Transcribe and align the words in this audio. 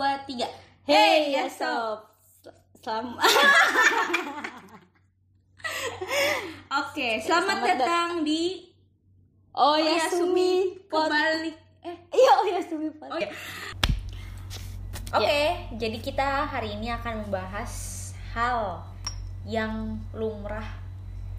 dua, 0.00 0.16
tiga. 0.24 0.48
Hey 0.88 1.28
ya 1.36 1.44
sob. 1.44 2.00
Selamat. 2.80 3.20
Oke, 6.80 7.20
selamat, 7.20 7.60
Selamat 7.60 7.76
datang 7.76 8.24
di 8.24 8.64
Oh 9.52 9.76
ya 9.76 10.08
Sumi. 10.08 10.80
Kembali. 10.88 11.52
Eh, 11.84 11.96
Iya 12.16 12.32
oh 12.32 12.48
ya 12.48 12.64
Sumi. 12.64 12.88
ya. 13.20 13.28
Oke, 15.20 15.42
jadi 15.76 15.98
kita 16.00 16.48
hari 16.48 16.80
ini 16.80 16.88
akan 16.96 17.28
membahas 17.28 17.72
hal 18.32 18.80
yang 19.44 20.00
lumrah. 20.16 20.80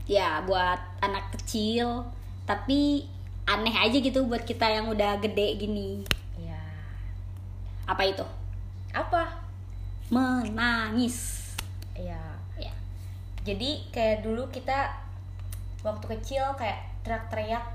Ya 0.05 0.45
buat 0.45 0.77
anak 1.01 1.33
kecil 1.33 2.05
tapi 2.45 3.09
aneh 3.49 3.73
aja 3.73 3.97
gitu 3.97 4.29
buat 4.29 4.45
kita 4.45 4.69
yang 4.69 4.85
udah 4.85 5.17
gede 5.17 5.57
gini. 5.57 6.05
Ya, 6.37 6.61
Apa 7.89 8.05
itu? 8.05 8.40
Apa? 8.91 9.23
Menangis. 10.07 11.39
Ya, 11.93 12.19
Ya. 12.53 12.71
jadi 13.41 13.87
kayak 13.89 14.21
dulu 14.21 14.47
kita 14.47 14.91
waktu 15.81 16.05
kecil 16.09 16.43
kayak 16.55 16.77
teriak-teriak 17.01 17.65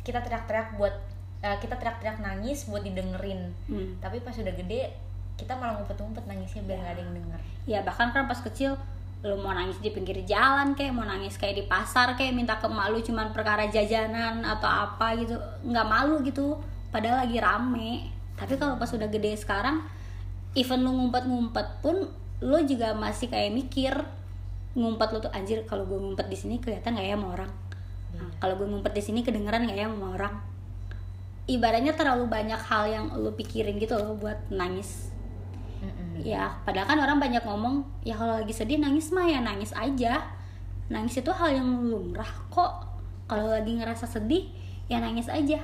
kita 0.00 0.18
teriak-teriak 0.18 0.74
buat 0.74 0.94
eh, 1.38 1.56
kita 1.58 1.76
teriak-teriak 1.76 2.18
nangis 2.18 2.64
buat 2.64 2.80
didengerin 2.80 3.52
Hmm. 3.64 3.94
tapi 3.98 4.18
pas 4.18 4.32
udah 4.32 4.50
gede 4.50 4.88
kita 5.36 5.52
malah 5.52 5.76
ngumpet-ngumpet 5.76 6.24
nangisnya 6.24 6.64
biar 6.64 6.78
nggak 6.78 6.92
ada 6.92 7.02
yang 7.02 7.14
denger 7.14 7.40
Ya 7.64 7.78
bahkan 7.82 8.10
kan 8.10 8.24
pas 8.24 8.40
kecil 8.40 8.74
lu 9.20 9.36
mau 9.36 9.52
nangis 9.52 9.76
di 9.78 9.90
pinggir 9.90 10.16
jalan 10.24 10.72
kayak 10.72 10.90
mau 10.90 11.04
nangis 11.04 11.36
kayak 11.36 11.54
di 11.54 11.64
pasar 11.64 12.14
kayak 12.14 12.32
minta 12.32 12.56
ke 12.56 12.64
emak 12.64 12.88
lu 12.88 12.98
cuman 12.98 13.30
perkara 13.30 13.66
jajanan 13.66 14.40
atau 14.40 14.66
apa 14.66 15.12
gitu 15.14 15.36
nggak 15.62 15.86
malu 15.86 16.22
gitu 16.22 16.56
padahal 16.88 17.22
lagi 17.22 17.36
rame 17.36 17.90
tapi 18.34 18.54
kalau 18.54 18.74
pas 18.74 18.88
udah 18.88 19.06
gede 19.06 19.36
sekarang 19.36 19.82
even 20.54 20.84
lu 20.84 20.92
ngumpet-ngumpet 20.96 21.84
pun 21.84 22.08
lu 22.38 22.58
juga 22.64 22.94
masih 22.94 23.26
kayak 23.28 23.50
mikir 23.50 23.94
ngumpet 24.78 25.08
lu 25.10 25.18
tuh 25.18 25.32
anjir 25.34 25.66
kalau 25.66 25.84
gue 25.84 25.98
ngumpet 25.98 26.30
di 26.30 26.38
sini 26.38 26.62
kelihatan 26.62 26.94
nggak 26.94 27.08
ya 27.08 27.16
sama 27.18 27.28
orang 27.34 27.52
Nah, 28.08 28.24
kalau 28.40 28.56
gue 28.56 28.64
ngumpet 28.66 28.96
di 28.96 29.02
sini 29.04 29.20
kedengeran 29.20 29.68
nggak 29.68 29.78
ya 29.78 29.86
sama 29.86 30.16
orang 30.16 30.34
ibaratnya 31.44 31.92
terlalu 31.92 32.24
banyak 32.24 32.56
hal 32.56 32.88
yang 32.88 33.04
lu 33.20 33.30
pikirin 33.36 33.76
gitu 33.76 34.00
loh 34.00 34.16
buat 34.16 34.48
nangis 34.48 35.12
Mm-mm. 35.78 36.26
Ya, 36.26 36.58
padahal 36.66 36.90
kan 36.90 36.98
orang 36.98 37.22
banyak 37.22 37.38
ngomong, 37.46 37.86
ya 38.02 38.18
kalau 38.18 38.42
lagi 38.42 38.50
sedih 38.50 38.82
nangis 38.82 39.14
mah 39.14 39.30
ya 39.30 39.38
nangis 39.38 39.70
aja. 39.78 40.26
Nangis 40.90 41.22
itu 41.22 41.30
hal 41.30 41.54
yang 41.54 41.86
lumrah 41.86 42.26
kok. 42.50 42.98
Kalau 43.30 43.46
lagi 43.46 43.78
ngerasa 43.78 44.10
sedih, 44.10 44.50
ya 44.90 44.98
nangis 44.98 45.30
aja. 45.30 45.62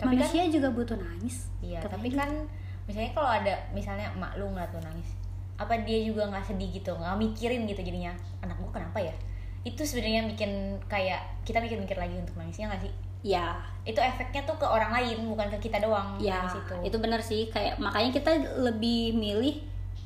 Tapi 0.00 0.16
Manusia 0.16 0.48
juga 0.48 0.72
butuh 0.72 0.96
nangis. 0.96 1.52
iya 1.60 1.84
tapi 1.84 2.08
gitu. 2.08 2.16
kan 2.16 2.32
misalnya 2.90 3.12
kalau 3.14 3.30
ada 3.30 3.54
misalnya 3.70 4.10
emak 4.10 4.34
lu 4.34 4.50
ngeliat 4.50 4.74
lu 4.74 4.82
nangis 4.82 5.14
apa 5.54 5.78
dia 5.86 6.02
juga 6.02 6.26
nggak 6.26 6.44
sedih 6.50 6.68
gitu 6.74 6.90
nggak 6.98 7.14
mikirin 7.14 7.70
gitu 7.70 7.80
jadinya 7.86 8.10
anak 8.42 8.58
gua 8.58 8.82
kenapa 8.82 8.98
ya 8.98 9.14
itu 9.62 9.78
sebenarnya 9.84 10.26
bikin 10.26 10.80
kayak 10.90 11.20
kita 11.46 11.62
mikir-mikir 11.62 11.94
lagi 11.94 12.16
untuk 12.18 12.34
nangisnya 12.34 12.66
nggak 12.72 12.82
sih 12.88 12.92
ya, 13.20 13.52
itu 13.84 14.00
efeknya 14.00 14.48
tuh 14.48 14.56
ke 14.56 14.64
orang 14.64 14.96
lain 14.96 15.28
bukan 15.28 15.52
ke 15.52 15.68
kita 15.68 15.76
doang 15.84 16.16
ya 16.16 16.48
itu 16.48 16.88
itu 16.88 16.96
bener 16.96 17.20
sih. 17.20 17.52
Kayak 17.52 17.76
makanya 17.76 18.16
kita 18.16 18.32
lebih 18.64 19.12
milih 19.12 19.60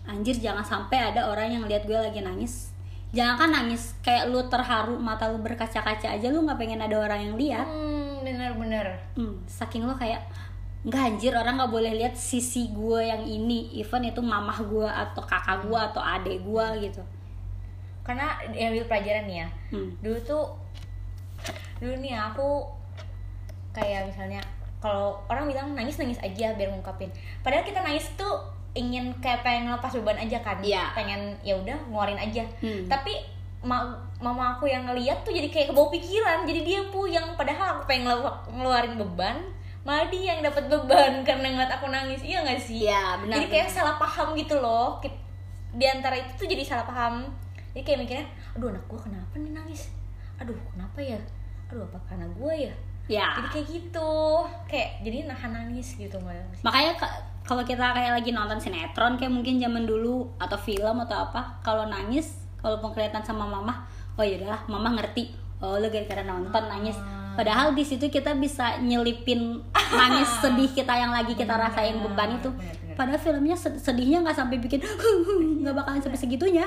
anjir 0.04 0.34
jangan 0.36 0.66
sampai 0.66 1.14
ada 1.14 1.30
orang 1.30 1.48
yang 1.48 1.64
lihat 1.64 1.86
gue 1.86 1.94
lagi 1.94 2.20
nangis. 2.20 2.74
Jangan 3.14 3.38
kan 3.38 3.50
nangis 3.54 3.94
kayak 4.02 4.34
lu 4.34 4.42
terharu 4.50 4.98
mata 4.98 5.30
lu 5.30 5.38
berkaca-kaca 5.38 6.10
aja 6.10 6.26
lu 6.26 6.42
nggak 6.42 6.58
pengen 6.58 6.82
ada 6.82 6.98
orang 6.98 7.30
yang 7.30 7.34
lihat. 7.38 7.66
hmm 7.66 8.26
bener-bener 8.26 8.96
Hmm, 9.14 9.36
saking 9.44 9.84
lo 9.84 9.92
kayak 9.94 10.24
nggak 10.84 11.00
anjir 11.00 11.32
orang 11.32 11.56
nggak 11.56 11.72
boleh 11.72 11.92
lihat 11.96 12.12
sisi 12.12 12.68
gue 12.68 13.00
yang 13.08 13.24
ini. 13.24 13.72
Even 13.80 14.04
itu 14.04 14.20
mamah 14.20 14.60
gue 14.68 14.84
atau 14.84 15.24
kakak 15.24 15.64
gue 15.64 15.78
atau 15.80 16.02
adek 16.04 16.44
gue 16.44 16.66
gitu. 16.84 17.02
Karena 18.04 18.36
ambil 18.44 18.84
pelajaran 18.84 19.24
nih 19.24 19.36
ya. 19.44 19.48
Hmm. 19.72 19.90
dulu 20.04 20.18
tuh 20.20 20.44
dulu 21.80 21.94
nih 22.04 22.14
aku 22.14 22.68
kayak 23.74 24.12
misalnya 24.12 24.40
kalau 24.78 25.16
orang 25.26 25.48
bilang 25.48 25.72
nangis 25.72 25.96
nangis 25.96 26.20
aja 26.20 26.52
biar 26.52 26.68
ngungkapin. 26.68 27.08
Padahal 27.40 27.64
kita 27.64 27.80
nangis 27.80 28.04
tuh 28.20 28.44
ingin 28.76 29.16
kayak 29.24 29.40
pengen 29.40 29.72
ngelepas 29.72 29.96
beban 29.96 30.20
aja 30.20 30.38
kan. 30.44 30.60
Iya. 30.60 30.92
pengen 30.92 31.32
ya 31.40 31.56
udah 31.56 31.80
ngeluarin 31.88 32.20
aja. 32.20 32.44
Hmm. 32.60 32.84
tapi 32.92 33.24
ma- 33.64 33.96
mama 34.20 34.60
aku 34.60 34.68
yang 34.68 34.84
ngeliat 34.84 35.24
tuh 35.24 35.32
jadi 35.32 35.48
kayak 35.48 35.72
kebawa 35.72 35.88
pikiran. 35.88 36.44
Jadi 36.44 36.60
dia 36.60 36.80
pu 36.92 37.08
yang 37.08 37.32
padahal 37.40 37.80
aku 37.80 37.88
pengen 37.88 38.12
ngelu- 38.12 38.40
ngeluarin 38.52 39.00
beban 39.00 39.40
malah 39.84 40.08
dia 40.08 40.32
yang 40.34 40.40
dapat 40.40 40.64
beban 40.66 41.20
karena 41.22 41.46
ngeliat 41.52 41.72
aku 41.76 41.92
nangis. 41.92 42.24
Iya 42.24 42.40
gak 42.40 42.60
sih? 42.60 42.88
Iya, 42.88 43.20
benar, 43.20 43.36
jadi 43.36 43.46
kayak 43.52 43.68
benar. 43.68 43.76
salah 43.76 43.96
paham 44.00 44.28
gitu 44.32 44.56
loh. 44.58 44.96
Di 45.76 45.86
antara 45.86 46.16
itu 46.16 46.32
tuh 46.40 46.48
jadi 46.48 46.64
salah 46.64 46.88
paham. 46.88 47.28
Jadi 47.76 47.82
kayak 47.84 47.98
mikirnya 48.06 48.26
aduh 48.54 48.70
anak 48.70 48.84
gue 48.86 49.00
kenapa 49.02 49.34
nih 49.36 49.52
nangis? 49.52 49.90
Aduh 50.40 50.54
kenapa 50.72 50.98
ya? 51.02 51.18
Aduh 51.68 51.84
apa 51.84 51.98
karena 52.08 52.26
gue 52.32 52.54
ya? 52.70 52.74
Ya. 53.04 53.26
Jadi 53.36 53.48
kayak 53.50 53.66
gitu. 53.68 54.12
Kayak 54.70 54.88
jadi 55.04 55.16
nahan 55.28 55.50
nangis 55.52 55.98
gitu 56.00 56.16
malah 56.24 56.40
makanya 56.64 56.96
ka- 56.96 57.20
kalau 57.44 57.60
kita 57.60 57.92
kayak 57.92 58.16
lagi 58.16 58.32
nonton 58.32 58.56
sinetron 58.56 59.20
kayak 59.20 59.28
mungkin 59.28 59.60
zaman 59.60 59.84
dulu 59.84 60.24
atau 60.40 60.56
film 60.56 60.96
atau 61.04 61.28
apa 61.28 61.60
kalau 61.60 61.84
nangis 61.84 62.40
kalau 62.56 62.80
kelihatan 62.80 63.20
sama 63.20 63.44
mama 63.44 63.84
oh 64.16 64.24
ya 64.24 64.40
udahlah 64.40 64.62
mama 64.70 64.96
ngerti. 64.96 65.34
Oh 65.60 65.76
lu 65.76 65.90
gara-gara 65.92 66.22
nonton 66.24 66.64
nangis 66.70 66.96
padahal 67.34 67.74
di 67.74 67.82
situ 67.82 68.06
kita 68.06 68.34
bisa 68.34 68.78
nyelipin 68.78 69.60
nangis 69.92 70.30
sedih 70.42 70.70
kita 70.70 70.94
yang 70.94 71.10
lagi 71.10 71.34
kita 71.34 71.54
rasain 71.54 71.98
beban 72.00 72.38
itu. 72.38 72.50
padahal 72.94 73.18
filmnya 73.18 73.58
sed- 73.58 73.74
sedihnya 73.74 74.22
nggak 74.22 74.38
sampai 74.38 74.62
bikin 74.62 74.78
nggak 75.62 75.74
bakalan 75.74 75.98
sampai 75.98 76.18
segitunya. 76.18 76.62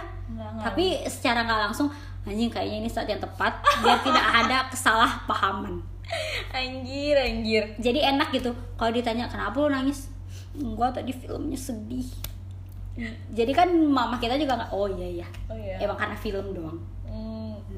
Tapi 0.59 1.07
secara 1.07 1.47
nggak 1.47 1.71
langsung 1.71 1.87
anjing 2.27 2.51
kayaknya 2.51 2.83
ini 2.83 2.89
saat 2.91 3.07
yang 3.07 3.23
tepat 3.23 3.63
biar 3.79 4.03
tidak 4.03 4.25
ada 4.25 4.57
kesalahpahaman. 4.67 5.79
Anjir 6.55 7.15
anjir. 7.15 7.63
Jadi 7.79 7.99
enak 7.99 8.31
gitu. 8.31 8.51
Kalau 8.75 8.91
ditanya 8.91 9.27
kenapa 9.27 9.55
lu 9.59 9.71
nangis? 9.71 10.07
Gua 10.55 10.91
tadi 10.91 11.11
filmnya 11.11 11.55
sedih. 11.55 12.07
Jadi 13.31 13.51
kan 13.53 13.69
mama 13.71 14.17
kita 14.17 14.35
juga 14.35 14.57
nggak 14.57 14.71
oh 14.73 14.87
iya 14.89 15.21
iya. 15.23 15.27
Oh 15.47 15.55
iya. 15.55 15.79
Emang 15.79 15.95
karena 15.95 16.17
film 16.17 16.51
doang 16.51 16.79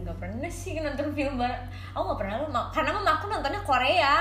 nggak 0.09 0.17
pernah 0.25 0.49
sih 0.49 0.73
nonton 0.81 1.13
film 1.13 1.37
bareng 1.37 1.69
aku 1.93 2.01
nggak 2.01 2.19
pernah 2.25 2.35
karena 2.73 2.89
mama 2.97 3.11
aku 3.21 3.25
nontonnya 3.29 3.61
Korea. 3.61 4.13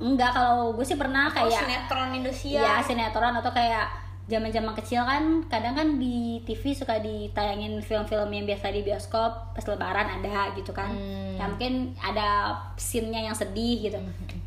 Enggak 0.00 0.32
kalau 0.32 0.72
gue 0.72 0.84
sih 0.84 0.96
pernah 0.96 1.28
kayak 1.28 1.52
kayak 1.52 1.60
sinetron 1.60 2.08
Indonesia. 2.16 2.60
Ya 2.64 2.74
sinetron 2.80 3.34
atau 3.36 3.52
kayak 3.52 3.86
zaman 4.26 4.50
zaman 4.50 4.74
kecil 4.74 5.06
kan 5.06 5.46
kadang 5.46 5.78
kan 5.78 5.88
di 6.02 6.42
TV 6.42 6.74
suka 6.74 6.98
ditayangin 6.98 7.78
film-film 7.78 8.26
yang 8.34 8.42
biasa 8.42 8.74
di 8.74 8.82
bioskop 8.82 9.54
pas 9.54 9.64
lebaran 9.68 10.18
ada 10.18 10.50
gitu 10.58 10.74
kan. 10.74 10.90
Hmm. 10.90 11.38
ya 11.38 11.44
mungkin 11.46 11.94
ada 12.00 12.58
scene-nya 12.74 13.30
yang 13.30 13.36
sedih 13.36 13.92
gitu. 13.92 13.98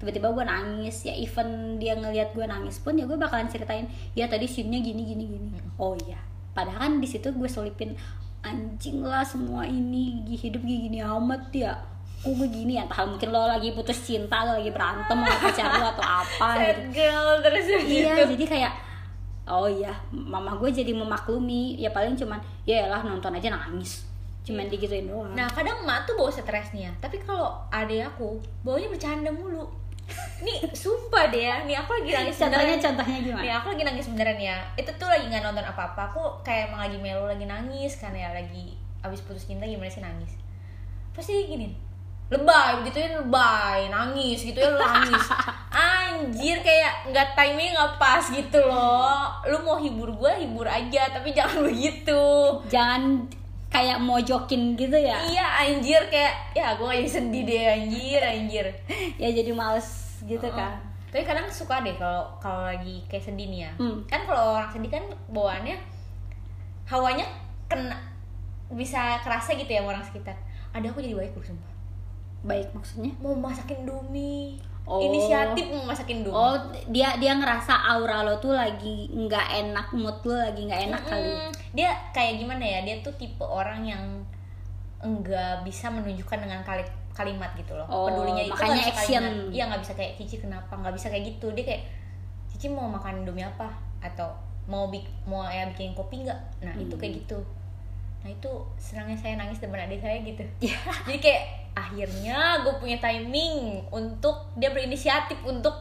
Tiba-tiba 0.02 0.34
gue 0.34 0.46
nangis 0.46 1.06
ya 1.06 1.14
even 1.16 1.80
dia 1.80 1.96
ngelihat 1.96 2.36
gue 2.36 2.44
nangis 2.44 2.82
pun 2.82 2.98
ya 2.98 3.06
gue 3.06 3.16
bakalan 3.16 3.48
ceritain 3.48 3.88
ya 4.18 4.28
tadi 4.28 4.50
scene-nya 4.50 4.82
gini 4.82 5.02
gini 5.06 5.24
gini. 5.38 5.48
Oh 5.78 5.94
iya. 5.96 6.18
Padahal 6.52 6.82
kan 6.90 6.94
di 7.00 7.08
situ 7.08 7.32
gue 7.32 7.48
selipin 7.48 7.96
anjing 8.44 9.04
lah 9.04 9.24
semua 9.24 9.68
ini 9.68 10.24
hidup 10.36 10.64
gini 10.64 11.04
amat 11.04 11.52
ya. 11.52 11.74
Kok 12.20 12.36
gue 12.36 12.48
gini 12.52 12.76
ya? 12.76 12.84
Entah 12.84 13.08
mungkin 13.08 13.32
lo 13.32 13.48
lagi 13.48 13.72
putus 13.72 14.00
cinta 14.04 14.44
lo 14.44 14.60
lagi 14.60 14.72
berantem 14.72 15.16
sama 15.16 15.36
pacar 15.40 15.72
lo 15.80 15.88
atau 15.96 16.06
apa 16.06 16.48
gitu. 16.60 16.82
girl 17.00 17.40
terus 17.40 17.66
iya 17.88 18.16
gitu 18.20 18.36
jadi 18.36 18.46
kayak 18.48 18.74
oh 19.48 19.68
iya 19.72 19.96
mama 20.12 20.60
gue 20.60 20.70
jadi 20.72 20.92
memaklumi. 20.92 21.80
Ya 21.80 21.96
paling 21.96 22.20
cuman 22.20 22.40
ya 22.68 22.92
lah 22.92 23.04
nonton 23.04 23.32
aja 23.36 23.56
nangis. 23.56 24.04
Cuman 24.44 24.68
digituin 24.68 25.08
doang. 25.08 25.32
Nah 25.32 25.48
kadang 25.52 25.84
emak 25.84 26.08
tuh 26.08 26.20
bawa 26.20 26.32
stresnya. 26.32 26.92
Tapi 27.00 27.24
kalau 27.24 27.56
adek 27.72 28.12
aku 28.12 28.40
Bawanya 28.64 28.92
bercanda 28.92 29.32
mulu 29.32 29.79
Nih 30.40 30.58
sumpah 30.72 31.28
deh 31.28 31.44
ya. 31.46 31.56
Nih 31.68 31.76
aku 31.76 31.92
lagi 32.00 32.12
nangis 32.16 32.36
contohnya 32.40 32.66
beneran. 32.76 32.86
contohnya 32.86 33.18
gimana? 33.20 33.44
Nih 33.44 33.52
aku 33.56 33.68
lagi 33.76 33.84
nangis 33.84 34.08
beneran 34.12 34.40
ya. 34.40 34.58
Itu 34.80 34.92
tuh 34.96 35.08
lagi 35.12 35.26
gak 35.28 35.44
nonton 35.44 35.66
apa-apa. 35.66 36.02
Aku 36.14 36.22
kayak 36.44 36.72
emang 36.72 36.88
lagi 36.88 36.98
melo 36.98 37.26
lagi 37.28 37.46
nangis 37.46 38.00
Kan 38.00 38.16
ya. 38.16 38.32
Lagi 38.32 38.76
Abis 39.00 39.24
putus 39.24 39.48
cinta 39.48 39.64
gimana 39.64 39.88
sih 39.88 40.04
nangis? 40.04 40.36
Pasti 41.16 41.48
gini 41.48 41.72
Lebay 42.30 42.86
begitu 42.86 43.02
ya 43.02 43.10
lebay 43.18 43.90
Nangis 43.90 44.46
gitu 44.46 44.58
ya 44.62 44.70
lu 44.70 44.78
nangis. 44.78 45.26
Anjir 45.90 46.62
kayak 46.62 47.10
nggak 47.10 47.34
timing 47.34 47.74
nggak 47.74 47.98
pas 47.98 48.22
gitu 48.30 48.60
loh. 48.62 49.34
Lu 49.50 49.58
mau 49.66 49.82
hibur 49.82 50.14
gue 50.14 50.32
hibur 50.46 50.70
aja 50.70 51.10
Tapi 51.10 51.34
jangan 51.34 51.66
begitu. 51.70 52.22
Jangan 52.70 53.26
kayak 53.70 54.02
mojokin 54.02 54.74
gitu 54.74 54.98
ya 54.98 55.22
Iya 55.22 55.46
anjir 55.62 56.02
kayak 56.10 56.58
ya 56.58 56.74
gue 56.74 56.90
lagi 56.90 57.06
sedih 57.06 57.46
deh 57.46 57.64
anjir 57.70 58.18
anjir. 58.20 58.66
ya 59.22 59.30
jadi 59.30 59.54
males 59.54 60.20
gitu 60.26 60.50
kan 60.50 60.82
Tapi 61.10 61.26
kadang 61.26 61.50
suka 61.50 61.82
deh 61.82 61.98
kalau 61.98 62.26
kalau 62.38 62.70
lagi 62.70 63.02
kayak 63.10 63.26
sedih 63.26 63.50
nih 63.50 63.66
ya. 63.66 63.72
Hmm. 63.82 64.06
Kan 64.06 64.30
kalau 64.30 64.54
orang 64.54 64.70
sedih 64.70 64.94
kan 64.94 65.02
bawaannya 65.34 65.74
hawanya 66.86 67.26
kena 67.66 67.98
bisa 68.70 69.18
kerasa 69.26 69.58
gitu 69.58 69.66
ya 69.74 69.82
sama 69.82 69.98
orang 69.98 70.06
sekitar. 70.06 70.38
Ada 70.70 70.94
aku 70.94 71.02
jadi 71.02 71.18
baik 71.18 71.34
loh 71.34 71.42
sumpah. 71.42 71.74
baik 72.40 72.72
maksudnya 72.72 73.12
mau 73.20 73.34
masakin 73.36 73.84
Indomie 73.84 74.62
Oh. 74.90 74.98
inisiatif 74.98 75.70
mau 75.70 75.86
masakin 75.86 76.26
Indomie 76.26 76.34
oh 76.34 76.58
dia 76.90 77.14
dia 77.16 77.38
ngerasa 77.38 77.70
aura 77.88 78.26
lo 78.26 78.36
tuh 78.36 78.52
lagi 78.52 79.06
nggak 79.08 79.48
enak 79.62 79.88
mood 79.94 80.18
lo 80.24 80.34
lagi 80.34 80.66
nggak 80.66 80.82
enak 80.90 81.02
kali. 81.06 81.30
Mm, 81.30 81.50
dia 81.72 81.90
kayak 82.10 82.42
gimana 82.42 82.66
ya 82.66 82.80
dia 82.82 82.98
tuh 83.00 83.14
tipe 83.14 83.42
orang 83.42 83.86
yang 83.86 84.02
enggak 85.00 85.62
bisa 85.62 85.88
menunjukkan 85.88 86.40
dengan 86.40 86.60
kali- 86.62 86.90
kalimat 87.14 87.52
gitu 87.54 87.72
loh. 87.72 87.86
Oh, 87.86 88.06
pedulinya 88.06 88.44
itu 88.44 88.52
makanya 88.52 88.84
bisa 88.84 88.92
action. 88.98 89.24
iya 89.52 89.64
nggak 89.68 89.82
bisa 89.82 89.94
kayak 89.94 90.12
Cici 90.16 90.36
kenapa? 90.38 90.74
Nggak 90.74 90.96
bisa 90.96 91.08
kayak 91.08 91.24
gitu. 91.28 91.48
Dia 91.54 91.66
kayak 91.66 91.84
Cici 92.48 92.68
mau 92.68 92.88
makan 92.88 93.22
Indomie 93.22 93.46
apa? 93.46 93.70
Atau 94.00 94.28
mau 94.66 94.88
bik 94.88 95.06
mau 95.24 95.46
ya 95.46 95.68
bikin 95.68 95.94
kopi 95.94 96.24
nggak? 96.24 96.40
Nah 96.60 96.74
itu 96.74 96.92
Hmm. 96.92 97.00
kayak 97.00 97.14
gitu. 97.16 97.40
Nah 98.20 98.30
itu 98.30 98.52
senangnya 98.76 99.16
saya 99.16 99.34
nangis 99.36 99.60
depan 99.60 99.80
adik 99.82 100.00
saya 100.00 100.18
gitu. 100.20 100.44
Iya. 100.60 100.80
jadi 101.08 101.20
kayak 101.22 101.44
akhirnya 101.80 102.64
gue 102.66 102.74
punya 102.78 103.00
timing 103.00 103.88
untuk 103.90 104.52
dia 104.60 104.70
berinisiatif 104.76 105.40
untuk 105.48 105.74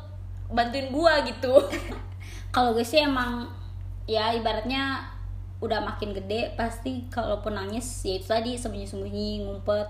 bantuin 0.49 0.89
gua 0.95 1.21
gitu. 1.27 1.61
Kalau 2.55 2.73
gue 2.73 2.87
sih 2.87 3.05
emang 3.05 3.50
ya 4.09 4.33
ibaratnya 4.33 5.05
udah 5.59 5.83
makin 5.83 6.15
gede 6.15 6.55
pasti 6.55 7.11
kalaupun 7.11 7.59
nangis 7.59 7.85
ya 8.06 8.15
itu 8.17 8.27
tadi 8.31 8.56
sembunyi-sembunyi 8.56 9.45
ngumpet. 9.45 9.89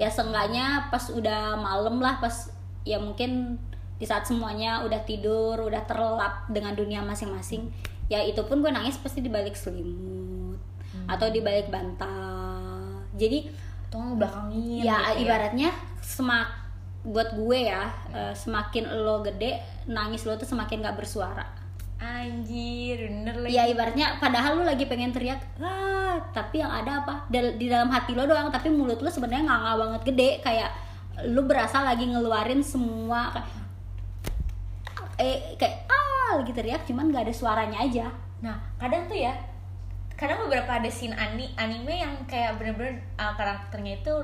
Ya 0.00 0.08
seenggaknya 0.08 0.88
pas 0.88 1.12
udah 1.12 1.58
malam 1.60 2.00
lah 2.00 2.22
pas 2.22 2.48
ya 2.82 2.96
mungkin 2.98 3.60
di 4.00 4.08
saat 4.08 4.26
semuanya 4.26 4.82
udah 4.82 5.04
tidur 5.06 5.62
udah 5.62 5.86
terlelap 5.86 6.50
dengan 6.50 6.74
dunia 6.74 7.06
masing-masing 7.06 7.70
ya 8.10 8.18
itu 8.18 8.42
pun 8.42 8.58
gue 8.58 8.72
nangis 8.72 8.98
pasti 8.98 9.22
di 9.22 9.30
balik 9.30 9.54
selimut 9.54 10.58
atau 11.06 11.28
di 11.32 11.40
balik 11.40 11.68
bantal. 11.72 13.04
Jadi 13.16 13.48
tolong 13.92 14.16
belakangin 14.16 14.88
ya 14.88 15.12
gitu 15.12 15.28
ibaratnya 15.28 15.70
semak 16.00 16.48
buat 17.04 17.36
gue 17.36 17.58
ya 17.68 17.92
eh, 18.14 18.32
semakin 18.32 18.88
lo 19.04 19.20
gede 19.20 19.60
nangis 19.90 20.24
lo 20.24 20.38
tuh 20.40 20.48
semakin 20.48 20.80
gak 20.80 20.96
bersuara. 20.96 21.44
Anjir 22.02 23.06
bener 23.06 23.36
lagi. 23.38 23.54
Ya 23.54 23.68
ibaratnya 23.70 24.18
padahal 24.18 24.58
lu 24.58 24.64
lagi 24.66 24.90
pengen 24.90 25.14
teriak 25.14 25.38
ah 25.60 26.18
tapi 26.32 26.64
yang 26.64 26.72
ada 26.72 27.04
apa? 27.04 27.30
Di 27.30 27.66
dalam 27.68 27.92
hati 27.92 28.16
lo 28.16 28.24
doang 28.26 28.50
tapi 28.50 28.72
mulut 28.72 28.98
lu 28.98 29.10
sebenarnya 29.10 29.46
nganga 29.46 29.72
banget 29.78 30.02
gede 30.10 30.30
kayak 30.42 30.70
lu 31.28 31.44
berasa 31.46 31.84
lagi 31.84 32.08
ngeluarin 32.08 32.64
semua 32.64 33.30
kayak 33.30 33.50
eh 35.20 35.54
kayak 35.60 35.86
ah 35.86 36.40
lagi 36.40 36.50
teriak 36.56 36.82
cuman 36.88 37.12
gak 37.12 37.28
ada 37.28 37.34
suaranya 37.34 37.78
aja. 37.84 38.06
Nah, 38.42 38.58
kadang 38.74 39.06
tuh 39.06 39.14
ya, 39.14 39.30
kadang 40.22 40.38
beberapa 40.40 40.70
ada 40.72 40.86
scene 40.86 41.10
ani, 41.12 41.50
anime 41.56 41.90
yang 41.96 42.14
kayak 42.24 42.54
bener-bener 42.54 42.94
uh, 43.16 43.34
karakternya 43.34 43.98
itu 43.98 44.14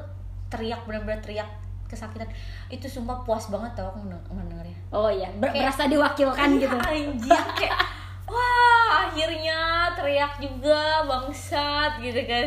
teriak 0.46 0.86
bener-bener 0.86 1.18
teriak 1.18 1.50
kesakitan. 1.84 2.30
Itu 2.68 2.86
sumpah 2.86 3.20
puas 3.20 3.48
banget 3.48 3.74
tau 3.74 3.90
aku 3.90 3.98
mendeng- 4.00 4.28
mendengarnya. 4.30 4.78
oh 4.88 5.08
iya 5.08 5.26
ber- 5.34 5.50
Kayak- 5.50 5.68
berasa 5.68 5.82
diwakilkan 5.86 6.48
Iya, 6.48 6.60
gitu 6.60 6.76
Anjir 6.78 7.42
kayak 7.58 7.78
wah 8.24 8.88
akhirnya 9.04 9.58
teriak 9.92 10.32
juga 10.38 10.80
bangsat 11.04 11.98
gitu 11.98 12.20
kan. 12.22 12.46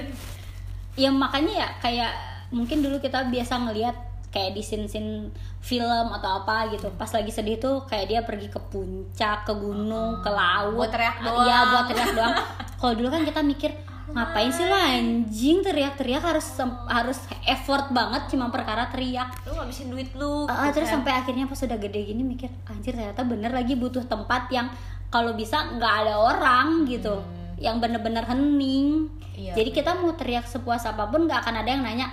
ya 0.94 1.10
makanya 1.10 1.54
ya 1.58 1.70
kayak 1.78 2.12
mungkin 2.50 2.80
dulu 2.80 2.98
kita 2.98 3.26
biasa 3.26 3.54
ngelihat 3.62 3.96
kayak 4.32 4.56
di 4.56 4.64
scene-scene 4.64 5.28
film 5.60 6.08
atau 6.10 6.42
apa 6.42 6.72
gitu. 6.72 6.88
Pas 6.96 7.08
lagi 7.08 7.30
sedih 7.30 7.56
tuh 7.56 7.84
kayak 7.84 8.06
dia 8.08 8.22
pergi 8.24 8.48
ke 8.48 8.60
puncak 8.62 9.44
ke 9.44 9.54
gunung 9.54 10.20
ke 10.20 10.30
laut. 10.30 10.74
Buat 10.74 10.90
teriak 10.90 11.18
Ah, 11.18 11.24
doang. 11.26 11.46
iya 11.46 11.58
buat 11.68 11.86
teriak 11.86 12.12
doang. 12.16 12.36
Kalau 12.80 12.94
dulu 12.96 13.08
kan 13.10 13.22
kita 13.22 13.42
mikir 13.42 13.72
ngapain 14.10 14.50
sih 14.50 14.64
lo 14.64 14.74
anjing? 14.74 15.60
Teriak-teriak 15.62 16.20
harus 16.22 16.48
harus 16.88 17.20
effort 17.44 17.92
banget 17.92 18.28
cuma 18.28 18.48
perkara 18.48 18.88
teriak. 18.88 19.36
Lu 19.44 19.54
ngabisin 19.54 19.88
duit 19.88 20.12
lu. 20.14 20.48
Ah, 20.48 20.68
gitu 20.68 20.80
terus 20.80 20.90
kan. 20.90 21.04
sampai 21.04 21.12
akhirnya 21.14 21.46
pas 21.46 21.60
udah 21.60 21.78
gede 21.78 22.00
gini 22.06 22.24
mikir 22.24 22.50
anjir 22.66 22.92
ternyata 22.92 23.24
bener 23.24 23.52
lagi 23.52 23.76
butuh 23.76 24.04
tempat 24.04 24.48
yang 24.48 24.72
kalau 25.08 25.32
bisa 25.32 25.76
nggak 25.76 25.94
ada 26.02 26.16
orang 26.18 26.88
gitu. 26.88 27.20
Yang 27.60 27.76
bener-bener 27.78 28.24
hening. 28.26 29.12
Iya, 29.32 29.56
jadi 29.56 29.70
kita 29.74 29.92
mau 29.96 30.12
teriak 30.12 30.44
sepuas 30.44 30.84
apa 30.84 31.08
pun 31.08 31.24
nggak 31.24 31.40
akan 31.42 31.56
ada 31.58 31.70
yang 31.70 31.82
nanya 31.82 32.08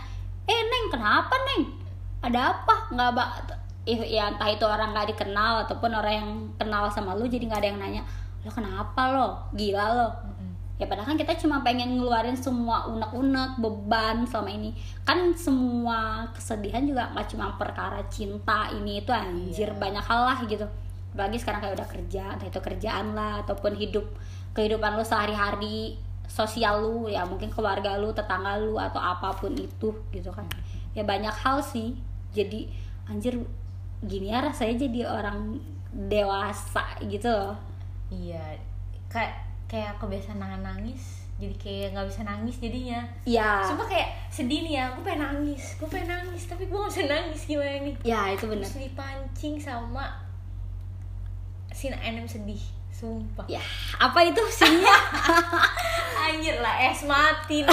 eh 0.45 0.61
neng 0.63 0.87
kenapa 0.89 1.35
neng 1.35 1.78
ada 2.23 2.41
apa? 2.55 2.75
Nggak 2.93 3.11
ba 3.15 3.25
Ih, 3.89 4.05
ya 4.05 4.29
entah 4.29 4.53
itu 4.53 4.69
orang 4.69 4.93
nggak 4.93 5.17
dikenal 5.17 5.65
ataupun 5.65 5.89
orang 5.97 6.15
yang 6.21 6.31
kenal 6.61 6.93
sama 6.93 7.17
lu 7.17 7.25
jadi 7.25 7.49
nggak 7.49 7.61
ada 7.65 7.69
yang 7.73 7.81
nanya 7.81 8.03
lo 8.45 8.51
kenapa 8.53 9.03
lo? 9.09 9.29
Gila 9.57 9.85
lo. 9.97 10.09
Mm-mm. 10.13 10.53
ya 10.79 10.87
padahal 10.87 11.11
kan 11.11 11.19
kita 11.19 11.35
cuma 11.43 11.65
pengen 11.67 11.99
ngeluarin 11.99 12.37
semua 12.39 12.85
unek-unek 12.87 13.57
beban 13.59 14.29
selama 14.29 14.51
ini. 14.53 14.77
Kan 15.09 15.33
semua 15.35 16.29
kesedihan 16.37 16.85
juga 16.85 17.11
nggak 17.17 17.33
cuma 17.33 17.57
perkara 17.57 18.05
cinta 18.13 18.69
ini 18.77 19.01
itu 19.01 19.11
anjir 19.11 19.73
Iya. 19.73 19.81
banyak 19.81 20.05
hal 20.05 20.21
lah 20.21 20.39
gitu. 20.45 20.69
Apalagi 21.17 21.39
sekarang 21.41 21.61
kayak 21.65 21.75
udah 21.81 21.89
kerja 21.89 22.23
entah 22.37 22.47
itu 22.47 22.61
kerjaan 22.61 23.07
lah 23.17 23.41
ataupun 23.43 23.73
hidup 23.75 24.05
kehidupan 24.53 25.01
lu 25.01 25.03
sehari-hari 25.03 25.97
sosial 26.29 26.85
lu 26.85 27.09
ya 27.09 27.25
mungkin 27.25 27.49
keluarga 27.49 27.97
lu 27.97 28.13
tetangga 28.13 28.61
lu 28.61 28.77
atau 28.77 29.01
apa 29.01 29.33
pun 29.33 29.51
itu 29.57 29.97
gitu 30.13 30.31
kan. 30.31 30.45
Ya 30.93 31.03
banyak 31.03 31.33
hal 31.33 31.65
sih 31.65 31.97
jadi 32.31 32.69
anjir 33.05 33.35
gini 34.01 34.29
ya 34.29 34.41
rasanya 34.41 34.79
jadi 34.81 35.01
orang 35.07 35.59
dewasa 36.07 36.85
gitu 37.03 37.27
loh 37.27 37.57
Iya, 38.09 38.57
kayak 39.07 39.37
kayak 39.67 39.97
kebiasaan 39.97 40.41
nangis, 40.41 41.29
jadi 41.37 41.53
kayak 41.55 41.87
nggak 41.93 42.09
bisa 42.09 42.21
nangis 42.23 42.57
jadinya. 42.57 43.05
ya 43.23 43.61
Sumpah 43.61 43.85
kayak 43.85 44.09
sedih 44.29 44.65
nih 44.65 44.75
ya, 44.75 44.89
gue 44.91 45.03
pengen 45.03 45.21
nangis, 45.23 45.77
gue 45.77 45.85
pengen 45.87 46.09
nangis, 46.11 46.49
tapi 46.49 46.65
gue 46.65 46.73
gak 46.75 46.89
bisa 46.89 47.05
nangis 47.05 47.45
gimana 47.45 47.85
nih? 47.85 47.95
ya 48.03 48.33
itu 48.33 48.45
bener 48.45 48.65
Terus 48.65 48.81
dipancing 48.83 49.55
sama 49.57 50.25
scene 51.69 51.95
anime 51.95 52.25
sedih, 52.25 52.65
sumpah. 52.89 53.45
ya 53.47 53.61
apa 53.99 54.25
itu 54.25 54.41
sihnya 54.49 54.89
Anjir 56.29 56.57
lah, 56.59 56.77
es 56.85 57.01
mati 57.03 57.63
dah. 57.67 57.73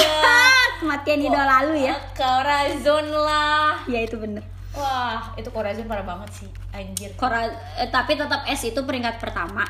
kematian 0.79 1.19
idola 1.21 1.57
lu 1.63 1.75
ya 1.75 1.95
Corazon 2.11 3.05
lah. 3.11 3.79
ya 3.85 3.99
itu 3.99 4.15
bener 4.15 4.43
Wah, 4.71 5.31
itu 5.35 5.47
Corazon 5.49 5.85
parah 5.85 6.03
banget 6.03 6.43
sih, 6.43 6.49
anjir. 6.69 7.07
Cora 7.15 7.47
eh, 7.75 7.87
tapi 7.87 8.13
tetap 8.13 8.43
S 8.45 8.65
itu 8.65 8.79
peringkat 8.79 9.17
pertama 9.17 9.63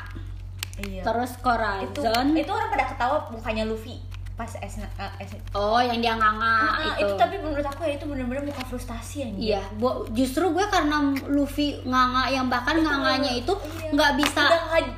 Iya. 0.76 1.00
terus 1.02 1.32
itu 1.32 1.40
Corazon 1.40 2.36
itu 2.36 2.50
orang 2.50 2.68
pada 2.68 2.84
ketawa 2.86 3.16
mukanya 3.30 3.64
Luffy 3.64 3.96
pas 4.36 4.52
es, 4.54 4.76
eh, 4.76 4.84
es 5.18 5.32
oh 5.50 5.80
yang 5.80 5.96
dia 5.96 6.12
nganga 6.12 6.54
Ah, 6.68 6.92
itu, 6.92 7.02
itu 7.02 7.12
tapi 7.16 7.40
menurut 7.40 7.64
aku 7.64 7.82
ya 7.82 7.96
itu 7.96 8.04
bener-bener 8.04 8.44
muka 8.44 8.60
frustasi 8.62 9.24
anjir. 9.24 9.40
iya 9.50 9.64
bu- 9.72 10.04
justru 10.10 10.44
gue 10.46 10.60
karena 10.66 11.00
Luffy 11.26 11.80
nganga 11.82 12.28
yang 12.28 12.46
bahkan 12.46 12.76
Itu 12.76 12.84
nganganya 12.84 13.32
itu 13.34 13.52
iya. 13.80 13.90
nggak 13.90 14.12
bisa 14.14 14.42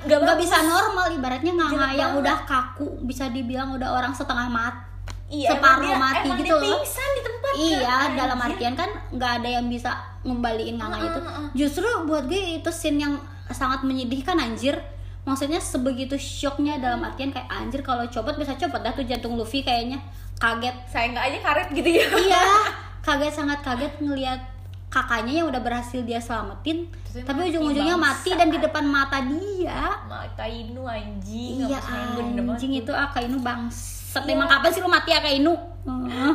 Udah 0.04 0.18
nggak- 0.18 0.38
bisa 0.38 0.58
normal 0.60 1.06
ibaratnya 1.12 1.52
nganga 1.54 1.88
yang 1.92 2.12
banget. 2.12 2.22
udah 2.26 2.38
kaku 2.44 2.88
bisa 3.00 3.30
dibilang 3.30 3.70
udah 3.72 3.88
orang 3.92 4.10
setengah 4.10 4.48
mati 4.48 4.86
Iya, 5.28 5.54
separuh 5.54 5.86
dia- 5.86 6.00
mati 6.00 6.28
gitu 6.40 6.56
loh. 6.56 6.80
di 6.80 7.20
tempat 7.20 7.52
Iya, 7.54 7.84
kan, 7.84 8.10
dalam 8.16 8.38
artian 8.40 8.74
kan 8.74 8.90
nggak 9.12 9.32
ada 9.38 9.48
yang 9.52 9.68
bisa 9.68 9.92
ngembaliin 10.24 10.74
nganga 10.74 10.96
Ah, 10.96 11.04
itu. 11.04 11.20
ah, 11.20 11.30
ah. 11.36 11.48
Justru 11.52 11.86
buat 12.04 12.24
gue 12.24 12.40
itu 12.58 12.70
scene 12.70 12.98
yang 12.98 13.14
sangat 13.46 13.80
menyedihkan 13.82 14.34
anjir. 14.34 14.80
Maksudnya 15.28 15.60
sebegitu 15.60 16.16
shocknya 16.16 16.80
dalam 16.80 17.04
artian 17.04 17.28
kayak 17.28 17.44
anjir 17.46 17.84
kalau 17.84 18.08
copot 18.08 18.32
bisa 18.34 18.56
copot 18.56 18.80
dah 18.80 18.90
tuh 18.90 19.04
jantung 19.04 19.36
Luffy 19.36 19.60
kayaknya 19.60 20.00
kaget. 20.34 20.72
saya 20.88 21.12
nggak 21.12 21.24
aja 21.26 21.38
karet 21.42 21.68
gitu 21.70 21.90
ya 21.92 22.06
iya, 22.16 22.40
kaget 23.06 23.34
sangat 23.34 23.60
kaget 23.60 23.92
ngelihat 23.98 24.40
kakaknya 24.88 25.44
yang 25.44 25.46
udah 25.46 25.60
berhasil 25.60 26.00
dia 26.00 26.16
selamatin, 26.16 26.88
Terus 27.04 27.20
dia 27.20 27.28
tapi 27.28 27.52
ujung-ujungnya 27.52 27.92
mati 27.94 28.32
dan 28.32 28.48
di 28.48 28.56
depan 28.56 28.88
mata 28.88 29.20
dia. 29.20 30.00
mata 30.08 30.48
Inu 30.48 30.88
anjing 30.88 31.60
Iya 31.60 31.76
apa 31.76 31.84
sih, 31.84 31.92
yang 31.92 32.08
bener 32.32 32.40
banget 32.40 32.56
anjing 32.56 32.72
tuh. 32.72 32.80
itu 32.80 32.92
Akainu 32.96 33.36
bangsat. 33.38 34.22
Iya. 34.24 34.32
Emang 34.32 34.48
kapan 34.48 34.70
sih 34.72 34.80
lu 34.80 34.88
mati 34.88 35.10
Akainu? 35.12 35.52
Heeh. 35.84 36.32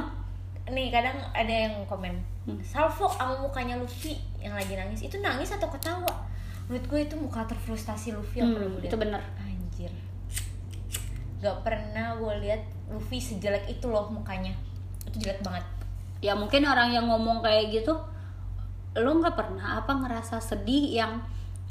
nih 0.66 0.88
kadang 0.90 1.18
ada 1.34 1.54
yang 1.66 1.82
komen 1.84 2.14
Hmm. 2.44 2.60
Salvo 2.60 3.08
sama 3.08 3.40
mukanya 3.40 3.80
Luffy 3.80 4.20
yang 4.38 4.52
lagi 4.52 4.76
nangis 4.76 5.00
itu 5.02 5.16
nangis 5.18 5.48
atau 5.48 5.72
ketawa 5.72 6.12
menurut 6.66 6.86
gue 6.86 7.00
itu 7.02 7.16
muka 7.16 7.44
terfrustasi 7.44 8.12
Luffy 8.12 8.40
yang 8.40 8.50
Hmm, 8.50 8.56
pernah 8.56 8.70
gue 8.74 8.84
itu 8.84 8.96
bener. 8.96 9.22
anjir 9.40 9.92
gak 11.40 11.58
pernah 11.60 12.16
gue 12.16 12.34
lihat 12.40 12.62
Luffy 12.88 13.20
sejelek 13.20 13.68
itu 13.70 13.86
loh 13.86 14.08
mukanya 14.08 14.56
itu 15.06 15.20
jelek 15.20 15.44
banget 15.44 15.66
ya 16.20 16.34
mungkin 16.34 16.64
orang 16.64 16.90
yang 16.90 17.06
ngomong 17.06 17.40
kayak 17.40 17.68
gitu 17.74 17.92
lo 18.94 19.12
nggak 19.12 19.36
pernah 19.36 19.78
apa 19.78 19.92
ngerasa 19.92 20.40
sedih 20.40 20.96
yang 20.96 21.20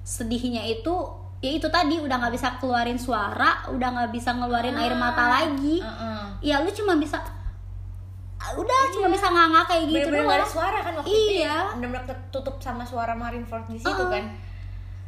sedihnya 0.03 0.61
itu 0.67 0.93
ya 1.39 1.51
itu 1.53 1.67
tadi 1.67 1.97
udah 1.97 2.17
nggak 2.19 2.35
bisa 2.35 2.59
keluarin 2.59 2.99
suara 2.99 3.65
udah 3.67 3.89
nggak 3.91 4.11
bisa 4.13 4.31
ngeluarin 4.33 4.77
air 4.77 4.93
mata 4.93 5.25
lagi 5.33 5.81
Heeh. 5.81 6.23
ya 6.45 6.61
lu 6.61 6.69
cuma 6.69 6.95
bisa 6.95 7.17
ah, 8.37 8.53
udah 8.53 8.81
cuma 8.93 9.07
bisa 9.09 9.27
nganga 9.27 9.63
kayak 9.65 9.85
gitu 9.87 9.97
bener-bener 10.05 10.21
gak 10.21 10.35
ada 10.35 10.43
doang 10.43 10.53
suara 10.53 10.79
kan 10.81 10.93
waktu 10.99 11.09
itu 11.09 11.33
Iya. 11.33 11.47
ya 11.47 11.59
bener-bener 11.73 12.05
ketutup 12.05 12.57
sama 12.59 12.83
suara 12.83 13.15
Marineford 13.15 13.65
di 13.67 13.79
situ 13.79 13.89
Uh-uh. 13.89 14.11
kan 14.11 14.25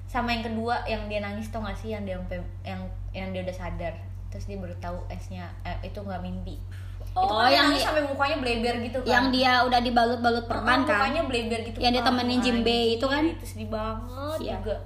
sama 0.06 0.30
yang 0.30 0.44
kedua 0.44 0.84
yang 0.84 1.06
dia 1.06 1.18
nangis 1.18 1.48
tau 1.48 1.60
gak 1.60 1.74
sih 1.74 1.90
yang 1.90 2.02
dia 2.02 2.16
yang 2.62 2.80
yang 3.10 3.28
dia 3.30 3.42
udah 3.42 3.56
sadar 3.56 3.94
terus 4.28 4.44
dia 4.44 4.56
baru 4.56 4.74
tahu 4.76 4.98
esnya 5.08 5.46
eh, 5.62 5.78
itu 5.82 5.96
nggak 5.96 6.20
mimpi 6.20 6.58
itu 7.04 7.14
Oh, 7.14 7.38
kan 7.38 7.46
yang 7.48 7.66
nangis 7.68 7.78
di- 7.78 7.86
sampai 7.86 8.02
mukanya 8.04 8.36
bleber 8.38 8.74
gitu 8.82 8.98
kan 8.98 9.08
yang 9.08 9.26
dia 9.30 9.52
udah 9.62 9.78
dibalut-balut 9.78 10.44
perban 10.44 10.78
Oh, 10.78 10.84
kan 10.84 10.98
mukanya 11.00 11.22
bleber 11.24 11.60
gitu 11.62 11.78
Yang 11.78 11.92
dia 11.92 12.02
kan. 12.02 12.08
temenin 12.10 12.40
Jimbe 12.40 12.70
Anjir, 12.74 12.94
itu 12.94 13.06
kan? 13.06 13.24
itu 13.28 13.44
sedih 13.46 13.68
banget 13.68 14.38
Iya. 14.40 14.54
juga 14.56 14.76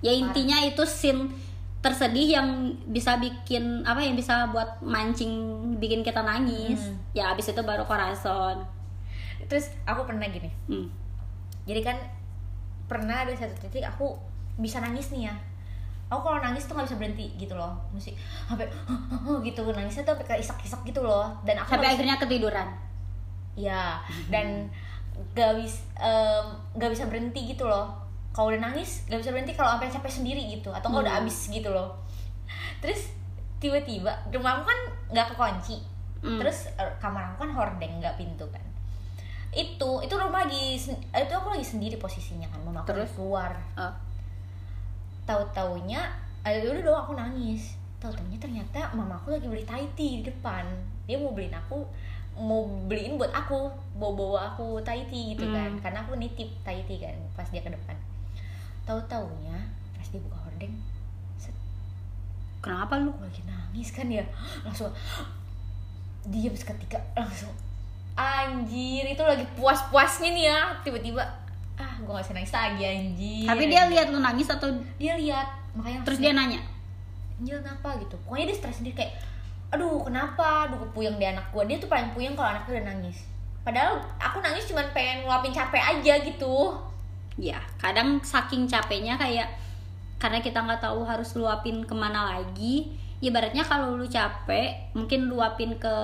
ya 0.00 0.12
intinya 0.12 0.58
itu 0.60 0.82
scene 0.82 1.22
tersedih 1.78 2.28
yang 2.32 2.48
bisa 2.86 3.14
bikin 3.16 3.82
apa 3.82 3.98
yang 3.98 4.14
bisa 4.14 4.46
buat 4.48 4.80
mancing 4.80 5.30
bikin 5.76 6.00
kita 6.00 6.20
nangis 6.20 6.78
Hmm. 6.80 6.96
ya 7.12 7.30
abis 7.30 7.50
itu 7.50 7.60
baru 7.60 7.82
corazon 7.82 8.62
terus 9.44 9.70
aku 9.82 10.02
pernah 10.04 10.24
gini 10.24 10.48
hmm. 10.66 10.86
jadi 11.64 11.80
kan 11.84 11.96
pernah 12.86 13.22
ada 13.22 13.32
satu 13.32 13.54
titik 13.58 13.82
aku 13.84 14.14
bisa 14.56 14.78
nangis 14.78 15.08
nih 15.10 15.28
ya. 15.28 15.34
Aku 16.08 16.20
kalau 16.20 16.38
nangis 16.38 16.64
tuh 16.64 16.74
nggak 16.74 16.84
bisa 16.86 16.98
berhenti 16.98 17.26
gitu 17.36 17.54
loh. 17.54 17.72
Musik 17.90 18.12
sampai 18.44 18.68
gitu. 19.48 19.64
Nangisnya 19.66 20.02
tuh 20.02 20.12
sampai 20.12 20.26
kayak 20.28 20.40
isak-isak 20.40 20.80
gitu 20.82 21.00
loh. 21.00 21.32
Dan 21.42 21.56
aku 21.56 21.68
sampai 21.68 21.78
nggak 21.78 21.88
bisa- 21.88 21.96
akhirnya 21.96 22.16
ketiduran. 22.18 22.68
Ya 23.52 24.00
dan 24.28 24.68
gak 25.30 25.60
bisa 25.60 25.84
gak 26.72 26.90
bisa 26.90 27.04
berhenti 27.06 27.48
gitu 27.48 27.64
loh. 27.64 27.92
Kalau 28.32 28.48
udah 28.48 28.60
nangis 28.62 29.04
gak 29.06 29.20
bisa 29.20 29.28
berhenti 29.28 29.52
kalau 29.52 29.72
sampai 29.72 29.88
capek 29.88 30.12
sendiri 30.14 30.42
gitu. 30.50 30.68
Atau 30.68 30.88
nggak 30.88 31.04
udah 31.04 31.14
Hmm. 31.14 31.24
habis 31.24 31.36
gitu 31.48 31.68
loh. 31.68 31.96
Terus 32.80 33.12
tiba-tiba 33.56 34.10
rumahku 34.28 34.64
kan 34.64 34.78
nggak 35.08 35.32
kekunci. 35.32 35.76
Hmm. 36.18 36.38
terus 36.38 36.70
eh, 36.72 36.92
kamar 36.96 37.34
aku 37.34 37.42
kan 37.42 37.50
hordeng 37.50 37.98
nggak 37.98 38.14
pintu 38.14 38.46
kan. 38.46 38.62
Itu 39.50 39.98
itu 40.00 40.14
rumah 40.14 40.46
lagi 40.46 40.78
itu 40.78 41.32
aku 41.34 41.48
lagi 41.50 41.66
sendiri 41.66 41.98
posisinya 41.98 42.46
kan. 42.46 42.62
Mama 42.62 42.80
aku 42.80 42.94
Terus? 42.94 43.10
keluar. 43.12 43.50
Oh. 43.74 43.90
Tahu 45.22 45.42
taunya 45.54 46.02
eh, 46.42 46.62
udah 46.62 46.82
dong 46.82 46.98
aku 46.98 47.12
nangis. 47.14 47.78
Tahu 48.02 48.10
taunya 48.10 48.38
ternyata 48.38 48.90
mama 48.94 49.14
aku 49.14 49.34
lagi 49.34 49.46
beli 49.46 49.62
Thai 49.62 49.86
tea 49.94 50.22
di 50.22 50.24
depan. 50.26 50.66
Dia 51.06 51.18
mau 51.18 51.30
beliin 51.34 51.54
aku 51.54 51.86
mau 52.32 52.64
beliin 52.88 53.20
buat 53.20 53.28
aku 53.28 53.68
bawa 54.00 54.12
bawa 54.16 54.38
aku 54.54 54.80
Thai 54.82 55.06
tea 55.06 55.36
gitu 55.36 55.46
kan. 55.50 55.78
Hmm. 55.78 55.80
karena 55.82 55.98
aku 56.02 56.18
nitip 56.18 56.50
Thai 56.66 56.82
tea 56.88 56.98
kan 56.98 57.16
pas 57.38 57.46
dia 57.50 57.62
ke 57.62 57.70
depan. 57.70 57.94
Tahu 58.82 58.98
taunya 59.06 59.58
pas 59.94 60.06
dia 60.10 60.18
buka 60.18 60.38
hordeng 60.42 60.74
set, 61.38 61.54
kenapa 62.58 62.98
lu? 62.98 63.14
Aku 63.14 63.22
lagi 63.22 63.42
nangis 63.46 63.94
kan 63.94 64.10
ya. 64.10 64.26
Langsung 64.66 64.90
diam 66.32 66.54
seketika 66.54 67.02
langsung 67.18 67.50
anjir 68.14 69.02
itu 69.02 69.18
lagi 69.26 69.42
puas 69.58 69.82
puasnya 69.90 70.30
nih 70.30 70.44
ya. 70.50 70.60
Tiba-tiba 70.82 71.22
ah 71.82 71.94
gue 71.98 72.12
gak 72.14 72.24
bisa 72.24 72.34
nangis 72.38 72.54
lagi 72.54 72.82
anjir. 72.86 73.46
Tapi 73.50 73.64
dia 73.66 73.82
lihat 73.90 74.06
lu 74.14 74.22
nangis 74.22 74.46
atau 74.46 74.70
dia 74.96 75.18
lihat 75.18 75.46
makanya 75.74 76.06
terus 76.06 76.22
dia 76.22 76.32
nanya? 76.32 76.62
Anjir 77.42 77.58
kenapa? 77.58 77.98
gitu. 77.98 78.14
Pokoknya 78.22 78.54
dia 78.54 78.56
stres 78.56 78.76
sendiri 78.78 78.94
kayak 79.02 79.12
aduh 79.74 80.00
kenapa? 80.06 80.70
Aduh 80.70 80.86
puyeng 80.94 81.18
di 81.18 81.26
anak 81.26 81.50
gue 81.50 81.62
dia 81.66 81.76
tuh 81.82 81.90
paling 81.90 82.14
puyeng 82.14 82.38
kalau 82.38 82.54
anaknya 82.54 82.78
udah 82.78 82.86
nangis. 82.94 83.18
Padahal 83.66 83.98
aku 84.18 84.38
nangis 84.38 84.66
cuman 84.70 84.86
pengen 84.94 85.26
ngeluapin 85.26 85.50
capek 85.50 85.82
aja 85.82 86.14
gitu. 86.22 86.78
Ya 87.36 87.58
kadang 87.82 88.22
saking 88.22 88.70
capeknya 88.70 89.18
kayak 89.18 89.50
karena 90.22 90.38
kita 90.38 90.62
nggak 90.62 90.78
tahu 90.78 91.02
harus 91.02 91.34
luapin 91.34 91.82
ke 91.82 91.94
mana 91.98 92.38
lagi 92.38 93.02
ibaratnya 93.22 93.62
kalau 93.62 93.94
lu 93.94 94.06
capek 94.10 94.90
mungkin 94.98 95.30
luapin 95.30 95.78
ke 95.78 95.94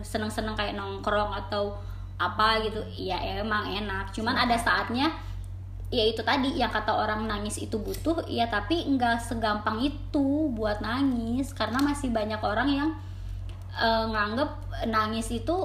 seneng-seneng 0.00 0.56
kayak 0.56 0.72
nongkrong 0.72 1.36
atau 1.36 1.76
apa 2.22 2.62
gitu. 2.62 2.78
Ya 2.94 3.18
emang 3.40 3.66
enak. 3.66 4.10
Cuman 4.10 4.36
ada 4.36 4.54
saatnya 4.54 5.10
ya 5.92 6.04
itu 6.08 6.24
tadi 6.24 6.56
yang 6.56 6.72
kata 6.72 6.88
orang 6.88 7.28
nangis 7.28 7.60
itu 7.60 7.76
butuh 7.76 8.24
ya 8.24 8.48
tapi 8.48 8.80
nggak 8.88 9.20
segampang 9.20 9.82
itu 9.82 10.26
buat 10.54 10.78
nangis. 10.80 11.50
Karena 11.52 11.82
masih 11.82 12.08
banyak 12.08 12.40
orang 12.40 12.68
yang 12.70 12.90
eh, 13.74 14.04
nganggep 14.08 14.50
nangis 14.88 15.28
itu 15.30 15.56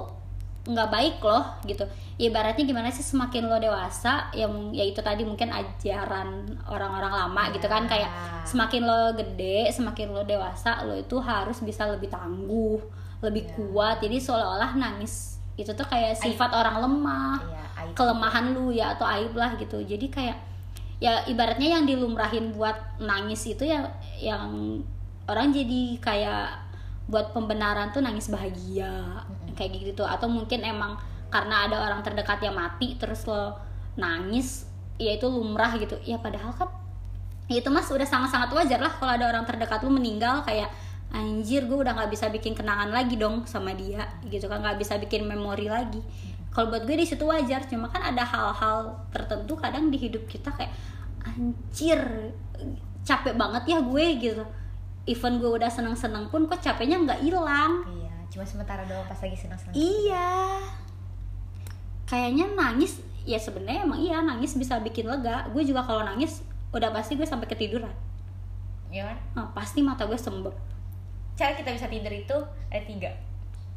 nggak 0.68 0.90
baik 0.92 1.16
loh 1.24 1.48
gitu. 1.64 1.88
Ibaratnya 2.20 2.66
gimana 2.66 2.90
sih 2.92 3.06
semakin 3.06 3.48
lo 3.48 3.56
dewasa 3.56 4.28
yang 4.36 4.74
ya 4.74 4.84
itu 4.84 5.00
tadi 5.00 5.24
mungkin 5.24 5.48
ajaran 5.48 6.44
orang-orang 6.68 7.14
lama 7.14 7.44
gitu 7.56 7.70
kan 7.70 7.88
kayak 7.88 8.10
semakin 8.44 8.84
lo 8.84 9.16
gede 9.16 9.70
semakin 9.72 10.12
lo 10.12 10.26
dewasa 10.28 10.84
lo 10.84 10.98
itu 10.98 11.16
harus 11.24 11.62
bisa 11.64 11.88
lebih 11.88 12.10
tangguh 12.12 12.82
lebih 13.24 13.48
Ya. 13.48 13.54
kuat. 13.56 13.96
Jadi 14.04 14.18
seolah-olah 14.20 14.76
nangis 14.76 15.37
itu 15.58 15.72
tuh 15.74 15.88
kayak 15.90 16.14
sifat 16.14 16.54
orang 16.54 16.86
lemah 16.86 17.42
Iya, 17.42 17.64
aib. 17.82 17.94
kelemahan 17.98 18.46
lu 18.54 18.70
ya 18.70 18.94
atau 18.94 19.10
aib 19.10 19.34
lah 19.34 19.58
gitu. 19.58 19.82
Jadi 19.82 20.08
kayak 20.08 20.38
ya 21.02 21.26
ibaratnya 21.26 21.82
yang 21.82 21.86
dilumrahin 21.86 22.54
buat 22.54 22.98
nangis 23.02 23.46
itu 23.50 23.66
ya 23.66 23.86
yang 24.22 24.82
orang 25.26 25.50
jadi 25.50 25.98
kayak 25.98 26.70
buat 27.10 27.34
pembenaran 27.34 27.90
tuh 27.90 28.06
nangis 28.06 28.30
bahagia 28.30 29.26
kayak 29.58 29.94
gitu. 29.94 30.06
Atau 30.06 30.30
mungkin 30.30 30.62
emang 30.62 30.94
karena 31.34 31.66
ada 31.68 31.82
orang 31.90 32.06
terdekat 32.06 32.40
yang 32.40 32.56
mati 32.56 32.96
terus 32.96 33.26
lo 33.26 33.58
nangis 33.98 34.70
ya 35.02 35.18
itu 35.18 35.26
lumrah 35.26 35.74
gitu. 35.76 35.98
Ya 36.06 36.22
padahal 36.22 36.54
kan 36.54 36.70
ya 37.50 37.64
itu 37.64 37.70
mas 37.74 37.90
udah 37.90 38.06
sangat-sangat 38.06 38.52
wajar 38.54 38.78
lah 38.78 38.94
kalau 38.94 39.16
ada 39.16 39.26
orang 39.26 39.42
terdekat 39.48 39.82
lu 39.82 39.90
meninggal 39.90 40.44
kayak 40.46 40.70
anjir 41.08 41.64
gue 41.64 41.78
udah 41.80 41.96
nggak 41.96 42.12
bisa 42.12 42.28
bikin 42.28 42.52
kenangan 42.52 42.92
lagi 42.92 43.16
dong 43.16 43.48
sama 43.48 43.72
dia 43.74 44.08
gitu 44.28 44.48
kan. 44.52 44.60
Nggak 44.60 44.78
bisa 44.82 45.00
bikin 45.00 45.24
memori 45.24 45.72
lagi. 45.72 46.04
Kalau 46.52 46.74
buat 46.74 46.90
gue 46.90 46.98
di 46.98 47.06
situ 47.06 47.22
wajar 47.24 47.64
cuma 47.70 47.88
kan 47.88 48.02
ada 48.02 48.26
hal-hal 48.26 48.98
tertentu 49.14 49.54
kadang 49.56 49.94
di 49.94 49.98
hidup 50.02 50.26
kita 50.26 50.50
kayak 50.56 50.74
anjir 51.24 52.34
capek 53.06 53.38
banget 53.38 53.64
ya 53.72 53.80
gue 53.80 54.06
gitu. 54.20 54.44
Even 55.08 55.40
gue 55.40 55.48
udah 55.48 55.72
seneng-seneng 55.72 56.28
pun 56.28 56.50
kok 56.52 56.60
capeknya 56.60 57.00
nggak 57.00 57.20
hilang. 57.24 57.86
Iya 57.88 58.14
cuma 58.28 58.44
sementara 58.44 58.84
doang 58.84 59.08
pas 59.08 59.20
lagi 59.24 59.38
senang-senang 59.40 59.74
iya. 59.74 60.60
Kayaknya 62.08 62.46
nangis 62.56 63.00
ya 63.28 63.40
sebenarnya 63.40 63.84
emang 63.84 64.00
iya 64.00 64.20
nangis 64.20 64.56
bisa 64.60 64.80
bikin 64.84 65.08
lega. 65.08 65.48
Gue 65.52 65.64
juga 65.64 65.84
kalau 65.88 66.04
nangis 66.04 66.44
udah 66.76 66.92
pasti 66.92 67.16
gue 67.16 67.24
sampai 67.24 67.48
ketiduran. 67.48 67.92
Ya 68.92 69.12
kan? 69.12 69.18
Nah, 69.36 69.48
pasti 69.52 69.84
mata 69.84 70.08
gue 70.08 70.16
sembek 70.16 70.56
cara 71.38 71.53
kita 71.53 71.70
bisa 71.72 71.86
tidur 71.86 72.12
itu 72.12 72.38
ada 72.74 72.84
tiga. 72.84 73.12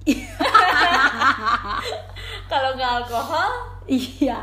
Kalau 2.50 2.72
nggak 2.72 2.92
alkohol 3.04 3.50
iya. 3.84 4.40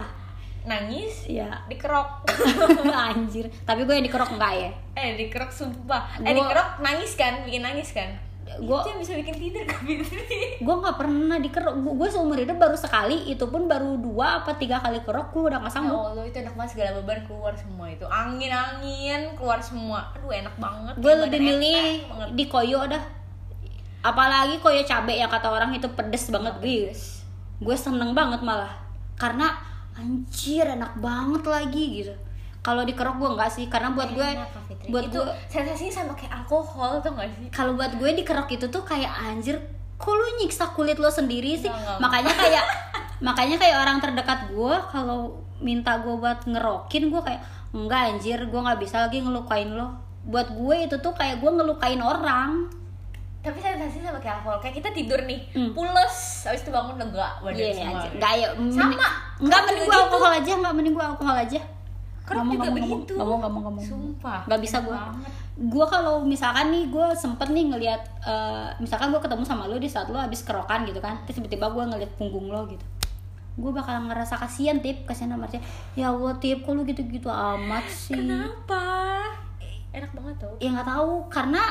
nangis 0.69 1.25
iya. 1.25 1.65
dikerok. 1.65 2.29
Anjir. 3.09 3.49
Tapi 3.65 3.81
gue 3.83 3.95
yang 3.97 4.05
dikerok 4.05 4.37
enggak 4.37 4.53
ya? 4.53 4.71
Eh 4.93 5.17
dikerok 5.17 5.49
sumpah. 5.49 6.21
Eh 6.21 6.29
Gua- 6.29 6.45
dikerok 6.45 6.69
nangis 6.85 7.17
kan? 7.17 7.41
Bikin 7.41 7.65
nangis 7.65 7.89
kan 7.89 8.26
Gua- 8.63 8.81
itu 8.81 8.89
yang 8.95 9.01
bisa 9.03 9.13
bikin 9.19 9.35
tidur 9.35 9.63
gue 10.57 10.75
nggak 10.81 10.97
pernah 10.97 11.37
dikerok. 11.37 11.75
Gue, 11.77 11.93
gue 11.99 12.07
seumur 12.09 12.37
hidup 12.39 12.57
baru 12.57 12.73
sekali 12.73 13.27
itu 13.27 13.45
pun 13.47 13.67
baru 13.67 13.99
dua 13.99 14.41
apa 14.41 14.55
tiga 14.55 14.79
kali 14.79 15.03
kerok 15.03 15.29
gue 15.29 15.43
udah 15.51 15.59
nggak 15.61 15.73
Ya 15.73 15.77
sanggup. 15.77 15.99
Allah 16.11 16.25
itu 16.25 16.37
enak 16.39 16.55
banget 16.55 16.71
segala 16.73 16.89
beban 16.97 17.19
keluar 17.27 17.53
semua 17.53 17.85
itu. 17.91 18.05
Angin 18.07 18.51
angin 18.51 19.21
keluar 19.35 19.59
semua. 19.59 19.99
Aduh 20.15 20.31
enak 20.31 20.55
banget. 20.55 20.93
Gue 20.97 21.13
lebih 21.13 21.39
milih 21.39 21.89
di 22.33 22.45
koyo 22.47 22.87
dah. 22.87 23.03
Apalagi 24.01 24.57
koyo 24.57 24.81
cabe 24.83 25.13
yang 25.13 25.27
kata 25.27 25.51
orang 25.51 25.75
itu 25.75 25.87
pedes 25.91 26.31
banget 26.31 26.55
gue 26.61 26.91
gue 27.57 27.75
seneng 27.77 28.13
banget 28.13 28.39
malah. 28.41 28.71
Karena 29.17 29.51
anjir 29.97 30.61
enak 30.63 30.93
banget 31.01 31.41
lagi 31.41 31.83
gitu 32.01 32.13
kalau 32.67 32.83
dikerok 32.83 33.15
gue 33.15 33.29
enggak 33.31 33.47
sih 33.49 33.65
karena 33.65 33.89
buat 33.89 34.11
gue 34.11 34.27
Kak 34.27 34.59
Fitri. 34.67 34.87
buat 34.89 35.03
itu 35.05 35.15
gue 35.17 35.31
sensasinya 35.47 35.93
sama 35.93 36.13
kayak 36.13 36.35
alkohol 36.35 36.99
tuh 36.99 37.11
gak 37.13 37.31
sih 37.31 37.47
kalau 37.49 37.71
buat 37.73 37.95
gue 37.95 38.09
dikerok 38.13 38.49
itu 38.51 38.67
tuh 38.67 38.83
kayak 38.83 39.07
anjir 39.23 39.55
kok 39.95 40.11
lu 40.11 40.27
nyiksa 40.37 40.67
kulit 40.69 40.95
lo 40.95 41.07
sendiri 41.07 41.55
sih 41.55 41.65
Enggak, 41.65 41.79
enggak. 41.79 41.97
makanya 41.97 42.33
kayak 42.35 42.65
makanya 43.19 43.55
kayak 43.57 43.77
orang 43.79 43.97
terdekat 43.97 44.39
gue 44.47 44.75
kalau 44.85 45.19
minta 45.57 45.97
gue 45.97 46.13
buat 46.13 46.43
ngerokin 46.43 47.07
gue 47.07 47.21
kayak 47.23 47.41
enggak 47.71 48.01
anjir 48.09 48.39
gue 48.43 48.59
nggak 48.61 48.77
bisa 48.77 49.01
lagi 49.01 49.17
ngelukain 49.17 49.71
lo 49.71 49.87
buat 50.23 50.51
gue 50.51 50.75
itu 50.83 50.95
tuh 50.97 51.13
kayak 51.13 51.39
gue 51.39 51.49
ngelukain 51.49 51.97
orang 51.97 52.67
tapi 53.39 53.57
sensasinya 53.57 54.11
sama 54.11 54.19
kayak 54.19 54.35
alkohol 54.37 54.59
kayak 54.59 54.75
kita 54.75 54.89
tidur 54.91 55.23
nih 55.23 55.39
Hmm. 55.49 55.71
pules 55.71 56.15
habis 56.43 56.61
itu 56.61 56.69
bangun 56.69 56.99
lega 56.99 57.39
badan 57.39 57.55
Iya, 57.55 57.71
semua 57.71 57.87
anjir. 57.95 58.11
Enggak 58.11 58.33
ya. 58.35 58.47
Sama. 58.67 59.07
Gua 59.39 59.59
gitu. 59.71 59.93
alkohol 59.95 60.31
aja, 60.33 60.51
enggak 60.53 60.73
mending 60.73 60.93
gua 60.93 61.05
alkohol 61.07 61.37
aja. 61.37 61.59
Kerok 62.27 62.43
Ngomong, 62.43 62.55
juga 62.59 62.67
ngomong, 62.67 62.75
begitu 62.75 63.13
ngomong, 63.15 63.39
ngomong, 63.39 63.63
ngomong. 63.71 63.85
sumpah 63.87 64.39
Nggak 64.51 64.59
bisa 64.59 64.77
banget. 64.83 65.31
Gua 65.57 65.85
kalau 65.87 66.15
misalkan 66.27 66.75
nih 66.75 66.83
gua 66.91 67.15
sempet 67.15 67.47
nih 67.55 67.65
ngelihat 67.71 68.01
eh, 68.27 68.67
misalkan 68.83 69.15
gua 69.15 69.23
ketemu 69.23 69.47
sama 69.47 69.63
lu 69.71 69.79
di 69.79 69.87
saat 69.87 70.11
lu 70.11 70.19
habis 70.19 70.43
kerokan 70.43 70.83
gitu 70.83 70.99
kan. 70.99 71.23
Terus 71.23 71.39
tiba-tiba 71.39 71.71
gua 71.71 71.87
ngeliat 71.87 72.11
punggung 72.19 72.51
lo 72.51 72.67
gitu. 72.67 72.83
Gue 73.57 73.73
bakal 73.73 74.05
ngerasa 74.05 74.37
kasihan 74.37 74.77
tip 74.85 75.09
kasihan 75.09 75.33
sama 75.33 75.49
Marcia. 75.49 75.57
Ya 75.97 76.13
Allah 76.13 76.37
tip 76.37 76.61
kok 76.61 76.77
lu 76.77 76.85
gitu-gitu 76.85 77.25
amat 77.25 77.89
sih. 77.89 78.13
kenapa 78.13 78.85
enak 79.97 80.11
banget 80.13 80.35
tuh 80.45 80.53
Ya 80.61 80.69
nggak 80.77 80.87
tahu 80.93 81.25
karena 81.33 81.61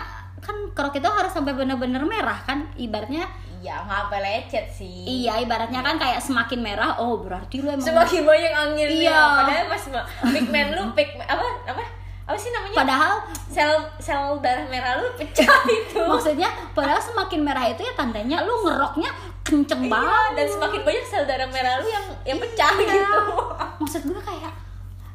kan 0.42 0.56
kerok 0.74 0.98
itu 0.98 1.08
harus 1.08 1.32
sampai 1.32 1.54
bener-bener 1.54 2.02
merah 2.02 2.38
kan 2.42 2.70
ibaratnya 2.74 3.26
iya 3.66 3.82
nggak 3.82 3.98
sampai 4.00 4.20
lecet 4.20 4.66
sih. 4.70 5.02
Iya 5.26 5.42
ibaratnya 5.42 5.80
kan 5.80 5.96
kayak 5.96 6.22
semakin 6.22 6.62
merah 6.62 6.94
oh 6.96 7.18
berarti 7.18 7.58
lu 7.58 7.68
emang 7.68 7.82
semakin 7.82 8.22
banyak 8.22 8.52
angin 8.54 8.88
Iya. 9.02 9.18
padahal 9.36 9.64
pas 9.66 9.82
pigmen 10.24 10.66
lu 10.70 10.82
pig 10.92 11.10
apa 11.18 11.42
apa? 11.66 11.82
Apa 12.24 12.34
sih 12.36 12.50
namanya? 12.50 12.74
Padahal 12.76 13.12
sel 13.46 13.70
sel 13.98 14.38
darah 14.38 14.66
merah 14.66 14.98
lu 14.98 15.10
pecah 15.12 15.46
itu. 15.80 15.98
Maksudnya 15.98 16.46
padahal 16.70 16.98
semakin 16.98 17.40
merah 17.40 17.66
itu 17.66 17.80
ya 17.80 17.92
tandanya 17.92 18.42
lu 18.42 18.62
ngeroknya 18.62 19.10
kenceng 19.42 19.82
Iya, 19.82 19.90
banget. 19.92 20.30
dan 20.34 20.46
semakin 20.48 20.80
banyak 20.82 21.04
sel 21.04 21.22
darah 21.22 21.46
merah 21.46 21.78
lu 21.78 21.86
yang 21.86 22.06
yang 22.24 22.38
pecah 22.38 22.70
Iya. 22.72 22.86
gitu. 22.88 23.18
Maksud 23.82 24.02
gue 24.04 24.20
kayak 24.20 24.52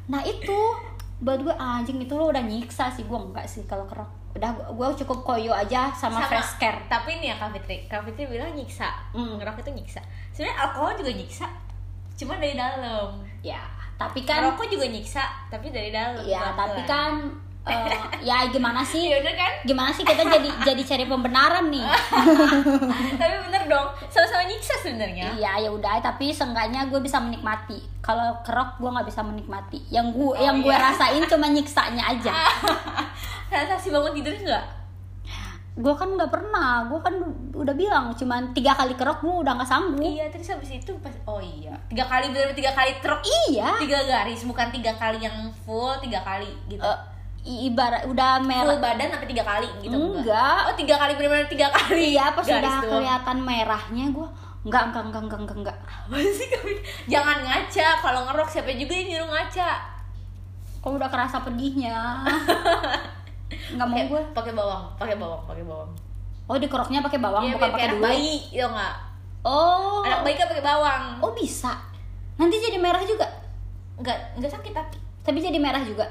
nah 0.04 0.20
itu 0.20 0.60
buat 1.18 1.38
gue 1.38 1.54
anjing 1.54 2.00
itu 2.00 2.12
lo 2.12 2.28
udah 2.28 2.42
nyiksa 2.42 2.90
sih 2.90 3.04
gue 3.04 3.14
enggak 3.14 3.46
sih 3.46 3.62
kalau 3.64 3.86
kerok 3.86 4.10
udah 4.32 4.50
gue 4.72 4.88
cukup 5.04 5.18
koyo 5.24 5.52
aja 5.52 5.92
sama, 5.92 6.24
fresh 6.24 6.56
care. 6.56 6.80
Tapi 6.88 7.20
nih 7.20 7.32
ya 7.32 7.36
Kak 7.36 7.52
Fitri. 7.56 7.84
Kak 7.86 8.02
Fitri 8.08 8.24
bilang 8.28 8.52
nyiksa. 8.56 8.88
Hmm. 9.12 9.36
ngerok 9.36 9.60
itu 9.60 9.70
nyiksa. 9.76 10.00
Sebenarnya 10.32 10.56
alkohol 10.68 10.92
juga 10.96 11.12
nyiksa. 11.12 11.46
Cuma 12.16 12.40
dari 12.40 12.56
dalam. 12.56 13.20
Ya 13.44 13.60
tapi 14.02 14.20
kan 14.26 14.42
ngerokok 14.42 14.66
juga 14.66 14.86
nyiksa 14.90 15.24
tapi 15.46 15.70
dari 15.70 15.94
dalam 15.94 16.26
ya 16.26 16.50
tapi 16.58 16.82
kan 16.82 17.30
eh, 17.68 17.94
ya 18.26 18.50
gimana 18.50 18.82
sih? 18.82 19.06
Bener 19.06 19.34
kan? 19.38 19.52
Gimana 19.62 19.90
sih 19.94 20.02
kita 20.02 20.26
jadi 20.26 20.50
jadi 20.66 20.82
cari 20.82 21.04
pembenaran 21.06 21.70
nih? 21.70 21.86
Tapi 23.20 23.34
bener 23.46 23.62
dong 23.70 23.88
sama-sama 24.10 24.42
nyiksa 24.50 24.74
sebenarnya. 24.82 25.38
Iya 25.38 25.68
ya 25.68 25.70
udah 25.70 26.02
tapi 26.02 26.34
seenggaknya 26.34 26.90
gue 26.90 26.98
bisa 26.98 27.22
menikmati. 27.22 27.78
Kalau 28.02 28.42
kerok 28.42 28.82
gue 28.82 28.90
nggak 28.90 29.08
bisa 29.08 29.22
menikmati. 29.22 29.78
Yang 29.94 30.06
gue 30.18 30.32
yang 30.42 30.58
gue 30.58 30.74
iya. 30.74 30.90
rasain 30.90 31.22
cuma 31.30 31.46
nyiksanya 31.46 32.04
aja. 32.18 32.32
Sensasi 33.52 33.94
bangun 33.94 34.12
tidur 34.16 34.34
enggak 34.34 34.82
gue 35.72 35.94
kan 35.96 36.04
nggak 36.04 36.28
pernah. 36.28 36.84
Gue 36.84 37.00
kan 37.00 37.14
udah 37.56 37.72
bilang 37.72 38.12
cuman 38.12 38.52
tiga 38.52 38.76
kali 38.76 38.92
kerok 38.92 39.24
gue 39.24 39.34
udah 39.40 39.56
nggak 39.56 39.68
sanggup. 39.68 40.04
Iya 40.04 40.28
terus 40.28 40.52
habis 40.52 40.68
itu 40.68 40.92
pas 41.00 41.14
oh 41.24 41.40
iya. 41.40 41.72
Tiga 41.88 42.04
kali 42.04 42.28
bener 42.28 42.52
tiga 42.52 42.76
kali 42.76 43.00
truk. 43.00 43.24
Iya. 43.48 43.80
Tiga 43.80 44.04
garis 44.04 44.44
bukan 44.44 44.68
tiga 44.68 44.92
kali 45.00 45.24
yang 45.24 45.48
full 45.64 45.96
tiga 46.04 46.20
kali 46.20 46.52
gitu. 46.68 46.84
I- 46.84 47.11
ibarat 47.42 48.02
udah 48.04 48.38
full 48.38 48.46
merah 48.46 48.78
badan 48.78 49.08
sampai 49.10 49.26
tiga 49.26 49.42
kali 49.42 49.66
gitu 49.80 49.92
Enggak. 49.92 50.58
oh 50.64 50.74
tiga 50.74 50.94
kali 50.94 51.12
bener-bener 51.14 51.46
tiga 51.46 51.68
kali 51.68 52.14
iya 52.14 52.30
pas 52.30 52.42
Garis 52.42 52.60
udah 52.60 52.74
doang. 52.78 52.92
kelihatan 52.96 53.36
merahnya 53.38 54.04
gue 54.08 54.28
nggak 54.62 54.82
enggak 54.88 55.02
enggak 55.04 55.22
enggak 55.22 55.40
enggak 55.40 55.58
enggak 55.58 55.78
Apa 55.82 56.14
sih 56.22 56.46
kami? 56.46 56.72
Jangan 57.04 57.38
ngaca. 57.40 57.88
Kalau 57.98 58.20
ngerok 58.24 58.46
siapa 58.48 58.70
juga 58.72 58.92
yang 58.92 59.08
nyuruh 59.10 59.28
ngaca? 59.28 59.70
kok 60.78 60.90
udah 60.92 61.08
kerasa 61.08 61.38
pedihnya 61.40 61.94
nggak 63.74 63.86
mau 63.86 63.98
gue 64.04 64.22
Pakai 64.32 64.52
bawang, 64.52 64.82
pakai 64.96 65.14
bawang, 65.14 65.42
pakai 65.44 65.62
bawang. 65.62 65.90
oh 66.44 66.56
dikeroknya 66.56 66.98
pakai 67.00 67.18
bawang 67.18 67.42
Iya, 67.44 67.54
bukan 67.54 67.70
pakai 67.70 67.88
duit 67.88 68.02
bayi, 68.02 68.34
ya 68.50 68.66
enggak? 68.66 68.94
oh 69.42 70.02
Anak 70.02 70.22
bayi 70.22 70.34
kan 70.36 70.46
pakai 70.46 70.62
bawang. 70.64 71.02
oh 71.18 71.32
bisa 71.32 71.74
nanti 72.34 72.56
jadi 72.56 72.78
merah 72.78 73.02
juga 73.02 73.26
Enggak, 73.94 74.18
enggak 74.34 74.52
sakit 74.52 74.72
tapi 74.72 74.96
tapi 75.20 75.38
jadi 75.38 75.54
merah 75.56 75.82
juga 75.82 76.06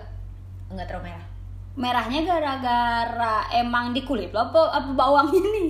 enggak 0.71 0.87
terlalu 0.87 1.05
merah. 1.07 1.25
merahnya 1.73 2.19
gara-gara 2.21 3.35
emang 3.53 3.91
di 3.91 4.01
kulit 4.01 4.29
lo 4.29 4.43
apa, 4.45 4.59
apa 4.73 4.91
bawangnya 4.91 5.39
nih 5.41 5.69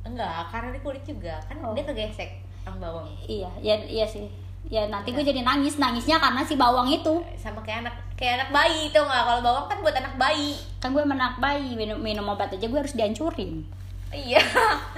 Enggak, 0.00 0.48
karena 0.48 0.68
di 0.70 0.80
kulit 0.80 1.02
juga 1.02 1.36
kan 1.42 1.56
Oh. 1.60 1.70
dia 1.70 1.84
kegesek 1.84 2.30
sama 2.60 2.78
bawang. 2.80 3.06
iya 3.22 3.50
ya 3.58 3.74
iya 3.80 4.04
sih 4.04 4.26
ya 4.66 4.86
nanti 4.86 5.10
gue 5.10 5.20
jadi 5.20 5.40
nangis 5.40 5.76
nangisnya 5.76 6.16
karena 6.16 6.40
si 6.40 6.54
bawang 6.54 6.86
itu 6.86 7.20
Sama 7.34 7.60
kayak 7.60 7.82
anak 7.82 7.94
kayak 8.14 8.32
anak 8.36 8.50
bayi 8.50 8.86
itu 8.86 8.98
enggak? 8.98 9.22
Kalau 9.24 9.40
bawang 9.40 9.66
kan 9.66 9.78
buat 9.80 9.94
anak 9.94 10.14
bayi. 10.14 10.52
kan 10.76 10.90
gue 10.90 11.02
menak 11.02 11.36
bayi 11.36 11.72
minum 11.74 11.96
minum 11.96 12.26
obat 12.26 12.48
aja 12.48 12.62
gue 12.62 12.78
harus 12.78 12.92
dihancurin 12.92 13.64
Iya. 14.10 14.42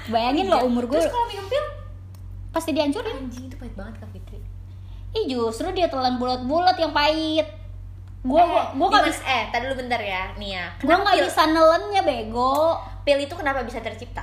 bayangin 0.06 0.48
lo 0.48 0.62
umur 0.62 0.84
gue 0.86 0.96
Terus 0.96 1.08
kalau 1.08 1.26
minum 1.26 1.46
pil 1.46 1.64
pasti 2.48 2.70
dihancurin 2.70 3.16
anjing 3.22 3.46
itu 3.46 3.56
pahit 3.56 3.72
banget 3.72 3.94
Kak 3.96 4.08
Fitri. 4.10 4.38
ih 5.12 5.24
justru 5.26 5.68
dia 5.70 5.86
telan 5.86 6.16
bulat-bulat 6.16 6.76
yang 6.76 6.90
pahit 6.90 7.48
gue 8.22 8.38
eh, 8.38 8.64
gue 8.78 8.86
Dimas, 8.86 9.06
bisa 9.10 9.22
eh, 9.26 9.44
tadi 9.50 9.66
dulu 9.66 9.82
bentar 9.82 9.98
ya, 9.98 10.30
nih 10.38 10.50
ya. 10.54 10.66
gue 10.78 10.94
nggak 10.94 11.16
bisa 11.26 11.42
nelennya 11.50 12.02
bego 12.06 12.78
pil 13.02 13.18
itu 13.18 13.34
kenapa 13.34 13.66
bisa 13.66 13.82
tercipta? 13.82 14.22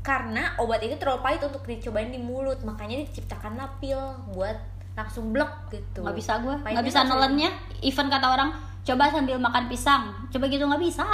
Karena 0.00 0.56
obat 0.56 0.80
itu 0.80 0.96
terlalu 0.96 1.20
pahit 1.20 1.44
untuk 1.44 1.60
dicobain 1.68 2.08
di 2.08 2.16
mulut, 2.16 2.64
makanya 2.64 3.04
diciptakanlah 3.04 3.76
pil 3.76 4.00
buat 4.32 4.56
langsung 4.98 5.30
blek 5.30 5.70
gitu. 5.70 6.02
nggak 6.02 6.16
bisa 6.18 6.42
gue 6.42 6.54
nggak 6.58 6.82
bisa 6.82 7.06
nelennya 7.06 7.54
even 7.86 8.10
kata 8.10 8.26
orang 8.34 8.50
coba 8.82 9.06
sambil 9.14 9.38
makan 9.38 9.70
pisang 9.70 10.10
coba 10.26 10.50
gitu 10.50 10.66
nggak 10.66 10.82
bisa 10.82 11.06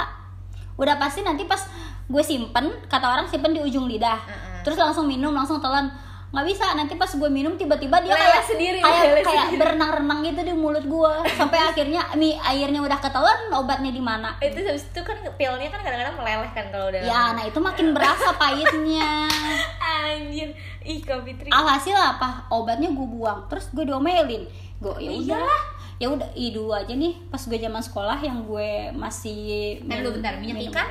udah 0.73 0.97
pasti 0.97 1.21
nanti 1.21 1.45
pas 1.45 1.61
gue 2.09 2.23
simpen 2.25 2.73
kata 2.89 3.05
orang 3.05 3.29
simpen 3.29 3.53
di 3.53 3.61
ujung 3.61 3.85
lidah 3.85 4.17
Heeh. 4.25 4.61
terus 4.65 4.81
langsung 4.81 5.05
minum 5.05 5.29
langsung 5.37 5.61
telan 5.61 5.93
nggak 6.35 6.45
bisa 6.45 6.75
nanti 6.75 6.93
pas 6.93 7.07
gue 7.07 7.29
minum 7.29 7.55
tiba-tiba 7.55 7.95
dia 7.97 8.11
kayak 8.11 8.43
sendiri, 8.43 8.79
kayak 8.79 9.23
kayak 9.23 9.47
berenang-renang 9.55 10.19
gitu 10.21 10.41
di 10.41 10.51
mulut 10.51 10.83
gue 10.83 11.11
sampai 11.31 11.63
akhirnya 11.63 12.11
mie 12.13 12.35
airnya 12.37 12.77
udah 12.77 12.99
ketelan 12.99 13.47
obatnya 13.49 13.87
di 13.87 14.03
mana? 14.03 14.35
Itu 14.37 14.59
habis 14.59 14.83
itu 14.83 14.99
kan 14.99 15.15
pilnya 15.31 15.67
kan 15.69 15.79
kadang-kadang 15.79 16.15
meleleh 16.15 16.51
kan 16.51 16.67
kalau 16.67 16.91
udah 16.91 16.99
ya 16.99 17.31
nah 17.31 17.41
itu 17.41 17.55
makin 17.57 17.95
berasa 17.95 18.35
pahitnya. 18.35 19.31
Anjir. 20.05 20.51
Ih, 20.81 20.99
Kak 20.99 21.23
Fitri. 21.23 21.47
alhasil 21.49 21.95
apa? 21.95 22.45
Obatnya 22.49 22.91
gue 22.91 23.07
buang 23.07 23.47
terus 23.47 23.71
gue 23.71 23.81
diomelin 23.81 24.43
gue 24.75 24.93
ya 24.99 25.07
Iya. 25.09 25.39
udah 25.39 25.59
ya 25.95 26.07
udah 26.11 26.29
ih 26.35 26.51
dulu 26.51 26.69
aja 26.69 26.91
nih 26.91 27.15
pas 27.25 27.39
gue 27.39 27.55
zaman 27.55 27.79
sekolah 27.79 28.19
yang 28.19 28.43
gue 28.43 28.91
masih 28.91 29.79
Nah, 29.81 29.97
dulu 29.97 30.19
bentar, 30.19 30.35
minyak 30.35 30.59
minum- 30.59 30.69
ikan? 30.69 30.87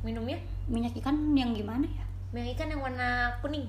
minumnya? 0.00 0.38
Minyak 0.64 0.96
ikan 0.96 1.14
yang 1.30 1.52
gimana 1.52 1.84
ya? 1.84 2.04
Minyak 2.32 2.56
ikan 2.56 2.68
yang 2.68 2.80
warna 2.80 3.08
kuning. 3.38 3.68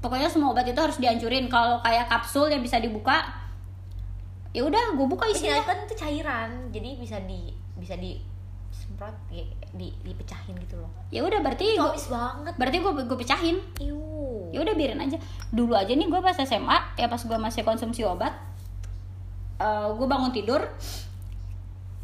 Pokoknya 0.00 0.28
semua 0.32 0.52
obat 0.56 0.66
itu 0.66 0.80
harus 0.80 0.96
dihancurin. 0.96 1.46
Kalau 1.52 1.78
kayak 1.84 2.08
kapsul 2.08 2.48
yang 2.48 2.64
bisa 2.64 2.80
dibuka 2.80 3.20
ya 4.50 4.66
udah 4.66 4.98
gue 4.98 5.06
buka 5.06 5.30
isinya. 5.30 5.62
ikan 5.62 5.86
itu 5.86 5.94
cairan, 5.94 6.50
jadi 6.74 6.98
bisa 6.98 7.22
di 7.22 7.54
bisa 7.78 7.94
di 7.94 8.18
semprot 8.74 9.14
di, 9.30 9.46
di 9.70 9.94
dipecahin 10.02 10.58
gitu 10.58 10.82
loh. 10.82 10.90
ya 11.14 11.22
udah 11.22 11.38
berarti 11.38 11.78
gue 11.78 11.90
banget. 12.10 12.54
berarti 12.58 12.76
gue 12.82 12.92
gue 13.06 13.18
pecahin. 13.18 13.56
Ya 14.50 14.58
udah 14.58 14.74
biarin 14.74 14.98
aja. 14.98 15.22
Dulu 15.54 15.78
aja 15.78 15.94
nih 15.94 16.06
gue 16.10 16.18
pas 16.18 16.34
SMA 16.34 16.98
ya 16.98 17.06
pas 17.06 17.22
gue 17.22 17.38
masih 17.38 17.62
konsumsi 17.62 18.02
obat 18.02 18.34
gue 19.94 20.06
bangun 20.08 20.32
tidur 20.32 20.64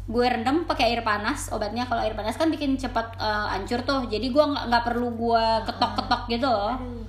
gue 0.07 0.23
rendam 0.23 0.63
pakai 0.63 0.95
air 0.95 1.03
panas 1.03 1.51
obatnya. 1.51 1.83
Kalau 1.83 1.99
air 1.99 2.15
panas 2.15 2.39
kan 2.39 2.47
bikin 2.47 2.79
cepat 2.79 3.19
eh, 3.19 3.47
hancur 3.51 3.83
tuh. 3.83 4.07
Jadi 4.07 4.31
gue 4.31 4.39
nggak 4.39 4.83
perlu 4.87 5.11
gue 5.19 5.45
ketok-ketok 5.67 6.21
gitu 6.31 6.47
loh. 6.47 6.79
Aduh, 6.79 7.03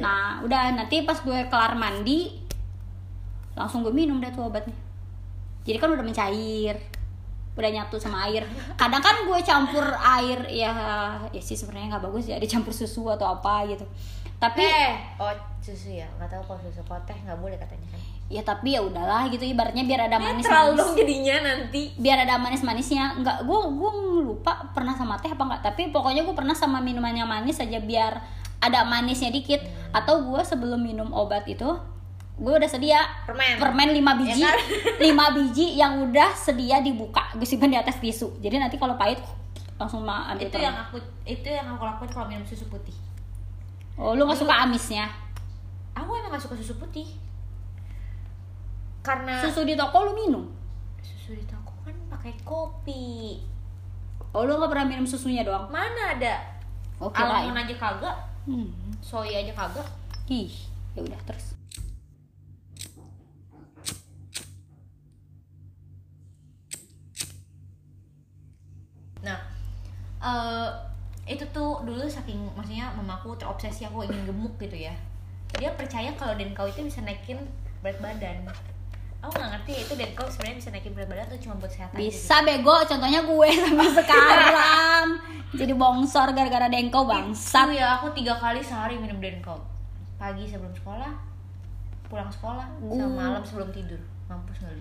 nggak 0.00 0.08
enak 0.08 0.08
banget. 0.08 0.08
ya. 0.08 0.08
nah 0.08 0.26
udah 0.40 0.62
nanti 0.72 0.96
pas 1.04 1.18
gue 1.20 1.38
kelar 1.52 1.72
mandi 1.76 2.20
langsung 3.54 3.84
gue 3.84 3.92
minum 3.92 4.16
dah 4.18 4.32
tuh 4.32 4.48
obatnya 4.48 4.74
jadi 5.68 5.76
kan 5.76 5.92
udah 5.92 6.04
mencair 6.04 6.76
udah 7.60 7.70
nyatu 7.76 8.00
sama 8.00 8.24
air 8.30 8.46
kadang 8.80 9.04
kan 9.04 9.26
gue 9.28 9.38
campur 9.44 9.84
air 10.00 10.40
ya 10.48 10.72
ya 11.28 11.42
sih 11.44 11.58
sebenarnya 11.58 11.98
nggak 11.98 12.04
bagus 12.08 12.24
ya 12.30 12.40
dicampur 12.40 12.72
susu 12.72 13.10
atau 13.10 13.26
apa 13.28 13.68
gitu 13.68 13.84
tapi 14.40 14.64
Eh, 14.64 14.96
oh 15.20 15.28
susu 15.60 15.92
ya, 15.92 16.08
nggak 16.16 16.32
tahu 16.32 16.42
kalau 16.48 16.60
susu 16.64 16.80
kok 16.80 17.04
teh 17.04 17.12
nggak 17.12 17.36
boleh 17.36 17.60
katanya 17.60 17.84
kan. 17.92 18.00
ya 18.32 18.40
tapi 18.40 18.72
ya 18.72 18.80
udahlah 18.80 19.28
gitu 19.28 19.44
ibaratnya 19.44 19.84
biar 19.84 20.08
ada 20.08 20.16
manis 20.16 20.48
manis 20.48 20.80
dong 20.80 20.96
jadinya 20.96 21.36
nanti. 21.44 21.92
biar 22.00 22.24
ada 22.24 22.40
manis 22.40 22.64
manisnya 22.64 23.20
nggak 23.20 23.44
gue 23.44 23.60
gue 23.76 23.92
lupa 24.24 24.72
pernah 24.72 24.96
sama 24.96 25.20
teh 25.20 25.28
apa 25.28 25.44
nggak 25.44 25.60
tapi 25.60 25.92
pokoknya 25.92 26.24
gue 26.24 26.32
pernah 26.32 26.56
sama 26.56 26.80
minuman 26.80 27.12
yang 27.12 27.28
manis 27.28 27.60
aja 27.60 27.76
biar 27.76 28.16
ada 28.64 28.80
manisnya 28.88 29.28
dikit 29.28 29.60
atau 29.92 30.22
gue 30.24 30.40
sebelum 30.40 30.78
minum 30.78 31.10
obat 31.10 31.44
itu 31.44 31.66
gue 32.36 32.52
udah 32.52 32.66
sedia 32.66 33.04
Permen. 33.24 33.58
permen 33.58 33.88
5 33.92 34.00
biji 34.16 34.40
Ya 34.40 34.48
kan? 34.48 34.58
5 35.32 35.36
biji 35.36 35.66
yang 35.74 35.92
udah 36.02 36.30
sedia 36.30 36.80
dibuka 36.80 37.28
gue 37.32 37.44
simpan 37.44 37.68
di 37.68 37.76
atas 37.76 37.98
tisu 37.98 38.38
jadi 38.38 38.56
nanti 38.56 38.74
kalau 38.74 38.94
pahit 38.94 39.20
langsung 39.76 40.00
ma- 40.00 40.28
ambil 40.28 40.44
itu 40.44 40.52
permen. 40.52 40.66
yang 40.66 40.76
aku 40.78 40.96
itu 41.24 41.48
yang 41.48 41.66
aku 41.68 41.82
lakuin 41.82 42.10
kalau 42.10 42.26
minum 42.26 42.44
susu 42.44 42.64
putih. 42.66 42.92
oh 43.94 44.12
lu 44.12 44.24
nggak 44.24 44.38
suka 44.38 44.54
amisnya 44.60 45.08
Aku 45.90 46.14
emang 46.14 46.30
gak 46.30 46.40
suka 46.40 46.54
susu 46.54 46.74
putih. 46.76 47.04
Karena 49.00 49.40
susu 49.40 49.64
di 49.64 49.74
toko 49.74 50.04
lu 50.04 50.12
minum 50.14 50.44
susu 51.00 51.32
di 51.32 51.44
toko 51.44 51.72
kan 51.82 51.96
pakai 52.08 52.36
kopi. 52.40 53.40
oh 54.30 54.44
lu 54.44 54.54
nggak 54.54 54.70
pernah 54.70 54.86
minum 54.86 55.04
susunya 55.04 55.42
doang 55.42 55.66
Mana 55.66 56.14
ada? 56.14 56.36
oke 56.96 57.16
Almond 57.16 57.56
aja 57.58 57.74
kagak, 57.74 58.16
hmm. 58.44 58.89
Soy 59.00 59.32
aja 59.34 59.52
kagak. 59.52 59.88
ih 60.30 60.52
ya 60.94 61.02
udah 61.02 61.20
terus 61.26 61.58
Nah, 69.20 69.36
eh 70.24 70.68
itu 71.28 71.44
tuh 71.52 71.84
dulu 71.84 72.08
saking 72.08 72.40
maksudnya 72.56 72.88
mamaku 72.96 73.36
terobsesi 73.36 73.84
aku 73.84 74.08
ingin 74.08 74.32
gemuk 74.32 74.56
gitu 74.56 74.88
ya. 74.88 74.96
Dia 75.60 75.76
percaya 75.76 76.16
kalau 76.16 76.34
Denkau 76.40 76.66
itu 76.66 76.80
bisa 76.82 77.04
naikin 77.04 77.36
berat 77.84 78.00
badan. 78.00 78.48
Aku 79.20 79.36
nggak 79.36 79.50
ngerti 79.52 79.72
itu 79.84 79.92
Denkau 79.94 80.24
sebenarnya 80.32 80.56
bisa 80.56 80.68
naikin 80.72 80.92
berat 80.96 81.08
badan 81.12 81.24
atau 81.28 81.38
cuma 81.44 81.54
buat 81.60 81.68
kesehatan 81.68 81.92
aja 81.92 82.00
gitu. 82.00 82.08
bisa 82.08 82.36
bego 82.40 82.76
contohnya 82.88 83.20
gue 83.20 83.48
sampai 83.52 83.88
sekarang 84.00 85.06
jadi 85.50 85.72
bongsor 85.76 86.28
gara-gara 86.32 86.66
dengkau 86.72 87.04
bangsat 87.04 87.66
Itu 87.68 87.76
ya 87.76 88.00
aku 88.00 88.06
tiga 88.16 88.38
kali 88.38 88.64
sehari 88.64 88.96
minum 88.96 89.20
Denkau. 89.20 89.60
Pagi 90.16 90.44
sebelum 90.44 90.72
sekolah, 90.72 91.12
pulang 92.06 92.28
sekolah, 92.32 92.64
sama 92.80 93.04
Uh. 93.04 93.12
malam 93.12 93.42
sebelum 93.44 93.68
tidur. 93.72 94.00
Mampus 94.28 94.64
lu? 94.64 94.80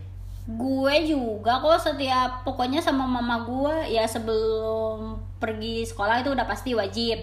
gue 0.49 0.95
juga 1.05 1.61
kok 1.61 1.77
setiap 1.77 2.41
pokoknya 2.41 2.81
sama 2.81 3.05
mama 3.05 3.45
gue 3.45 3.93
ya 3.93 4.01
sebelum 4.09 5.13
pergi 5.37 5.85
sekolah 5.85 6.25
itu 6.25 6.33
udah 6.33 6.41
pasti 6.49 6.73
wajib 6.73 7.21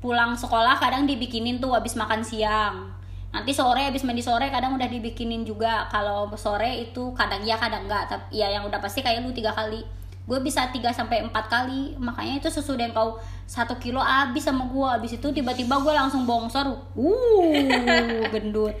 pulang 0.00 0.32
sekolah 0.32 0.80
kadang 0.80 1.04
dibikinin 1.04 1.60
tuh 1.60 1.76
habis 1.76 1.92
makan 2.00 2.24
siang 2.24 2.88
nanti 3.30 3.54
sore 3.54 3.86
habis 3.86 4.02
mandi 4.02 4.20
sore 4.20 4.50
kadang 4.50 4.74
udah 4.74 4.86
dibikinin 4.86 5.42
juga. 5.42 5.86
Kalau 5.86 6.26
sore 6.34 6.82
itu 6.82 7.14
kadang 7.14 7.40
iya 7.40 7.54
kadang 7.54 7.86
enggak. 7.86 8.10
Tapi 8.10 8.36
ya 8.36 8.50
yang 8.50 8.66
udah 8.66 8.78
pasti 8.78 9.00
kayak 9.00 9.22
lu 9.22 9.30
tiga 9.30 9.50
kali. 9.50 9.82
Gue 10.26 10.38
bisa 10.38 10.70
3 10.70 10.78
sampai 10.90 11.22
empat 11.22 11.50
kali. 11.50 11.98
Makanya 11.98 12.38
itu 12.38 12.48
susu 12.50 12.78
dan 12.78 12.90
kau 12.90 13.18
satu 13.46 13.74
kilo 13.78 13.98
habis 13.98 14.46
sama 14.46 14.66
gue 14.70 14.86
habis 14.86 15.14
itu 15.14 15.26
tiba-tiba 15.26 15.74
gue 15.82 15.90
langsung 15.90 16.22
bongsor. 16.22 16.70
Uh 16.94 18.22
gendut. 18.32 18.74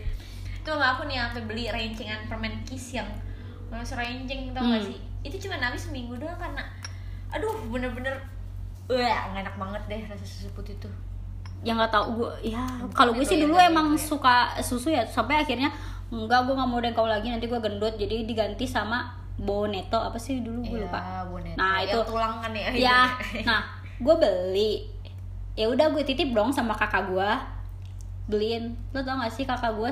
Tuh 0.62 0.76
aku 0.76 1.08
nih 1.08 1.18
sampai 1.18 1.42
beli 1.46 1.64
rencengan 1.66 2.28
permen 2.28 2.62
kiss 2.62 2.94
yang 2.94 3.08
masuk 3.70 3.98
renceng 3.98 4.50
tau 4.50 4.62
gak 4.62 4.78
Hmm. 4.78 4.88
sih? 4.90 4.98
Itu 5.20 5.36
cuma 5.46 5.58
habis 5.58 5.86
seminggu 5.86 6.18
doang 6.18 6.38
karena 6.38 6.62
aduh 7.30 7.54
bener-bener 7.70 8.18
Wah, 8.90 9.30
nggak 9.30 9.46
enak 9.46 9.54
banget 9.54 9.82
deh 9.86 10.02
rasa 10.10 10.26
susu 10.26 10.50
putih 10.50 10.74
tuh. 10.82 10.90
Yang 11.60 11.76
nggak 11.76 11.92
tahu 11.92 12.06
gue 12.16 12.56
ya 12.56 12.64
kalau 12.96 13.12
gue 13.12 13.20
sih 13.22 13.36
ya, 13.36 13.44
dulu 13.44 13.56
ya, 13.56 13.68
emang 13.68 13.92
ya. 13.92 14.00
suka 14.00 14.36
susu 14.60 14.88
ya 14.88 15.04
sampai 15.04 15.44
akhirnya 15.44 15.68
enggak 16.08 16.48
gue 16.48 16.54
nggak 16.56 16.68
mau 16.68 16.80
dengkau 16.80 17.04
lagi 17.04 17.28
nanti 17.28 17.46
gue 17.46 17.60
gendut 17.60 17.94
jadi 17.94 18.24
diganti 18.24 18.64
sama 18.64 19.12
boneto 19.36 19.96
apa 19.96 20.16
sih 20.16 20.40
dulu 20.40 20.60
gue 20.62 20.84
lupa 20.84 21.00
Iya, 21.00 21.20
Boneto. 21.24 21.56
Nah, 21.56 21.76
Yang 21.80 21.88
itu- 21.92 22.06
tulang 22.08 22.34
kan 22.40 22.52
ya. 22.52 22.68
ya 22.72 23.00
nah 23.44 23.60
gue 23.96 24.14
beli 24.16 24.72
ya 25.52 25.68
udah 25.68 25.92
gue 25.92 26.02
titip 26.02 26.32
dong 26.32 26.48
sama 26.48 26.72
kakak 26.72 27.08
gue 27.08 27.30
beliin 28.26 28.72
lo 28.92 29.00
tau 29.02 29.20
gak 29.20 29.32
sih 29.32 29.44
kakak 29.44 29.76
gue 29.76 29.90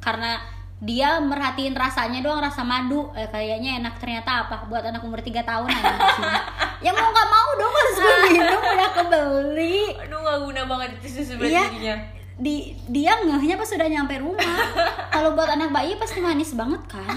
karena 0.00 0.36
dia 0.76 1.16
merhatiin 1.24 1.72
rasanya 1.72 2.20
doang 2.20 2.44
rasa 2.44 2.60
madu 2.60 3.08
eh, 3.16 3.24
kayaknya 3.32 3.80
enak 3.80 3.96
ternyata 3.96 4.44
apa 4.44 4.68
buat 4.68 4.84
anak 4.84 5.00
umur 5.00 5.24
3 5.24 5.40
tahun. 5.40 5.72
ya 6.78 6.90
mau 6.90 7.08
nggak 7.08 7.28
mau 7.28 7.48
dong 7.54 7.72
harus 7.72 7.96
gue 8.02 8.16
minum 8.30 8.60
udah 8.60 8.90
kebeli 8.92 9.78
Aduh 9.98 10.18
nggak 10.18 10.38
guna 10.42 10.62
banget 10.66 10.88
itu 10.96 11.08
susu 11.14 11.32
Iya. 11.38 11.64
jadinya. 11.66 11.96
di 12.36 12.54
dia 12.86 13.16
ngehnya 13.18 13.54
pas 13.54 13.64
sudah 13.64 13.86
nyampe 13.86 14.12
rumah 14.16 14.44
kalau 15.14 15.32
buat 15.32 15.48
anak 15.48 15.70
bayi 15.70 15.96
pasti 15.96 16.18
manis 16.18 16.52
banget 16.52 16.84
kan 16.86 17.16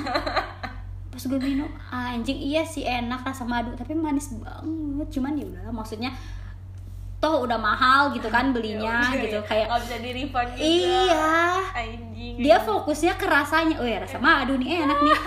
pas 1.12 1.20
gue 1.22 1.36
minum 1.38 1.68
anjing 1.90 2.38
iya 2.38 2.64
sih 2.64 2.82
enak 2.82 3.22
rasa 3.22 3.44
madu 3.44 3.74
tapi 3.74 3.92
manis 3.92 4.32
banget 4.34 5.08
cuman 5.10 5.34
ya 5.34 5.46
udahlah 5.46 5.74
maksudnya 5.74 6.16
toh 7.20 7.44
udah 7.44 7.60
mahal 7.60 8.16
gitu 8.16 8.28
kan 8.28 8.50
belinya 8.50 8.80
Ya 8.80 9.12
udah, 9.12 9.20
gitu 9.20 9.38
ya. 9.38 9.44
kayak 9.44 9.68
nggak 9.68 9.82
bisa 9.82 9.96
di 9.98 10.10
refund 10.16 10.50
juga. 10.50 10.64
iya 10.64 11.28
Anjing. 11.76 12.34
dia 12.40 12.58
fokusnya 12.58 13.14
ke 13.14 13.26
rasanya 13.26 13.76
oh 13.76 13.84
ya 13.86 14.00
rasa 14.00 14.16
madu 14.18 14.56
nih 14.56 14.80
enak 14.80 15.00
nih 15.02 15.18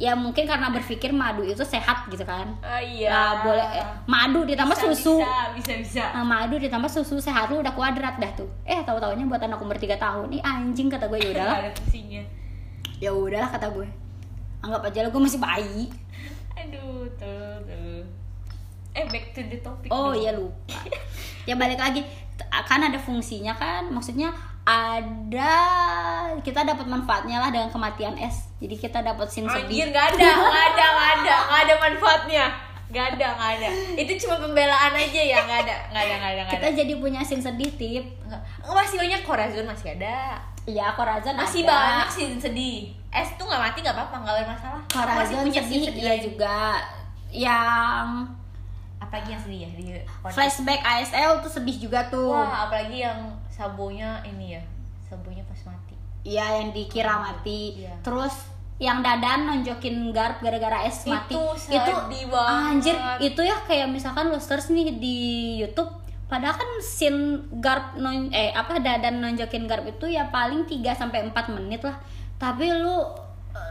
ya 0.00 0.16
mungkin 0.16 0.48
karena 0.48 0.72
berpikir 0.72 1.12
madu 1.12 1.44
itu 1.44 1.60
sehat 1.62 2.08
gitu 2.08 2.24
kan 2.24 2.48
Ah, 2.64 2.80
iya. 2.80 3.12
Lah, 3.12 3.32
boleh 3.44 3.66
eh, 3.76 3.86
madu 4.08 4.42
ditambah 4.48 4.72
Bisa, 4.72 4.88
susu 4.88 5.20
Bisa, 5.20 5.52
bisa, 5.52 5.72
bisa. 5.78 6.04
Nah, 6.16 6.24
madu 6.24 6.56
ditambah 6.56 6.88
susu 6.88 7.20
sehat 7.20 7.52
lu 7.52 7.60
udah 7.60 7.76
kuadrat 7.76 8.16
dah 8.16 8.32
tuh. 8.32 8.48
Eh, 8.64 8.80
tahu 8.82 8.96
taunya 8.96 9.22
buat 9.28 9.38
anak 9.38 9.60
umur 9.60 9.76
3 9.76 10.00
tahun. 10.00 10.32
Ih 10.32 10.42
anjing 10.42 10.88
kata 10.88 11.06
gue 11.12 11.20
ya 11.20 11.28
udahlah. 11.36 11.58
Ya 12.98 13.10
udahlah 13.12 13.50
kata 13.52 13.68
gue. 13.68 13.86
Anggap 14.64 14.80
aja 14.88 14.98
lah 15.04 15.10
gue 15.12 15.22
masih 15.22 15.40
bayi. 15.42 15.90
Aduh, 16.56 17.04
tuh, 17.20 17.56
tuh. 17.68 18.00
Eh, 18.92 19.04
back 19.08 19.32
to 19.36 19.40
the 19.48 19.58
topic. 19.60 19.88
Oh 19.92 20.12
dong. 20.12 20.20
iya 20.24 20.30
lupa. 20.36 20.80
ya 21.48 21.54
balik 21.56 21.80
lagi 21.80 22.00
kan 22.64 22.80
ada 22.80 22.96
fungsinya 22.96 23.52
kan. 23.56 23.92
Maksudnya 23.92 24.32
ada 24.62 25.54
kita 26.38 26.62
dapat 26.62 26.86
manfaatnya 26.86 27.42
lah 27.42 27.50
dengan 27.50 27.68
kematian 27.68 28.14
es. 28.14 28.46
Jadi 28.62 28.78
kita 28.78 29.02
dapat 29.02 29.26
sin 29.26 29.46
Anjir, 29.46 29.66
sedih. 29.66 29.90
nggak 29.90 30.06
ada, 30.14 30.28
nggak 30.38 30.64
ada, 30.70 30.84
nggak 30.86 31.10
ada, 31.18 31.34
nggak 31.50 31.60
ada 31.66 31.74
manfaatnya. 31.82 32.44
Nggak 32.92 33.06
ada, 33.16 33.26
nggak 33.34 33.50
ada. 33.58 33.68
Itu 33.98 34.12
cuma 34.22 34.36
pembelaan 34.38 34.92
aja 34.94 35.22
ya, 35.24 35.38
nggak 35.42 35.60
ada, 35.66 35.76
nggak 35.90 36.02
ada, 36.06 36.14
nggak 36.14 36.32
ada, 36.36 36.42
Kita 36.52 36.68
ada. 36.70 36.78
jadi 36.78 36.92
punya 37.00 37.20
sin 37.24 37.40
sedih 37.42 37.70
tip. 37.74 38.04
Masih 38.62 38.96
banyak 39.02 39.20
Corazon 39.26 39.66
masih 39.66 39.98
ada. 39.98 40.38
Iya, 40.62 40.94
Corazon 40.94 41.34
Masih 41.34 41.66
ada. 41.66 41.74
banyak 41.74 42.08
sih 42.14 42.22
yang 42.30 42.38
sedih. 42.38 42.78
Es 43.10 43.34
tuh 43.34 43.48
nggak 43.50 43.58
mati 43.58 43.82
nggak 43.82 43.96
apa-apa, 43.98 44.16
nggak 44.22 44.34
bermasalah. 44.46 44.82
Corazon 44.86 45.42
punya 45.42 45.62
sedih, 45.64 45.90
sedih 45.90 46.02
iya 46.06 46.14
juga. 46.22 46.58
Yang 47.32 48.08
Apalagi 49.02 49.34
yang 49.34 49.42
sedih 49.42 49.58
ya 49.66 49.68
di 49.74 49.84
flashback 50.30 50.78
ASL 50.78 51.42
tuh 51.42 51.50
sedih 51.50 51.74
juga 51.74 52.06
tuh. 52.06 52.30
Wah, 52.30 52.70
apalagi 52.70 53.02
yang 53.02 53.31
sabonya 53.52 54.24
ini 54.24 54.56
ya, 54.56 54.62
sabonya 55.06 55.44
pas 55.44 55.60
mati. 55.68 55.94
Iya 56.24 56.64
yang 56.64 56.72
dikira 56.72 57.20
mati. 57.20 57.84
Iya. 57.84 57.94
Terus 58.00 58.32
yang 58.80 59.04
dadan 59.04 59.46
nonjokin 59.46 60.10
garp 60.10 60.40
gara-gara 60.40 60.88
es 60.88 61.04
mati. 61.04 61.36
Itu 61.36 61.92
banget. 62.32 62.66
anjir, 62.72 62.96
itu 63.20 63.40
ya 63.44 63.56
kayak 63.68 63.92
misalkan 63.92 64.32
lo 64.32 64.40
search 64.40 64.72
nih 64.72 64.96
di 64.96 65.16
YouTube 65.60 66.02
Padahal 66.32 66.56
kan 66.56 66.70
scene 66.80 67.44
garp 67.60 67.92
non 68.00 68.32
eh 68.32 68.56
apa 68.56 68.80
dadan 68.80 69.20
nonjokin 69.20 69.68
garp 69.68 69.84
itu 69.84 70.08
ya 70.08 70.32
paling 70.32 70.64
3 70.64 70.80
sampai 70.96 71.28
4 71.28 71.52
menit 71.52 71.84
lah. 71.84 72.00
Tapi 72.40 72.72
lu 72.72 73.04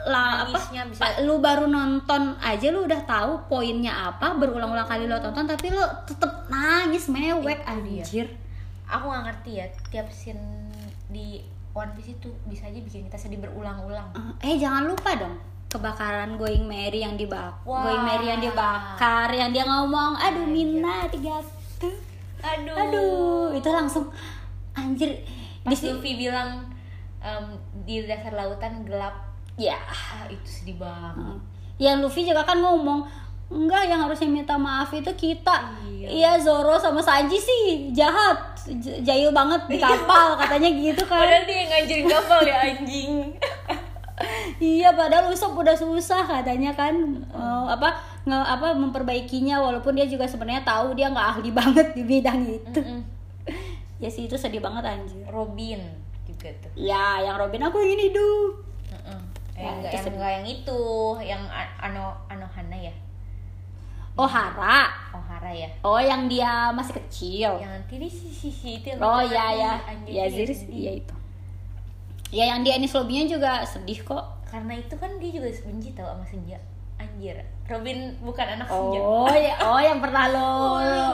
lah 0.06 0.46
apa 0.46 0.62
bisa- 0.86 1.26
lu 1.26 1.42
baru 1.42 1.66
nonton 1.66 2.38
aja 2.38 2.70
lu 2.70 2.86
udah 2.86 3.02
tahu 3.02 3.50
poinnya 3.50 4.14
apa 4.14 4.38
berulang-ulang 4.38 4.86
kali 4.86 5.10
lo 5.10 5.18
tonton 5.18 5.50
tapi 5.50 5.74
lu 5.74 5.82
tetep 6.06 6.30
nangis 6.54 7.10
mewek 7.10 7.66
Itu 7.66 7.66
anjir. 7.66 8.28
Aku 8.92 9.08
nggak 9.08 9.24
ngerti 9.32 9.52
ya, 9.58 9.66
tiap 9.88 10.08
scene 10.12 10.68
di 11.08 11.40
One 11.72 11.96
Piece 11.96 12.20
itu 12.20 12.28
bisa 12.46 12.68
aja 12.68 12.76
bikin 12.76 13.08
kita 13.08 13.16
sedih 13.16 13.40
berulang-ulang. 13.40 14.12
Eh 14.44 14.60
jangan 14.60 14.84
lupa 14.84 15.16
dong 15.16 15.40
kebakaran 15.72 16.36
Going 16.36 16.68
Merry 16.68 17.00
yang 17.00 17.16
dibakar, 17.16 17.56
Wah. 17.64 17.88
Going 17.88 18.04
Merry 18.04 18.28
yang 18.28 18.44
dibakar, 18.44 19.32
yang 19.32 19.56
dia 19.56 19.64
ngomong, 19.64 20.20
aduh 20.20 20.44
Mina 20.44 21.08
tiga 21.08 21.40
tuh, 21.80 21.96
Aduh. 22.44 22.76
aduh 22.76 23.48
itu 23.56 23.70
langsung 23.72 24.12
anjir 24.76 25.16
Pas 25.64 25.72
di 25.80 25.88
Luffy 25.88 26.20
bilang 26.20 26.68
em, 27.24 27.56
di 27.88 28.04
dasar 28.04 28.36
lautan 28.36 28.84
gelap, 28.84 29.14
ya, 29.56 29.78
ah 29.78 30.28
itu 30.28 30.44
sedih 30.44 30.76
banget. 30.82 31.40
yang 31.80 32.04
Luffy 32.04 32.28
juga 32.28 32.44
kan 32.44 32.60
ngomong 32.60 33.08
enggak 33.52 33.84
yang 33.86 34.00
harusnya 34.02 34.26
minta 34.26 34.56
maaf 34.56 34.90
itu 34.90 35.12
kita 35.12 35.76
Iya. 35.84 36.08
iya 36.08 36.32
Zoro 36.36 36.74
sama 36.76 36.98
Sanji 36.98 37.36
sih 37.36 37.64
jahat 37.92 38.34
J- 38.74 39.02
jahil 39.02 39.30
banget 39.30 39.68
di 39.68 39.78
kapal 39.78 40.34
katanya 40.36 40.66
gitu 40.68 41.04
kan 41.04 41.20
Padahal 41.20 41.44
dia 41.44 41.56
yang 41.56 41.70
nganjurin 41.70 42.06
kapal 42.08 42.40
ya 42.42 42.56
anjing. 42.64 43.14
Iya, 44.58 44.94
padahal 44.94 45.30
Usop 45.30 45.54
udah 45.56 45.74
susah 45.74 46.22
katanya 46.24 46.70
kan 46.72 46.94
eh, 47.28 47.66
apa 47.68 47.90
nge, 48.24 48.38
apa 48.38 48.68
memperbaikinya 48.72 49.58
walaupun 49.58 49.94
dia 49.94 50.06
juga 50.06 50.24
sebenarnya 50.24 50.62
tahu 50.62 50.94
dia 50.94 51.10
nggak 51.10 51.30
ahli 51.32 51.50
banget 51.60 51.88
di 51.92 52.04
bidang 52.04 52.40
itu. 52.46 52.80
Mm-mm. 52.80 53.02
Ya 53.98 54.08
sih 54.08 54.26
itu 54.26 54.34
sedih 54.34 54.58
banget 54.60 54.86
anjir. 54.88 55.26
Robin 55.26 55.82
juga 56.24 56.50
tuh. 56.56 56.70
Ya, 56.74 57.18
yang 57.20 57.34
Robin 57.36 57.62
aku 57.64 57.78
ingin 57.80 58.10
hidup. 58.10 58.62
Mm-mm. 58.92 59.20
Eh, 59.52 59.62
Ya, 59.62 59.70
enggak, 59.72 59.92
yang, 59.92 60.06
enggak 60.12 60.32
yang 60.36 60.48
itu, 60.48 60.82
yang 61.20 61.42
Ano 61.78 62.14
Anohana 62.28 62.78
ya. 62.80 62.94
Oh, 64.22 64.30
Hara. 64.30 64.86
Ohara 65.12 65.50
ya. 65.50 65.70
Oh, 65.82 65.98
yang 65.98 66.30
dia 66.30 66.70
masih 66.70 66.94
kecil. 67.02 67.58
Yang 67.58 67.74
tiri 67.90 68.06
si 68.06 68.30
si 68.30 68.50
si 68.50 68.70
itu 68.78 68.94
Oh 68.96 69.18
iya 69.20 69.46
ya. 69.52 69.74
Ya 70.06 70.24
itu 70.30 70.46
Ziris 70.46 70.62
iya 70.70 70.92
itu. 71.02 71.16
Ya 72.30 72.44
yang 72.48 72.62
dia 72.62 72.78
Anis 72.78 72.94
Lobbynya 72.94 73.26
juga 73.28 73.66
sedih 73.66 74.06
kok. 74.06 74.24
Karena 74.46 74.78
itu 74.78 74.94
kan 74.96 75.18
dia 75.18 75.32
juga 75.32 75.48
benci 75.66 75.90
tau 75.92 76.08
sama 76.08 76.24
Senja. 76.24 76.60
Anjir. 76.96 77.42
Robin 77.66 77.98
bukan 78.22 78.48
anak 78.56 78.68
Senja. 78.70 79.00
Oh 79.02 79.32
ya, 79.32 79.54
oh 79.68 79.80
yang 79.80 79.98
pernah 79.98 80.30
lo 80.30 80.40
Oh, 80.40 80.80
lo, 80.80 81.06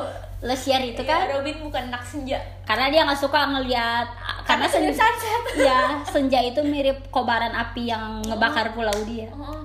lo 0.43 0.53
share 0.53 0.83
itu 0.83 0.99
Iya, 0.99 1.07
kan? 1.07 1.21
Robin 1.31 1.57
bukan 1.63 1.83
anak 1.87 2.03
Senja. 2.03 2.37
Karena 2.67 2.91
dia 2.91 3.01
nggak 3.01 3.17
suka 3.17 3.39
ngelihat 3.47 4.05
karena 4.43 4.65
Karena 4.65 4.65
senja, 4.67 4.91
sunset. 4.93 5.41
ya 5.57 5.79
senja 6.13 6.39
itu 6.41 6.59
mirip 6.61 7.07
kobaran 7.07 7.51
api 7.51 7.87
yang 7.87 8.19
ngebakar 8.21 8.75
pulau 8.75 8.95
dia. 9.07 9.31
Oh, 9.31 9.63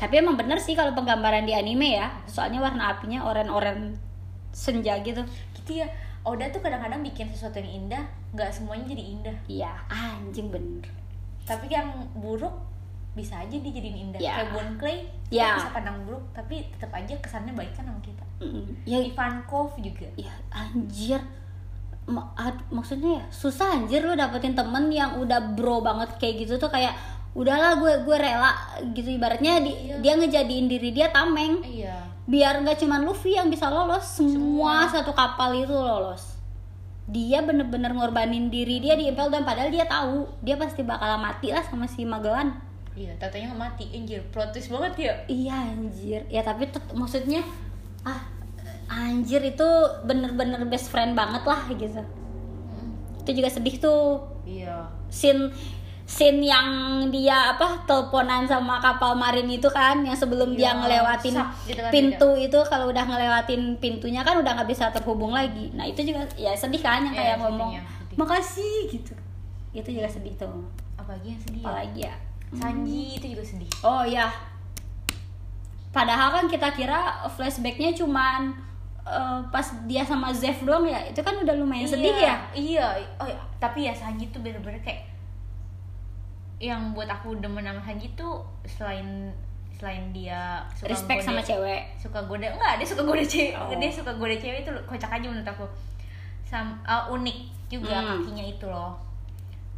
Tapi 0.00 0.16
emang 0.16 0.32
bener 0.34 0.56
sih 0.56 0.72
kalau 0.72 0.96
penggambaran 0.96 1.44
di 1.44 1.52
anime 1.52 1.92
ya, 1.92 2.08
soalnya 2.24 2.56
warna 2.58 2.90
apinya 2.90 3.20
oren-oren 3.22 3.92
senja 4.50 4.96
gitu. 4.98 5.20
gitu 5.54 5.76
ya. 5.76 5.88
Oda 6.20 6.48
tuh 6.48 6.60
kadang-kadang 6.60 7.00
bikin 7.00 7.28
sesuatu 7.28 7.56
yang 7.56 7.84
indah, 7.84 8.00
nggak 8.32 8.48
semuanya 8.48 8.84
jadi 8.86 9.02
indah. 9.06 9.36
Iya, 9.46 9.72
anjing 9.88 10.48
bener. 10.48 10.88
Tapi 11.44 11.68
yang 11.68 11.88
buruk 12.14 12.52
bisa 13.12 13.36
aja 13.36 13.52
dijadiin 13.52 14.08
indah. 14.08 14.20
Ya. 14.20 14.38
Kayak 14.38 14.48
Bon 14.52 14.68
Clay, 14.76 14.98
kita 15.26 15.36
Ya. 15.36 15.56
bisa 15.56 15.70
pandang 15.70 15.96
buruk, 16.04 16.24
tapi 16.30 16.64
tetap 16.70 16.92
aja 16.92 17.12
kesannya 17.16 17.52
baik 17.52 17.72
kan 17.72 17.84
sama 17.84 18.00
kita. 18.00 18.24
Mm, 18.40 18.64
Ya, 18.84 18.98
Ivankov 18.98 19.76
juga. 19.76 20.08
ya 20.16 20.32
anjir. 20.48 21.20
Ma- 22.04 22.26
ad- 22.34 22.64
maksudnya 22.68 23.20
ya 23.20 23.24
susah 23.30 23.76
anjir 23.76 24.02
lu 24.02 24.12
dapetin 24.12 24.52
temen 24.52 24.88
yang 24.90 25.14
udah 25.16 25.54
bro 25.54 25.78
banget 25.78 26.10
kayak 26.16 26.42
gitu 26.42 26.56
tuh 26.56 26.66
kayak 26.66 26.96
udahlah 27.32 27.76
gue 27.76 27.92
gue 28.02 28.16
rela 28.16 28.52
gitu. 28.90 29.08
Ibaratnya 29.10 29.60
di- 29.60 29.76
Iya. 29.86 29.96
dia 29.98 30.12
ngejadiin 30.16 30.66
diri 30.66 30.90
dia 30.90 31.08
tameng. 31.08 31.62
Iya. 31.62 31.96
biar 32.22 32.62
nggak 32.62 32.78
cuman 32.78 33.02
Luffy 33.02 33.34
yang 33.34 33.50
bisa 33.50 33.66
lolos. 33.66 34.06
Semua, 34.16 34.86
satu 34.86 35.10
kapal 35.10 35.50
itu 35.56 35.72
lolos. 35.72 36.38
Dia 37.04 37.42
bener-bener 37.42 37.90
ngorbanin 37.90 38.46
diri 38.46 38.78
dia 38.78 38.94
di 38.94 39.10
Impel 39.10 39.28
dan 39.28 39.42
padahal 39.42 39.66
dia 39.66 39.82
tahu. 39.82 40.30
Dia 40.38 40.54
pasti 40.54 40.80
bakal 40.80 41.18
mati 41.18 41.50
lah 41.50 41.58
sama 41.60 41.84
si 41.84 42.06
Magellan 42.06 42.54
Iya, 42.92 43.14
tatanya 43.16 43.50
mati, 43.50 43.86
anjir, 43.88 44.22
plot 44.28 44.50
twist 44.50 44.68
banget 44.68 44.92
ya. 45.00 45.14
iya 45.26 45.54
anjir. 45.70 46.22
Ya 46.28 46.42
tapi 46.42 46.66
maksudnya 46.92 47.42
ah 48.00 48.22
anjir 48.88 49.42
itu 49.42 49.66
bener-bener 50.04 50.62
best 50.66 50.86
friend 50.86 51.14
banget 51.14 51.42
lah 51.42 51.66
gitu. 51.68 52.02
Itu 53.18 53.30
juga 53.32 53.48
sedih 53.48 53.74
tuh. 53.76 54.22
Iya. 54.42 54.86
Scene 55.08 55.50
scene 56.10 56.42
yang 56.42 56.66
dia 57.14 57.54
apa 57.54 57.86
teleponan 57.86 58.42
sama 58.42 58.82
kapal 58.82 59.14
marin 59.14 59.46
itu 59.46 59.70
kan 59.70 60.02
yang 60.02 60.18
sebelum 60.18 60.58
dia 60.58 60.74
Iya, 60.74 60.82
ngelewatin 60.82 61.34
gitu 61.70 61.78
kan, 61.78 61.92
pintu 61.94 62.30
itu 62.34 62.58
kalau 62.66 62.90
udah 62.90 63.06
ngelewatin 63.06 63.78
pintunya 63.78 64.26
kan 64.26 64.34
udah 64.34 64.58
nggak 64.58 64.66
bisa 64.66 64.90
terhubung 64.90 65.30
lagi. 65.30 65.70
Nah 65.70 65.86
itu 65.86 66.02
juga 66.02 66.26
ya 66.34 66.50
sedih 66.50 66.82
kan 66.82 67.06
yang 67.06 67.14
Iya, 67.14 67.22
kayak 67.22 67.36
ngomong 67.46 67.70
ya, 67.78 67.82
sedih. 67.86 68.16
makasih 68.18 68.78
gitu. 68.90 69.14
Itu 69.70 69.88
juga 69.94 70.10
sedih 70.10 70.34
tuh. 70.34 70.66
Apalagi 70.98 71.30
yang 71.30 71.40
sedih 71.40 71.62
ya? 71.62 71.68
apalagi 71.70 72.00
ya? 72.02 72.14
Sanji 72.50 73.02
itu 73.14 73.26
juga 73.30 73.44
sedih. 73.46 73.70
Oh 73.86 74.02
ya 74.02 74.26
padahal 75.90 76.30
kan 76.30 76.46
kita 76.46 76.70
kira 76.70 76.98
flashbacknya 77.28 77.90
cuman 77.94 78.54
eh, 79.02 79.38
pas 79.50 79.66
dia 79.86 80.06
sama 80.06 80.30
Zev 80.30 80.62
doang 80.62 80.86
ya 80.86 81.02
itu 81.02 81.18
kan 81.18 81.34
udah 81.34 81.54
lumayan 81.54 81.82
sedih 81.82 82.14
ya? 82.14 82.38
iya. 82.54 82.86
Oh 83.18 83.26
iya. 83.26 83.38
tapi 83.58 83.86
ya 83.86 83.94
Sanji 83.94 84.30
tuh 84.30 84.38
bener-bener 84.38 84.78
kayak 84.80 85.09
yang 86.60 86.92
buat 86.92 87.08
aku 87.08 87.40
demen 87.40 87.64
sama 87.64 87.80
Sanji 87.80 88.12
tuh 88.12 88.44
selain 88.62 89.32
selain 89.72 90.12
dia 90.12 90.60
suka 90.70 90.92
respect 90.92 91.24
sama 91.24 91.40
nggoda- 91.40 91.48
cewek. 91.56 91.82
suka 91.96 92.20
goda 92.22 92.46
enggak 92.46 92.72
dia 92.76 92.86
suka 92.86 93.02
goda 93.02 93.24
cewek. 93.24 93.56
Oh. 93.56 93.72
dia 93.72 93.88
suka 93.90 94.12
goda 94.12 94.36
cewek 94.36 94.58
itu 94.60 94.70
kocak 94.84 95.08
aja 95.10 95.24
menurut 95.24 95.48
aku. 95.48 95.64
Sam, 96.44 96.76
uh, 96.82 97.08
unik 97.08 97.38
juga 97.68 97.96
Hmm. 97.96 98.20
kakinya 98.20 98.44
itu 98.44 98.66
loh. 98.66 98.92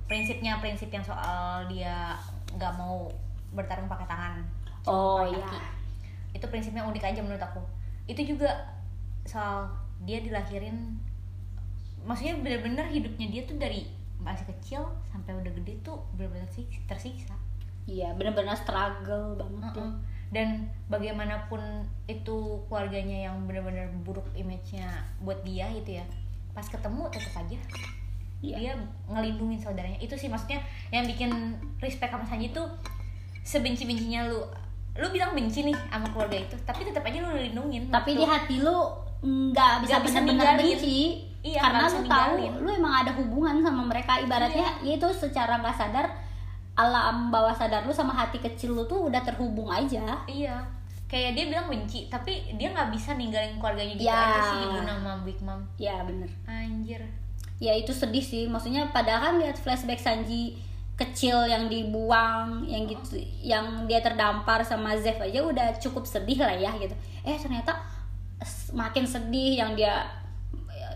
Prinsipnya 0.05 0.59
prinsip 0.59 0.89
yang 0.89 1.01
soal 1.01 1.65
dia 1.67 2.19
nggak 2.51 2.73
mau 2.75 3.07
bertarung 3.51 3.87
pakai 3.87 4.05
tangan. 4.05 4.43
Cuma 4.83 4.91
oh 4.91 5.23
pakai 5.23 5.33
ya 5.33 5.47
kaki. 5.47 5.59
itu 6.33 6.47
prinsipnya 6.49 6.83
unik 6.83 7.05
aja 7.05 7.21
menurut 7.21 7.41
aku. 7.41 7.63
Itu 8.05 8.27
juga 8.27 8.51
soal 9.23 9.71
dia 10.03 10.19
dilahirin 10.19 10.99
maksudnya 12.03 12.35
bener-bener 12.37 12.83
hidupnya 12.89 13.31
dia 13.31 13.43
tuh 13.45 13.55
dari 13.55 13.87
masih 14.23 14.47
kecil 14.49 14.83
sampai 15.05 15.35
udah 15.35 15.53
gede 15.53 15.77
tuh 15.81 15.99
bener-bener 16.13 16.47
sik- 16.49 16.83
tersiksa. 16.85 17.35
Iya 17.83 18.15
bener-bener 18.15 18.55
struggle 18.55 19.35
banget 19.35 19.75
ya. 19.75 19.83
Mm-mm. 19.83 19.93
dan 20.31 20.49
bagaimanapun 20.87 21.61
itu 22.07 22.39
keluarganya 22.65 23.29
yang 23.29 23.45
benar-benar 23.45 23.85
buruk 24.01 24.25
image-nya 24.33 24.89
buat 25.21 25.43
dia 25.43 25.69
gitu 25.73 25.99
ya 25.99 26.05
pas 26.51 26.65
ketemu 26.65 27.05
tetap 27.09 27.35
aja. 27.39 27.59
Iya. 28.41 28.57
dia 28.57 28.73
ngelindungin 29.07 29.55
saudaranya. 29.57 29.99
Itu 29.99 30.15
sih 30.15 30.27
maksudnya 30.27 30.59
yang 30.89 31.05
bikin 31.05 31.31
respect 31.79 32.11
sama 32.11 32.25
Sanji 32.25 32.51
tuh 32.51 32.67
sebenci-bencinya 33.41 34.27
lu. 34.27 34.41
Lu 34.93 35.09
bilang 35.09 35.33
benci 35.33 35.63
nih 35.63 35.77
sama 35.89 36.05
keluarga 36.07 36.37
itu 36.37 36.53
tapi 36.63 36.85
tetap 36.85 37.01
aja 37.03 37.17
lu 37.19 37.33
lindungin 37.33 37.89
tapi 37.89 38.13
waktu- 38.13 38.21
di 38.21 38.25
hati 38.25 38.57
lu 38.61 38.77
nggak 39.23 39.73
bisa 39.81 39.97
benar-benar 39.99 40.55
benci 40.55 41.25
Iya, 41.43 41.59
karena 41.59 41.91
lu 41.91 42.01
tahu 42.07 42.33
lu 42.63 42.71
emang 42.71 42.95
ada 43.03 43.13
hubungan 43.19 43.59
sama 43.59 43.83
mereka. 43.83 44.23
Ibaratnya 44.23 44.79
ya 44.87 44.95
itu 44.95 45.09
secara 45.11 45.59
nggak 45.59 45.75
sadar 45.75 46.07
alam 46.73 47.29
bawah 47.29 47.53
sadar 47.53 47.85
lu 47.85 47.93
sama 47.93 48.15
hati 48.15 48.39
kecil 48.41 48.73
lu 48.73 48.87
tuh 48.87 49.11
udah 49.11 49.21
terhubung 49.27 49.67
aja. 49.69 50.23
Iya. 50.31 50.63
Kayak 51.11 51.37
dia 51.37 51.45
bilang 51.53 51.67
benci 51.69 52.09
tapi 52.09 52.57
dia 52.57 52.73
nggak 52.73 52.89
bisa 52.95 53.19
ninggalin 53.19 53.61
keluarganya 53.61 53.93
gitu 53.99 54.09
Ya. 54.09 54.17
aja 54.17 54.41
sih 54.49 54.59
ibu 54.65 54.79
nama 54.87 55.11
Big 55.27 55.37
Mom. 55.45 55.61
Ya 55.77 56.01
bener. 56.07 56.31
Anjir. 56.49 57.03
Ya 57.61 57.75
itu 57.77 57.93
sedih 57.93 58.23
sih. 58.25 58.47
Maksudnya 58.49 58.89
padahal 58.95 59.21
kan 59.21 59.35
lihat 59.43 59.59
flashback 59.59 60.01
Sanji 60.01 60.57
kecil 60.97 61.51
yang 61.51 61.67
dibuang 61.67 62.63
yang 62.69 62.87
gitu 62.87 63.19
yang 63.43 63.85
dia 63.91 63.99
terdampar 63.99 64.63
sama 64.63 64.95
Zev 64.95 65.19
aja 65.19 65.43
udah 65.43 65.75
cukup 65.83 66.07
sedih 66.07 66.39
lah 66.39 66.55
ya 66.55 66.71
gitu. 66.79 66.95
Eh 67.27 67.35
ternyata 67.35 67.75
makin 68.73 69.05
sedih 69.05 69.59
yang 69.59 69.75
dia 69.75 70.22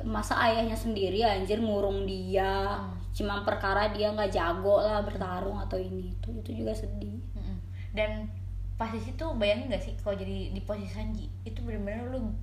masa 0.07 0.38
ayahnya 0.47 0.79
sendiri 0.79 1.27
anjir 1.27 1.59
ngurung 1.59 2.07
dia. 2.07 2.79
Hmm. 2.79 2.95
cuma 3.16 3.40
perkara 3.49 3.97
dia 3.97 4.12
nggak 4.12 4.29
jago 4.29 4.77
lah 4.77 5.01
bertarung 5.01 5.57
atau 5.57 5.81
ini 5.81 6.12
itu 6.12 6.29
itu 6.37 6.61
juga 6.61 6.77
sedih. 6.77 7.16
Mm-mm. 7.33 7.57
dan 7.97 8.29
pas 8.77 8.92
di 8.92 9.01
situ 9.01 9.25
bayangin 9.40 9.73
gak 9.73 9.81
sih 9.81 9.97
kalau 10.05 10.21
jadi 10.21 10.53
di 10.53 10.61
posisi 10.61 10.92
Sanji 10.92 11.25
itu 11.49 11.64
benar-benar 11.64 12.12
lu 12.12 12.37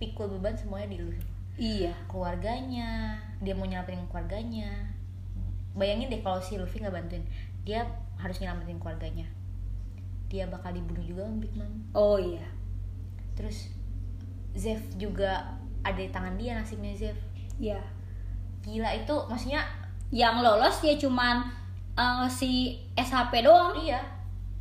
pikul 0.00 0.32
beban 0.32 0.56
semuanya 0.56 0.88
di 0.88 0.98
lu 1.04 1.12
iya. 1.60 1.92
Keluarganya 2.08 3.20
dia 3.40 3.52
mau 3.52 3.68
nyelamatin 3.68 4.08
keluarganya. 4.08 4.72
Bayangin 5.76 6.08
deh 6.08 6.24
kalau 6.24 6.40
si 6.40 6.56
Luffy 6.56 6.80
nggak 6.80 6.96
bantuin 6.96 7.24
dia 7.68 7.84
harus 8.16 8.40
nyelamatin 8.40 8.80
keluarganya. 8.80 9.28
Dia 10.32 10.48
bakal 10.48 10.72
dibunuh 10.72 11.04
juga 11.04 11.28
sama 11.28 11.44
Big 11.44 11.52
Mom. 11.52 11.72
Oh 11.92 12.16
iya. 12.16 12.44
Terus 13.36 13.68
Zev 14.56 14.80
juga 14.96 15.60
ada 15.86 16.00
di 16.02 16.10
tangan 16.10 16.34
dia 16.34 16.58
nasibnya 16.58 16.90
Zev 16.98 17.14
iya. 17.62 17.78
Gila 18.66 18.90
itu 18.98 19.14
maksudnya 19.30 19.62
yang 20.10 20.42
lolos 20.42 20.82
ya 20.82 20.98
cuman 20.98 21.46
eh, 21.94 22.26
si 22.26 22.82
SHP 22.98 23.46
doang. 23.46 23.78
Iya. 23.78 24.02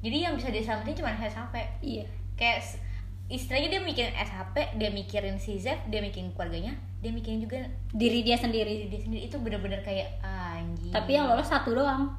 Jadi 0.05 0.17
yang 0.21 0.37
bisa 0.37 0.53
diselamatin 0.53 0.93
cuma 1.01 1.17
SHP 1.17 1.55
iya. 1.81 2.05
Kayak 2.37 2.77
istilahnya 3.25 3.73
dia 3.73 3.81
mikirin 3.81 4.13
SHP 4.13 4.55
dia 4.77 4.89
mikirin 4.93 5.37
si 5.41 5.57
Zev 5.57 5.81
dia 5.89 5.97
mikirin 5.97 6.29
keluarganya 6.37 6.77
dia 7.01 7.09
mikirin 7.09 7.41
juga 7.41 7.65
diri 7.93 8.21
dia 8.21 8.37
sendiri. 8.37 8.85
Diri 8.85 8.87
dia 8.93 9.01
sendiri. 9.01 9.21
Itu 9.25 9.41
bener-bener 9.41 9.81
kayak 9.81 10.21
ah, 10.21 10.61
anjing. 10.61 10.93
Tapi 10.93 11.11
yang 11.17 11.25
lolos 11.25 11.49
satu 11.49 11.73
doang. 11.73 12.13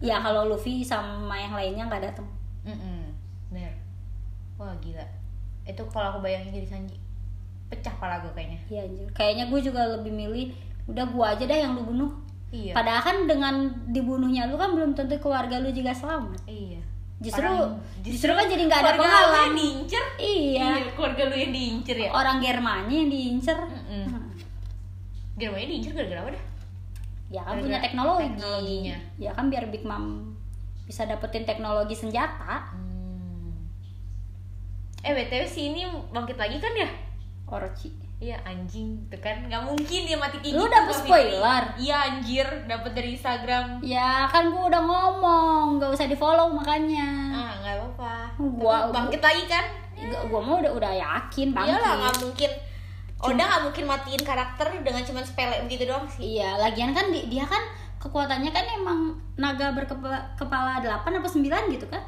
Ya 0.00 0.16
kalau 0.20 0.48
Luffy 0.48 0.80
sama 0.80 1.36
yang 1.36 1.52
lainnya 1.52 1.84
nggak 1.84 2.00
datang 2.08 2.24
Mm-mm, 2.64 3.12
bener. 3.52 3.72
Wah 4.60 4.72
gila. 4.80 5.04
Itu 5.64 5.84
kalau 5.88 6.16
aku 6.16 6.18
bayangin 6.24 6.56
jadi 6.56 6.68
Sanji 6.68 6.96
pecah 7.70 7.94
pala 7.96 8.18
gue 8.18 8.32
kayaknya. 8.32 8.58
Iya 8.66 8.80
anjir 8.84 9.06
kayaknya 9.14 9.44
gue 9.46 9.60
juga 9.62 9.82
lebih 9.88 10.10
milih 10.10 10.46
udah 10.86 11.06
gue 11.06 11.24
aja 11.24 11.44
dah 11.46 11.58
yang 11.60 11.72
lu 11.72 11.86
bunuh. 11.86 12.10
Iya. 12.50 12.74
Padahal 12.74 12.98
kan 13.00 13.16
dengan 13.24 13.54
dibunuhnya 13.86 14.50
lu 14.50 14.58
kan 14.58 14.74
belum 14.74 14.92
tentu 14.92 15.14
keluarga 15.16 15.56
lu 15.56 15.70
juga 15.70 15.90
selamat. 15.90 16.42
Iya. 16.44 16.82
Justru 17.20 17.44
Orang- 17.44 17.78
justru 18.00 18.32
kan 18.32 18.44
jadi 18.44 18.62
nggak 18.64 18.80
ada 18.80 18.92
keluarga 18.92 18.98
lu 18.98 19.06
penghalang. 19.06 19.44
yang 19.44 19.54
diincer. 19.54 20.04
Iya. 20.18 20.68
Keluarga 20.90 21.22
lu 21.24 21.36
yang 21.36 21.52
diincer 21.52 21.96
ya? 21.96 22.10
Orang 22.10 22.36
Germania 22.40 22.96
yang 22.96 23.08
diincer. 23.08 23.58
Mm-mm. 23.60 24.04
Hmm. 24.08 24.28
Germany 25.36 25.64
diincer 25.68 25.92
gara-gara 25.94 26.20
apa 26.20 26.30
dah? 26.32 26.44
Ya 27.30 27.40
kan 27.40 27.54
Gara-gara 27.54 27.62
punya 27.62 27.78
teknologi. 27.80 28.22
teknologinya. 28.26 28.96
ya 29.16 29.30
kan 29.30 29.44
biar 29.46 29.64
Big 29.68 29.84
Mom 29.84 30.04
bisa 30.82 31.06
dapetin 31.06 31.44
teknologi 31.44 31.94
senjata. 31.94 32.66
Hmm. 32.72 33.54
eh 35.00 35.14
btw 35.14 35.46
si 35.46 35.70
ini 35.70 35.80
bangkit 36.10 36.34
lagi 36.34 36.58
kan 36.58 36.74
ya 36.74 36.90
Orochi 37.50 37.90
Iya 38.20 38.36
anjing, 38.42 39.08
tuh 39.08 39.16
kan 39.16 39.32
nggak 39.42 39.64
mungkin 39.64 40.04
dia 40.04 40.12
mati 40.14 40.36
kayak 40.38 40.52
Lu 40.52 40.60
gitu, 40.60 40.68
dapet 40.70 40.92
spoiler? 40.94 41.62
Iya 41.74 41.96
anjir, 42.06 42.44
dapet 42.68 42.92
dari 42.92 43.16
Instagram. 43.16 43.80
ya 43.80 44.28
kan 44.28 44.44
gue 44.46 44.60
udah 44.62 44.76
ngomong 44.78 45.80
nggak 45.80 45.88
usah 45.90 46.04
di 46.04 46.12
follow 46.14 46.52
makanya 46.52 47.08
Ah 47.32 47.52
nggak 47.56 47.74
apa-apa. 47.74 48.12
Gua- 48.36 48.84
Tapi 48.84 48.92
bangkit 48.92 49.20
lagi 49.20 49.44
kan? 49.46 49.64
gue 50.00 50.36
mau 50.38 50.56
udah 50.58 50.68
udah 50.70 50.92
yakin 50.94 51.48
banget 51.50 51.76
Iyalah 51.76 51.92
nggak 51.98 52.16
mungkin. 52.20 52.50
Oda 53.20 53.42
nggak 53.42 53.62
mungkin 53.64 53.84
matiin 53.86 54.22
karakter 54.22 54.66
dengan 54.78 55.02
cuma 55.02 55.20
sepele 55.20 55.56
begitu 55.64 55.84
doang 55.84 56.04
sih. 56.06 56.36
Iya, 56.36 56.56
lagian 56.58 56.92
kan 56.92 57.08
di- 57.08 57.24
dia 57.26 57.44
kan 57.44 57.64
kekuatannya 57.98 58.48
kan 58.48 58.64
emang 58.74 59.00
naga 59.34 59.72
berkepala 59.72 60.20
kepala 60.34 60.76
8 60.78 61.08
apa 61.10 61.24
9 61.26 61.40
gitu 61.70 61.84
kan? 61.86 62.04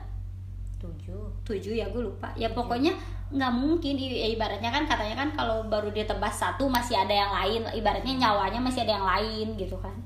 Tujuh. 0.77 1.25
7 1.43 1.73
ya 1.73 1.87
gue 1.87 2.03
lupa. 2.03 2.29
Ya 2.35 2.49
pokoknya 2.49 2.93
nggak 3.33 3.53
mungkin 3.57 3.97
ya, 3.97 4.29
ibaratnya 4.37 4.69
kan 4.69 4.85
katanya 4.85 5.17
kan 5.17 5.29
kalau 5.33 5.65
baru 5.65 5.89
dia 5.89 6.05
tebas 6.05 6.37
satu 6.37 6.69
masih 6.69 7.01
ada 7.01 7.13
yang 7.17 7.33
lain, 7.33 7.65
ibaratnya 7.73 8.13
nyawanya 8.29 8.61
masih 8.61 8.85
ada 8.85 9.01
yang 9.01 9.07
lain 9.09 9.57
gitu 9.57 9.77
kan. 9.81 9.97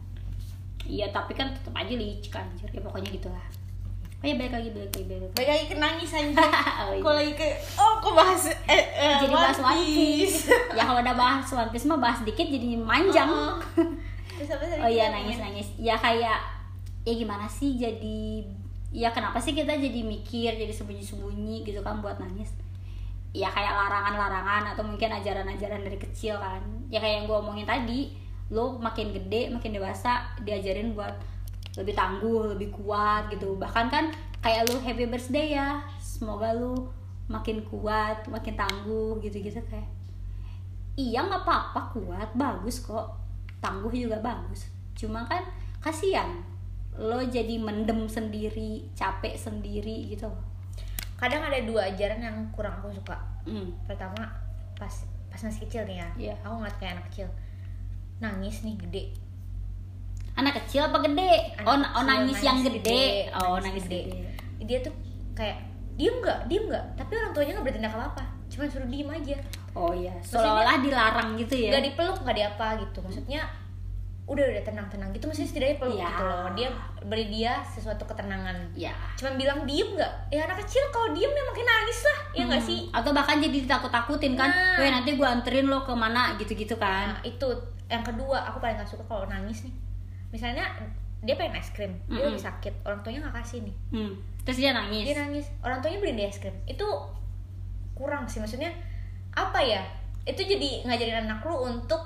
Iya, 0.87 1.11
tapi 1.11 1.35
kan 1.35 1.51
tetap 1.51 1.75
aja 1.75 1.91
licik 1.91 2.31
anjir. 2.39 2.71
Ya 2.71 2.79
pokoknya 2.79 3.11
gitulah. 3.11 3.47
Oh 4.17 4.27
ya 4.27 4.35
balik 4.41 4.55
lagi 4.55 4.69
balik 4.73 4.91
lagi 4.95 5.05
balik 5.05 5.21
lagi. 5.21 5.35
Baik 5.37 5.49
lagi 5.51 5.65
ke 5.69 5.77
nangis 5.77 6.11
anjir. 6.15 6.41
Oh, 6.87 6.95
iya. 6.95 7.03
Kok 7.03 7.15
lagi 7.19 7.33
ke 7.35 7.49
oh 7.77 7.93
kok 7.99 8.15
bahas 8.15 8.43
eh, 8.47 8.85
eh, 8.95 9.17
Jadi 9.21 9.35
bahas 9.35 9.59
One 9.59 9.83
Piece. 9.83 10.39
ya 10.73 10.83
kalau 10.87 11.01
udah 11.03 11.17
bahas 11.19 11.47
One 11.51 11.71
Piece 11.75 11.87
mah 11.91 11.99
bahas 11.99 12.21
dikit 12.23 12.47
jadi 12.47 12.79
manjang. 12.79 13.29
Oh. 13.29 13.59
Tadi 14.37 14.77
Oh 14.81 14.89
iya 14.89 15.11
nangis 15.11 15.37
nangis. 15.43 15.69
Ya 15.77 15.99
kayak 15.99 16.39
ya 17.03 17.13
gimana 17.13 17.47
sih 17.51 17.77
jadi 17.77 18.47
ya 18.95 19.13
kenapa 19.13 19.37
sih 19.43 19.53
kita 19.53 19.77
jadi 19.77 20.01
mikir 20.01 20.57
jadi 20.57 20.73
sembunyi-sembunyi 20.73 21.67
gitu 21.67 21.81
kan 21.85 22.01
buat 22.01 22.17
nangis. 22.17 22.55
Ya 23.37 23.53
kayak 23.53 23.77
larangan-larangan 23.77 24.73
atau 24.73 24.81
mungkin 24.81 25.13
ajaran-ajaran 25.13 25.85
dari 25.85 26.01
kecil 26.01 26.41
kan. 26.41 26.65
Ya 26.89 27.05
kayak 27.05 27.21
yang 27.21 27.25
gue 27.29 27.37
omongin 27.37 27.69
tadi, 27.69 28.17
lo 28.49 28.81
makin 28.81 29.13
gede, 29.13 29.53
makin 29.53 29.77
dewasa 29.77 30.25
diajarin 30.41 30.97
buat 30.97 31.13
lebih 31.77 31.93
tangguh, 31.93 32.57
lebih 32.57 32.73
kuat 32.73 33.29
gitu. 33.29 33.61
Bahkan 33.61 33.93
kan 33.93 34.09
kayak 34.41 34.65
lu 34.73 34.81
happy 34.81 35.05
birthday 35.05 35.53
ya. 35.53 35.85
Semoga 36.01 36.57
lu 36.57 36.89
makin 37.29 37.61
kuat, 37.69 38.25
makin 38.33 38.57
tangguh 38.57 39.21
gitu-gitu 39.21 39.61
kayak. 39.69 39.93
Iya 40.97 41.29
nggak 41.29 41.45
apa-apa 41.45 41.93
kuat, 41.93 42.33
bagus 42.33 42.81
kok. 42.81 43.21
Tangguh 43.61 43.93
juga 43.93 44.17
bagus. 44.25 44.73
Cuma 44.97 45.29
kan 45.29 45.45
kasihan 45.85 46.41
lo 46.97 47.21
jadi 47.21 47.61
mendem 47.61 48.09
sendiri, 48.09 48.89
capek 48.97 49.37
sendiri 49.37 50.09
gitu. 50.09 50.33
Kadang 51.17 51.43
ada 51.49 51.59
dua 51.65 51.89
ajaran 51.89 52.21
yang 52.21 52.37
kurang 52.53 52.81
aku 52.81 52.93
suka. 52.93 53.17
Hmm. 53.49 53.73
Pertama 53.89 54.29
pas 54.77 54.93
pas 55.33 55.41
masih 55.41 55.61
kecil 55.69 55.83
nih 55.89 55.97
ya. 56.01 56.09
Iya. 56.17 56.35
Aku 56.45 56.61
ngeliat 56.61 56.77
kayak 56.77 56.93
anak 57.01 57.07
kecil. 57.13 57.29
Nangis 58.21 58.65
nih 58.65 58.77
gede. 58.77 59.05
Anak 60.37 60.53
kecil 60.65 60.85
apa 60.85 61.01
gede? 61.01 61.57
Anak 61.65 61.65
oh, 61.65 61.73
oh 61.73 61.81
kecil, 61.81 62.05
nangis, 62.05 62.39
yang 62.45 62.59
gede, 62.61 63.05
oh 63.33 63.57
nangis 63.57 63.65
nangis 63.65 63.85
gede, 63.89 64.03
dia 64.69 64.79
tuh 64.85 64.93
kayak 65.33 65.65
diem 65.97 66.21
nggak? 66.21 66.39
Diem 66.45 66.65
nggak? 66.69 66.85
Tapi 67.01 67.13
orang 67.17 67.33
tuanya 67.33 67.53
nggak 67.57 67.67
bertindak 67.73 67.93
apa 67.97 68.05
apa 68.13 68.25
cuma 68.53 68.65
suruh 68.69 68.89
diem 68.89 69.09
aja. 69.11 69.37
Oh 69.77 69.93
iya. 69.93 70.15
Seolah-olah 70.25 70.81
dilarang 70.81 71.37
gitu 71.37 71.55
ya. 71.57 71.71
nggak 71.77 71.85
dipeluk 71.93 72.19
nggak 72.25 72.37
diapa 72.37 72.67
gitu. 72.81 72.99
Maksudnya 73.05 73.41
udah 74.27 74.43
udah 74.43 74.59
tenang 74.61 74.87
tenang 74.87 75.15
gitu 75.15 75.25
maksudnya 75.25 75.47
setidaknya 75.47 75.77
peluk 75.79 75.97
Ya. 75.97 76.09
gitu 76.09 76.23
loh. 76.25 76.47
Dia 76.53 76.69
beri 77.01 77.27
dia 77.29 77.53
sesuatu 77.63 78.03
ketenangan. 78.05 78.59
Ya 78.75 78.91
cuman 79.15 79.35
bilang 79.35 79.63
diem 79.63 79.87
nggak? 79.89 80.13
Ya 80.29 80.45
anak 80.45 80.59
kecil 80.61 80.83
kalau 80.91 81.11
diem 81.11 81.31
ya 81.31 81.43
makin 81.45 81.63
nangis 81.65 82.01
lah. 82.03 82.19
Ya 82.33 82.43
nggak 82.45 82.59
Hmm. 82.59 82.69
sih? 82.69 82.81
Atau 82.91 83.11
bahkan 83.13 83.39
jadi 83.39 83.55
ditakut-takutin 83.57 84.35
kan 84.35 84.51
Nah. 84.51 84.77
Weh 84.77 84.91
nanti 84.91 85.15
gua 85.15 85.31
anterin 85.31 85.67
lo 85.67 85.81
ke 85.81 85.93
mana? 85.93 86.35
gitu-gitu 86.37 86.75
kan. 86.77 87.13
Nah, 87.13 87.23
itu. 87.23 87.47
Yang 87.87 88.03
kedua 88.05 88.43
aku 88.45 88.59
paling 88.59 88.75
gak 88.75 88.89
suka 88.89 89.07
kalau 89.07 89.25
nangis 89.25 89.63
nih. 89.63 89.75
Misalnya 90.29 90.67
dia 91.23 91.35
pengen 91.35 91.55
es 91.55 91.71
krim 91.71 91.95
dia 92.05 92.19
Mm-mm. 92.19 92.35
lagi 92.35 92.43
sakit 92.45 92.75
orang 92.83 92.99
tuanya 93.01 93.19
nggak 93.25 93.37
kasih 93.41 93.63
nih. 93.63 93.75
Hmm. 93.91 94.13
terus 94.43 94.59
dia 94.59 94.71
nangis? 94.71 95.03
Dia 95.03 95.17
nangis. 95.17 95.47
Orang 95.61 95.79
tuanya 95.79 95.99
beliin 95.99 96.15
dia 96.17 96.27
es 96.27 96.37
krim. 96.37 96.55
Itu 96.65 96.83
kurang 97.93 98.27
sih 98.27 98.39
maksudnya 98.39 98.75
apa 99.31 99.59
ya? 99.59 99.87
Itu 100.25 100.43
jadi 100.43 100.83
ngajarin 100.83 101.23
anak 101.25 101.43
lu 101.43 101.55
untuk 101.65 102.03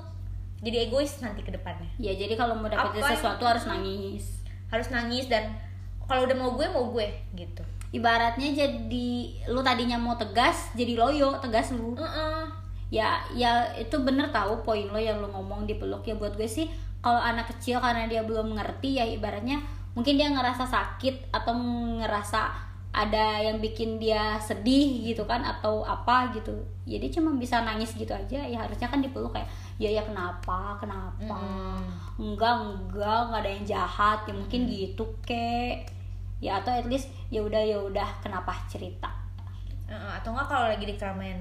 jadi 0.61 0.89
egois 0.89 1.21
nanti 1.25 1.41
ke 1.41 1.53
depannya. 1.53 1.89
Ya 1.97 2.13
jadi 2.13 2.37
kalau 2.37 2.57
mau 2.57 2.69
dapetin 2.69 3.01
Apa- 3.01 3.17
sesuatu 3.17 3.45
harus 3.49 3.65
nangis. 3.65 4.45
Harus 4.69 4.89
nangis 4.93 5.27
dan 5.27 5.57
kalau 6.05 6.29
udah 6.29 6.37
mau 6.37 6.53
gue 6.53 6.67
mau 6.69 6.93
gue 6.93 7.09
gitu. 7.33 7.65
Ibaratnya 7.91 8.55
jadi 8.55 9.11
lu 9.51 9.61
tadinya 9.67 9.99
mau 9.99 10.15
tegas 10.15 10.71
jadi 10.77 10.95
loyo 10.95 11.41
tegas 11.41 11.73
lu. 11.73 11.97
Heeh. 11.97 12.45
ya 12.91 13.23
ya 13.39 13.71
itu 13.79 14.03
bener 14.03 14.35
tahu 14.35 14.67
poin 14.67 14.83
lo 14.91 14.99
yang 14.99 15.23
lo 15.23 15.31
ngomong 15.31 15.63
di 15.63 15.79
peluk. 15.79 16.03
Ya 16.05 16.19
buat 16.19 16.35
gue 16.35 16.47
sih 16.47 16.67
kalau 17.01 17.23
anak 17.23 17.49
kecil 17.57 17.81
karena 17.81 18.05
dia 18.11 18.21
belum 18.27 18.59
ngerti 18.59 18.99
ya 19.01 19.07
ibaratnya 19.07 19.63
mungkin 19.95 20.19
dia 20.19 20.31
ngerasa 20.31 20.67
sakit 20.67 21.33
atau 21.35 21.55
ngerasa 22.03 22.70
ada 22.91 23.39
yang 23.39 23.63
bikin 23.63 24.03
dia 24.03 24.35
sedih 24.37 25.07
gitu 25.07 25.23
kan 25.23 25.39
atau 25.41 25.87
apa 25.87 26.35
gitu. 26.35 26.51
Jadi 26.83 27.07
cuma 27.15 27.31
bisa 27.39 27.63
nangis 27.63 27.95
gitu 27.95 28.11
aja 28.11 28.43
ya 28.43 28.59
harusnya 28.59 28.91
kan 28.91 28.99
dipeluk 28.99 29.31
kayak 29.31 29.47
ya 29.79 29.87
ya 29.89 30.03
kenapa? 30.03 30.75
Kenapa? 30.77 31.39
Mm. 31.39 31.79
enggak 32.19 32.51
enggak 32.59 33.19
enggak 33.31 33.41
ada 33.41 33.51
yang 33.51 33.65
jahat. 33.65 34.19
Ya 34.27 34.35
mungkin 34.35 34.67
gitu 34.67 35.07
kek. 35.23 35.87
Ya 36.43 36.59
atau 36.59 36.75
at 36.75 36.91
least 36.91 37.07
ya 37.31 37.41
udah 37.41 37.63
ya 37.63 37.79
udah 37.79 38.09
kenapa 38.19 38.59
cerita? 38.67 39.07
Atau 39.87 40.35
enggak 40.35 40.51
kalau 40.51 40.67
lagi 40.67 40.83
di 40.83 40.99
keramaian. 40.99 41.39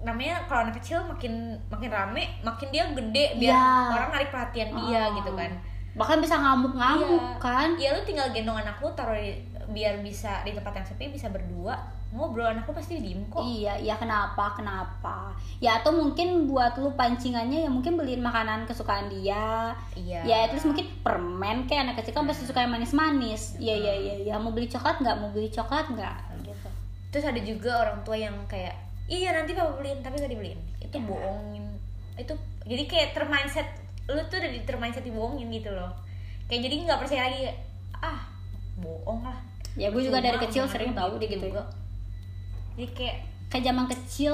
Namanya 0.00 0.46
kalau 0.46 0.64
anak 0.64 0.78
kecil 0.80 1.02
makin 1.04 1.58
makin 1.68 1.90
rame 1.90 2.24
makin 2.40 2.68
dia 2.70 2.86
gede 2.88 3.36
biar 3.36 3.52
Ya. 3.52 3.98
orang 3.98 4.10
narik 4.14 4.30
perhatian 4.30 4.72
dia 4.78 5.10
Oh. 5.10 5.18
gitu 5.18 5.34
kan. 5.34 5.50
Bahkan 5.90 6.22
bisa 6.22 6.38
ngamuk-ngamuk 6.38 7.18
Iya. 7.18 7.42
kan. 7.42 7.68
Ya 7.76 7.90
lu 7.92 8.00
tinggal 8.06 8.30
gendong 8.30 8.56
anak 8.56 8.78
lu 8.78 8.88
taruh 8.94 9.12
di, 9.12 9.34
biar 9.70 10.02
bisa 10.02 10.42
di 10.42 10.50
tempat 10.50 10.74
yang 10.74 10.86
sepi 10.86 11.08
bisa 11.08 11.30
berdua 11.30 11.78
ngobrol 12.10 12.42
anak 12.44 12.66
lu 12.66 12.74
pasti 12.74 12.98
diem 12.98 13.22
kok 13.30 13.38
Iya, 13.38 13.78
iya 13.78 13.94
kenapa? 13.94 14.50
Kenapa? 14.52 15.30
Ya 15.62 15.78
atau 15.78 15.94
mungkin 15.94 16.50
buat 16.50 16.74
lu 16.74 16.90
pancingannya 16.92 17.62
ya 17.62 17.70
mungkin 17.70 17.94
beliin 17.94 18.18
makanan 18.18 18.66
kesukaan 18.66 19.06
dia. 19.06 19.70
iya 19.94 20.26
Ya 20.26 20.50
least 20.50 20.66
mungkin 20.66 20.90
permen 21.00 21.64
kayak 21.64 21.86
anak 21.86 22.02
kecil 22.02 22.18
kan 22.18 22.26
pasti 22.26 22.44
suka 22.44 22.66
yang 22.66 22.74
manis-manis. 22.74 23.54
Iya, 23.56 23.78
iya, 23.78 23.94
iya, 23.94 24.14
iya. 24.26 24.34
Mau 24.36 24.50
beli 24.50 24.66
coklat 24.66 24.98
nggak? 24.98 25.16
Mau 25.16 25.30
beli 25.30 25.48
coklat 25.48 25.86
nggak? 25.88 26.16
Gitu. 26.42 26.68
terus 27.10 27.26
ada 27.26 27.38
juga 27.38 27.70
orang 27.78 28.02
tua 28.02 28.14
yang 28.14 28.34
kayak 28.46 28.74
iya 29.06 29.30
nanti 29.30 29.50
papa 29.50 29.74
beliin 29.74 29.98
tapi 29.98 30.18
gak 30.18 30.30
dibeliin 30.30 30.58
itu 30.78 30.94
Ya. 30.94 31.02
bohongin 31.02 31.66
itu 32.14 32.34
jadi 32.62 32.82
kayak 32.86 33.08
termindset 33.14 33.66
lu 34.06 34.18
tuh 34.26 34.38
udah 34.38 34.46
di 34.46 34.62
termindset 34.62 35.02
dibohongin 35.02 35.50
gitu 35.50 35.70
loh 35.70 35.90
kayak 36.46 36.66
jadi 36.66 36.74
nggak 36.82 36.98
percaya 36.98 37.22
lagi 37.26 37.50
ah 37.98 38.30
bohong 38.78 39.22
lah 39.22 39.38
Ya 39.78 39.88
gue 39.90 40.02
juga 40.02 40.18
dari 40.18 40.38
kecil 40.38 40.66
sering 40.66 40.94
tahu 40.94 41.18
gitu 41.18 41.38
gitu 41.38 41.50
juga. 41.50 41.64
jadi 42.74 42.90
kayak 42.96 43.16
Kayak 43.50 43.64
zaman 43.74 43.86
kecil 43.90 44.32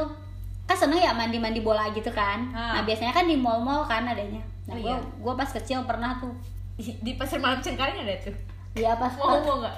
kan 0.68 0.76
seneng 0.76 1.00
ya 1.00 1.16
mandi-mandi 1.16 1.64
bola 1.64 1.88
gitu 1.96 2.12
kan. 2.12 2.52
Ah. 2.52 2.78
Nah 2.78 2.82
biasanya 2.84 3.16
kan 3.16 3.24
di 3.24 3.36
mall-mall 3.38 3.88
kan 3.88 4.04
adanya. 4.04 4.44
Nah 4.68 4.76
Oh, 4.76 4.82
gue 4.82 4.92
iya. 4.92 4.98
gue 5.00 5.34
pas 5.38 5.48
kecil 5.48 5.80
pernah 5.88 6.20
tuh. 6.20 6.34
di, 6.76 7.16
pasar 7.16 7.40
malam 7.40 7.56
Cengkareng 7.64 8.04
ada 8.04 8.12
tuh 8.20 8.36
Iya 8.76 8.92
pas 9.00 9.08
mau 9.16 9.40
mau 9.40 9.64
nggak 9.64 9.76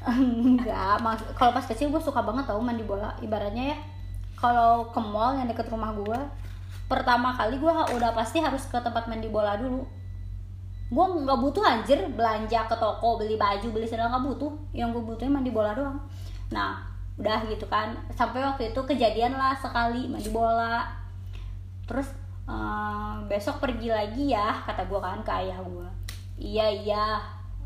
enggak 0.64 0.96
kalau 1.36 1.52
pas 1.52 1.60
kecil 1.68 1.92
gue 1.92 2.00
suka 2.00 2.24
banget 2.24 2.48
tau 2.48 2.56
mandi 2.56 2.80
bola 2.80 3.12
ibaratnya 3.20 3.76
ya 3.76 3.78
kalau 4.40 4.88
ke 4.88 4.96
mall 4.96 5.36
yang 5.36 5.44
deket 5.44 5.68
rumah 5.68 5.92
gue 5.92 6.16
pertama 6.88 7.36
kali 7.36 7.60
gue 7.60 7.68
udah 7.68 8.16
pasti 8.16 8.40
harus 8.40 8.64
ke 8.64 8.80
tempat 8.80 9.04
mandi 9.12 9.28
bola 9.28 9.60
dulu 9.60 9.84
gue 10.90 11.04
nggak 11.22 11.38
butuh 11.38 11.62
anjir 11.62 12.02
belanja 12.18 12.66
ke 12.66 12.74
toko 12.74 13.14
beli 13.14 13.38
baju 13.38 13.66
beli 13.70 13.86
sandal 13.86 14.10
nggak 14.10 14.26
butuh. 14.26 14.52
Yang 14.74 14.98
gue 14.98 15.02
butuhin 15.14 15.30
mandi 15.30 15.54
bola 15.54 15.70
doang. 15.70 15.98
Nah 16.50 16.82
udah 17.14 17.46
gitu 17.46 17.66
kan. 17.70 17.94
Sampai 18.10 18.42
waktu 18.42 18.74
itu 18.74 18.80
kejadian 18.82 19.38
lah 19.38 19.54
sekali 19.54 20.10
mandi 20.10 20.30
bola. 20.34 20.82
Terus 21.86 22.10
eh, 22.50 23.14
besok 23.30 23.62
pergi 23.62 23.88
lagi 23.94 24.34
ya 24.34 24.66
kata 24.66 24.90
gue 24.90 24.98
kan 24.98 25.22
ke 25.22 25.32
ayah 25.46 25.58
gue 25.62 25.88
iya 26.40 26.66
iya 26.66 27.04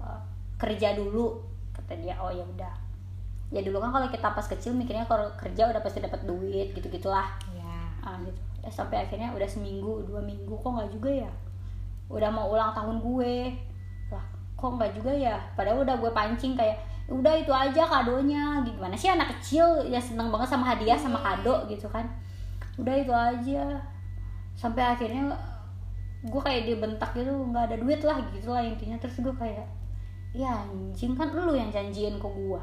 eh, 0.04 0.20
kerja 0.60 0.92
dulu 0.92 1.40
kata 1.72 1.96
dia. 1.96 2.20
Oh 2.20 2.28
ya 2.28 2.44
udah. 2.44 2.74
Ya 3.48 3.64
dulu 3.64 3.80
kan 3.80 3.88
kalau 3.88 4.08
kita 4.12 4.36
pas 4.36 4.44
kecil 4.44 4.76
mikirnya 4.76 5.08
kalau 5.08 5.32
kerja 5.40 5.70
udah 5.70 5.80
pasti 5.80 6.04
dapat 6.04 6.28
duit 6.28 6.76
gitu 6.76 6.92
gitulah 6.92 7.32
ya 7.56 7.88
ah 8.04 8.20
gitu. 8.20 8.40
Ya, 8.64 8.68
sampai 8.72 9.04
akhirnya 9.04 9.32
udah 9.32 9.48
seminggu 9.48 10.08
dua 10.08 10.20
minggu 10.24 10.56
kok 10.56 10.68
nggak 10.72 10.92
juga 10.92 11.28
ya 11.28 11.30
udah 12.14 12.30
mau 12.30 12.46
ulang 12.54 12.70
tahun 12.70 13.02
gue. 13.02 13.34
Lah 14.14 14.24
kok 14.54 14.70
nggak 14.78 14.94
juga 14.94 15.10
ya? 15.10 15.36
Padahal 15.58 15.82
udah 15.82 15.98
gue 15.98 16.10
pancing 16.14 16.54
kayak 16.54 16.78
udah 17.10 17.34
itu 17.34 17.50
aja 17.50 17.82
kadonya. 17.82 18.62
Gimana 18.62 18.94
sih 18.94 19.10
anak 19.10 19.34
kecil 19.38 19.66
ya 19.90 19.98
seneng 19.98 20.30
banget 20.30 20.54
sama 20.54 20.70
hadiah 20.70 20.96
sama 20.96 21.18
kado 21.18 21.66
gitu 21.66 21.90
kan? 21.90 22.06
Udah 22.78 22.94
itu 22.94 23.12
aja. 23.12 23.82
Sampai 24.54 24.86
akhirnya 24.86 25.34
gue 26.24 26.40
kayak 26.40 26.70
dibentak 26.70 27.10
gitu 27.12 27.28
nggak 27.28 27.68
ada 27.68 27.76
duit 27.76 28.00
lah 28.06 28.22
gitu 28.30 28.54
lah 28.54 28.62
intinya. 28.62 28.94
Terus 29.02 29.18
gue 29.18 29.34
kayak 29.34 29.66
ya 30.34 30.62
anjing 30.62 31.14
kan 31.14 31.30
lu 31.34 31.54
yang 31.54 31.70
janjiin 31.70 32.18
ke 32.18 32.26
gue 32.30 32.62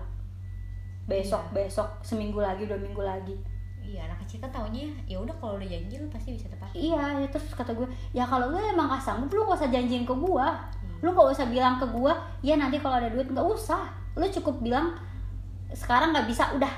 besok 1.07 1.43
besok 1.55 1.87
seminggu 2.03 2.43
lagi 2.43 2.67
dua 2.67 2.77
minggu 2.77 2.99
lagi 2.99 3.35
iya 3.81 4.07
anak 4.07 4.23
kecil 4.23 4.39
kan 4.39 4.49
taunya 4.53 4.87
ya 5.09 5.17
udah 5.19 5.35
kalau 5.41 5.57
udah 5.59 5.67
janji 5.67 5.99
lu 5.99 6.07
pasti 6.07 6.37
bisa 6.37 6.47
tepat 6.47 6.69
Iya, 6.71 7.25
ya 7.25 7.27
terus 7.27 7.51
kata 7.51 7.75
gue, 7.75 7.83
ya 8.15 8.23
kalau 8.23 8.53
lu 8.53 8.57
emang 8.57 8.87
gak 8.87 9.03
sanggup, 9.03 9.27
lu 9.33 9.43
gak 9.43 9.59
usah 9.59 9.69
janjiin 9.73 10.07
ke 10.07 10.15
gua. 10.15 10.55
Lu 11.03 11.11
gak 11.11 11.33
usah 11.35 11.45
bilang 11.51 11.75
ke 11.81 11.85
gua, 11.91 12.15
ya 12.39 12.55
nanti 12.55 12.79
kalau 12.79 13.01
ada 13.01 13.11
duit 13.11 13.27
gak 13.27 13.43
usah. 13.43 13.91
Lu 14.15 14.23
cukup 14.23 14.63
bilang 14.63 14.95
sekarang 15.75 16.15
gak 16.15 16.29
bisa, 16.31 16.55
udah 16.55 16.71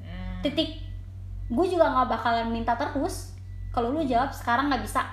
Hmm. 0.00 0.40
titik. 0.40 0.80
Gue 1.52 1.66
juga 1.68 1.92
gak 1.92 2.08
bakalan 2.16 2.48
minta 2.48 2.72
terus. 2.72 3.36
Kalau 3.68 3.92
lu 3.92 4.00
jawab 4.06 4.32
sekarang 4.32 4.72
gak 4.72 4.80
bisa, 4.80 5.04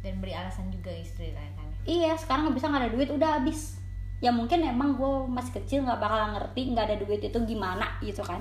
dan 0.00 0.16
beri 0.22 0.32
alasan 0.32 0.72
juga 0.72 0.88
istri 0.88 1.36
lah 1.36 1.44
kan 1.52 1.68
iya 1.84 2.16
sekarang 2.16 2.48
gak 2.48 2.56
bisa 2.56 2.72
gak 2.72 2.82
ada 2.86 2.92
duit, 2.92 3.08
udah 3.12 3.40
habis. 3.40 3.76
Ya 4.20 4.28
mungkin 4.32 4.60
emang 4.64 4.96
gue 4.96 5.12
masih 5.28 5.60
kecil 5.60 5.84
gak 5.84 6.00
bakalan 6.00 6.36
ngerti 6.36 6.72
gak 6.72 6.88
ada 6.88 6.96
duit 6.96 7.20
itu 7.20 7.38
gimana 7.44 8.00
gitu 8.00 8.20
kan. 8.24 8.40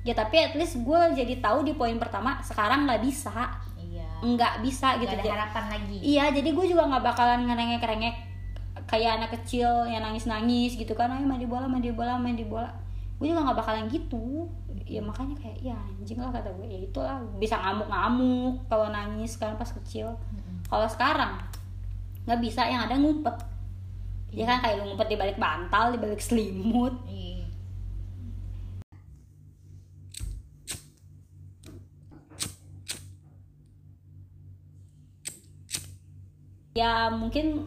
Ya 0.00 0.16
tapi 0.16 0.40
at 0.40 0.56
least 0.56 0.80
gue 0.80 1.00
jadi 1.12 1.44
tahu 1.44 1.60
di 1.60 1.76
poin 1.76 1.96
pertama 2.00 2.40
sekarang 2.40 2.88
gak 2.88 3.04
bisa, 3.04 3.52
iya 3.76 4.08
nggak 4.20 4.60
bisa 4.64 4.96
Gak 4.96 5.04
gitu. 5.04 5.16
ada 5.16 5.32
harapan 5.32 5.64
lagi 5.72 5.96
Iya, 6.00 6.24
jadi 6.32 6.48
gue 6.52 6.66
juga 6.68 6.84
nggak 6.88 7.04
bakalan 7.04 7.40
ngerengek-rengek 7.48 8.16
kayak 8.84 9.22
anak 9.22 9.30
kecil 9.40 9.86
yang 9.86 10.02
nangis-nangis 10.02 10.76
gitu 10.76 10.92
kan, 10.96 11.12
ayo 11.12 11.24
mandi 11.24 11.46
bola, 11.46 11.68
mandi 11.68 11.92
bola, 11.92 12.16
mandi 12.18 12.44
bola. 12.44 12.68
Gue 13.20 13.28
juga 13.30 13.44
nggak 13.44 13.58
bakalan 13.60 13.86
gitu. 13.92 14.48
Ya 14.88 14.98
makanya 15.04 15.36
kayak 15.38 15.58
ya 15.62 15.76
anjing 15.76 16.18
lah 16.18 16.32
kata 16.34 16.50
gue, 16.50 16.66
ya 16.66 16.80
itulah 16.80 17.20
bisa 17.38 17.60
ngamuk-ngamuk 17.60 18.66
kalau 18.66 18.88
nangis 18.90 19.36
kan 19.38 19.54
pas 19.54 19.68
kecil. 19.68 20.16
Kalau 20.66 20.88
sekarang 20.88 21.38
nggak 22.24 22.40
bisa, 22.40 22.66
yang 22.66 22.88
ada 22.88 22.96
ngumpet. 22.96 23.36
Ya 24.32 24.46
kan 24.46 24.62
kayak 24.64 24.82
lu 24.82 24.90
ngumpet 24.90 25.08
di 25.12 25.16
balik 25.18 25.38
bantal, 25.38 25.94
di 25.94 25.98
balik 26.00 26.18
selimut. 26.22 26.94
Iya. 27.06 27.39
Ya 36.74 37.10
mungkin 37.10 37.66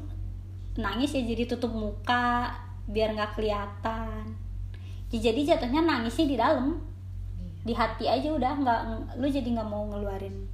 nangis 0.74 1.14
ya 1.14 1.22
jadi 1.22 1.46
tutup 1.46 1.76
muka 1.76 2.56
biar 2.90 3.14
nggak 3.14 3.36
kelihatan. 3.38 4.36
Ya, 5.14 5.30
jadi 5.30 5.56
jatuhnya 5.56 5.86
nangisnya 5.86 6.26
di 6.26 6.38
dalam. 6.38 6.68
Iya. 6.74 7.52
di 7.64 7.74
hati 7.74 8.06
aja 8.12 8.28
udah 8.36 8.54
nggak 8.60 8.82
lu 9.24 9.28
jadi 9.32 9.48
nggak 9.56 9.70
mau 9.72 9.88
ngeluarin 9.88 10.52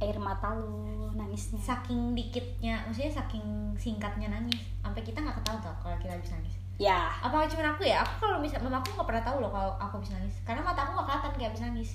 air 0.00 0.16
mata 0.18 0.56
lu 0.56 1.12
nangisnya. 1.14 1.60
Saking 1.60 2.16
dikitnya 2.16 2.88
maksudnya 2.88 3.12
saking 3.12 3.76
singkatnya 3.76 4.32
nangis. 4.32 4.58
Sampai 4.80 5.04
kita 5.04 5.20
nggak 5.20 5.42
ketahui 5.42 5.60
tau 5.62 5.74
kalau 5.82 5.96
kita 6.00 6.16
habis 6.16 6.32
nangis. 6.32 6.54
Ya. 6.80 7.12
Apa 7.20 7.44
cuma 7.46 7.76
aku 7.76 7.84
ya? 7.84 8.00
Aku 8.00 8.24
kalau 8.24 8.40
bisa 8.40 8.56
mama 8.58 8.80
aku 8.80 8.96
nggak 8.96 9.08
pernah 9.08 9.24
tahu 9.26 9.36
loh 9.44 9.52
kalau 9.52 9.72
aku 9.76 10.00
habis 10.00 10.16
nangis. 10.16 10.34
Karena 10.48 10.64
mata 10.64 10.80
aku 10.88 10.90
nggak 10.96 11.06
kelihatan 11.06 11.30
kayak 11.36 11.48
habis 11.52 11.62
nangis. 11.68 11.90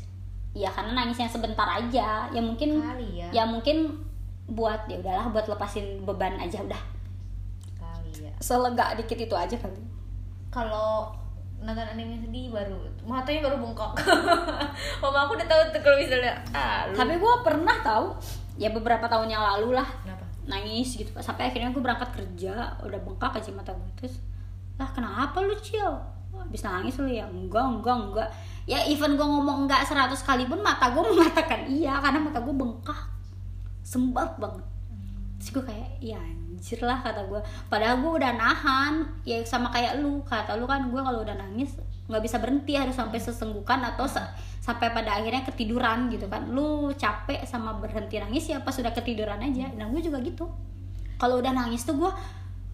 Ya 0.56 0.70
karena 0.72 0.92
nangisnya 0.94 1.28
sebentar 1.28 1.68
aja. 1.68 2.30
Ya 2.30 2.42
mungkin 2.46 2.80
kali 2.80 3.26
ya, 3.26 3.28
ya 3.34 3.44
mungkin 3.44 3.92
buat 4.46 4.86
ya 4.86 5.02
udahlah 5.02 5.34
buat 5.34 5.46
lepasin 5.50 6.06
beban 6.06 6.38
aja 6.38 6.62
udah. 6.62 6.82
Iya 8.16 8.32
selega 8.40 8.96
dikit 8.96 9.18
itu 9.18 9.36
aja 9.36 9.56
kali 9.58 9.82
kalau 10.54 11.12
nonton 11.60 11.88
anime 11.98 12.20
sedih 12.20 12.52
baru 12.54 12.78
matanya 13.08 13.50
baru 13.50 13.58
bengkak 13.58 13.92
mama 15.02 15.26
aku 15.26 15.40
udah 15.40 15.48
tahu 15.48 15.62
tuh 15.74 15.82
kalau 15.82 15.98
misalnya 15.98 16.36
ah 16.54 16.86
lu. 16.88 16.96
Tapi 16.96 17.14
gue 17.18 17.34
pernah 17.42 17.76
tahu 17.82 18.06
ya 18.60 18.70
beberapa 18.72 19.08
tahun 19.10 19.34
yang 19.34 19.44
lalu 19.44 19.76
lah 19.76 19.88
kenapa? 20.04 20.24
nangis 20.46 20.94
gitu 20.94 21.10
sampai 21.18 21.50
akhirnya 21.50 21.74
gue 21.74 21.82
berangkat 21.82 22.12
kerja 22.14 22.78
udah 22.86 23.00
bengkak 23.02 23.42
aja 23.42 23.50
mata 23.56 23.74
gue 23.74 23.90
terus 23.98 24.22
lah 24.76 24.92
kenapa 24.92 25.40
lu 25.40 25.56
cil? 25.64 25.96
Habis 26.36 26.68
nangis 26.68 27.00
lu 27.00 27.08
ya? 27.08 27.24
Enggak 27.32 27.64
enggak 27.64 27.96
enggak. 27.96 28.30
Ya 28.68 28.84
even 28.84 29.16
gue 29.16 29.24
ngomong 29.24 29.66
enggak 29.66 29.88
100 29.88 30.12
kali 30.20 30.44
pun 30.44 30.60
mata 30.60 30.92
gue 30.92 31.00
mengatakan 31.00 31.64
iya 31.72 31.96
karena 32.04 32.20
mata 32.20 32.44
gue 32.44 32.52
bengkak 32.52 33.15
sembab 33.86 34.42
banget. 34.42 34.66
Terus 35.38 35.50
gue 35.54 35.64
kayak 35.70 35.90
ya 36.02 36.18
anjir 36.18 36.82
lah 36.82 37.06
kata 37.06 37.30
gue 37.30 37.38
padahal 37.70 38.02
gue 38.02 38.12
udah 38.18 38.32
nahan. 38.34 38.94
Ya 39.22 39.38
sama 39.46 39.70
kayak 39.70 40.02
lu. 40.02 40.26
Kata 40.26 40.58
lu 40.58 40.66
kan 40.66 40.90
gue 40.90 40.98
kalau 40.98 41.22
udah 41.22 41.38
nangis 41.38 41.78
nggak 42.10 42.22
bisa 42.22 42.38
berhenti 42.42 42.74
harus 42.78 42.98
sampai 42.98 43.18
sesenggukan 43.18 43.82
atau 43.82 44.06
sa- 44.06 44.30
sampai 44.62 44.90
pada 44.90 45.22
akhirnya 45.22 45.46
ketiduran 45.46 46.10
gitu 46.10 46.26
kan. 46.26 46.50
Lu 46.50 46.90
capek 46.98 47.46
sama 47.46 47.78
berhenti 47.78 48.18
nangis 48.18 48.50
ya 48.50 48.66
pas 48.66 48.74
udah 48.74 48.90
ketiduran 48.90 49.38
aja. 49.38 49.70
Dan 49.70 49.94
gue 49.94 50.02
juga 50.02 50.18
gitu. 50.26 50.50
Kalau 51.22 51.38
udah 51.38 51.54
nangis 51.54 51.86
tuh 51.86 51.94
gue 51.96 52.12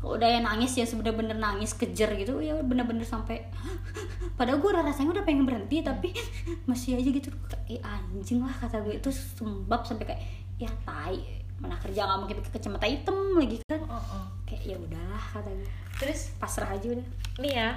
udah 0.02 0.26
yang 0.26 0.50
nangis 0.50 0.74
ya 0.74 0.86
bener-bener 0.98 1.38
nangis 1.38 1.78
kejer 1.78 2.10
gitu 2.18 2.42
ya 2.42 2.58
bener-bener 2.66 3.06
sampai 3.06 3.46
padahal 4.38 4.58
gue 4.58 4.72
rasanya 4.74 5.14
udah 5.14 5.22
pengen 5.22 5.46
berhenti 5.46 5.86
tapi 5.86 6.10
masih 6.70 6.98
aja 6.98 7.10
gitu. 7.12 7.30
Eh 7.70 7.78
anjing 7.86 8.42
lah 8.42 8.50
kata 8.50 8.82
gue 8.82 8.98
itu 8.98 9.10
sembab 9.14 9.86
sampai 9.86 10.06
kayak 10.10 10.22
ya 10.62 10.72
tai 10.84 11.18
mana 11.58 11.74
kerja 11.76 12.02
nggak 12.04 12.20
mungkin 12.20 12.38
pakai 12.40 12.54
kacamata 12.56 12.86
hitam 12.86 13.18
lagi 13.34 13.58
kan 13.64 13.82
oh, 13.84 13.98
oh. 13.98 14.26
kayak 14.44 14.64
ya 14.64 14.76
udahlah 14.76 15.24
kata 15.32 15.50
gue 15.50 15.70
terus 15.96 16.34
pasrah 16.38 16.70
aja 16.70 16.88
udah 16.88 17.08
nih 17.38 17.54
ya 17.56 17.70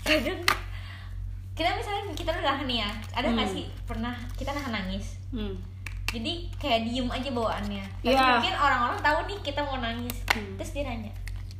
kadang 0.00 0.40
kita 1.52 1.70
misalnya 1.76 2.02
kita 2.14 2.30
udah 2.32 2.58
nih 2.64 2.78
ya 2.78 2.90
ada 3.12 3.26
nggak 3.28 3.44
Hmm. 3.44 3.54
sih 3.54 3.66
pernah 3.84 4.14
kita 4.34 4.50
nahan 4.50 4.72
nangis 4.72 5.18
hmm. 5.30 5.54
jadi 6.08 6.32
kayak 6.56 6.80
diem 6.84 7.08
aja 7.08 7.30
bawaannya 7.30 7.84
tapi 8.00 8.10
Iya. 8.10 8.26
mungkin 8.34 8.54
orang-orang 8.56 8.98
tahu 9.00 9.18
nih 9.26 9.38
kita 9.40 9.60
mau 9.60 9.78
nangis 9.78 10.16
Hmm. 10.28 10.54
terus 10.56 10.70
dia 10.72 10.84
nanya 10.84 11.12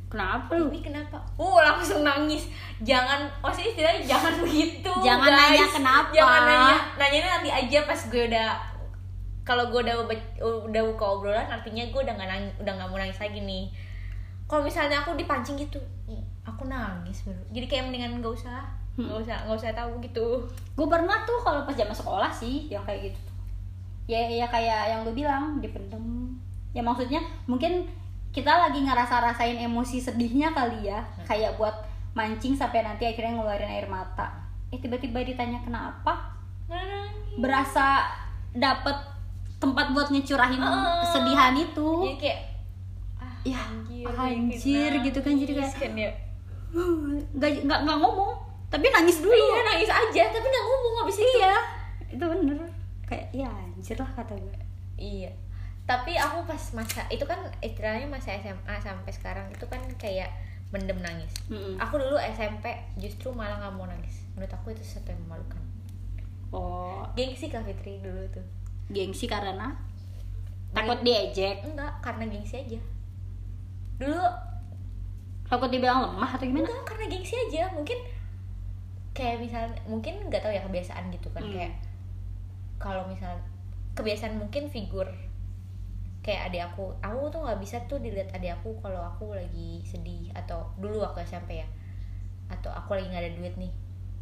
kenapa 0.06 0.50
lu 0.52 0.66
ini 0.68 0.82
kenapa 0.82 1.22
oh 1.36 1.58
langsung 1.58 2.02
nangis 2.02 2.50
jangan 2.80 3.30
maksudnya 3.38 3.70
istilahnya 3.70 4.02
jangan 4.04 4.32
begitu 4.40 4.90
Jangan 5.06 5.28
guys. 5.28 5.38
nanya 5.38 5.66
kenapa. 5.70 6.10
jangan 6.10 6.42
nanya 6.42 6.76
nanya 6.96 7.18
nanti 7.30 7.50
aja 7.52 7.78
pas 7.84 8.00
gue 8.04 8.22
udah 8.26 8.48
kalau 9.42 9.72
gue 9.72 9.80
udah 9.80 9.96
udah 10.40 10.82
buka 10.94 11.04
obrolan 11.04 11.48
artinya 11.48 11.82
gue 11.88 12.00
udah 12.00 12.14
nggak 12.14 12.28
nangis 12.28 12.52
udah 12.60 12.72
nggak 12.76 12.88
mau 12.88 12.98
nangis 13.00 13.20
lagi 13.20 13.40
nih. 13.40 13.64
Kalau 14.50 14.66
misalnya 14.66 15.06
aku 15.06 15.14
dipancing 15.14 15.54
gitu 15.54 15.78
"Ih, 16.10 16.20
aku 16.42 16.66
nangis 16.66 17.22
baru 17.22 17.38
jadi 17.54 17.66
kayak 17.70 17.84
mendingan 17.88 18.18
nggak 18.18 18.34
usah 18.34 18.66
Hmm. 18.98 19.06
nggak 19.06 19.22
usah 19.22 19.36
nggak 19.46 19.58
usah 19.62 19.70
tahu 19.70 19.92
gitu. 20.02 20.26
Gue 20.74 20.86
pernah 20.90 21.22
tuh 21.22 21.38
kalau 21.40 21.62
pas 21.62 21.72
zaman 21.72 21.94
sekolah 21.94 22.28
sih 22.34 22.66
yang 22.66 22.82
kayak 22.82 23.10
gitu 23.14 23.20
ya 24.10 24.26
ya 24.26 24.46
kayak 24.50 24.90
yang 24.90 25.00
lu 25.06 25.14
bilang 25.14 25.62
dipendem. 25.62 26.34
Ya 26.74 26.82
maksudnya 26.82 27.22
mungkin 27.46 27.86
kita 28.34 28.50
lagi 28.50 28.82
ngerasa 28.82 29.22
rasain 29.22 29.58
emosi 29.58 30.02
sedihnya 30.02 30.50
kali 30.50 30.90
ya 30.90 31.02
kayak 31.26 31.54
buat 31.58 31.74
mancing 32.14 32.58
sampai 32.58 32.82
nanti 32.82 33.06
akhirnya 33.06 33.38
ngeluarin 33.38 33.70
air 33.70 33.86
mata. 33.86 34.34
Eh 34.74 34.78
tiba-tiba 34.82 35.22
ditanya 35.22 35.62
kenapa? 35.62 36.34
Nangis. 36.66 37.38
Berasa 37.38 38.06
dapet 38.50 38.94
tempat 39.60 39.92
buat 39.92 40.08
ngecurahin 40.08 40.58
Oh. 40.58 41.04
kesedihan 41.04 41.52
itu 41.54 41.88
jadi 42.02 42.16
kayak 42.18 42.38
ah, 43.16 43.34
Ya, 43.42 43.60
anjir, 43.62 44.04
anjir, 44.08 44.90
bikin 44.90 45.06
gitu 45.06 45.18
kan, 45.20 45.32
jadi 45.36 45.52
kayak- 45.54 45.76
kan 45.78 45.92
ya. 45.94 46.10
nggak 47.30 47.50
nggak 47.62 47.78
nggak 47.82 47.98
ngomong 47.98 48.32
tapi 48.66 48.86
nangis 48.88 49.18
dulu 49.18 49.34
iya 49.34 49.60
nangis 49.64 49.90
aja 49.90 50.22
tapi 50.30 50.46
nggak 50.46 50.64
ngomong 50.64 50.94
habis 50.98 51.16
itu 51.18 51.28
iya 51.36 51.54
itu 52.06 52.22
bener 52.22 52.58
kayak 53.04 53.26
ya 53.30 53.48
anjir 53.48 53.96
lah 53.96 54.10
kata 54.12 54.34
gue 54.34 54.56
Iya. 54.94 55.32
Tapi 55.82 56.12
aku 56.14 56.44
pas 56.44 56.60
masa 56.70 57.00
itu 57.08 57.24
kan 57.24 57.40
istilahnya 57.58 58.04
masa 58.06 58.36
SMA 58.36 58.74
sampai 58.78 59.08
sekarang 59.10 59.48
itu 59.48 59.64
kan 59.64 59.80
kayak 59.96 60.28
mendem 60.68 61.00
nangis. 61.00 61.32
Mm-mm. 61.48 61.80
Aku 61.80 61.96
dulu 61.96 62.14
SMP 62.20 62.68
justru 62.94 63.32
malah 63.32 63.56
nggak 63.58 63.74
mau 63.74 63.88
nangis. 63.88 64.28
Menurut 64.30 64.52
aku 64.52 64.70
itu 64.70 64.84
sesuatu 64.84 65.08
yang 65.08 65.24
memalukan. 65.24 65.56
oh 66.52 67.00
Gengsi 67.10 67.48
Kak 67.48 67.64
Fitri 67.64 67.96
dulu 67.98 68.22
tuh. 68.28 68.44
Gengsi 68.90 69.24
karena 69.24 69.70
takut 70.70 70.98
diejek 71.00 71.62
Enggak, 71.62 71.98
karena 71.98 72.26
gengsi 72.26 72.58
aja. 72.58 72.80
Dulu 73.96 74.22
takut 75.44 75.66
dibilang 75.66 76.04
lemah 76.04 76.30
atau 76.30 76.44
gimana 76.44 76.64
enggak 76.64 76.86
karena 76.86 77.04
gengsi 77.08 77.34
aja. 77.40 77.70
Mungkin 77.70 77.98
kayak 79.10 79.42
misalnya 79.42 79.74
mungkin 79.84 80.14
nggak 80.26 80.38
tahu 80.38 80.50
ya 80.50 80.62
kebiasaan 80.62 81.10
gitu 81.10 81.28
kan 81.30 81.42
Hmm. 81.42 81.52
kayak 81.52 81.74
kalau 82.78 83.02
misal 83.04 83.34
kebiasaan 83.92 84.38
mungkin 84.38 84.70
figur 84.70 85.04
kayak 86.20 86.48
adik 86.48 86.62
aku 86.64 86.94
aku 87.00 87.26
tuh 87.28 87.42
nggak 87.42 87.58
bisa 87.58 87.76
tuh 87.84 87.98
dilihat 87.98 88.30
adik 88.30 88.54
aku 88.54 88.70
kalau 88.78 89.02
aku 89.02 89.34
lagi 89.34 89.82
sedih 89.82 90.30
atau 90.32 90.62
dulu 90.76 91.02
waktu 91.02 91.26
SMP 91.26 91.58
ya 91.58 91.66
atau 92.46 92.70
aku 92.70 92.94
lagi 92.94 93.10
nggak 93.10 93.24
ada 93.24 93.32
duit 93.34 93.54
nih 93.56 93.72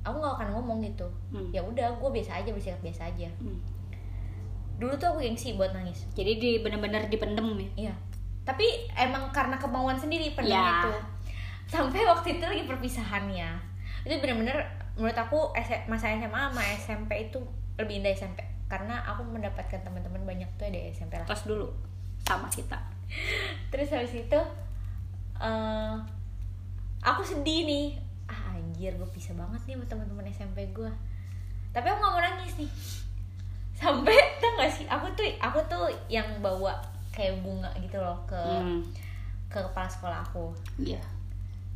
aku 0.03 0.17
nggak 0.17 0.35
akan 0.37 0.49
ngomong 0.57 0.79
gitu 0.81 1.07
Hmm. 1.29 1.53
ya 1.53 1.61
udah 1.61 1.95
gue 1.95 2.11
biasa 2.11 2.41
aja 2.41 2.49
bersikap 2.49 2.81
biasa 2.81 3.13
aja 3.13 3.29
Hmm. 3.39 3.61
Dulu 4.79 4.95
tuh 4.95 5.11
aku 5.11 5.19
gengsi 5.27 5.59
buat 5.59 5.75
nangis. 5.75 6.07
Jadi 6.15 6.39
di 6.39 6.51
bener-bener 6.63 7.11
dipendem 7.11 7.47
ya? 7.59 7.91
Iya. 7.91 7.95
Tapi 8.47 8.89
emang 8.95 9.29
karena 9.35 9.59
kemauan 9.59 9.99
sendiri 9.99 10.33
pendem 10.33 10.57
Ya. 10.57 10.81
itu. 10.81 10.93
Sampai 11.69 12.07
waktu 12.07 12.39
itu 12.39 12.45
lagi 12.47 12.65
perpisahannya. 12.65 13.51
Itu 14.07 14.15
bener-bener 14.23 14.65
menurut 14.95 15.19
aku 15.19 15.53
masa 15.87 16.15
SMA 16.17 16.41
sama 16.51 16.63
SMP 16.79 17.29
itu 17.29 17.39
lebih 17.79 18.03
indah 18.03 18.15
SMP 18.15 18.43
karena 18.67 19.01
aku 19.07 19.23
mendapatkan 19.27 19.81
teman-teman 19.83 20.23
banyak 20.25 20.49
tuh 20.57 20.71
di 20.71 20.91
SMP 20.91 21.19
lah. 21.19 21.27
Tos 21.27 21.45
dulu. 21.45 21.69
Sama 22.25 22.47
kita. 22.49 22.79
Terus 23.75 23.91
habis 23.93 24.15
itu 24.15 24.41
eh, 25.39 25.95
aku 27.03 27.21
sedih 27.27 27.67
nih. 27.67 27.87
Ah 28.29 28.55
anjir 28.55 28.93
gue 28.95 29.09
pisah 29.11 29.33
banget 29.35 29.61
nih 29.67 29.75
sama 29.75 29.85
teman-teman 29.89 30.25
SMP 30.29 30.69
gue 30.71 30.93
tapi 31.69 31.87
aku 31.89 31.99
nggak 32.01 32.13
mau 32.13 32.21
nangis 32.21 32.53
nih 32.57 32.71
sampai 33.79 34.13
tau 34.37 34.51
gak 34.57 34.69
sih? 34.69 34.85
Aku 34.85 35.07
tuh 35.13 35.23
aku 35.39 35.59
tuh 35.65 35.87
yang 36.07 36.27
bawa 36.39 36.75
kayak 37.09 37.39
bunga 37.39 37.71
gitu 37.77 37.97
loh 37.97 38.19
ke 38.25 38.35
Hmm. 38.35 38.83
ke 39.47 39.59
kepala 39.61 39.87
sekolah 39.87 40.19
aku. 40.21 40.51
Iya. 40.77 40.99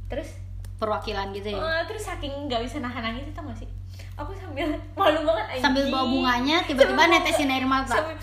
Terus? 0.06 0.36
Perwakilan 0.76 1.30
gitu 1.30 1.48
ya? 1.48 1.58
Eh, 1.58 1.82
terus 1.86 2.02
saking 2.04 2.44
nggak 2.44 2.60
bisa 2.60 2.78
nahan 2.78 3.00
nangis 3.00 3.24
itu 3.24 3.38
gak 3.40 3.54
sih? 3.56 3.70
Aku 4.12 4.34
sambil 4.34 4.66
malu 4.98 5.22
banget 5.22 5.46
anjing. 5.48 5.62
sambil 5.62 5.84
bawa 5.88 6.04
bunganya 6.04 6.56
tiba-tiba 6.62 7.02
netesin 7.06 7.48
air 7.48 7.62
mata. 7.64 7.94
sambil- 7.94 8.18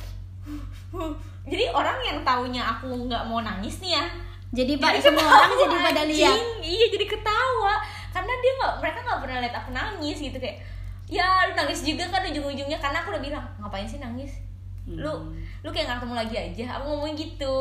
jadi 1.46 1.66
orang 1.70 1.98
yang 2.02 2.18
taunya 2.22 2.62
aku 2.68 2.90
nggak 3.06 3.24
mau 3.24 3.40
nangis 3.40 3.80
nih 3.80 3.96
ya. 3.96 4.06
Jadi 4.52 4.76
pak 4.76 4.98
semua 4.98 5.24
orang 5.24 5.52
jadi 5.56 5.78
pada 5.80 6.02
lihat. 6.04 6.38
iya 6.60 6.86
jadi 6.90 7.06
ketawa. 7.08 7.78
Karena 8.10 8.34
dia 8.36 8.52
nggak 8.56 8.74
mereka 8.78 8.98
nggak 9.00 9.20
pernah 9.20 9.38
lihat 9.40 9.56
aku 9.56 9.70
nangis 9.72 10.18
gitu 10.20 10.36
kayak 10.36 10.58
ya 11.10 11.50
lu 11.50 11.58
nangis 11.58 11.82
juga 11.82 12.06
kan 12.08 12.22
ujung-ujungnya 12.24 12.78
karena 12.78 13.02
aku 13.02 13.10
udah 13.12 13.24
bilang 13.24 13.46
ngapain 13.58 13.90
sih 13.90 13.98
nangis? 13.98 14.40
Lu 14.86 15.10
Hmm. 15.10 15.34
lu 15.66 15.70
kayak 15.74 15.86
nggak 15.90 15.98
ketemu 16.02 16.16
lagi 16.16 16.36
aja. 16.38 16.66
Aku 16.80 16.86
ngomong 16.94 17.18
gitu. 17.18 17.58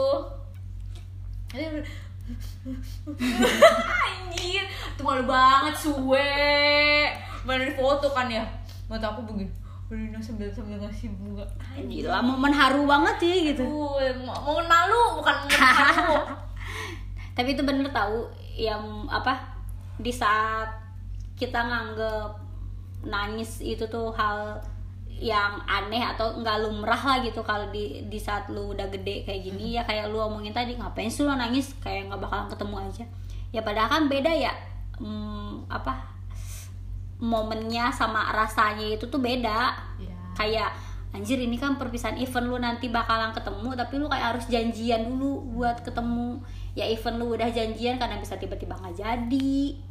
Anjir 4.04 4.64
tuh 5.00 5.04
malu 5.04 5.24
banget 5.24 5.74
suwe. 5.80 6.28
Mana 7.48 7.64
di 7.64 7.72
foto 7.72 8.12
kan 8.12 8.28
ya? 8.28 8.44
Mata 8.84 9.16
aku 9.16 9.24
begini. 9.24 9.48
Rina 9.88 10.20
sambil 10.20 10.52
sambil 10.52 10.76
ngasih 10.84 11.08
bunga. 11.16 11.48
Anjir 11.72 12.04
gila 12.04 12.20
momen 12.20 12.52
haru 12.52 12.84
banget 12.84 13.16
sih 13.24 13.36
gitu. 13.52 13.64
Aduh, 13.64 14.28
mau 14.28 14.60
malu 14.60 15.24
bukan 15.24 15.36
mau 15.48 15.48
malu 15.56 16.20
tapi 17.38 17.54
itu 17.54 17.62
bener 17.62 17.86
tahu 17.94 18.26
yang 18.58 19.06
apa 19.06 19.38
di 20.02 20.10
saat 20.10 20.66
kita 21.38 21.54
nganggep 21.70 22.34
nangis 23.06 23.62
itu 23.62 23.86
tuh 23.86 24.10
hal 24.14 24.58
yang 25.18 25.58
aneh 25.66 25.98
atau 26.14 26.38
nggak 26.38 26.62
lumrah 26.62 27.02
lah 27.02 27.18
gitu 27.26 27.42
kalau 27.42 27.66
di 27.74 28.06
di 28.06 28.18
saat 28.22 28.46
lu 28.54 28.70
udah 28.70 28.86
gede 28.86 29.26
kayak 29.26 29.42
gini. 29.50 29.74
Ya 29.74 29.82
kayak 29.82 30.10
lu 30.14 30.22
omongin 30.22 30.54
tadi 30.54 30.78
ngapain 30.78 31.10
sih 31.10 31.26
lu 31.26 31.34
nangis? 31.34 31.74
Kayak 31.82 32.14
nggak 32.14 32.22
bakalan 32.22 32.46
ketemu 32.46 32.76
aja. 32.86 33.04
Ya 33.50 33.60
padahal 33.66 33.90
kan 33.90 34.02
beda 34.06 34.30
ya. 34.30 34.54
Hmm, 34.98 35.66
apa 35.66 36.06
momennya 37.18 37.90
sama 37.90 38.30
rasanya 38.30 38.94
itu 38.94 39.10
tuh 39.10 39.18
beda. 39.18 39.74
Ya 39.98 40.14
kayak 40.38 40.70
anjir 41.10 41.40
ini 41.42 41.58
kan 41.58 41.74
perpisahan 41.74 42.20
event 42.22 42.46
lu 42.46 42.56
nanti 42.62 42.86
bakalan 42.86 43.34
ketemu 43.34 43.74
tapi 43.74 43.94
lu 43.98 44.06
kayak 44.06 44.38
harus 44.38 44.46
janjian 44.46 45.02
dulu 45.10 45.58
buat 45.58 45.82
ketemu. 45.82 46.38
Ya 46.78 46.86
event 46.86 47.18
lu 47.18 47.34
udah 47.34 47.50
janjian 47.50 47.98
karena 47.98 48.22
bisa 48.22 48.38
tiba-tiba 48.38 48.78
nggak 48.78 48.94
jadi 49.02 49.87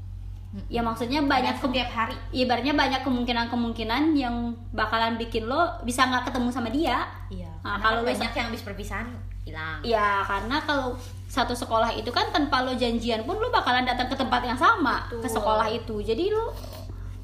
ya 0.66 0.82
maksudnya 0.82 1.22
banyak 1.22 1.58
setiap 1.58 1.90
hari. 1.90 2.16
ibaratnya 2.32 2.74
banyak 2.74 3.02
kemungkinan-kemungkinan 3.02 4.04
yang 4.14 4.36
bakalan 4.72 5.14
bikin 5.16 5.46
lo 5.46 5.78
bisa 5.82 6.04
nggak 6.04 6.28
ketemu 6.28 6.50
sama 6.50 6.70
dia. 6.70 7.06
Iya 7.30 7.52
Nah, 7.62 7.78
kalau 7.78 8.02
kan 8.02 8.16
banyak 8.16 8.32
yang 8.32 8.48
habis 8.48 8.64
perpisahan 8.64 9.08
hilang. 9.44 9.84
Ya 9.84 10.24
karena 10.24 10.58
kalau 10.64 10.96
satu 11.28 11.52
sekolah 11.52 11.92
itu 11.92 12.08
kan 12.10 12.32
tanpa 12.32 12.64
lo 12.64 12.72
janjian 12.72 13.22
pun 13.22 13.36
lo 13.36 13.52
bakalan 13.52 13.84
datang 13.84 14.08
ke 14.08 14.16
tempat 14.16 14.40
yang 14.42 14.56
sama 14.56 15.04
Betul. 15.06 15.22
ke 15.22 15.30
sekolah 15.30 15.68
itu. 15.68 15.96
Jadi 16.00 16.32
lo 16.32 16.56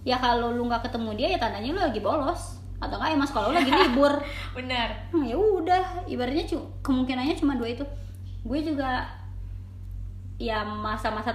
ya 0.04 0.20
kalau 0.20 0.52
lu 0.52 0.68
nggak 0.68 0.84
ketemu 0.84 1.10
dia 1.16 1.28
ya 1.32 1.40
tandanya 1.40 1.70
lo 1.72 1.82
lagi 1.88 2.00
bolos. 2.00 2.60
Atau 2.84 3.00
enggak 3.00 3.16
emang 3.16 3.30
sekolah 3.32 3.48
lo 3.50 3.56
lagi 3.56 3.72
libur. 3.72 4.14
Bener 4.60 5.08
Hmm, 5.10 5.24
ya 5.24 5.40
udah. 5.40 5.84
Ibaratnya 6.06 6.44
cu- 6.46 6.70
kemungkinannya 6.84 7.40
cuma 7.40 7.56
dua 7.56 7.72
itu. 7.72 7.86
Gue 8.44 8.60
juga 8.60 9.08
ya 10.36 10.68
masa-masa 10.68 11.32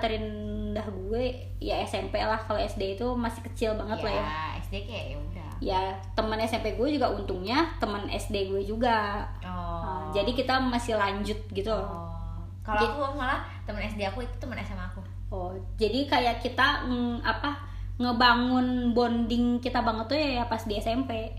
terendah 0.79 0.95
gue 0.95 1.24
ya 1.59 1.83
SMP 1.83 2.22
lah 2.22 2.39
kalau 2.39 2.62
SD 2.62 2.95
itu 2.95 3.07
masih 3.18 3.43
kecil 3.51 3.74
banget 3.74 3.99
lah 4.07 4.14
ya. 4.14 4.26
SD 4.62 4.74
kayak 4.87 5.05
ya 5.11 5.16
udah. 5.18 5.51
Ya 5.59 5.81
teman 6.14 6.39
SMP 6.47 6.79
gue 6.79 6.89
juga 6.95 7.11
untungnya 7.11 7.74
teman 7.83 8.07
SD 8.07 8.55
gue 8.55 8.62
juga. 8.62 9.26
Oh. 9.43 9.83
Nah, 9.83 10.14
jadi 10.14 10.31
kita 10.31 10.62
masih 10.62 10.95
lanjut 10.95 11.39
gitu 11.51 11.74
oh. 11.74 12.39
kalau 12.62 12.79
aku 12.79 13.18
malah 13.18 13.43
temen 13.66 13.83
SD 13.83 14.07
aku 14.07 14.22
itu 14.22 14.35
temen 14.39 14.55
SMA 14.62 14.87
aku. 14.87 15.03
Oh 15.35 15.51
jadi 15.74 16.07
kayak 16.07 16.47
kita 16.47 16.87
mm, 16.87 17.26
apa 17.26 17.59
ngebangun 17.99 18.95
bonding 18.95 19.59
kita 19.59 19.83
banget 19.83 20.07
tuh 20.07 20.14
ya 20.14 20.47
pas 20.47 20.62
di 20.62 20.79
SMP 20.79 21.35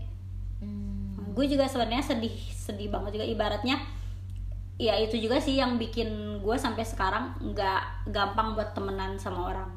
hmm. 0.60 1.32
gue 1.32 1.46
juga 1.48 1.64
sebenarnya 1.64 2.04
sedih 2.04 2.36
sedih 2.52 2.92
banget 2.92 3.16
juga. 3.16 3.24
Ibaratnya 3.24 3.80
ya 4.80 4.96
itu 4.96 5.20
juga 5.20 5.36
sih 5.36 5.60
yang 5.60 5.76
bikin 5.76 6.40
gue 6.40 6.56
sampai 6.56 6.88
sekarang 6.88 7.36
nggak 7.52 8.08
gampang 8.08 8.56
buat 8.56 8.72
temenan 8.72 9.20
sama 9.20 9.52
orang. 9.52 9.70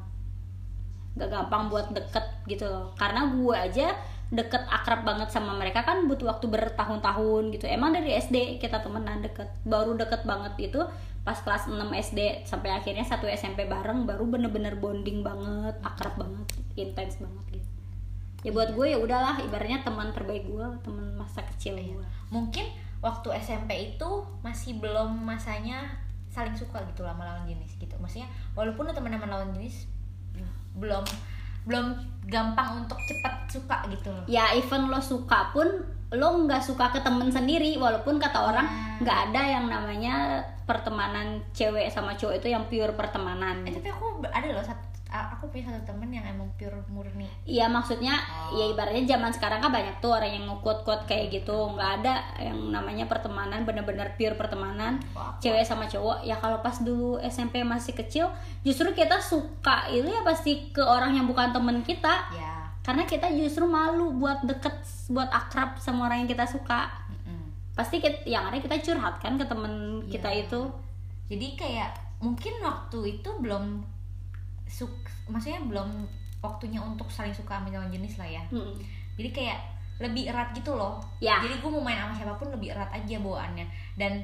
Nggak 1.12 1.28
gampang 1.28 1.62
buat 1.68 1.92
deket 1.92 2.24
gitu 2.48 2.64
loh. 2.64 2.96
Karena 2.96 3.28
gue 3.28 3.52
aja 3.52 3.92
deket 4.32 4.64
akrab 4.64 5.04
banget 5.04 5.28
sama 5.28 5.52
mereka 5.52 5.84
kan 5.84 6.08
butuh 6.08 6.32
waktu 6.32 6.48
bertahun-tahun 6.48 7.52
gitu. 7.52 7.68
Emang 7.68 7.92
dari 7.92 8.16
SD 8.16 8.56
kita 8.56 8.80
temenan 8.80 9.20
deket. 9.20 9.52
Baru 9.68 9.92
deket 9.92 10.24
banget 10.24 10.56
itu 10.72 10.80
pas 11.20 11.36
kelas 11.36 11.68
6 11.68 11.76
SD 11.80 12.48
sampai 12.48 12.72
akhirnya 12.72 13.04
satu 13.04 13.28
SMP 13.28 13.68
bareng 13.68 14.08
baru 14.08 14.24
bener-bener 14.24 14.76
bonding 14.76 15.20
banget 15.20 15.76
akrab 15.84 16.16
banget 16.16 16.48
intens 16.80 17.20
banget 17.20 17.60
gitu. 17.60 17.70
Ya 18.44 18.52
buat 18.52 18.72
gue 18.76 18.92
ya 18.92 19.00
udahlah 19.00 19.40
ibaratnya 19.40 19.84
teman 19.84 20.12
terbaik 20.12 20.48
gue 20.48 20.64
teman 20.84 21.16
masa 21.16 21.44
kecil 21.48 21.76
gue 21.76 22.08
mungkin 22.28 22.68
waktu 23.04 23.36
SMP 23.36 23.94
itu 23.94 24.10
masih 24.40 24.80
belum 24.80 25.28
masanya 25.28 25.84
saling 26.32 26.56
suka 26.56 26.80
gitu 26.88 27.04
lah 27.04 27.12
sama 27.12 27.28
lawan 27.28 27.44
jenis 27.44 27.76
gitu. 27.76 27.92
Maksudnya 28.00 28.26
walaupun 28.56 28.88
lu 28.88 28.92
teman 28.96 29.12
sama 29.12 29.28
lawan 29.28 29.52
jenis 29.52 29.84
belum 30.74 31.04
belum 31.64 31.86
gampang 32.26 32.84
untuk 32.84 32.96
cepat 33.04 33.46
suka 33.52 33.76
gitu. 33.92 34.08
Loh 34.08 34.24
ya 34.24 34.56
even 34.56 34.88
lo 34.88 34.98
suka 35.04 35.52
pun 35.52 35.68
lo 36.14 36.28
nggak 36.48 36.62
suka 36.64 36.90
ke 36.96 37.00
temen 37.04 37.28
sendiri 37.28 37.76
walaupun 37.76 38.16
kata 38.16 38.38
orang 38.40 38.66
Nah. 38.66 39.02
nggak 39.02 39.18
ada 39.30 39.42
yang 39.58 39.66
namanya 39.66 40.14
pertemanan 40.64 41.42
cewek 41.50 41.90
sama 41.90 42.14
cowok 42.14 42.40
itu 42.40 42.48
yang 42.54 42.64
pure 42.70 42.94
pertemanan. 42.96 43.66
Eh, 43.66 43.74
tapi 43.74 43.90
aku 43.90 44.22
ada 44.22 44.46
loh 44.54 44.64
satu 44.64 44.93
aku 45.14 45.46
punya 45.46 45.70
satu 45.70 45.94
temen 45.94 46.10
yang 46.10 46.26
emang 46.26 46.50
pure 46.58 46.74
murni. 46.90 47.30
Iya 47.46 47.70
maksudnya 47.70 48.18
Oh. 48.50 48.58
ya 48.58 48.64
ibaratnya 48.68 49.06
zaman 49.06 49.30
sekarang 49.30 49.62
kan 49.62 49.70
banyak 49.70 50.02
tuh 50.02 50.10
orang 50.10 50.30
yang 50.30 50.44
ngukut-kut 50.46 51.06
kayak 51.06 51.30
gitu. 51.30 51.54
Nggak 51.70 52.02
ada 52.02 52.14
yang 52.42 52.58
namanya 52.68 53.06
pertemanan 53.06 53.62
bener-bener 53.62 54.10
pure 54.14 54.34
pertemanan. 54.34 54.98
Wah, 55.14 55.38
cewek 55.38 55.62
sama 55.62 55.86
cowok 55.86 56.22
ya 56.22 56.34
kalau 56.36 56.58
pas 56.58 56.74
dulu 56.78 57.22
SMP 57.22 57.62
masih 57.62 57.94
kecil 57.94 58.26
justru 58.60 58.90
kita 58.90 59.16
suka 59.18 59.86
itu 59.88 60.06
ya 60.06 60.22
pasti 60.22 60.68
ke 60.68 60.82
orang 60.82 61.14
yang 61.14 61.24
bukan 61.24 61.54
temen 61.54 61.80
kita? 61.80 62.30
Ya 62.34 62.52
karena 62.84 63.08
kita 63.08 63.32
justru 63.32 63.64
malu 63.64 64.12
buat 64.12 64.44
deket 64.44 64.76
buat 65.08 65.32
akrab 65.32 65.80
sama 65.80 66.04
orang 66.04 66.26
yang 66.26 66.30
kita 66.30 66.44
suka. 66.44 66.92
Mm-mm. 67.08 67.48
pasti 67.72 67.96
kita, 67.96 68.28
yang 68.28 68.44
ada 68.44 68.60
kita 68.60 68.76
curhat 68.78 69.18
kan 69.18 69.34
ke 69.34 69.44
temen 69.48 70.04
kita 70.06 70.28
Iya. 70.28 70.44
itu. 70.44 70.60
Jadi 71.32 71.56
kayak 71.56 71.90
mungkin 72.20 72.60
waktu 72.60 73.18
itu 73.18 73.30
belum 73.40 73.80
suk 74.66 74.92
maksudnya 75.24 75.60
belum 75.62 76.04
waktunya 76.38 76.76
untuk 76.76 77.06
saling 77.06 77.30
suka 77.30 77.56
sama 77.56 77.68
lawan 77.68 77.88
jenis 77.88 78.16
lah 78.16 78.28
ya 78.28 78.42
Mm. 78.48 78.74
jadi 79.14 79.30
kayak 79.30 79.58
lebih 79.96 80.26
erat 80.26 80.50
gitu 80.50 80.72
loh 80.72 80.98
Ya. 81.18 81.38
jadi 81.38 81.56
gue 81.56 81.70
mau 81.70 81.80
main 81.80 81.96
sama 81.96 82.12
siapa 82.12 82.34
pun 82.34 82.48
lebih 82.48 82.70
erat 82.70 82.90
aja 82.90 83.16
bawaannya 83.16 83.62
dan 83.94 84.18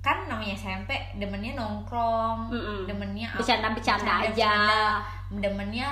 kan 0.00 0.24
namanya 0.24 0.54
SMP 0.54 0.88
demennya 1.14 1.52
nongkrong 1.54 2.48
Mm-mm. 2.48 2.78
demennya 2.84 3.28
apa- 3.28 3.38
Bercanda-bercanda 3.38 4.12
aja. 4.22 4.32
bercanda, 4.32 4.82
demennya 5.30 5.88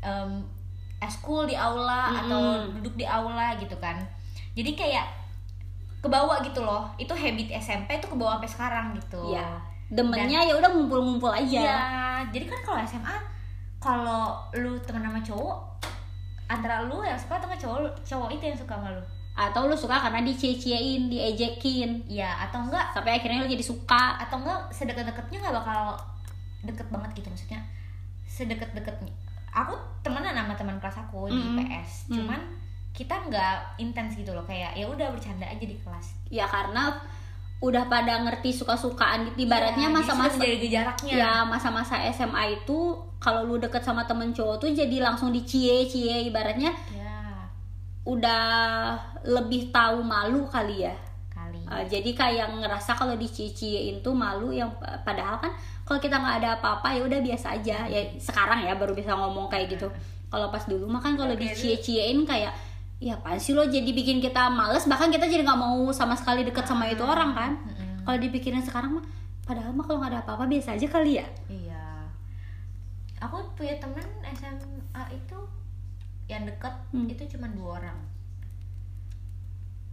em, 0.00 0.40
eskul 0.98 1.44
di 1.44 1.52
aula 1.52 2.08
Mm-mm. 2.08 2.20
atau 2.22 2.42
duduk 2.72 2.94
di 2.94 3.04
aula 3.04 3.52
gitu 3.54 3.76
kan 3.76 4.00
jadi 4.52 4.72
kayak 4.72 5.06
kebawa 6.00 6.40
gitu 6.40 6.60
loh 6.60 6.88
itu 6.96 7.12
habit 7.12 7.52
SMP 7.54 7.96
tuh 7.98 8.08
kebawa 8.10 8.36
sampai 8.36 8.48
sekarang 8.48 8.86
gitu 8.94 9.32
ya 9.32 9.60
demennya 9.90 10.40
ya 10.44 10.54
udah 10.56 10.70
ngumpul-ngumpul 10.72 11.30
aja. 11.32 11.60
Iya, 11.60 11.80
jadi 12.32 12.44
kan 12.48 12.60
kalau 12.64 12.78
SMA 12.84 13.16
kalau 13.82 14.40
lu 14.56 14.80
temen 14.80 15.04
sama 15.04 15.20
cowok 15.20 15.56
antara 16.48 16.84
lu 16.88 17.04
yang 17.04 17.16
suka 17.20 17.36
atau 17.36 17.48
cowok 17.52 17.92
cowok 18.04 18.28
itu 18.32 18.44
yang 18.48 18.58
suka 18.58 18.76
sama 18.76 18.88
lu? 18.92 19.02
Atau 19.34 19.66
lu 19.66 19.76
suka 19.76 19.98
karena 19.98 20.22
dicie-ciein 20.24 21.10
diejekin. 21.10 22.06
Iya 22.08 22.48
atau 22.48 22.64
enggak 22.64 22.94
sampai 22.94 23.18
akhirnya 23.18 23.44
lu 23.44 23.50
jadi 23.50 23.64
suka. 23.64 24.16
Atau 24.22 24.40
enggak 24.40 24.72
sedekat-dekatnya 24.72 25.42
nggak 25.42 25.56
bakal 25.60 25.98
deket 26.64 26.86
banget 26.88 27.10
gitu 27.20 27.28
maksudnya 27.28 27.60
sedekat-dekatnya. 28.24 29.12
Aku 29.54 29.76
temenan 30.02 30.34
sama 30.34 30.54
teman 30.56 30.76
kelas 30.82 30.98
aku 30.98 31.30
di 31.30 31.38
Mm. 31.38 31.60
cuman 32.10 32.40
kita 32.94 33.14
nggak 33.26 33.78
intens 33.82 34.14
gitu 34.14 34.30
loh 34.30 34.46
kayak 34.46 34.74
ya 34.78 34.86
udah 34.86 35.10
bercanda 35.10 35.46
aja 35.46 35.62
di 35.62 35.76
kelas. 35.82 36.14
Ya 36.30 36.46
karena 36.46 36.94
udah 37.64 37.88
pada 37.88 38.20
ngerti 38.20 38.52
suka-sukaan 38.52 39.32
gitu. 39.32 39.48
Ibaratnya 39.48 39.88
Iya, 39.88 39.96
jadi 39.96 39.98
masa-masa 40.04 40.36
sudah 40.36 40.44
menjaga 40.44 40.68
jaraknya 40.68 41.12
ya 41.16 41.32
masa-masa 41.48 41.94
SMA 42.12 42.42
itu 42.60 42.78
kalau 43.16 43.40
lu 43.48 43.56
deket 43.56 43.80
sama 43.80 44.04
temen 44.04 44.36
cowok 44.36 44.60
tuh 44.60 44.68
jadi 44.68 45.00
langsung 45.00 45.32
dicie-cie 45.32 46.28
ibaratnya 46.28 46.76
ya 46.92 47.04
udah 48.04 48.44
lebih 49.24 49.72
tahu 49.72 50.04
malu 50.04 50.44
kali 50.44 50.84
ya. 50.84 50.94
Kali. 51.32 51.64
Uh, 51.64 51.84
jadi 51.88 52.10
kayak 52.12 52.52
ngerasa 52.60 52.92
kalau 53.00 53.16
dicie-ciein 53.16 54.04
tuh 54.04 54.12
malu 54.12 54.52
yang 54.52 54.68
padahal 55.02 55.40
kan 55.40 55.56
kalau 55.88 56.00
kita 56.00 56.20
nggak 56.20 56.44
ada 56.44 56.48
apa-apa 56.60 57.00
ya 57.00 57.02
udah 57.08 57.20
biasa 57.24 57.56
aja. 57.56 57.88
Ya 57.88 58.00
sekarang 58.20 58.68
ya 58.68 58.76
baru 58.76 58.92
bisa 58.92 59.16
ngomong 59.16 59.48
kayak 59.48 59.72
gitu. 59.72 59.88
Kalau 60.28 60.52
pas 60.52 60.68
dulu 60.68 60.84
mah 60.84 61.00
kan 61.00 61.16
kalau 61.16 61.32
dicie-ciein 61.32 62.28
kayak 62.28 62.52
ya 63.04 63.14
apaan 63.14 63.36
sih 63.36 63.52
lo 63.52 63.62
jadi 63.62 63.84
bikin 63.86 64.16
kita 64.18 64.48
males 64.48 64.84
bahkan 64.84 65.08
kita 65.08 65.24
jadi 65.24 65.44
nggak 65.44 65.60
mau 65.60 65.76
sama 65.90 66.14
sekali 66.14 66.40
deket 66.42 66.64
sama 66.64 66.88
itu 66.88 67.04
orang 67.04 67.30
kan 67.32 67.52
Mm-mm. 67.58 68.00
kalau 68.02 68.16
dipikirin 68.16 68.58
sekarang 68.58 68.96
mah 68.96 69.04
padahal 69.42 69.70
mah 69.70 69.84
kalau 69.84 70.00
nggak 70.00 70.10
ada 70.10 70.20
apa-apa 70.22 70.44
biasa 70.46 70.72
aja 70.72 70.86
kali 70.86 71.12
ya 71.14 71.26
Iya. 71.46 71.84
Aku 73.20 73.40
punya 73.52 73.76
teman 73.78 74.04
SMA 74.30 74.76
itu 75.10 75.38
yang 76.26 76.44
dekat 76.44 76.72
Hmm. 76.90 77.04
itu 77.06 77.24
cuma 77.26 77.48
dua 77.50 77.76
orang. 77.78 77.96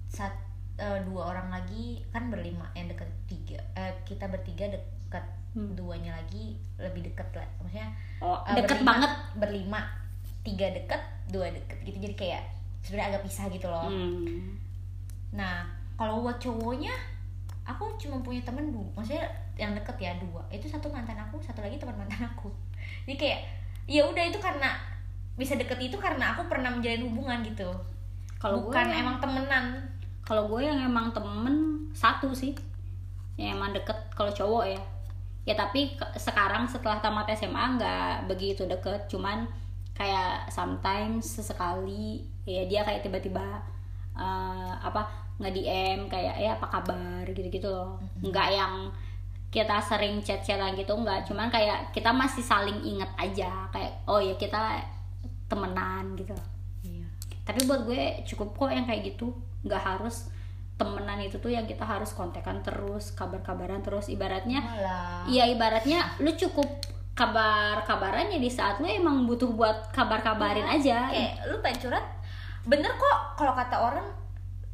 Sat, 0.07 0.35
eh, 0.75 0.99
dua 1.05 1.31
orang 1.31 1.47
lagi 1.49 2.03
kan 2.09 2.27
berlima 2.27 2.67
yang 2.73 2.87
dekat 2.87 3.07
tiga. 3.25 3.59
Eh, 3.73 3.93
kita 4.03 4.27
bertiga 4.27 4.67
dekat 4.67 5.23
Hmm. 5.51 5.71
duanya 5.73 6.11
lagi 6.13 6.55
lebih 6.77 7.03
dekat 7.05 7.27
lah. 7.33 7.47
Maksudnya 7.59 7.87
oh 8.19 8.39
eh, 8.45 8.55
deket 8.57 8.79
berlima- 8.79 8.89
banget 8.89 9.11
Berlima, 9.33 9.79
tiga 10.41 10.67
dekat, 10.69 11.01
dua 11.27 11.47
dekat 11.49 11.77
gitu. 11.81 11.97
Jadi 12.01 12.15
kayak 12.17 12.43
sebenarnya 12.81 13.15
agak 13.15 13.23
pisah 13.25 13.45
gitu 13.47 13.67
loh. 13.67 13.87
Hmm. 13.87 14.57
Nah, 15.31 15.63
kalau 15.95 16.21
buat 16.21 16.37
cowoknya, 16.37 16.91
aku 17.63 17.95
cuma 17.95 18.19
punya 18.19 18.41
temen 18.41 18.73
dua, 18.73 18.83
maksudnya 18.93 19.23
yang 19.55 19.71
deket 19.73 19.95
ya 20.01 20.11
dua. 20.17 20.41
Itu 20.49 20.67
satu 20.67 20.89
mantan 20.89 21.17
aku, 21.17 21.37
satu 21.39 21.61
lagi 21.61 21.77
teman 21.77 21.95
mantan 21.95 22.25
aku. 22.25 22.49
Jadi 23.05 23.15
kayak, 23.17 23.39
ya 23.85 24.03
udah 24.05 24.23
itu 24.27 24.39
karena 24.41 24.73
bisa 25.33 25.55
deket 25.55 25.79
itu 25.79 25.95
karena 25.97 26.35
aku 26.35 26.45
pernah 26.45 26.69
menjalin 26.69 27.07
hubungan 27.07 27.39
gitu. 27.41 27.71
kalau 28.37 28.57
gue 28.61 28.73
Bukan 28.73 28.87
emang 28.89 29.17
temenan. 29.21 29.65
kalau 30.25 30.49
gue 30.49 30.65
yang 30.65 30.77
emang 30.81 31.13
temen 31.13 31.87
satu 31.93 32.33
sih 32.33 32.53
yang 33.37 33.57
emang 33.57 33.69
deket 33.73 33.95
kalau 34.13 34.29
cowok 34.29 34.65
ya 34.69 34.81
ya 35.43 35.53
tapi 35.57 35.93
sekarang 36.13 36.65
setelah 36.69 37.01
tamat 37.01 37.25
SMA 37.33 37.77
nggak 37.77 38.29
begitu 38.29 38.65
deket 38.65 39.09
cuman 39.09 39.45
kayak 40.01 40.49
sometimes 40.49 41.37
sesekali 41.37 42.25
ya 42.41 42.65
dia 42.65 42.81
kayak 42.81 43.05
tiba-tiba 43.05 43.61
eh, 44.17 44.73
apa 44.81 45.05
nge 45.37 45.49
DM 45.53 45.99
kayak 46.09 46.35
ya 46.41 46.57
apa 46.57 46.65
kabar? 46.65 47.25
gitu-gitu 47.29 47.69
loh. 47.69 48.01
Nggak 48.21 48.49
yang 48.49 48.89
kita 49.53 49.77
sering 49.83 50.25
chat-chatan 50.25 50.73
gitu 50.73 50.93
nggak. 50.97 51.29
Cuman 51.29 51.53
kayak 51.53 51.93
kita 51.93 52.09
masih 52.09 52.41
saling 52.41 52.81
inget 52.81 53.09
aja 53.17 53.69
kayak 53.69 54.01
oh 54.09 54.17
ya 54.17 54.33
kita 54.41 54.81
temenan 55.45 56.17
gitu. 56.17 56.33
Iya. 56.81 57.05
tapi 57.45 57.67
buat 57.69 57.85
gue 57.85 58.25
cukup 58.25 58.57
kok 58.57 58.73
yang 58.73 58.89
kayak 58.89 59.13
gitu. 59.13 59.29
Nggak 59.61 59.81
harus 59.85 60.33
temenan 60.81 61.21
itu 61.21 61.37
tuh 61.37 61.53
yang 61.53 61.69
kita 61.69 61.85
harus 61.85 62.09
kontekan 62.17 62.65
terus 62.65 63.13
kabar-kabaran 63.13 63.85
terus. 63.85 64.09
Ibaratnya 64.09 64.65
iya 65.29 65.45
ibaratnya 65.45 66.17
lu 66.25 66.33
cukup 66.33 66.65
kabar-kabarannya 67.11 68.39
di 68.39 68.49
saat 68.49 68.79
lu 68.79 68.87
emang 68.87 69.27
butuh 69.27 69.51
buat 69.51 69.91
kabar-kabarin 69.91 70.65
aja. 70.65 71.11
Kayak 71.11 71.33
lu 71.51 71.59
pengen 71.59 71.77
curhat, 71.87 72.05
bener 72.65 72.91
kok 72.95 73.17
kalau 73.35 73.53
kata 73.53 73.75
orang 73.75 74.07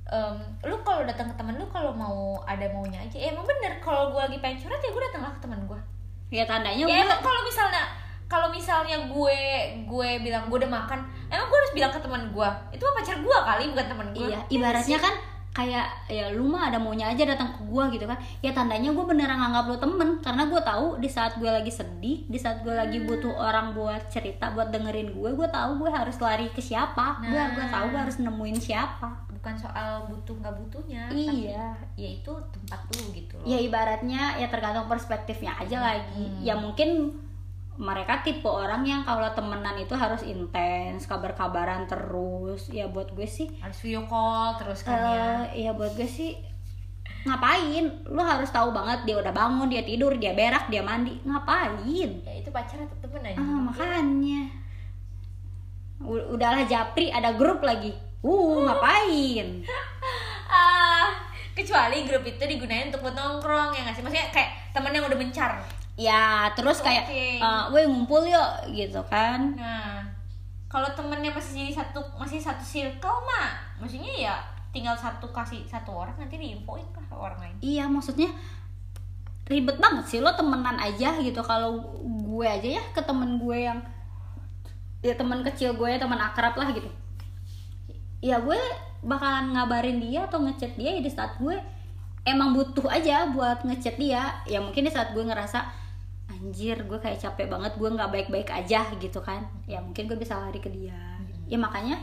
em, 0.08 0.36
lu 0.64 0.78
kalau 0.86 1.04
datang 1.04 1.28
ke 1.28 1.36
temen 1.36 1.58
lu 1.58 1.66
kalau 1.68 1.92
mau 1.92 2.40
ada 2.46 2.64
maunya 2.72 3.02
aja. 3.02 3.18
Ya, 3.18 3.34
emang 3.34 3.44
bener 3.44 3.82
kalau 3.82 4.14
gue 4.14 4.22
lagi 4.22 4.38
pengen 4.40 4.58
curhat 4.62 4.80
ya 4.80 4.90
gue 4.94 5.04
datang 5.12 5.22
lah 5.26 5.34
ke 5.34 5.42
temen 5.44 5.60
gue 5.66 5.80
ya 6.28 6.44
tandanya 6.44 6.84
ya 6.84 6.88
gue 6.92 7.04
emang 7.08 7.24
kalau 7.24 7.40
misalnya 7.40 7.84
kalau 8.28 8.48
misalnya 8.52 8.98
gue 9.08 9.40
gue 9.88 10.10
bilang 10.20 10.52
gue 10.52 10.60
udah 10.60 10.68
makan 10.68 11.00
emang 11.32 11.48
gue 11.48 11.58
harus 11.64 11.72
bilang 11.72 11.88
ke 11.88 12.00
teman 12.04 12.24
gue 12.36 12.50
itu 12.76 12.84
mah 12.84 12.96
pacar 13.00 13.16
gue 13.24 13.38
kali 13.48 13.64
bukan 13.72 13.88
teman 13.88 14.08
gue 14.12 14.28
Iya, 14.28 14.40
ibaratnya 14.52 15.00
kan 15.00 15.16
kayak 15.58 16.05
ya 16.05 16.30
lu 16.30 16.45
mah 16.45 16.70
ada 16.70 16.78
maunya 16.78 17.10
aja 17.10 17.26
datang 17.26 17.49
ke 17.49 17.66
gua 17.66 17.89
gitu 17.89 18.05
kan. 18.05 18.14
Ya 18.39 18.53
tandanya 18.53 18.93
gue 18.93 19.01
beneran 19.01 19.41
nganggap 19.41 19.66
lu 19.66 19.78
temen 19.78 20.10
karena 20.22 20.45
gue 20.45 20.62
tahu 20.62 21.01
di 21.01 21.10
saat 21.10 21.34
gue 21.36 21.49
lagi 21.49 21.74
sedih, 21.74 22.30
di 22.30 22.38
saat 22.38 22.62
gue 22.62 22.70
lagi 22.70 23.01
butuh 23.01 23.34
orang 23.34 23.74
buat 23.74 24.05
cerita, 24.08 24.53
buat 24.53 24.70
dengerin 24.70 25.10
gue, 25.12 25.30
gue 25.34 25.47
tahu 25.49 25.82
gue 25.82 25.89
harus 25.89 26.14
lari 26.18 26.45
ke 26.47 26.62
siapa. 26.62 27.26
Gue 27.26 27.34
Nah. 27.34 27.58
gue 27.58 27.66
tahu 27.66 27.86
gue 27.89 27.99
harus 27.99 28.18
nemuin 28.20 28.58
siapa. 28.58 29.26
bukan 29.38 29.53
soal 29.53 30.01
butuh 30.10 30.34
nggak 30.34 30.55
butuhnya 30.60 31.08
Iya. 31.14 31.78
tapi 31.88 31.93
ya 31.95 32.10
itu 32.20 32.34
tempat 32.51 32.82
lu 32.89 33.14
gitu 33.14 33.38
loh 33.38 33.45
Ya 33.45 33.62
ibaratnya 33.62 34.34
ya 34.36 34.49
tergantung 34.49 34.89
perspektifnya 34.89 35.53
aja 35.55 35.78
lagi. 35.78 36.26
Ya 36.41 36.58
mungkin 36.58 37.16
mereka 37.78 38.25
tipe 38.25 38.49
orang 38.49 38.82
yang 38.82 39.05
kalau 39.05 39.30
temenan 39.38 39.78
itu 39.78 39.93
harus 39.93 40.25
intens, 40.25 41.05
kabar-kabaran 41.05 41.86
terus. 41.86 42.73
Ya 42.73 42.89
buat 42.89 43.13
gue 43.13 43.30
sih 43.30 43.53
harus 43.61 43.78
video 43.86 44.09
call 44.09 44.57
terus 44.57 44.82
kan 44.82 44.97
ya. 44.97 45.30
Eh 45.53 45.69
ya 45.69 45.71
buat 45.78 45.93
gue 45.93 46.09
sih 46.09 46.34
ngapain? 47.30 47.86
Lu 48.09 48.21
harus 48.25 48.49
tahu 48.49 48.73
banget 48.73 49.05
dia 49.05 49.15
udah 49.21 49.30
bangun 49.30 49.69
dia 49.69 49.86
tidur 49.86 50.17
dia 50.17 50.34
berak 50.34 50.73
dia 50.73 50.82
mandi. 50.82 51.21
Ngapain? 51.21 51.86
Ya 52.25 52.34
itu 52.34 52.49
pacar 52.49 52.82
atau 52.82 52.97
temen 52.97 53.21
aja. 53.21 53.38
Ah 53.38 53.59
makanya. 53.61 54.41
Udahlah 56.34 56.65
japri 56.65 57.13
ada 57.13 57.38
grup 57.38 57.61
lagi. 57.61 57.93
Uh 58.25 58.65
ngapain? 58.65 59.47
Ah 60.47 61.11
kecuali 61.51 62.07
grup 62.07 62.23
itu 62.23 62.39
digunain 62.39 62.88
untuk 62.88 63.03
buat 63.03 63.11
nongkrong 63.11 63.75
ya 63.75 63.84
nggak 63.84 63.99
sih? 63.99 64.03
Maksudnya 64.05 64.32
kayak 64.32 64.71
temen 64.71 64.95
yang 64.95 65.03
udah 65.03 65.19
mencar 65.19 65.59
ya 65.98 66.54
terus 66.54 66.86
kayak 66.86 67.10
Oke. 67.10 67.41
eh, 67.41 67.64
weh 67.74 67.86
ngumpul 67.89 68.22
yuk 68.22 68.70
gitu 68.72 69.02
kan. 69.10 69.58
Nah 69.58 70.06
kalau 70.70 70.86
temennya 70.93 71.34
masih 71.34 71.66
jadi 71.66 71.82
satu 71.82 72.00
masih 72.22 72.38
satu 72.38 72.62
circle 72.62 73.24
mah 73.26 73.58
maksudnya 73.82 74.14
ya 74.14 74.36
tinggal 74.70 74.93
satu 74.93 75.26
kasih 75.34 75.66
satu 75.66 75.89
orang 75.89 76.14
nanti 76.22 76.38
diinfoin 76.38 76.86
lah 76.93 77.02
ke 77.02 77.16
orang 77.18 77.39
lain. 77.41 77.56
Iya 77.66 77.89
maksudnya 77.89 78.30
ribet 79.50 79.80
banget 79.82 80.06
sih 80.06 80.20
lo 80.22 80.30
temenan 80.38 80.78
aja 80.78 81.18
gitu. 81.18 81.41
Kalau 81.41 81.82
gue 82.06 82.45
aja 82.45 82.78
ya 82.78 82.84
ke 82.93 83.02
temen 83.02 83.41
gue 83.41 83.58
yang 83.58 83.82
ya 85.02 85.18
teman 85.18 85.41
kecil 85.41 85.74
gue 85.74 85.89
teman 85.98 86.22
akrab 86.22 86.54
lah 86.54 86.70
gitu. 86.78 86.93
Ya 88.22 88.38
gue 88.38 88.60
bakalan 89.02 89.58
ngabarin 89.58 89.98
dia 89.98 90.30
atau 90.30 90.45
ngechat 90.45 90.78
dia 90.78 90.93
ya 90.93 91.02
di 91.02 91.10
saat 91.10 91.41
gue 91.41 91.58
emang 92.28 92.54
butuh 92.54 92.86
aja 92.86 93.34
buat 93.34 93.66
ngechat 93.66 93.98
dia. 93.98 94.45
Ya 94.45 94.62
mungkin 94.62 94.86
di 94.86 94.91
saat 94.93 95.16
gue 95.16 95.24
ngerasa 95.26 95.87
anjir 96.38 96.78
gue 96.86 97.00
kayak 97.02 97.18
capek 97.18 97.50
banget 97.50 97.74
gue 97.76 97.90
nggak 97.90 98.12
baik-baik 98.14 98.50
aja 98.54 98.86
gitu 98.96 99.20
kan. 99.20 99.42
Ya 99.66 99.82
mungkin 99.82 100.06
gue 100.06 100.18
bisa 100.18 100.38
lari 100.38 100.62
ke 100.62 100.70
dia. 100.70 100.94
Ya 101.50 101.58
makanya 101.58 101.98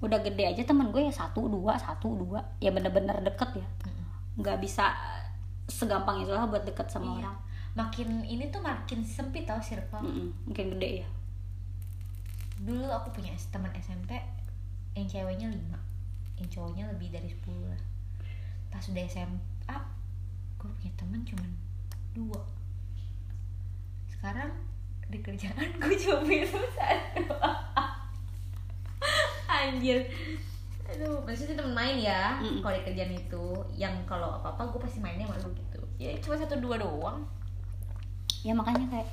udah 0.00 0.20
gede 0.20 0.44
aja 0.44 0.62
temen 0.64 0.92
gue 0.92 1.04
ya 1.04 1.12
satu 1.12 1.46
dua 1.46 1.76
satu 1.76 2.16
dua. 2.16 2.40
Ya 2.58 2.72
bener-bener 2.72 3.20
deket 3.20 3.60
ya. 3.60 3.66
Nggak 4.36 4.60
bisa 4.60 4.92
segampang 5.66 6.22
itulah 6.22 6.46
buat 6.46 6.62
deket 6.62 6.88
sama 6.88 7.16
Iya. 7.16 7.16
orang. 7.24 7.36
Makin 7.76 8.08
ini 8.24 8.48
tuh 8.48 8.64
makin 8.64 9.04
sempit 9.04 9.44
tau 9.44 9.60
circle. 9.60 10.00
Mm-mm, 10.00 10.32
mungkin 10.48 10.72
gede 10.72 11.04
ya. 11.04 11.08
Dulu 12.56 12.88
aku 12.88 13.12
punya 13.12 13.36
teman 13.52 13.68
SMP 13.76 14.16
yang 14.96 15.04
ceweknya 15.04 15.52
5 15.52 15.76
yang 16.36 16.48
cowoknya 16.48 16.84
lebih 16.88 17.12
dari 17.12 17.28
10 17.28 17.68
lah. 17.68 17.82
Pas 18.72 18.80
udah 18.80 19.04
SMA 19.04 19.76
gue 20.56 20.68
punya 20.72 20.92
teman 20.96 21.20
cuman 21.20 21.50
dua 22.16 22.40
sekarang 24.26 24.50
di 25.06 25.22
kerjaan 25.22 25.70
gue 25.86 25.94
cuma 26.02 26.18
punya 26.26 26.42
satu 26.50 27.38
anjir. 29.46 30.02
Aduh 30.90 31.22
maksudnya 31.22 31.62
temen 31.62 31.70
main 31.70 31.94
ya 31.94 32.42
Mm-mm. 32.42 32.58
kalau 32.58 32.74
di 32.74 32.82
kerjaan 32.90 33.14
itu. 33.14 33.46
Yang 33.78 34.02
kalau 34.02 34.42
apa 34.42 34.58
apa 34.58 34.66
gue 34.74 34.82
pasti 34.82 34.98
mainnya 34.98 35.30
sama 35.30 35.46
lu 35.46 35.54
gitu. 35.54 35.78
Ya 36.02 36.10
cuma 36.18 36.34
satu 36.34 36.58
dua 36.58 36.82
doang. 36.82 37.22
Ya 38.42 38.50
makanya 38.58 38.90
kayak 38.90 39.08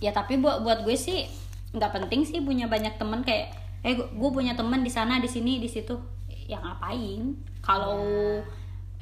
ya 0.00 0.08
tapi 0.16 0.40
buat 0.40 0.64
buat 0.64 0.88
gue 0.88 0.96
sih 0.96 1.28
nggak 1.76 2.00
penting 2.00 2.24
sih 2.24 2.40
punya 2.40 2.64
banyak 2.64 2.96
temen 2.96 3.20
kayak 3.20 3.52
eh 3.84 3.92
gue 3.92 4.30
punya 4.32 4.56
temen 4.56 4.80
di 4.80 4.88
sana 4.88 5.20
di 5.20 5.28
sini 5.28 5.60
di 5.60 5.68
situ. 5.68 6.00
Ya 6.48 6.64
ngapain? 6.64 7.36
Kalau 7.60 8.40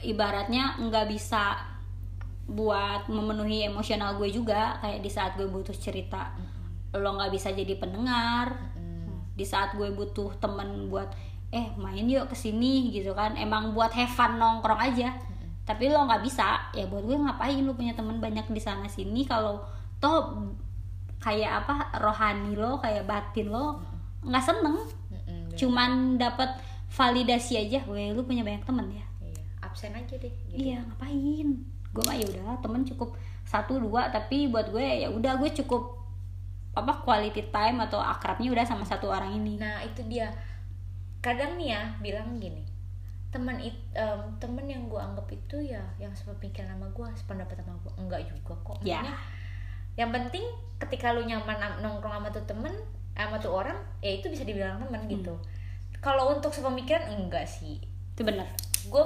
ibaratnya 0.02 0.82
nggak 0.82 1.06
bisa 1.06 1.77
buat 2.48 3.12
memenuhi 3.12 3.68
emosional 3.68 4.16
gue 4.16 4.32
juga 4.32 4.80
kayak 4.80 5.04
di 5.04 5.10
saat 5.12 5.36
gue 5.36 5.44
butuh 5.44 5.76
cerita 5.76 6.32
lo 6.96 7.20
nggak 7.20 7.32
bisa 7.36 7.52
jadi 7.52 7.76
pendengar. 7.76 8.56
Di 9.36 9.44
saat 9.44 9.76
gue 9.76 9.92
butuh 9.92 10.40
temen 10.40 10.88
buat 10.88 11.12
eh 11.52 11.72
main 11.76 12.08
yuk 12.08 12.32
ke 12.32 12.36
sini 12.36 12.88
gitu 12.88 13.12
kan. 13.12 13.36
Emang 13.36 13.76
buat 13.76 13.92
have 13.92 14.08
fun 14.08 14.40
nongkrong 14.40 14.80
aja. 14.80 15.12
Tapi 15.68 15.92
lo 15.92 16.08
nggak 16.08 16.24
bisa. 16.24 16.72
Ya 16.72 16.88
buat 16.88 17.04
gue 17.04 17.16
ngapain 17.20 17.60
lo 17.60 17.76
punya 17.76 17.92
temen 17.92 18.16
banyak 18.16 18.48
di 18.48 18.60
sana 18.60 18.88
sini 18.88 19.28
kalau 19.28 19.60
toh 20.00 20.48
kayak 21.20 21.66
apa 21.66 22.00
rohani 22.00 22.56
lo 22.56 22.80
kayak 22.80 23.04
batin 23.04 23.52
lo 23.52 23.84
nggak 24.24 24.44
seneng. 24.44 24.80
Cuman 25.52 26.16
dapat 26.16 26.56
validasi 26.88 27.60
aja 27.60 27.84
gue 27.84 28.16
lu 28.16 28.24
punya 28.24 28.40
banyak 28.40 28.64
temen 28.64 28.88
ya? 28.88 29.04
Iya, 29.20 29.44
absen 29.60 29.92
aja 29.92 30.16
deh 30.16 30.32
gitu. 30.32 30.56
iya 30.56 30.80
ngapain 30.80 31.68
gue 31.94 32.02
mah 32.04 32.16
ya 32.16 32.26
udah 32.28 32.60
temen 32.60 32.84
cukup 32.84 33.16
satu 33.48 33.80
dua 33.80 34.12
tapi 34.12 34.48
buat 34.52 34.68
gue 34.68 34.84
ya 34.84 35.08
udah 35.08 35.40
gue 35.40 35.50
cukup 35.64 35.96
apa 36.76 37.02
quality 37.02 37.48
time 37.50 37.82
atau 37.82 37.98
akrabnya 37.98 38.54
udah 38.54 38.64
sama 38.64 38.86
satu 38.86 39.10
orang 39.10 39.34
ini. 39.34 39.58
Nah 39.58 39.82
itu 39.82 40.04
dia. 40.06 40.30
Kadang 41.18 41.58
nih 41.58 41.74
ya 41.74 41.82
bilang 41.98 42.38
gini 42.38 42.78
teman 43.28 43.60
it 43.60 43.76
em, 43.92 44.20
temen 44.40 44.64
yang 44.64 44.88
gue 44.88 44.96
anggap 44.96 45.28
itu 45.28 45.60
ya 45.60 45.84
yang 46.00 46.08
sepemikiran 46.16 46.72
sama 46.72 46.88
gue 46.96 47.08
sependapat 47.12 47.60
sama 47.60 47.76
gue 47.84 47.92
enggak 48.00 48.22
juga 48.24 48.56
kok. 48.64 48.80
Maksudnya, 48.80 49.14
yang 50.00 50.10
penting 50.14 50.44
ketika 50.80 51.12
lu 51.12 51.28
nyaman 51.28 51.58
am- 51.60 51.80
nongkrong 51.84 52.14
sama 52.16 52.28
tuh 52.32 52.44
temen 52.48 52.72
sama 53.12 53.36
tuh 53.36 53.52
orang 53.52 53.76
ya 54.00 54.16
itu 54.16 54.32
bisa 54.32 54.48
dibilang 54.48 54.80
temen 54.80 55.04
gitu. 55.12 55.36
Kalau 56.00 56.32
untuk 56.32 56.54
sepemikiran 56.54 57.12
enggak 57.12 57.44
sih. 57.44 57.84
Itu 58.16 58.24
bener 58.24 58.48
gue 58.88 59.04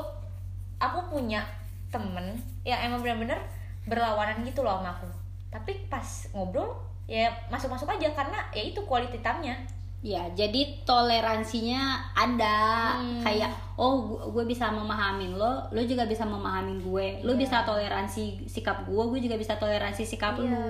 aku 0.78 0.98
punya 1.10 1.42
temen 1.90 2.38
yang 2.62 2.80
emang 2.84 3.00
benar-benar 3.00 3.38
berlawanan 3.82 4.40
gitu 4.42 4.60
loh 4.60 4.78
sama 4.78 4.90
aku 4.92 5.08
tapi 5.48 5.86
pas 5.86 6.06
ngobrol 6.30 6.72
ya 7.04 7.28
masuk-masuk 7.48 7.86
aja 7.88 8.08
karena 8.12 8.38
ya 8.50 8.62
itu 8.64 8.80
quality 8.82 9.18
time-nya 9.18 9.58
ya 10.00 10.26
jadi 10.32 10.82
toleransinya 10.82 11.82
ada 12.12 12.58
Hmm. 12.92 13.22
kayak 13.22 13.50
oh 13.76 14.02
gue 14.28 14.44
bisa 14.44 14.66
memahamin 14.68 15.32
lo 15.32 15.62
lo 15.68 15.80
juga 15.80 16.02
bisa 16.04 16.22
memahamin 16.24 16.78
gue 16.80 17.22
lo 17.22 17.32
Iya. 17.32 17.38
bisa 17.38 17.56
toleransi 17.62 18.44
sikap 18.44 18.82
gue 18.84 19.02
gue 19.08 19.20
juga 19.20 19.36
bisa 19.36 19.54
toleransi 19.54 20.02
sikap 20.04 20.34
Iya. 20.36 20.46
lo 20.48 20.66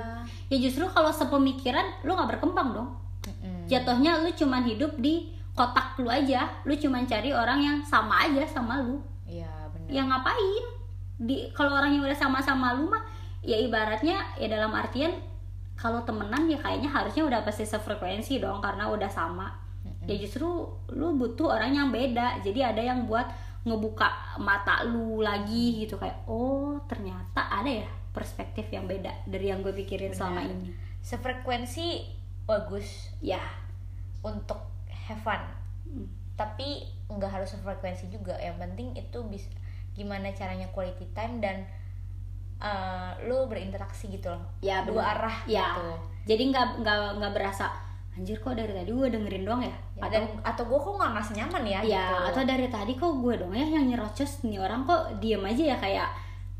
ya 0.48 0.56
justru 0.58 0.84
kalau 0.86 1.08
sepemikiran 1.10 1.84
lo 2.02 2.12
nggak 2.12 2.36
berkembang 2.36 2.68
dong 2.74 2.90
Mm-mm. 3.22 3.64
jatuhnya 3.66 4.18
lu 4.18 4.28
cuman 4.30 4.64
hidup 4.64 4.92
di 4.98 5.28
kotak 5.52 5.96
lu 5.96 6.08
aja 6.08 6.48
lu 6.62 6.74
cuman 6.74 7.04
cari 7.04 7.30
orang 7.30 7.60
yang 7.60 7.78
sama 7.82 8.24
aja 8.24 8.44
sama 8.44 8.80
lu 8.80 9.00
Iya 9.24 9.48
benar. 9.70 9.88
ya 9.88 10.02
ngapain 10.02 10.64
di 11.18 11.50
kalau 11.52 11.76
orang 11.76 11.96
yang 11.96 12.04
udah 12.06 12.16
sama-sama 12.16 12.76
lu 12.76 12.88
mah 12.88 13.02
ya 13.44 13.58
ibaratnya 13.58 14.36
ya 14.38 14.48
dalam 14.48 14.72
artian 14.72 15.12
kalau 15.74 16.04
temenan 16.06 16.46
ya 16.46 16.58
kayaknya 16.60 16.90
harusnya 16.90 17.26
udah 17.26 17.40
pasti 17.42 17.66
sefrekuensi 17.66 18.38
dong 18.38 18.62
karena 18.62 18.86
udah 18.88 19.10
sama 19.10 19.50
ya 20.06 20.14
justru 20.18 20.46
lu 20.94 21.14
butuh 21.18 21.58
orang 21.58 21.74
yang 21.74 21.88
beda 21.90 22.42
jadi 22.42 22.74
ada 22.74 22.82
yang 22.82 23.06
buat 23.06 23.26
ngebuka 23.62 24.38
mata 24.42 24.82
lu 24.82 25.22
lagi 25.22 25.86
gitu 25.86 25.94
kayak 25.98 26.26
oh 26.26 26.82
ternyata 26.90 27.46
ada 27.46 27.70
ya 27.70 27.88
perspektif 28.12 28.68
yang 28.68 28.90
beda 28.90 29.26
dari 29.26 29.50
yang 29.50 29.62
gue 29.62 29.72
pikirin 29.72 30.12
selama 30.12 30.42
Benar. 30.44 30.54
ini 30.54 30.68
Sefrekuensi 31.02 32.06
bagus 32.46 33.10
ya 33.18 33.42
untuk 34.22 34.58
have 34.88 35.18
fun. 35.18 35.42
Hmm. 35.86 36.06
Tapi 36.38 36.86
nggak 37.10 37.30
harus 37.30 37.50
sefrekuensi 37.54 38.06
juga. 38.06 38.38
Yang 38.38 38.56
penting 38.62 38.88
itu 38.94 39.18
bisa 39.26 39.50
gimana 39.92 40.28
caranya 40.30 40.68
quality 40.68 41.04
time 41.12 41.38
dan 41.38 41.56
eh, 42.58 43.10
lu 43.24 43.44
berinteraksi 43.44 44.06
gitu 44.08 44.28
loh. 44.28 44.42
ya 44.60 44.82
Dua 44.82 45.02
bener. 45.02 45.12
arah 45.18 45.36
ya 45.44 45.66
gitu. 45.68 45.86
jadi 46.28 46.42
nggak 46.48 46.66
nggak 46.80 46.98
nggak 47.18 47.32
berasa 47.32 47.66
anjir 48.12 48.36
kok 48.36 48.52
dari 48.52 48.70
tadi 48.70 48.88
gue 48.88 49.08
dengerin 49.08 49.40
doang 49.42 49.62
ya, 49.62 49.72
Ya, 49.94 50.02
atau 50.02 50.12
dan 50.12 50.24
atau 50.44 50.62
gue 50.64 50.78
kok 50.78 50.94
nggak 50.94 51.10
ngerasa 51.10 51.32
nyaman 51.34 51.62
ya, 51.64 51.80
ya 51.82 52.04
gitu. 52.04 52.16
atau 52.28 52.42
dari 52.44 52.68
tadi 52.68 52.92
kok 52.94 53.12
gue 53.18 53.34
dong 53.36 53.52
ya 53.52 53.64
yang 53.66 53.84
nyerocos 53.86 54.32
nih 54.42 54.58
orang 54.58 54.84
kok 54.84 55.16
diem 55.18 55.40
aja 55.42 55.64
ya 55.66 55.76
kayak 55.76 56.08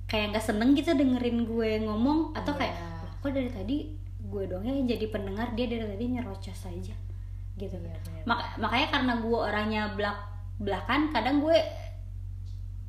kayak 0.05 0.27
nggak 0.33 0.43
seneng 0.43 0.73
gitu 0.73 0.91
dengerin 0.93 1.45
gue 1.45 1.71
ngomong 1.83 2.33
atau 2.33 2.53
kayak 2.53 2.73
Iya. 2.73 2.89
"Lah, 2.99 3.13
kok 3.19 3.31
dari 3.31 3.51
tadi 3.51 3.77
gue 4.23 4.43
dong 4.47 4.63
ya 4.63 4.73
yang 4.73 4.89
jadi 4.89 5.07
pendengar 5.07 5.53
dia 5.53 5.67
dari 5.67 5.85
tadi 5.87 6.05
nyerocos 6.11 6.61
aja 6.65 6.95
gitu 7.53 7.77
bener. 7.77 8.01
Mak- 8.25 8.57
makanya 8.57 8.89
karena 8.91 9.13
gue 9.21 9.39
orangnya 9.39 9.83
belak 9.93 10.19
belakan 10.57 11.13
kadang 11.13 11.37
gue 11.39 11.53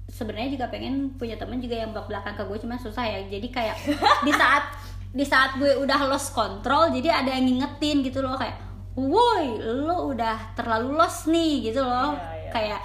sebenarnya 0.09 0.59
juga 0.59 0.65
pengen 0.69 1.15
punya 1.15 1.39
temen 1.39 1.59
juga 1.59 1.75
yang 1.79 1.91
belak 1.91 2.07
belakan 2.09 2.33
ke 2.35 2.43
gue 2.45 2.57
cuma 2.63 2.75
susah 2.77 3.05
ya. 3.05 3.19
Jadi 3.27 3.47
kayak 3.49 3.77
di 4.27 4.31
saat 4.33 4.63
di 5.13 5.25
saat 5.25 5.61
gue 5.61 5.77
udah 5.77 6.09
lost 6.09 6.33
control 6.33 6.89
jadi 6.89 7.21
ada 7.21 7.37
yang 7.37 7.45
ngingetin 7.45 8.01
gitu 8.01 8.25
loh 8.25 8.33
kayak 8.33 8.57
woi 8.97 9.61
lo 9.61 10.09
udah 10.09 10.57
terlalu 10.57 10.97
lost 10.97 11.29
nih 11.29 11.69
gitu 11.69 11.81
loh. 11.81 12.17
Iya, 12.17 12.29
iya. 12.33 12.51
kayak 12.53 12.81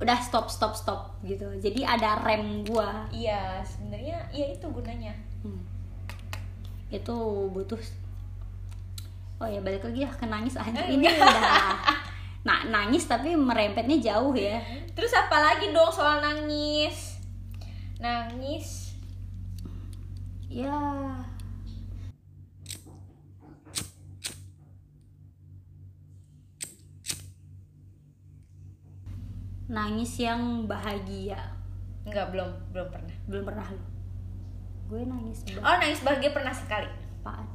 udah 0.00 0.18
stop 0.24 0.48
stop 0.48 0.72
stop 0.72 1.20
gitu. 1.20 1.44
Jadi 1.60 1.84
ada 1.84 2.16
rem 2.24 2.64
gua. 2.64 3.04
Iya 3.12 3.60
sebenarnya 3.64 4.24
iya 4.32 4.56
itu 4.56 4.66
gunanya. 4.68 5.14
Hmm. 5.40 5.64
itu 6.90 7.14
butuh 7.54 7.78
oh 9.38 9.46
ya 9.46 9.62
balik 9.62 9.86
lagi 9.86 10.02
ya 10.02 10.10
ke 10.10 10.26
nangis 10.26 10.58
aja. 10.58 10.74
Eh, 10.84 10.98
ini 10.98 11.06
udah 11.06 12.02
nah 12.40 12.64
nangis 12.64 13.04
tapi 13.04 13.36
merempetnya 13.36 14.00
jauh 14.00 14.32
ya. 14.32 14.60
Terus 14.96 15.12
apa 15.12 15.36
lagi 15.36 15.72
dong 15.72 15.92
soal 15.92 16.24
nangis? 16.24 17.20
Nangis. 18.00 18.96
Ya. 20.48 20.74
Nangis 29.70 30.18
yang 30.18 30.66
bahagia. 30.66 31.38
Enggak, 32.02 32.34
belum 32.34 32.50
belum 32.74 32.88
pernah. 32.90 33.16
Belum 33.30 33.44
pernah 33.46 33.66
lu. 33.70 33.84
Gue 34.90 35.06
nangis 35.06 35.46
banget 35.46 35.62
oh 35.62 35.76
nangis 35.78 36.02
bahagia 36.02 36.30
pernah 36.34 36.50
sekali. 36.50 36.90
Apaan? 37.22 37.46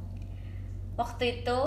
Waktu 0.96 1.44
itu 1.44 1.58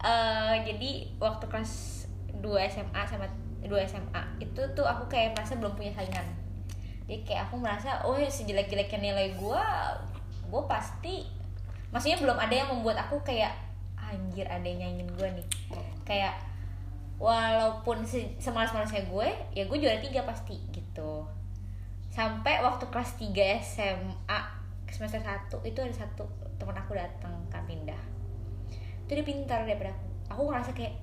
eh 0.00 0.56
jadi 0.64 0.90
waktu 1.20 1.44
kelas 1.44 1.99
2 2.38 2.70
SMA 2.70 3.02
sama 3.06 3.26
2 3.60 3.68
SMA 3.84 4.22
itu 4.40 4.62
tuh 4.72 4.86
aku 4.86 5.10
kayak 5.10 5.36
merasa 5.36 5.58
belum 5.58 5.76
punya 5.76 5.92
saingan. 5.92 6.26
Jadi 7.04 7.26
kayak 7.26 7.50
aku 7.50 7.58
merasa 7.58 8.00
oh 8.06 8.16
sejelek-jeleknya 8.16 9.10
nilai 9.10 9.34
gue 9.34 9.62
gue 10.50 10.62
pasti 10.66 11.26
maksudnya 11.90 12.18
belum 12.22 12.38
ada 12.38 12.54
yang 12.54 12.68
membuat 12.70 13.06
aku 13.06 13.18
kayak 13.26 13.54
anjir 13.98 14.46
ada 14.46 14.64
yang 14.64 14.86
nyanyiin 14.86 15.10
gue 15.14 15.28
nih. 15.42 15.46
Kayak 16.06 16.34
walaupun 17.20 18.06
se- 18.08 18.32
semalas-malasnya 18.40 19.04
gue 19.10 19.28
ya 19.52 19.68
gue 19.68 19.78
juara 19.78 20.00
tiga 20.00 20.24
pasti 20.24 20.56
gitu. 20.72 21.26
Sampai 22.10 22.58
waktu 22.64 22.88
kelas 22.90 23.18
3 23.20 23.60
SMA 23.62 24.40
semester 24.90 25.22
1 25.22 25.46
itu 25.62 25.78
ada 25.78 25.94
satu 25.94 26.26
teman 26.58 26.74
aku 26.74 26.96
datang 26.96 27.34
kan 27.52 27.62
pindah. 27.68 27.98
Itu 29.06 29.14
dia 29.14 29.26
pintar 29.26 29.62
daripada 29.66 29.94
aku. 29.94 30.06
Aku 30.30 30.40
ngerasa 30.50 30.70
kayak 30.74 30.94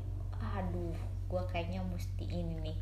aduh 0.58 1.17
gue 1.28 1.42
kayaknya 1.52 1.84
mesti 1.84 2.26
ini 2.26 2.56
nih. 2.64 2.78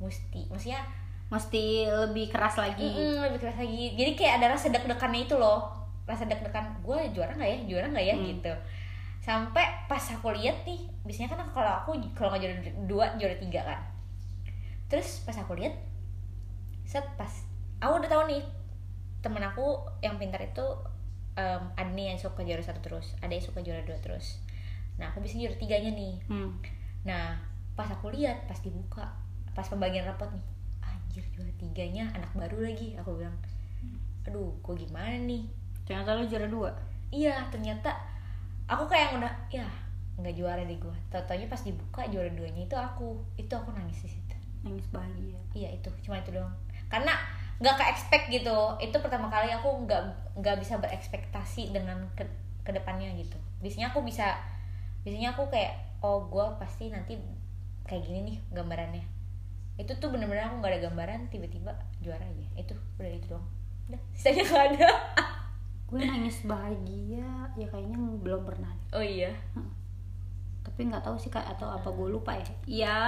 Mesti 0.00 0.48
maksudnya 0.48 0.80
mesti 1.28 1.84
lebih 1.88 2.32
keras 2.32 2.56
lagi. 2.56 2.88
Mm, 2.88 3.28
lebih 3.28 3.38
keras 3.44 3.56
lagi. 3.60 3.92
Jadi 3.94 4.12
kayak 4.16 4.40
ada 4.40 4.56
rasa 4.56 4.72
deg-degannya 4.72 5.28
itu 5.28 5.36
loh. 5.36 5.68
Rasa 6.08 6.24
deg-degan 6.24 6.80
gue 6.80 6.98
juara 7.12 7.36
nggak 7.36 7.50
ya? 7.52 7.58
Juara 7.68 7.86
nggak 7.92 8.06
ya? 8.08 8.16
Hmm. 8.16 8.26
gitu. 8.32 8.52
Sampai 9.20 9.64
pas 9.84 10.00
aku 10.00 10.32
lihat 10.32 10.64
nih 10.64 10.88
biasanya 11.04 11.36
kan 11.36 11.44
kalau 11.52 11.72
aku 11.84 11.90
kalau 12.16 12.32
nggak 12.32 12.42
juara 12.42 12.56
dua 12.88 13.06
juara 13.20 13.36
tiga 13.36 13.60
kan. 13.64 13.80
Terus 14.88 15.22
pas 15.28 15.36
aku 15.36 15.52
lihat 15.60 15.76
set 16.88 17.04
pas 17.20 17.44
aku 17.84 18.00
udah 18.00 18.08
tahu 18.08 18.24
nih 18.32 18.42
temen 19.20 19.44
aku 19.44 19.84
yang 20.00 20.16
pintar 20.16 20.40
itu 20.40 20.64
em, 21.36 21.62
ada 21.76 21.90
nih 21.92 22.14
yang 22.14 22.18
suka 22.18 22.40
juara 22.40 22.64
satu 22.64 22.80
terus 22.80 23.12
ada 23.20 23.28
yang 23.28 23.44
suka 23.44 23.60
juara 23.60 23.84
dua 23.84 24.00
terus. 24.00 24.40
Nah 24.96 25.12
aku 25.12 25.20
bisa 25.20 25.36
juara 25.36 25.60
tiganya 25.60 25.92
nih. 25.92 26.16
Hmm. 26.24 26.56
Nah, 27.06 27.38
pas 27.78 27.86
aku 27.86 28.10
lihat, 28.10 28.50
pas 28.50 28.58
dibuka, 28.58 29.06
pas 29.54 29.62
pembagian 29.70 30.02
rapot 30.02 30.26
nih, 30.34 30.46
anjir 30.82 31.22
juara 31.30 31.54
tiganya 31.62 32.10
anak 32.10 32.34
baru 32.34 32.66
lagi. 32.66 32.98
Aku 32.98 33.14
bilang, 33.14 33.38
aduh, 34.26 34.50
kok 34.58 34.74
gimana 34.74 35.14
nih? 35.22 35.46
ternyata 35.88 36.20
lu 36.20 36.28
juara 36.28 36.44
dua 36.44 36.68
Iya, 37.08 37.48
ternyata 37.48 37.88
aku 38.68 38.84
kayak 38.84 39.08
yang 39.08 39.24
udah, 39.24 39.34
ya 39.48 39.64
nggak 40.20 40.34
juara 40.36 40.60
deh 40.60 40.76
gue. 40.76 40.96
Tau-taunya 41.08 41.48
pas 41.48 41.64
dibuka 41.64 42.04
juara 42.12 42.28
duanya 42.28 42.68
itu 42.68 42.76
aku, 42.76 43.16
itu 43.40 43.48
aku 43.48 43.72
nangis 43.72 44.04
di 44.04 44.12
situ. 44.12 44.36
nangis 44.60 44.84
bahagia 44.92 45.40
Iya 45.56 45.72
itu, 45.80 45.88
cuma 46.04 46.20
itu 46.20 46.36
doang. 46.36 46.52
Karena 46.92 47.16
nggak 47.64 47.80
ke 47.80 47.84
expect 47.88 48.28
gitu. 48.28 48.76
Itu 48.76 49.00
pertama 49.00 49.32
kali 49.32 49.48
aku 49.48 49.88
nggak 49.88 50.36
nggak 50.36 50.60
bisa 50.60 50.76
berekspektasi 50.76 51.72
dengan 51.72 52.04
ke 52.12 52.28
ke 52.60 52.76
depannya 52.76 53.08
gitu. 53.16 53.40
Biasanya 53.64 53.96
aku 53.96 54.04
bisa, 54.04 54.36
biasanya 55.08 55.32
aku 55.32 55.48
kayak, 55.48 55.72
oh 56.04 56.28
gue 56.28 56.44
pasti 56.60 56.92
nanti 56.92 57.16
kayak 57.88 58.04
gini 58.04 58.20
nih 58.28 58.36
gambarannya. 58.52 59.04
Itu 59.80 59.96
tuh 59.96 60.12
bener-bener 60.12 60.44
aku 60.44 60.60
nggak 60.60 60.72
ada 60.76 60.80
gambaran, 60.92 61.20
tiba-tiba 61.32 61.72
juara 62.04 62.22
aja. 62.22 62.46
Itu 62.60 62.76
udah 63.00 63.10
itu 63.10 63.26
doang. 63.32 63.46
Udah, 63.88 64.00
sisanya 64.12 64.44
nggak 64.44 64.64
ada. 64.76 64.88
gue 65.88 66.04
nangis 66.04 66.44
bahagia 66.44 67.48
ya 67.56 67.64
kayaknya 67.64 67.96
belum 68.20 68.44
pernah 68.44 68.68
Oh 68.92 69.00
iya. 69.00 69.32
tapi 70.60 70.84
nggak 70.84 71.00
tahu 71.00 71.16
sih 71.16 71.32
kak 71.32 71.48
atau 71.48 71.64
apa 71.64 71.88
gue 71.88 72.12
lupa 72.12 72.36
ya 72.36 72.44
ya 72.68 72.98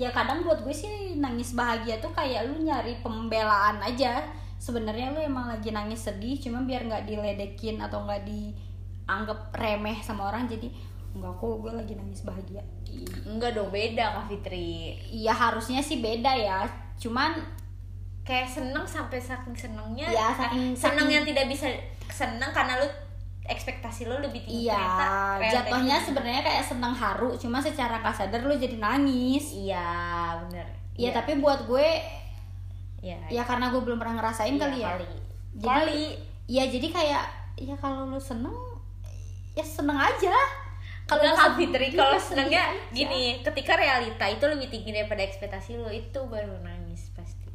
ya 0.00 0.08
kadang 0.08 0.40
buat 0.40 0.64
gue 0.64 0.72
sih 0.72 1.20
nangis 1.20 1.52
bahagia 1.52 2.00
tuh 2.00 2.16
kayak 2.16 2.48
lu 2.48 2.64
nyari 2.64 2.96
pembelaan 3.04 3.76
aja 3.84 4.24
sebenarnya 4.56 5.12
lu 5.12 5.20
emang 5.20 5.52
lagi 5.52 5.68
nangis 5.68 6.08
sedih 6.08 6.40
cuma 6.40 6.64
biar 6.64 6.88
nggak 6.88 7.04
diledekin 7.04 7.76
atau 7.76 8.08
nggak 8.08 8.24
dianggap 8.24 9.52
remeh 9.52 10.00
sama 10.00 10.32
orang 10.32 10.48
jadi 10.48 10.72
nggak 11.12 11.32
kok 11.34 11.54
gue 11.58 11.72
lagi 11.72 11.94
nangis 11.94 12.22
bahagia 12.22 12.62
Enggak 13.22 13.52
dong, 13.52 13.68
beda 13.68 14.14
Kak 14.14 14.26
Fitri. 14.26 14.94
iya 15.04 15.30
harusnya 15.30 15.78
sih 15.78 15.98
beda 15.98 16.30
ya 16.30 16.66
cuman 16.96 17.34
Kayak 18.20 18.46
seneng 18.46 18.84
sampai 18.84 19.18
saking 19.18 19.56
senengnya. 19.56 20.06
Iya, 20.06 20.30
saking- 20.30 20.76
seneng 20.76 21.02
saking- 21.02 21.10
yang 21.10 21.24
tidak 21.24 21.46
bisa 21.48 21.66
seneng 22.06 22.50
karena 22.50 22.76
lu 22.76 22.86
ekspektasi 23.42 24.06
lu 24.06 24.14
lebih 24.18 24.38
tinggi 24.40 24.68
iya 24.68 24.76
ternyata 24.76 25.06
realitanya 25.34 25.50
jatuhnya 25.56 25.96
sebenarnya 25.98 26.42
kayak 26.44 26.62
seneng 26.62 26.94
haru 26.94 27.34
cuma 27.34 27.58
secara 27.58 27.98
nggak 27.98 28.14
sadar 28.14 28.40
lu 28.40 28.54
jadi 28.54 28.76
nangis 28.76 29.50
Iya, 29.56 29.90
bener. 30.40 30.66
Iya 30.94 31.10
tapi 31.12 31.34
buat 31.36 31.64
gue 31.64 31.88
Iya. 33.00 33.18
ya 33.26 33.42
karena 33.42 33.66
gue 33.68 33.80
belum 33.80 33.96
pernah 33.96 34.20
ngerasain 34.20 34.54
Iya, 34.54 34.62
kali 34.62 34.78
ya. 34.78 34.88
Kali. 34.92 35.08
Jadi 35.56 35.66
Kali. 35.66 36.02
ya 36.46 36.64
jadi 36.68 36.88
kayak 36.88 37.24
ya 37.58 37.74
kalau 37.74 38.06
lu 38.06 38.20
seneng 38.20 38.54
ya 39.50 39.64
seneng 39.64 39.96
aja. 39.96 40.36
Kalau 41.10 41.22
sedih, 41.26 41.58
Fitri, 41.66 41.86
ya 41.88 41.98
kalau 41.98 42.16
senengnya 42.16 42.62
gini, 42.96 43.22
ketika 43.40 43.74
realita 43.74 44.24
itu 44.24 44.44
lebih 44.46 44.68
tinggi 44.68 44.90
daripada 44.90 45.20
ekspektasi 45.20 45.74
lu, 45.74 45.88
itu 45.88 46.20
baru 46.24 46.54
nangis 46.60 47.10
pasti. 47.10 47.50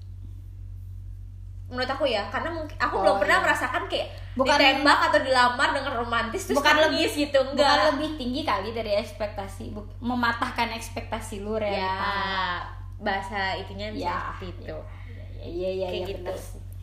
Menurut 1.66 1.90
aku 1.90 2.06
ya, 2.06 2.30
karena 2.30 2.52
mungkin 2.52 2.78
aku 2.78 2.94
Oh, 2.94 3.02
belum 3.02 3.16
pernah 3.18 3.38
iya. 3.38 3.44
merasakan 3.44 3.84
kayak 3.88 4.08
Bukan- 4.34 4.54
ditembak 4.54 5.00
atau 5.02 5.20
dilamar 5.20 5.70
dengan 5.72 5.94
romantis 5.96 6.42
terus 6.44 6.58
bukan 6.58 6.76
nangis 6.78 7.10
lebih 7.10 7.26
gitu, 7.26 7.40
bukan 7.42 7.58
enggak. 7.58 7.88
lebih 7.90 8.10
tinggi 8.16 8.42
kali 8.44 8.70
dari 8.70 8.92
ekspektasi 8.96 9.64
Bu- 9.72 9.90
mematahkan 9.98 10.70
ekspektasi 10.72 11.42
lu 11.42 11.56
ya, 11.56 11.66
realita. 11.66 12.14
bahasa 12.98 13.56
itunya 13.56 13.90
Ya, 13.92 14.14
seperti 14.30 14.46
itu. 14.54 14.78
Iya 15.36 15.48
iya 15.48 15.70
iya 15.72 15.88
kayak 15.88 15.98
iya, 15.98 16.08
gitu. 16.12 16.22
bener. 16.28 16.38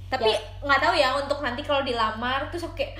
Tapi 0.09 0.29
Ya. 0.29 0.39
nggak 0.61 0.81
tahu 0.83 0.95
ya 0.95 1.09
untuk 1.17 1.39
nanti 1.41 1.63
kalau 1.63 1.83
dilamar 1.83 2.41
terus 2.49 2.65
aku 2.65 2.75
kayak 2.75 2.99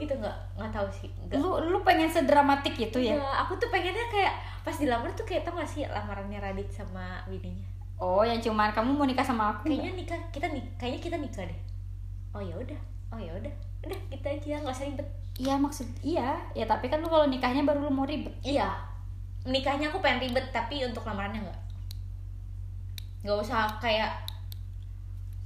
gitu 0.00 0.16
nggak 0.16 0.36
nggak 0.56 0.72
tahu 0.72 0.88
sih. 0.88 1.08
Nggak. 1.28 1.36
Lu 1.38 1.60
lu 1.68 1.78
pengen 1.84 2.08
sedramatik 2.08 2.74
itu 2.80 2.98
ya? 2.98 3.20
Iya, 3.20 3.28
aku 3.44 3.60
tuh 3.60 3.68
pengennya 3.68 4.08
kayak 4.08 4.34
pas 4.64 4.76
dilamar 4.76 5.12
tuh 5.12 5.24
kayak 5.28 5.44
tau 5.44 5.56
gak 5.56 5.68
sih 5.68 5.84
lamarannya 5.84 6.40
Radit 6.40 6.68
sama 6.72 7.20
bininya. 7.28 7.64
Oh, 8.00 8.24
yang 8.24 8.40
cuman 8.40 8.72
kamu 8.72 8.96
mau 8.96 9.04
nikah 9.04 9.24
sama 9.24 9.52
aku? 9.52 9.68
Kayaknya 9.68 9.92
nikah 9.92 10.20
kita 10.32 10.48
nih, 10.48 10.64
kayaknya 10.80 11.00
kita 11.04 11.16
nikah 11.20 11.44
deh. 11.44 11.60
Oh 12.32 12.40
ya 12.40 12.56
udah, 12.56 12.80
oh 13.12 13.20
ya 13.20 13.32
udah, 13.36 13.52
udah 13.84 13.98
kita 14.08 14.28
aja 14.40 14.64
nggak 14.64 14.72
usah 14.72 14.88
ribet. 14.88 15.08
Iya 15.40 15.54
maksud 15.56 15.88
iya 16.04 16.36
ya 16.52 16.68
tapi 16.68 16.92
kan 16.92 17.00
lu 17.00 17.08
kalau 17.08 17.24
nikahnya 17.28 17.64
baru 17.64 17.88
lu 17.88 17.92
mau 17.92 18.08
ribet. 18.08 18.32
Iya, 18.40 18.72
nikahnya 19.44 19.92
aku 19.92 20.00
pengen 20.00 20.28
ribet 20.28 20.48
tapi 20.52 20.80
untuk 20.84 21.04
lamarannya 21.04 21.44
nggak. 21.44 21.60
Nggak 23.24 23.38
usah 23.44 23.68
kayak 23.80 24.12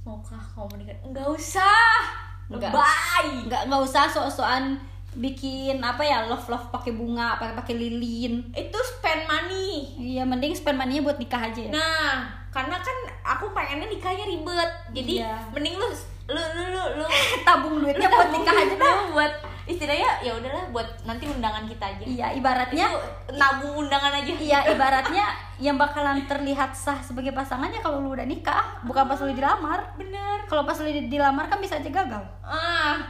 maukah 0.07 0.39
kamu 0.55 0.79
menikah? 0.79 0.95
Nggak 1.11 1.27
usah. 1.27 2.24
Bye. 2.49 3.45
Nggak 3.45 3.61
nggak 3.67 3.81
usah 3.81 4.05
sok-sokan 4.05 4.77
bikin 5.15 5.79
apa 5.79 6.03
ya 6.03 6.27
love 6.27 6.43
love 6.51 6.67
pakai 6.69 6.91
bunga 6.91 7.39
pakai 7.39 7.55
pakai 7.55 7.75
lilin. 7.75 8.43
Itu 8.51 8.79
spend 8.83 9.25
money. 9.25 9.95
Iya 9.95 10.23
mending 10.27 10.51
spend 10.51 10.75
money 10.75 10.99
buat 10.99 11.15
nikah 11.15 11.39
aja 11.39 11.61
ya. 11.65 11.71
Nah, 11.71 12.27
karena 12.51 12.75
kan 12.77 12.97
aku 13.23 13.49
pengennya 13.55 13.87
nikahnya 13.87 14.27
ribet. 14.27 14.71
Jadi 14.91 15.23
Iya. 15.23 15.39
mending 15.55 15.79
lu 15.79 15.87
lu 16.25 16.41
lu 16.41 16.63
lu, 16.69 16.83
lu 17.01 17.05
tabung 17.47 17.79
duitnya 17.79 18.09
buat 18.09 18.29
nikah 18.29 18.55
aja 18.55 18.75
dah 18.75 18.95
buat 19.13 19.33
istilahnya 19.65 20.21
ya 20.21 20.31
udahlah 20.31 20.69
buat 20.69 20.85
nanti 21.03 21.25
undangan 21.25 21.65
kita 21.65 21.85
aja. 21.87 22.03
Iya 22.03 22.27
ibaratnya 22.33 22.85
Itu 22.85 22.99
nabung 23.33 23.73
undangan 23.81 24.13
aja. 24.13 24.31
Iya 24.31 24.59
ibaratnya 24.73 25.25
yang 25.57 25.75
bakalan 25.75 26.23
terlihat 26.23 26.71
sah 26.71 26.97
sebagai 26.99 27.31
pasangannya 27.31 27.79
kalau 27.79 27.99
lu 27.99 28.13
udah 28.13 28.23
nikah 28.23 28.77
bukan 28.81 29.03
pas 29.03 29.17
lu 29.19 29.31
dilamar. 29.31 29.81
Bener. 29.95 30.45
Kalau 30.45 30.63
pas 30.63 30.77
lu 30.77 30.89
dilamar 31.05 31.45
kan 31.45 31.57
bisa 31.57 31.75
aja 31.75 31.89
gagal. 31.89 32.23
Ah, 32.39 33.01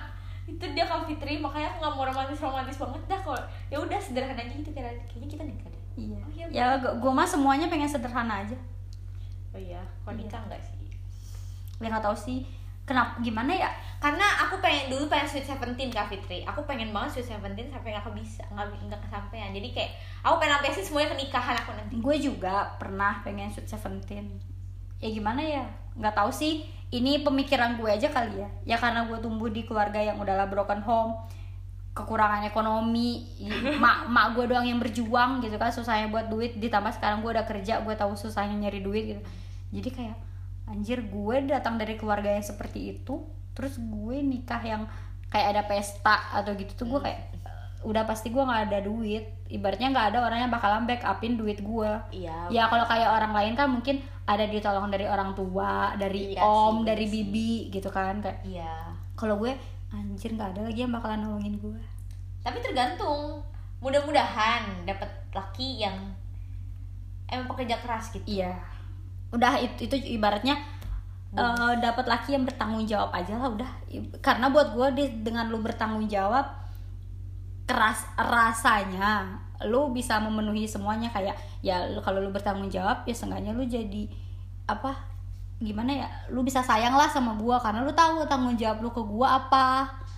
itu 0.45 0.63
dia 0.71 0.85
Kak 0.85 1.03
Fitri, 1.03 1.37
makanya 1.37 1.69
aku 1.69 1.77
nggak 1.79 1.93
mau 1.93 2.05
romantis 2.05 2.39
romantis 2.39 2.77
banget 2.77 3.01
dah 3.05 3.19
kalau 3.19 3.41
ya 3.67 3.77
udah 3.77 3.97
sederhana 3.97 4.37
aja 4.37 4.53
gitu 4.53 4.71
kayak 4.71 4.95
kayaknya 5.03 5.27
kita 5.27 5.43
nikah 5.43 5.67
deh. 5.67 5.81
Iya. 5.95 6.17
Oh, 6.17 6.29
iya, 6.31 6.45
Ya 6.47 6.65
gua, 6.77 6.91
gua 6.97 7.11
mah 7.13 7.25
semuanya 7.25 7.67
pengen 7.67 7.87
sederhana 7.87 8.41
aja. 8.41 8.55
oh 9.49 9.57
iya 9.57 9.79
kalau 10.01 10.13
Iya. 10.13 10.21
nikah 10.21 10.41
enggak 10.41 10.61
sih 10.61 10.75
ya 11.75 11.87
nggak 11.87 12.03
tahu 12.03 12.11
sih 12.13 12.39
kenapa 12.85 13.17
gimana 13.19 13.51
ya? 13.51 13.69
Karena 13.97 14.45
aku 14.45 14.61
pengen 14.61 14.93
dulu 14.93 15.09
pengen 15.09 15.25
sweet 15.25 15.49
seventeen 15.49 15.89
kak 15.89 16.13
Fitri. 16.13 16.45
Aku 16.45 16.61
pengen 16.69 16.93
banget 16.93 17.19
sweet 17.19 17.33
seventeen 17.33 17.73
sampai 17.73 17.97
nggak 17.97 18.05
bisa 18.13 18.45
nggak 18.53 18.67
nggak 18.85 19.01
kesampaian. 19.09 19.49
Jadi 19.49 19.73
kayak 19.73 19.91
aku 20.21 20.37
pengen 20.37 20.53
lampiasin 20.61 20.85
semuanya 20.85 21.09
ke 21.11 21.17
nikahan 21.25 21.55
aku 21.57 21.71
nanti. 21.73 21.93
Gue 21.97 22.15
juga 22.21 22.77
pernah 22.77 23.25
pengen 23.25 23.49
shoot 23.49 23.65
seventeen. 23.65 24.37
Ya 25.01 25.09
gimana 25.09 25.41
ya? 25.41 25.65
Nggak 25.97 26.15
tahu 26.15 26.29
sih. 26.29 26.69
Ini 26.93 27.25
pemikiran 27.25 27.81
gue 27.81 27.89
aja 27.89 28.13
kali 28.13 28.45
ya. 28.45 28.49
Ya 28.63 28.77
karena 28.77 29.09
gue 29.09 29.17
tumbuh 29.17 29.49
di 29.49 29.65
keluarga 29.65 29.97
yang 29.97 30.21
udahlah 30.21 30.45
broken 30.45 30.85
home 30.85 31.17
kekurangan 31.95 32.43
ekonomi 32.43 33.23
mak 33.83 34.11
mak 34.11 34.35
gue 34.35 34.51
doang 34.51 34.67
yang 34.67 34.83
berjuang 34.83 35.39
gitu 35.39 35.55
kan 35.57 35.73
susahnya 35.73 36.13
buat 36.13 36.29
duit. 36.29 36.61
Ditambah 36.61 36.93
sekarang 36.93 37.25
gue 37.25 37.33
udah 37.33 37.47
kerja 37.49 37.81
gue 37.81 37.95
tahu 37.97 38.13
susahnya 38.13 38.53
nyari 38.53 38.85
duit 38.85 39.17
gitu. 39.17 39.21
Jadi 39.73 39.89
kayak 39.89 40.34
anjir 40.65 41.05
gue 41.05 41.35
datang 41.45 41.77
dari 41.77 41.95
keluarga 41.95 42.33
yang 42.33 42.45
seperti 42.45 42.97
itu 42.97 43.21
terus 43.55 43.77
gue 43.77 44.17
nikah 44.19 44.61
yang 44.65 44.83
kayak 45.29 45.47
ada 45.55 45.63
pesta 45.65 46.15
atau 46.33 46.53
gitu 46.57 46.73
tuh 46.75 46.87
gue 46.97 46.99
kayak 47.09 47.21
udah 47.85 48.03
pasti 48.03 48.33
gue 48.33 48.41
nggak 48.41 48.63
ada 48.73 48.79
duit. 48.81 49.29
Ibaratnya 49.45 49.93
nggak 49.93 50.07
ada 50.09 50.19
orang 50.25 50.39
yang 50.41 50.51
bakalan 50.51 50.89
backupin 50.89 51.37
duit 51.37 51.61
gue. 51.61 51.91
Iya. 52.09 52.49
Ya 52.49 52.65
kalau 52.65 52.81
kayak 52.89 53.09
orang 53.13 53.31
lain 53.31 53.53
kan 53.53 53.69
mungkin 53.69 54.01
ada 54.25 54.41
ditolong 54.49 54.89
dari 54.89 55.05
orang 55.05 55.37
tua 55.37 55.93
dari 55.93 56.33
Iya 56.33 56.41
om 56.41 56.81
sih, 56.81 56.89
dari 56.89 57.05
iya 57.05 57.13
sih. 57.13 57.21
bibi 57.29 57.51
gitu 57.69 57.89
kan 57.93 58.25
kayak 58.25 58.41
iya. 58.41 58.73
kalau 59.13 59.37
gue 59.37 59.53
anjir 59.93 60.33
nggak 60.33 60.57
ada 60.57 60.61
lagi 60.65 60.81
yang 60.81 60.91
bakalan 60.97 61.21
nolongin 61.21 61.61
gue. 61.61 61.77
Tapi 62.41 62.57
tergantung. 62.65 63.45
Mudah-mudahan 63.85 64.81
dapat 64.89 65.11
laki 65.29 65.85
yang 65.85 65.93
emang 67.29 67.45
pekerja 67.53 67.77
keras 67.85 68.09
gitu. 68.17 68.25
Iya 68.25 68.74
udah 69.35 69.59
itu 69.59 69.91
itu 69.91 70.15
ibaratnya 70.15 70.55
eh, 71.35 71.73
dapat 71.83 72.05
laki 72.07 72.39
yang 72.39 72.47
bertanggung 72.47 72.87
jawab 72.87 73.11
aja 73.11 73.35
lah 73.35 73.51
udah. 73.51 73.71
Karena 74.23 74.47
buat 74.47 74.71
gue 74.71 74.87
dengan 75.21 75.51
lu 75.51 75.59
bertanggung 75.59 76.07
jawab 76.07 76.47
keras 77.65 78.05
rasanya 78.15 79.41
lu 79.67 79.91
bisa 79.91 80.17
memenuhi 80.23 80.65
semuanya. 80.65 81.11
Kayak 81.11 81.35
ya 81.59 81.91
lu 81.91 81.99
kalau 81.99 82.23
lu 82.23 82.31
bertanggung 82.31 82.71
jawab 82.71 83.03
ya 83.03 83.13
seenggaknya 83.13 83.51
lu 83.51 83.67
jadi 83.67 84.07
apa 84.65 84.95
gimana 85.55 85.91
ya 85.93 86.07
lu 86.33 86.43
bisa 86.43 86.63
sayang 86.63 86.95
lah 86.95 87.11
sama 87.11 87.35
gua. 87.35 87.59
Karena 87.59 87.83
lu 87.83 87.91
tahu 87.91 88.23
tanggung 88.25 88.55
jawab 88.55 88.79
lu 88.79 88.89
ke 88.95 89.03
gua 89.03 89.43
apa. 89.43 89.67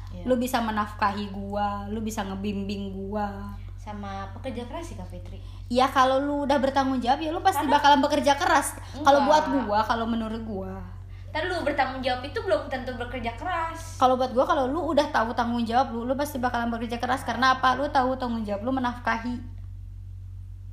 Iya. 0.07 0.23
lu 0.23 0.39
bisa 0.39 0.63
menafkahi 0.63 1.35
gua 1.35 1.83
lu 1.91 1.99
bisa 1.99 2.23
ngebimbing 2.23 2.95
gua 2.95 3.59
sama 3.87 4.27
pekerja 4.35 4.67
keras 4.67 4.83
sih 4.83 4.99
kak 4.99 5.07
Fitri? 5.07 5.39
Ya 5.71 5.87
kalau 5.87 6.19
lu 6.19 6.43
udah 6.43 6.59
bertanggung 6.59 6.99
jawab 6.99 7.23
ya 7.23 7.31
lu 7.31 7.39
pasti 7.39 7.63
Karena- 7.63 7.79
bakalan 7.79 7.99
bekerja 8.03 8.33
keras. 8.35 8.75
Kalau 8.99 9.23
buat 9.23 9.43
gua 9.47 9.79
kalau 9.81 10.03
menurut 10.03 10.43
gua. 10.43 10.83
Ntar 11.31 11.47
lu 11.47 11.63
bertanggung 11.63 12.03
jawab 12.03 12.19
itu 12.21 12.35
belum 12.35 12.67
tentu 12.67 12.91
bekerja 12.93 13.31
keras. 13.35 13.95
Kalau 13.95 14.19
buat 14.19 14.35
gua 14.35 14.43
kalau 14.43 14.67
lu 14.67 14.91
udah 14.91 15.07
tahu 15.07 15.31
tanggung 15.31 15.63
jawab 15.63 15.95
lu 15.95 16.03
lu 16.03 16.13
pasti 16.13 16.35
bakalan 16.35 16.67
bekerja 16.67 16.99
keras. 16.99 17.23
Karena 17.23 17.55
apa? 17.55 17.79
Lu 17.79 17.87
tahu 17.87 18.19
tanggung 18.19 18.43
jawab 18.43 18.61
lu 18.61 18.71
menafkahi. 18.71 19.35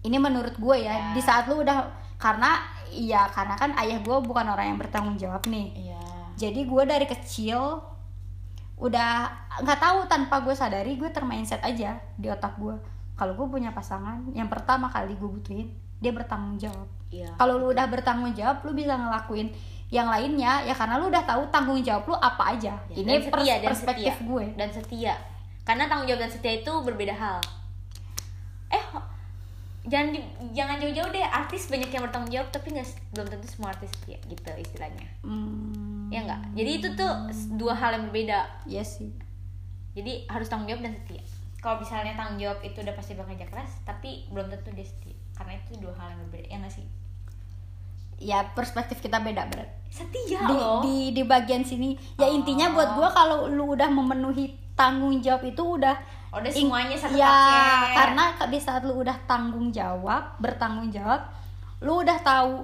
Ini 0.04 0.16
menurut 0.18 0.52
gue 0.54 0.76
ya 0.78 0.92
Ya. 0.92 1.06
di 1.14 1.22
saat 1.22 1.46
lu 1.46 1.62
udah 1.62 1.86
karena 2.18 2.60
iya 2.92 3.24
karena 3.26 3.56
kan 3.56 3.72
ayah 3.78 3.98
gue 3.98 4.16
bukan 4.20 4.44
orang 4.44 4.74
yang 4.74 4.78
bertanggung 4.78 5.16
jawab 5.16 5.40
nih. 5.46 5.72
Iya. 5.72 6.02
Jadi 6.36 6.60
gue 6.66 6.82
dari 6.84 7.06
kecil 7.06 7.78
udah 8.74 9.30
nggak 9.62 9.80
tahu 9.80 9.98
tanpa 10.04 10.42
gue 10.42 10.50
sadari 10.52 10.98
gue 10.98 11.06
termindset 11.08 11.62
aja 11.62 11.94
di 12.18 12.26
otak 12.26 12.58
gue 12.58 12.74
kalau 13.14 13.34
gue 13.34 13.46
punya 13.48 13.70
pasangan 13.70 14.26
yang 14.30 14.46
pertama 14.46 14.86
kali 14.86 15.14
gue 15.14 15.30
butuhin 15.30 15.68
dia 15.98 16.10
bertanggung 16.10 16.58
jawab. 16.58 16.88
Iya. 17.08 17.30
Kalau 17.34 17.56
lu 17.56 17.70
udah 17.70 17.86
bertanggung 17.86 18.34
jawab 18.34 18.60
lu 18.60 18.74
bisa 18.74 18.92
ngelakuin 18.92 19.54
yang 19.88 20.10
lainnya 20.10 20.60
ya 20.62 20.74
karena 20.74 20.98
lu 20.98 21.06
udah 21.06 21.22
tahu 21.22 21.46
tanggung 21.48 21.78
jawab 21.80 22.04
lu 22.04 22.14
apa 22.14 22.52
aja. 22.52 22.74
Ya, 22.90 22.96
ini 22.96 23.08
dan 23.08 23.22
pers- 23.24 23.40
setia, 23.40 23.54
dan 23.56 23.68
perspektif 23.70 24.12
setia. 24.12 24.26
gue. 24.26 24.44
Dan 24.54 24.68
setia. 24.68 25.14
Karena 25.62 25.84
tanggung 25.86 26.06
jawab 26.06 26.20
dan 26.20 26.30
setia 26.30 26.52
itu 26.56 26.72
berbeda 26.82 27.14
hal. 27.14 27.38
Eh 28.68 28.84
jangan 29.84 30.08
di- 30.10 30.28
jangan 30.50 30.76
jauh-jauh 30.76 31.08
deh 31.08 31.22
artis 31.22 31.68
banyak 31.68 31.88
yang 31.88 32.02
bertanggung 32.02 32.32
jawab 32.32 32.48
tapi 32.50 32.72
nggak 32.72 32.88
belum 33.12 33.26
tentu 33.28 33.46
semua 33.46 33.68
artis 33.70 33.88
setia 33.94 34.18
gitu 34.24 34.50
istilahnya. 34.58 35.06
Hmm, 35.20 36.08
ya 36.08 36.20
enggak 36.20 36.40
jadi 36.52 36.70
itu 36.74 36.88
tuh 36.94 37.12
dua 37.54 37.72
hal 37.72 37.94
yang 37.94 38.04
berbeda. 38.08 38.64
Iya 38.66 38.82
sih. 38.82 39.12
Jadi 39.94 40.26
harus 40.26 40.50
tanggung 40.50 40.66
jawab 40.66 40.82
dan 40.82 40.96
setia 40.96 41.22
kalau 41.64 41.80
misalnya 41.80 42.12
tanggung 42.12 42.36
jawab 42.36 42.60
itu 42.60 42.84
udah 42.84 42.92
pasti 42.92 43.16
bekerja 43.16 43.48
keras 43.48 43.80
tapi 43.88 44.28
belum 44.28 44.52
tentu 44.52 44.68
dia 44.76 44.84
setia. 44.84 45.16
Karena 45.32 45.56
itu 45.56 45.80
dua 45.80 45.96
hal 45.96 46.12
yang 46.12 46.20
berbeda 46.28 46.46
ya 46.52 46.56
nggak 46.60 46.74
sih? 46.76 46.84
Ya 48.20 48.38
perspektif 48.52 49.00
kita 49.00 49.24
beda 49.24 49.48
berat 49.48 49.72
setia 49.88 50.44
di, 50.44 50.54
loh. 50.54 50.84
di 50.84 50.96
di 51.16 51.22
bagian 51.24 51.64
sini. 51.64 51.96
Ya 52.20 52.28
intinya 52.28 52.68
buat 52.76 52.92
gue 52.92 53.08
kalau 53.16 53.48
lu 53.48 53.72
udah 53.72 53.88
memenuhi 53.88 54.52
tanggung 54.76 55.24
jawab 55.24 55.40
itu 55.48 55.64
udah 55.64 55.96
udah 56.34 56.50
ing- 56.52 56.68
semuanya 56.68 56.96
satu 57.00 57.14
ya 57.16 57.30
paket. 57.30 57.94
karena 57.96 58.24
di 58.50 58.58
saat 58.60 58.82
lu 58.84 58.98
udah 59.00 59.16
tanggung 59.24 59.70
jawab 59.70 60.34
bertanggung 60.42 60.90
jawab 60.90 61.30
lu 61.78 62.02
udah 62.02 62.18
tahu 62.20 62.60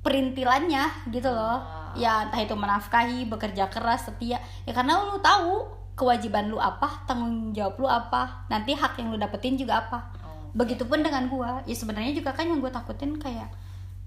perintilannya 0.00 1.10
gitu 1.10 1.28
loh. 1.28 1.58
Ah. 1.60 1.90
ya 1.98 2.28
entah 2.28 2.40
itu 2.40 2.54
menafkahi 2.54 3.28
bekerja 3.28 3.68
keras 3.68 4.08
setia. 4.08 4.40
Ya 4.64 4.72
karena 4.72 5.02
lu 5.02 5.18
tahu 5.20 5.66
kewajiban 5.96 6.52
lu 6.52 6.60
apa 6.60 7.08
tanggung 7.08 7.56
jawab 7.56 7.80
lu 7.80 7.88
apa 7.88 8.44
nanti 8.52 8.76
hak 8.76 9.00
yang 9.00 9.08
lu 9.10 9.16
dapetin 9.16 9.56
juga 9.56 9.80
apa. 9.80 10.12
Oh, 10.20 10.52
begitupun 10.52 11.00
dengan 11.00 11.26
gua. 11.32 11.64
Ya 11.64 11.72
sebenarnya 11.72 12.12
juga 12.12 12.36
kan 12.36 12.44
yang 12.44 12.60
gue 12.60 12.68
takutin 12.68 13.16
kayak 13.16 13.48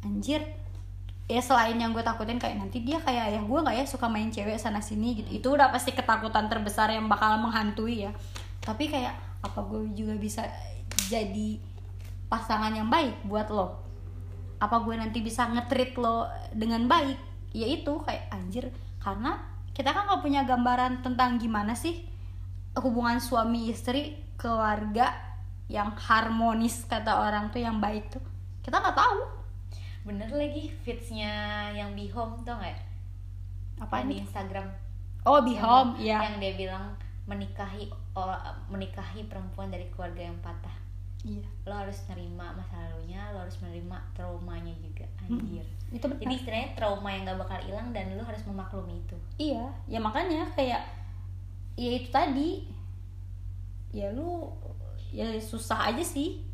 anjir 0.05 0.45
ya 1.29 1.41
selain 1.41 1.77
yang 1.77 1.93
gue 1.93 2.01
takutin 2.01 2.41
kayak 2.41 2.57
nanti 2.57 2.81
dia 2.81 2.97
kayak 3.01 3.33
ayah 3.33 3.43
gue 3.45 3.59
nggak 3.61 3.75
ya 3.77 3.85
suka 3.85 4.09
main 4.09 4.29
cewek 4.29 4.61
sana 4.61 4.85
sini 4.85 5.17
gitu. 5.17 5.29
Itu 5.33 5.47
udah 5.57 5.73
pasti 5.73 5.91
ketakutan 5.97 6.45
terbesar 6.45 6.93
yang 6.93 7.09
bakal 7.09 7.41
menghantui 7.41 8.05
ya. 8.05 8.13
Tapi 8.61 8.85
kayak 8.85 9.17
apa 9.41 9.59
gue 9.65 9.89
juga 9.97 10.13
bisa 10.13 10.45
jadi 11.09 11.57
pasangan 12.29 12.69
yang 12.69 12.85
baik 12.85 13.25
buat 13.25 13.49
lo? 13.49 13.81
Apa 14.61 14.85
gue 14.85 14.93
nanti 14.93 15.25
bisa 15.25 15.49
ngetrit 15.49 15.97
lo 15.97 16.29
dengan 16.53 16.85
baik? 16.85 17.17
Ya 17.49 17.65
itu 17.65 17.97
kayak 18.05 18.29
anjir 18.29 18.69
karena 19.01 19.41
kita 19.79 19.95
kan 19.95 20.11
nggak 20.11 20.19
punya 20.19 20.43
gambaran 20.43 20.99
tentang 20.99 21.39
gimana 21.39 21.71
sih 21.71 22.03
hubungan 22.75 23.15
suami 23.23 23.71
istri 23.71 24.19
keluarga 24.35 25.15
yang 25.71 25.95
harmonis 25.95 26.83
kata 26.83 27.07
orang 27.07 27.47
tuh 27.47 27.63
yang 27.63 27.79
baik 27.79 28.11
tuh. 28.11 28.19
Kita 28.59 28.75
nggak 28.75 28.99
tahu. 28.99 29.19
Bener 30.03 30.27
lagi 30.35 30.67
fitsnya 30.83 31.31
yang 31.71 31.95
be 31.95 32.11
home 32.11 32.43
tuh 32.43 32.59
nggak? 32.59 32.75
Apa 33.79 34.03
di 34.03 34.19
Instagram. 34.19 34.67
Oh 35.23 35.39
be 35.39 35.55
yang, 35.55 35.63
home 35.63 35.91
ya 35.95 36.27
yang 36.27 36.43
dia 36.43 36.59
bilang 36.59 36.99
menikahi 37.23 37.87
oh, 38.19 38.35
menikahi 38.67 39.31
perempuan 39.31 39.71
dari 39.71 39.87
keluarga 39.95 40.27
yang 40.27 40.35
patah. 40.43 40.75
Iya. 41.23 41.47
Lo 41.63 41.79
harus 41.79 42.03
nerima 42.11 42.51
masa 42.51 42.75
lalunya 42.83 43.31
lo 43.31 43.47
harus 43.47 43.55
menerima 43.63 43.95
traumanya 44.11 44.75
juga 44.83 45.07
anjir 45.23 45.63
itu 45.89 46.05
benar. 46.05 46.21
Jadi 46.21 46.33
istilahnya 46.37 46.69
trauma 46.77 47.09
yang 47.09 47.25
gak 47.25 47.39
bakal 47.41 47.59
hilang 47.65 47.89
dan 47.89 48.13
lo 48.13 48.21
harus 48.21 48.43
memaklumi 48.45 49.01
itu. 49.01 49.17
Iya 49.41 49.73
ya 49.89 49.99
makanya 50.01 50.45
kayak 50.53 50.85
ya 51.73 51.91
itu 51.97 52.09
tadi. 52.13 52.49
Ya 53.89 54.13
lu 54.13 54.53
ya 55.09 55.25
susah 55.41 55.89
aja 55.89 56.03
sih. 56.05 56.45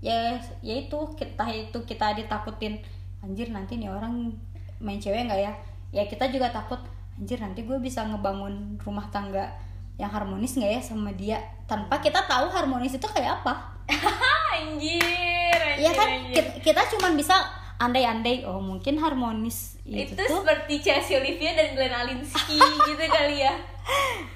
Ya 0.00 0.40
ya 0.64 0.74
itu 0.88 0.98
kita 1.14 1.44
itu 1.52 1.78
kita 1.84 2.16
ditakutin 2.16 2.80
anjir 3.22 3.52
nanti 3.52 3.78
nih 3.78 3.92
orang 3.92 4.32
main 4.80 4.98
cewek 4.98 5.28
nggak 5.28 5.40
ya? 5.40 5.52
Ya 5.92 6.02
kita 6.08 6.32
juga 6.32 6.48
takut 6.48 6.80
anjir 7.20 7.38
nanti 7.38 7.68
gue 7.68 7.76
bisa 7.76 8.08
ngebangun 8.08 8.80
rumah 8.80 9.06
tangga 9.12 9.52
yang 10.00 10.08
harmonis 10.08 10.56
nggak 10.56 10.72
ya 10.72 10.80
sama 10.80 11.12
dia? 11.12 11.38
Tanpa 11.68 12.00
kita 12.00 12.24
tahu 12.24 12.48
harmonis 12.48 12.96
itu 12.96 13.04
kayak 13.04 13.44
apa. 13.44 13.76
Anjir 14.56 15.60
ya 15.80 15.90
kan? 15.96 16.08
kita, 16.30 16.50
kita 16.60 16.82
cuman 16.96 17.16
bisa 17.18 17.61
andai-andai 17.82 18.46
oh 18.46 18.62
mungkin 18.62 18.94
harmonis. 19.02 19.74
Itu, 19.82 20.14
itu, 20.14 20.22
tuh 20.22 20.46
seperti 20.46 20.78
Chelsea 20.78 21.18
Olivia 21.18 21.50
dan 21.58 21.74
Glenn 21.74 21.90
Alinsky 21.90 22.54
gitu 22.88 23.04
kali 23.10 23.42
ya. 23.42 23.54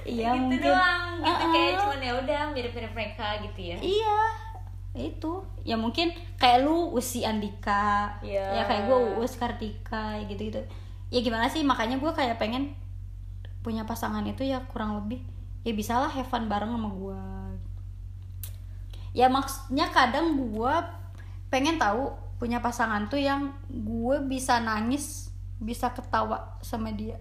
Iya 0.02 0.34
gitu 0.34 0.42
mungkin. 0.50 0.66
doang 0.66 1.04
gitu 1.22 1.30
Uh-uh. 1.30 1.52
kayak 1.54 1.72
cuman 1.78 2.00
ya 2.02 2.12
udah 2.18 2.40
mirip-mirip 2.50 2.92
mereka 2.92 3.26
gitu 3.46 3.60
ya. 3.62 3.78
Iya, 3.78 4.18
itu. 4.98 5.32
Ya 5.62 5.78
mungkin 5.78 6.10
kayak 6.42 6.66
lu 6.66 6.90
Usi 6.90 7.22
Andika, 7.22 8.18
Iya. 8.26 8.58
ya 8.58 8.62
kayak 8.66 8.90
gue 8.90 8.98
Uus 9.22 9.38
Kartika 9.38 10.18
gitu 10.26 10.50
gitu. 10.50 10.60
Ya 11.14 11.22
gimana 11.22 11.46
sih? 11.46 11.62
Makanya 11.62 12.02
gue 12.02 12.10
kayak 12.10 12.42
pengen 12.42 12.74
punya 13.62 13.86
pasangan 13.86 14.26
itu 14.26 14.42
ya 14.42 14.58
kurang 14.66 14.98
lebih. 14.98 15.22
Ya 15.62 15.70
bisalah 15.70 16.10
have 16.10 16.26
fun 16.26 16.50
bareng 16.50 16.74
sama 16.74 16.90
gue. 16.90 17.22
Ya 19.14 19.30
maksudnya 19.30 19.86
kadang 19.94 20.34
gue 20.34 20.74
pengen 21.48 21.78
tahu 21.78 22.10
punya 22.36 22.60
pasangan 22.60 23.08
tuh 23.08 23.20
yang 23.20 23.52
gue 23.68 24.16
bisa 24.28 24.60
nangis, 24.60 25.32
bisa 25.56 25.92
ketawa 25.92 26.60
sama 26.60 26.92
dia. 26.92 27.16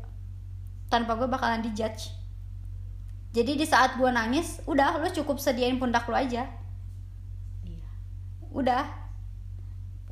Tanpa 0.92 1.16
gue 1.16 1.28
bakalan 1.28 1.64
dijudge. 1.64 2.12
Jadi 3.36 3.60
di 3.60 3.68
saat 3.68 4.00
gue 4.00 4.08
nangis, 4.08 4.64
udah 4.64 5.00
lu 5.00 5.12
cukup 5.12 5.40
sediain 5.40 5.76
pundak 5.76 6.08
lu 6.08 6.16
aja. 6.16 6.48
Iya. 7.68 7.88
Udah. 8.52 8.84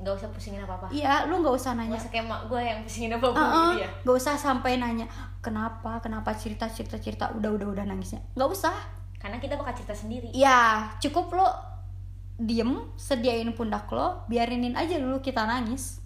Nggak 0.03 0.19
usah 0.19 0.29
pusingin 0.35 0.59
apa 0.59 0.75
apa 0.75 0.85
iya 0.91 1.23
lu 1.31 1.39
nggak 1.39 1.55
usah 1.55 1.79
nanya. 1.79 1.95
Nggak 1.95 2.03
usah 2.03 2.11
kayak 2.11 2.27
mak 2.27 2.41
gue 2.51 2.59
yang 2.59 2.79
pusingin 2.83 3.13
apa 3.15 3.25
apa 3.31 3.39
Heeh, 3.39 3.55
gitu 3.55 3.79
ya. 3.79 3.89
nggak 4.03 4.17
usah 4.19 4.33
sampai 4.35 4.71
nanya 4.75 5.07
kenapa? 5.39 5.91
Kenapa 6.03 6.35
cerita 6.35 6.67
cerita 6.67 6.99
cerita? 6.99 7.31
Udah 7.31 7.55
udah 7.55 7.67
udah 7.71 7.85
nangisnya. 7.87 8.19
Nggak 8.35 8.49
usah. 8.51 8.75
Karena 9.15 9.39
kita 9.39 9.55
bakal 9.55 9.71
cerita 9.71 9.95
sendiri. 9.95 10.27
Ya 10.35 10.91
cukup 10.99 11.31
lo 11.31 11.47
diem 12.37 12.89
sediain 12.97 13.49
pundak 13.53 13.85
lo 13.93 14.25
biarinin 14.25 14.73
aja 14.73 14.97
dulu 14.97 15.21
kita 15.21 15.45
nangis. 15.45 16.01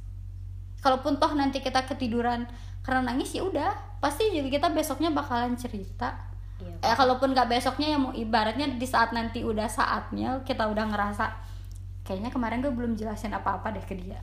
Kalaupun 0.83 1.17
toh 1.17 1.33
nanti 1.33 1.63
kita 1.63 1.87
ketiduran 1.87 2.45
karena 2.83 3.01
nangis 3.13 3.33
ya 3.33 3.43
udah. 3.47 3.71
Pasti 3.97 4.29
juga 4.29 4.53
kita 4.53 4.67
besoknya 4.69 5.09
bakalan 5.09 5.57
cerita. 5.57 6.13
Iya 6.57 6.73
eh 6.81 6.95
kalaupun 6.97 7.37
nggak 7.37 7.49
besoknya 7.53 7.93
ya 7.93 7.97
mau 8.01 8.13
ibaratnya 8.13 8.65
di 8.77 8.87
saat 8.89 9.13
nanti 9.13 9.45
udah 9.45 9.69
saatnya 9.69 10.41
kita 10.41 10.65
udah 10.65 10.89
ngerasa 10.89 11.25
kayaknya 12.01 12.33
kemarin 12.33 12.65
gue 12.65 12.73
belum 12.73 12.97
jelasin 12.97 13.33
apa-apa 13.33 13.73
deh 13.77 13.85
ke 13.85 13.93
dia. 13.93 14.17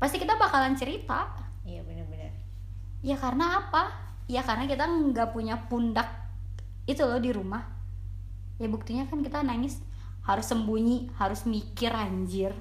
Pasti 0.00 0.16
kita 0.16 0.36
bakalan 0.36 0.76
cerita. 0.76 1.28
Iya 1.64 1.84
benar-benar 1.84 2.32
ya 3.04 3.16
karena 3.20 3.60
apa? 3.60 3.92
Ya 4.24 4.40
karena 4.40 4.64
kita 4.64 4.88
nggak 4.88 5.36
punya 5.36 5.60
pundak 5.68 6.08
itu 6.88 7.04
loh 7.04 7.20
di 7.20 7.30
rumah. 7.30 7.60
Ya 8.56 8.66
buktinya 8.72 9.04
kan 9.04 9.20
kita 9.20 9.44
nangis 9.44 9.84
harus 10.24 10.46
sembunyi 10.48 11.12
harus 11.20 11.44
mikir 11.44 11.92
anjir. 11.92 12.52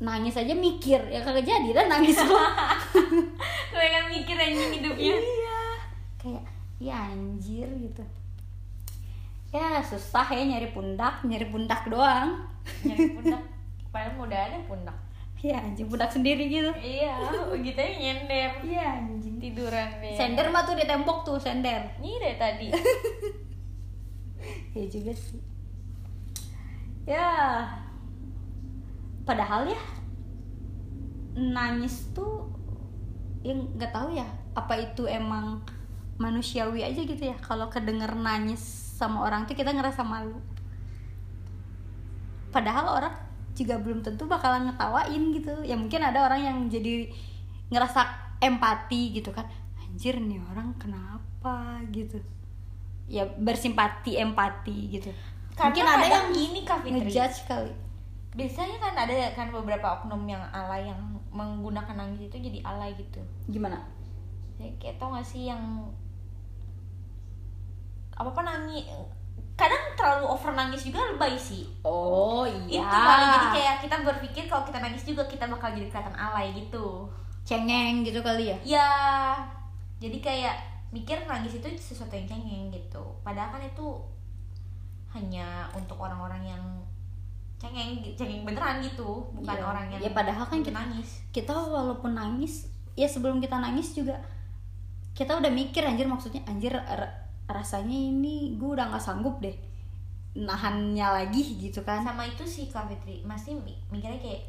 Nangis 0.00 0.36
aja 0.36 0.52
mikir 0.56 1.00
ya 1.12 1.20
kagak 1.20 1.44
jadi 1.44 1.76
dan 1.76 1.92
nangis 1.92 2.16
lo 2.24 2.40
gue 3.70 3.86
kan 3.88 4.04
mikir 4.08 4.36
anjing 4.36 4.70
hidupnya. 4.80 5.16
Iya. 5.16 5.60
Kayak 6.20 6.44
ya 6.80 6.96
anjir 7.12 7.68
gitu. 7.80 8.04
Ya 9.50 9.80
susah 9.84 10.28
ya 10.30 10.44
nyari 10.44 10.72
pundak 10.72 11.24
nyari 11.24 11.48
pundak 11.48 11.88
doang. 11.88 12.44
Nyari 12.84 13.08
pundak. 13.16 13.42
Padahal 13.90 14.12
mau 14.16 14.24
udah 14.28 14.40
ada 14.40 14.56
pundak. 14.68 14.96
Ya 15.40 15.56
anjing 15.56 15.88
pundak 15.88 16.12
sendiri 16.12 16.44
gitu. 16.52 16.68
Iya 16.76 17.16
gitu 17.56 17.80
aja 17.80 17.96
nyender. 17.96 18.50
Iya 18.60 18.84
anjing. 19.00 19.40
Tiduran 19.40 19.88
deh. 20.04 20.16
Sender 20.16 20.52
mah 20.52 20.64
tuh 20.68 20.76
di 20.76 20.84
tembok 20.84 21.24
tuh 21.24 21.40
sender. 21.40 21.96
Ini 22.00 22.16
dari 22.20 22.36
tadi. 22.36 22.68
Ya 24.72 24.88
juga 24.88 25.12
sih 25.12 25.49
ya. 27.10 27.66
Padahal 29.26 29.66
ya 29.66 29.82
nangis 31.34 32.10
tuh 32.10 32.50
yang 33.46 33.70
nggak 33.78 33.94
tahu 33.94 34.12
ya 34.12 34.26
apa 34.52 34.74
itu 34.76 35.06
emang 35.06 35.62
manusiawi 36.20 36.86
aja 36.86 37.02
gitu 37.02 37.18
ya. 37.18 37.36
Kalau 37.42 37.66
kedenger 37.66 38.14
nangis 38.14 38.62
sama 38.94 39.26
orang 39.26 39.50
tuh 39.50 39.58
kita 39.58 39.74
ngerasa 39.74 40.06
malu. 40.06 40.38
Padahal 42.50 42.98
orang 42.98 43.14
juga 43.54 43.78
belum 43.78 44.02
tentu 44.06 44.26
bakalan 44.26 44.70
ngetawain 44.70 45.22
gitu. 45.34 45.54
Ya 45.66 45.74
mungkin 45.74 46.02
ada 46.02 46.26
orang 46.26 46.40
yang 46.42 46.58
jadi 46.70 47.10
ngerasa 47.70 48.06
empati 48.42 49.18
gitu 49.18 49.30
kan. 49.30 49.46
Anjir 49.80 50.18
nih 50.18 50.42
orang 50.52 50.74
kenapa 50.76 51.80
gitu. 51.90 52.20
Ya 53.10 53.26
bersimpati 53.26 54.18
empati 54.18 54.78
gitu 54.98 55.10
mungkin 55.58 55.86
ada 55.86 56.06
yang 56.06 56.28
gini 56.30 56.60
kak 56.62 56.84
Fitri. 56.84 57.08
ngejudge 57.08 57.38
kali. 57.50 57.72
Biasanya 58.30 58.76
kan 58.78 58.94
ada 58.94 59.14
kan 59.34 59.50
beberapa 59.50 59.86
oknum 60.00 60.22
yang 60.30 60.42
alay 60.54 60.86
yang 60.86 61.00
menggunakan 61.34 61.94
nangis 61.98 62.30
itu 62.30 62.36
jadi 62.38 62.62
alay 62.62 62.94
gitu. 62.94 63.18
Gimana? 63.50 63.82
Ya, 64.60 64.70
kayak 64.78 65.00
tau 65.00 65.16
gak 65.16 65.26
sih 65.26 65.50
yang 65.50 65.60
apa 68.14 68.28
apa 68.36 68.42
nangis 68.44 68.84
kadang 69.56 69.92
terlalu 69.96 70.28
over 70.28 70.52
nangis 70.56 70.84
juga 70.84 71.00
lebay 71.12 71.36
sih. 71.36 71.68
Oh 71.84 72.44
iya. 72.48 72.80
Itu 72.80 72.96
kali 72.96 73.24
jadi 73.28 73.48
kayak 73.52 73.76
kita 73.84 73.96
berpikir 74.04 74.44
kalau 74.48 74.64
kita 74.64 74.78
nangis 74.80 75.04
juga 75.04 75.24
kita 75.28 75.44
bakal 75.48 75.72
jadi 75.72 75.88
kelihatan 75.88 76.16
alay 76.16 76.52
gitu. 76.56 77.08
Cengeng 77.44 78.04
gitu 78.04 78.20
kali 78.24 78.52
ya? 78.52 78.58
Ya 78.64 78.90
jadi 80.00 80.16
kayak 80.20 80.56
mikir 80.90 81.28
nangis 81.28 81.60
itu 81.60 81.68
sesuatu 81.76 82.16
yang 82.16 82.28
cengeng 82.28 82.72
gitu. 82.72 83.04
Padahal 83.20 83.52
kan 83.52 83.62
itu 83.64 84.00
hanya 85.10 85.46
untuk 85.72 85.96
orang-orang 85.96 86.42
yang 86.46 86.62
cengeng 87.56 87.98
cengeng 88.14 88.42
beneran 88.42 88.80
gitu 88.80 89.28
bukan 89.32 89.52
Iya. 89.52 89.64
orang 89.64 89.86
yang 89.90 90.00
Ya, 90.00 90.10
padahal 90.10 90.44
kan 90.44 90.60
kita- 90.60 90.76
nangis. 90.76 91.20
kita 91.28 91.52
walaupun 91.52 92.14
nangis 92.14 92.66
ya 92.94 93.04
sebelum 93.04 93.38
kita 93.38 93.56
nangis 93.56 93.92
juga 93.92 94.16
kita 95.12 95.36
udah 95.36 95.50
mikir 95.50 95.82
anjir 95.82 96.06
maksudnya 96.06 96.40
anjir 96.44 96.72
rasanya 97.44 97.92
ini 97.92 98.56
gue 98.56 98.70
udah 98.70 98.88
nggak 98.88 99.02
sanggup 99.02 99.38
deh 99.38 99.52
nahannya 100.32 101.02
lagi 101.02 101.58
gitu 101.58 101.82
kan. 101.82 102.00
Sama 102.00 102.22
itu 102.22 102.46
sih 102.46 102.70
Kak 102.70 102.86
Fitri. 102.86 103.18
Masih 103.20 103.58
mi- 103.58 103.74
mikirnya 103.90 104.14
kayak 104.16 104.46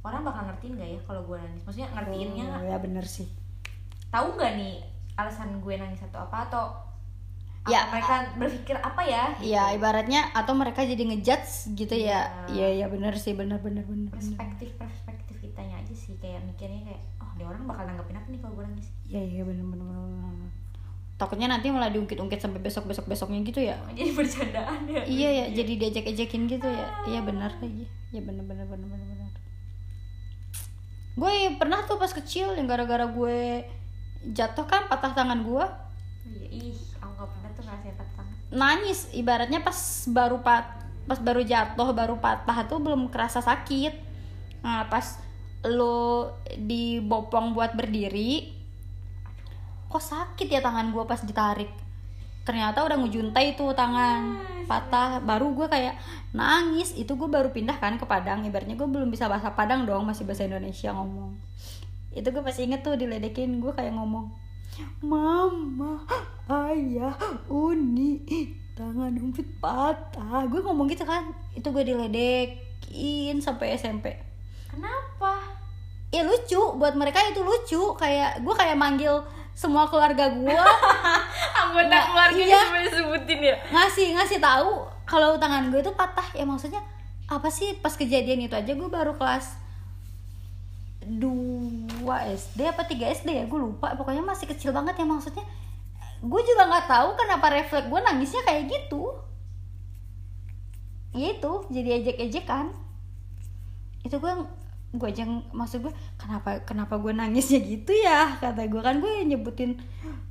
orang 0.00 0.22
bakal 0.22 0.46
ngertiin 0.46 0.78
gak 0.78 0.86
ya 0.88 1.00
kalau 1.02 1.26
gue 1.26 1.34
nangis? 1.36 1.66
Maksudnya 1.66 1.90
ngertiinnya 1.92 2.46
Oh, 2.46 2.62
ya 2.64 2.78
bener 2.78 3.02
sih. 3.02 3.26
Tahu 4.06 4.38
nggak 4.38 4.52
nih 4.54 4.86
alasan 5.12 5.58
gue 5.58 5.74
nangis 5.74 5.98
atau 6.00 6.22
apa? 6.22 6.46
Atau 6.46 6.64
Ya, 7.66 7.82
mereka 7.90 8.14
berpikir 8.38 8.76
apa 8.78 9.02
ya? 9.02 9.24
Ya 9.42 9.74
ibaratnya 9.74 10.30
atau 10.30 10.54
mereka 10.54 10.86
jadi 10.86 11.02
ngejudge 11.02 11.74
gitu 11.74 11.98
ya. 11.98 12.46
Iya. 12.46 12.78
ya 12.78 12.86
ya 12.86 12.86
bener 12.86 13.14
sih 13.18 13.34
bener 13.34 13.58
bener 13.58 13.82
bener. 13.82 14.10
perspektif 14.14 14.70
perspektif 14.78 15.34
kitanya 15.42 15.82
aja 15.82 15.94
sih 15.94 16.14
kayak 16.22 16.46
mikirnya 16.46 16.86
kayak 16.86 17.02
oh 17.18 17.30
dia 17.34 17.46
orang 17.50 17.66
bakal 17.66 17.84
nanggepin 17.90 18.16
apa 18.22 18.28
nih 18.30 18.38
kalau 18.38 18.54
gue 18.54 18.64
nangis? 18.70 18.88
Ya 19.10 19.18
ya 19.18 19.42
bener 19.42 19.66
bener, 19.66 19.82
bener. 19.82 20.50
takutnya 21.16 21.48
nanti 21.48 21.72
malah 21.72 21.88
diungkit-ungkit 21.88 22.38
sampai 22.44 22.60
besok 22.60 22.86
besok 22.86 23.08
besoknya 23.10 23.40
gitu 23.42 23.60
ya. 23.64 23.74
Jadi 23.98 24.10
bercandaan 24.14 24.80
ya? 24.86 25.02
Iya 25.02 25.28
ya 25.32 25.46
jadi 25.58 25.72
diajak-ajakin 25.80 26.42
gitu 26.46 26.68
ya. 26.70 26.88
Iya 27.08 27.20
benar 27.26 27.50
lagi. 27.58 27.88
Ya 28.14 28.22
benar 28.22 28.44
benar 28.46 28.68
benar 28.68 28.86
benar 28.86 29.06
benar. 29.10 29.32
Gue 31.16 31.32
pernah 31.56 31.82
tuh 31.88 31.98
pas 31.98 32.12
kecil 32.12 32.54
yang 32.54 32.68
gara-gara 32.68 33.08
gue 33.10 33.64
jatuh 34.36 34.68
kan 34.68 34.86
patah 34.86 35.16
tangan 35.16 35.42
gue. 35.42 35.64
Iya, 36.26 36.46
ih 36.52 36.85
tangan 37.66 38.26
nangis 38.50 39.10
ibaratnya 39.10 39.60
pas 39.60 39.76
baru 40.06 40.38
pat 40.40 40.86
pas 41.06 41.18
baru 41.22 41.42
jatuh 41.42 41.94
baru 41.94 42.18
patah 42.18 42.66
tuh 42.66 42.82
belum 42.82 43.08
kerasa 43.14 43.38
sakit. 43.38 43.94
Nah 44.66 44.90
pas 44.90 45.22
lo 45.66 46.34
dibopong 46.58 47.54
buat 47.54 47.78
berdiri 47.78 48.54
kok 49.86 50.02
sakit 50.02 50.50
ya 50.50 50.58
tangan 50.58 50.90
gue 50.90 51.04
pas 51.06 51.22
ditarik? 51.22 51.70
Ternyata 52.42 52.82
udah 52.86 52.98
ngejuntai 52.98 53.54
tuh 53.54 53.74
tangan 53.74 54.42
patah. 54.66 55.22
Baru 55.22 55.54
gue 55.54 55.70
kayak 55.70 55.98
nangis 56.34 56.94
itu 56.98 57.14
gue 57.14 57.30
baru 57.30 57.54
pindah 57.54 57.78
kan 57.78 57.98
ke 57.98 58.06
Padang. 58.06 58.42
Ibaratnya 58.42 58.74
gue 58.74 58.86
belum 58.86 59.10
bisa 59.10 59.30
bahasa 59.30 59.54
Padang 59.54 59.86
dong 59.86 60.06
masih 60.06 60.26
bahasa 60.26 60.46
Indonesia 60.46 60.90
ngomong. 60.90 61.38
Itu 62.14 62.34
gue 62.34 62.42
masih 62.42 62.66
inget 62.66 62.82
tuh 62.82 62.98
diledekin 62.98 63.62
gue 63.62 63.70
kayak 63.74 63.94
ngomong 63.94 64.45
mama 65.00 66.04
ayah 66.50 67.16
uni 67.48 68.20
tangan 68.76 69.16
umpit 69.16 69.48
patah. 69.56 70.44
Gue 70.52 70.60
ngomong 70.60 70.90
gitu 70.92 71.08
kan. 71.08 71.32
Itu 71.56 71.72
gue 71.72 71.84
diledekin 71.86 73.40
sampai 73.40 73.80
SMP 73.80 74.12
kenapa? 74.68 75.40
Ya 76.12 76.22
lucu. 76.22 76.76
Buat 76.76 76.94
mereka 76.94 77.24
itu 77.24 77.40
lucu. 77.40 77.96
Kayak 77.96 78.44
gue 78.44 78.54
kayak 78.54 78.76
manggil 78.76 79.24
semua 79.56 79.88
keluarga 79.88 80.28
gue. 80.28 80.52
Anggota 81.64 81.88
Nggak, 81.88 82.04
keluarganya 82.12 82.60
iya. 82.60 82.84
disebutin 82.84 83.40
ya? 83.40 83.56
Ngasih 83.72 84.06
ngasih 84.20 84.38
tahu 84.44 84.84
kalau 85.08 85.40
tangan 85.40 85.72
gue 85.72 85.80
itu 85.80 85.92
patah. 85.96 86.28
Ya 86.36 86.44
maksudnya 86.44 86.84
apa 87.26 87.48
sih 87.48 87.80
pas 87.80 87.96
kejadian 87.96 88.44
itu 88.44 88.52
aja? 88.52 88.72
Gue 88.76 88.92
baru 88.92 89.16
kelas 89.16 89.56
2 92.06 92.38
SD 92.38 92.60
apa 92.70 92.86
3 92.86 92.94
SD 93.18 93.28
ya? 93.34 93.44
Gue 93.50 93.58
lupa 93.58 93.98
pokoknya 93.98 94.22
masih 94.22 94.46
kecil 94.46 94.70
banget 94.70 94.94
ya 94.94 95.06
maksudnya. 95.06 95.42
Gue 96.22 96.40
juga 96.46 96.70
nggak 96.70 96.86
tahu 96.86 97.08
kenapa 97.18 97.46
refleks 97.50 97.90
gue 97.90 98.00
nangisnya 98.00 98.42
kayak 98.46 98.70
gitu. 98.70 99.10
Ya 101.10 101.34
itu 101.34 101.52
jadi 101.74 101.90
ejek-ejekan. 101.98 102.70
Itu 104.06 104.22
gue 104.22 104.32
gue 104.96 105.08
aja 105.10 105.26
maksud 105.50 105.82
gue 105.82 105.92
kenapa 106.14 106.62
kenapa 106.62 106.94
gue 107.02 107.10
nangisnya 107.10 107.58
gitu 107.66 107.90
ya? 107.90 108.38
Kata 108.38 108.70
gue 108.70 108.78
kan 108.78 109.02
gue 109.02 109.26
nyebutin 109.26 109.74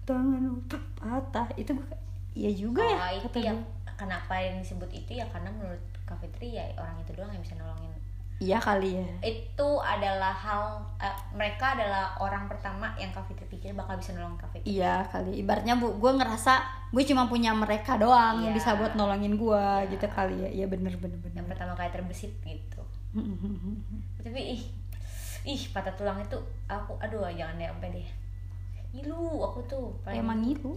tangan 0.07 0.63
patah. 0.95 1.51
Itu 1.59 1.75
gue 1.75 1.87
iya 2.35 2.51
juga 2.55 2.83
ya 2.83 2.99
oh, 2.99 3.11
itu 3.19 3.27
kata 3.31 3.39
ya. 3.43 3.53
gue. 3.55 3.63
kenapa 3.99 4.33
yang 4.39 4.63
disebut 4.63 4.89
itu 4.95 5.11
ya? 5.19 5.27
Karena 5.27 5.51
menurut 5.51 5.83
Kak 6.07 6.23
Fitri 6.23 6.55
ya 6.55 6.71
orang 6.79 7.03
itu 7.03 7.11
doang 7.11 7.31
yang 7.35 7.43
bisa 7.43 7.59
nolongin 7.59 8.04
iya 8.35 8.59
kali 8.59 8.99
ya. 8.99 9.07
Itu 9.23 9.79
adalah 9.79 10.35
hal 10.35 10.83
eh, 10.99 11.15
mereka 11.31 11.71
adalah 11.71 12.19
orang 12.19 12.51
pertama 12.51 12.91
yang 12.99 13.07
Kak 13.15 13.23
Fitri 13.25 13.47
pikir 13.47 13.71
bakal 13.71 13.95
bisa 13.95 14.11
nolongin 14.11 14.35
Kak 14.37 14.49
Fitri. 14.51 14.75
Iya 14.75 15.07
kali. 15.07 15.39
Ibaratnya 15.39 15.79
bu 15.79 15.95
gue 15.95 16.11
ngerasa 16.19 16.59
gue 16.91 17.03
cuma 17.07 17.31
punya 17.31 17.55
mereka 17.55 17.95
doang 17.95 18.43
yang 18.43 18.51
bisa 18.51 18.75
buat 18.75 18.93
nolongin 18.93 19.39
gue 19.39 19.65
gitu 19.87 20.05
kali 20.11 20.35
ya. 20.43 20.49
Iya 20.51 20.65
bener 20.67 20.99
bener 20.99 21.15
bener. 21.23 21.35
Yang 21.43 21.47
pertama 21.55 21.73
kali 21.73 21.89
terbesit 21.91 22.35
gitu. 22.43 22.83
Tapi 24.19 24.41
ih 24.59 24.63
ih 25.45 25.61
patah 25.71 25.93
tulang 25.95 26.19
itu 26.19 26.35
aku 26.67 26.99
aduh 26.99 27.23
jangan 27.31 27.55
deh 27.55 27.67
sampai 27.71 27.89
deh. 27.95 28.07
Ngilu 28.91 29.43
aku 29.43 29.59
tuh 29.63 29.95
paling- 30.03 30.19
emang 30.19 30.39
itu 30.43 30.75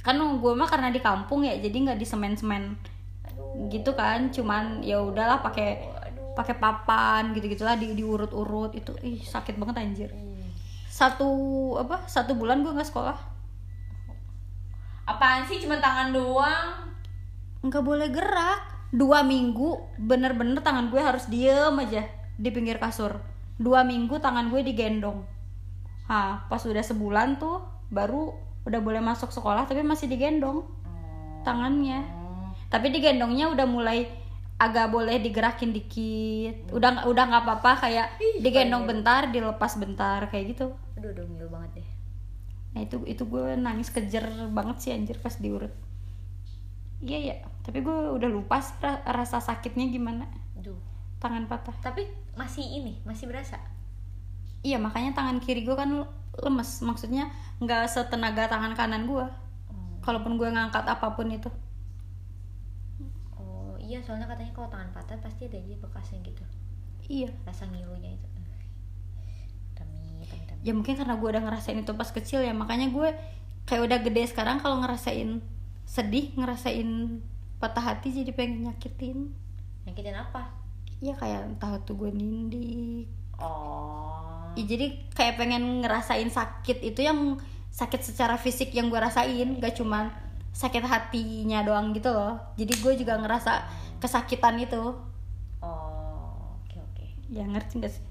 kan 0.00 0.14
gue 0.16 0.52
mah 0.54 0.70
karena 0.70 0.94
di 0.94 1.02
kampung 1.02 1.42
ya 1.42 1.50
jadi 1.58 1.74
nggak 1.74 1.98
di 1.98 2.06
semen 2.06 2.32
semen 2.32 2.78
gitu 3.68 3.92
kan. 3.92 4.32
Cuman 4.32 4.80
ya 4.80 5.02
udahlah 5.02 5.42
pakai 5.42 5.95
pakai 6.36 6.60
papan 6.60 7.32
gitu 7.32 7.48
gitulah 7.48 7.80
di 7.80 7.96
diurut-urut 7.96 8.76
itu 8.76 8.92
ih 9.00 9.24
sakit 9.24 9.56
banget 9.56 9.76
anjir. 9.80 10.10
Satu 10.92 11.32
apa 11.80 12.04
satu 12.04 12.36
bulan 12.36 12.60
gue 12.60 12.76
nggak 12.76 12.92
sekolah. 12.92 13.16
Apaan 15.08 15.48
sih 15.48 15.64
cuma 15.64 15.80
tangan 15.80 16.12
doang? 16.12 16.92
Nggak 17.64 17.82
boleh 17.82 18.08
gerak. 18.12 18.76
Dua 18.92 19.24
minggu 19.26 19.98
bener-bener 19.98 20.62
tangan 20.62 20.92
gue 20.92 21.00
harus 21.00 21.26
diem 21.26 21.74
aja 21.80 22.04
di 22.36 22.48
pinggir 22.52 22.76
kasur. 22.76 23.16
Dua 23.56 23.82
minggu 23.82 24.20
tangan 24.20 24.52
gue 24.52 24.60
digendong. 24.60 25.24
Ah 26.06 26.44
pas 26.52 26.60
udah 26.62 26.84
sebulan 26.84 27.40
tuh 27.40 27.64
baru 27.88 28.36
udah 28.68 28.80
boleh 28.84 29.00
masuk 29.00 29.32
sekolah 29.32 29.64
tapi 29.64 29.80
masih 29.80 30.06
digendong 30.06 30.68
tangannya. 31.48 32.04
Tapi 32.68 32.92
digendongnya 32.92 33.48
udah 33.50 33.66
mulai 33.66 34.25
agak 34.56 34.88
boleh 34.88 35.20
digerakin 35.20 35.70
dikit. 35.72 36.72
Udah 36.72 37.04
udah 37.04 37.24
nggak 37.28 37.44
apa-apa 37.44 37.72
kayak 37.88 38.16
digendong 38.40 38.88
bentar 38.88 39.28
dilepas 39.28 39.76
bentar 39.76 40.24
kayak 40.32 40.56
gitu. 40.56 40.72
Aduh 40.96 41.12
udah 41.12 41.24
ngilu 41.28 41.48
banget 41.52 41.70
deh. 41.82 41.88
Nah 42.72 42.80
itu 42.84 42.96
itu 43.04 43.22
gue 43.28 43.56
nangis 43.56 43.92
kejer 43.92 44.24
banget 44.52 44.76
sih 44.80 44.90
anjir 44.96 45.20
pas 45.20 45.36
diurut. 45.36 45.72
Iya 47.04 47.18
ya 47.20 47.36
tapi 47.60 47.84
gue 47.84 47.92
udah 48.16 48.30
lupa 48.32 48.62
sih 48.64 48.72
ra- 48.80 49.04
rasa 49.04 49.44
sakitnya 49.44 49.92
gimana. 49.92 50.24
Aduh 50.56 50.80
tangan 51.20 51.44
patah. 51.44 51.76
Tapi 51.84 52.08
masih 52.32 52.64
ini 52.64 53.04
masih 53.04 53.28
berasa? 53.28 53.60
Iya 54.64 54.80
makanya 54.80 55.12
tangan 55.12 55.36
kiri 55.44 55.68
gue 55.68 55.76
kan 55.76 56.08
lemes. 56.40 56.80
Maksudnya 56.80 57.28
nggak 57.60 57.92
setenaga 57.92 58.48
tangan 58.48 58.72
kanan 58.72 59.04
gue 59.04 59.24
kalaupun 60.00 60.38
gue 60.40 60.48
ngangkat 60.48 60.86
apa 60.86 61.12
pun 61.12 61.28
itu. 61.28 61.50
oh 61.50 61.65
iya 63.86 64.02
soalnya 64.02 64.26
katanya 64.26 64.50
kalau 64.50 64.68
tangan 64.68 64.90
patah 64.90 65.16
pasti 65.22 65.46
ada 65.46 65.62
aja 65.62 65.76
bekasnya 65.78 66.18
gitu. 66.26 66.44
Iya. 67.06 67.30
Rasa 67.46 67.70
ngilunya 67.70 68.18
itu. 68.18 68.28
Tami 69.78 70.26
tami 70.26 70.44
tami. 70.50 70.60
Ya 70.66 70.72
mungkin 70.74 70.98
karena 70.98 71.14
gue 71.14 71.28
udah 71.30 71.42
ngerasain 71.46 71.78
itu 71.78 71.92
pas 71.94 72.10
kecil 72.10 72.42
ya 72.42 72.50
makanya 72.50 72.90
gue 72.90 73.08
kayak 73.70 73.82
udah 73.86 73.98
gede 74.02 74.22
sekarang 74.26 74.58
kalau 74.58 74.82
ngerasain 74.82 75.38
sedih 75.86 76.34
ngerasain 76.34 77.22
patah 77.62 77.94
hati 77.94 78.10
jadi 78.10 78.34
pengen 78.34 78.66
nyakitin. 78.66 79.30
Nyakitin 79.86 80.16
apa? 80.18 80.50
Iya 80.98 81.14
kayak 81.14 81.40
entah 81.54 81.78
tuh 81.86 81.94
gue 81.94 82.10
nindik. 82.10 83.06
Oh. 83.38 84.50
Ya, 84.56 84.64
jadi 84.64 85.06
kayak 85.12 85.36
pengen 85.38 85.84
ngerasain 85.84 86.26
sakit 86.32 86.80
itu 86.82 87.04
yang 87.04 87.36
sakit 87.70 88.00
secara 88.00 88.40
fisik 88.40 88.72
yang 88.72 88.88
gue 88.88 88.96
rasain 88.96 89.60
gak 89.60 89.76
cuman 89.76 90.08
sakit 90.56 90.88
hatinya 90.88 91.60
doang 91.60 91.92
gitu 91.92 92.08
loh. 92.08 92.40
Jadi 92.56 92.72
gue 92.80 92.92
juga 92.96 93.20
ngerasa 93.20 93.68
kesakitan 94.00 94.56
itu. 94.56 94.80
Oh 95.60 96.56
oke 96.56 96.76
oke. 96.80 97.06
Ya 97.28 97.44
ngerti 97.44 97.84
gak 97.84 97.92
sih? 97.92 98.04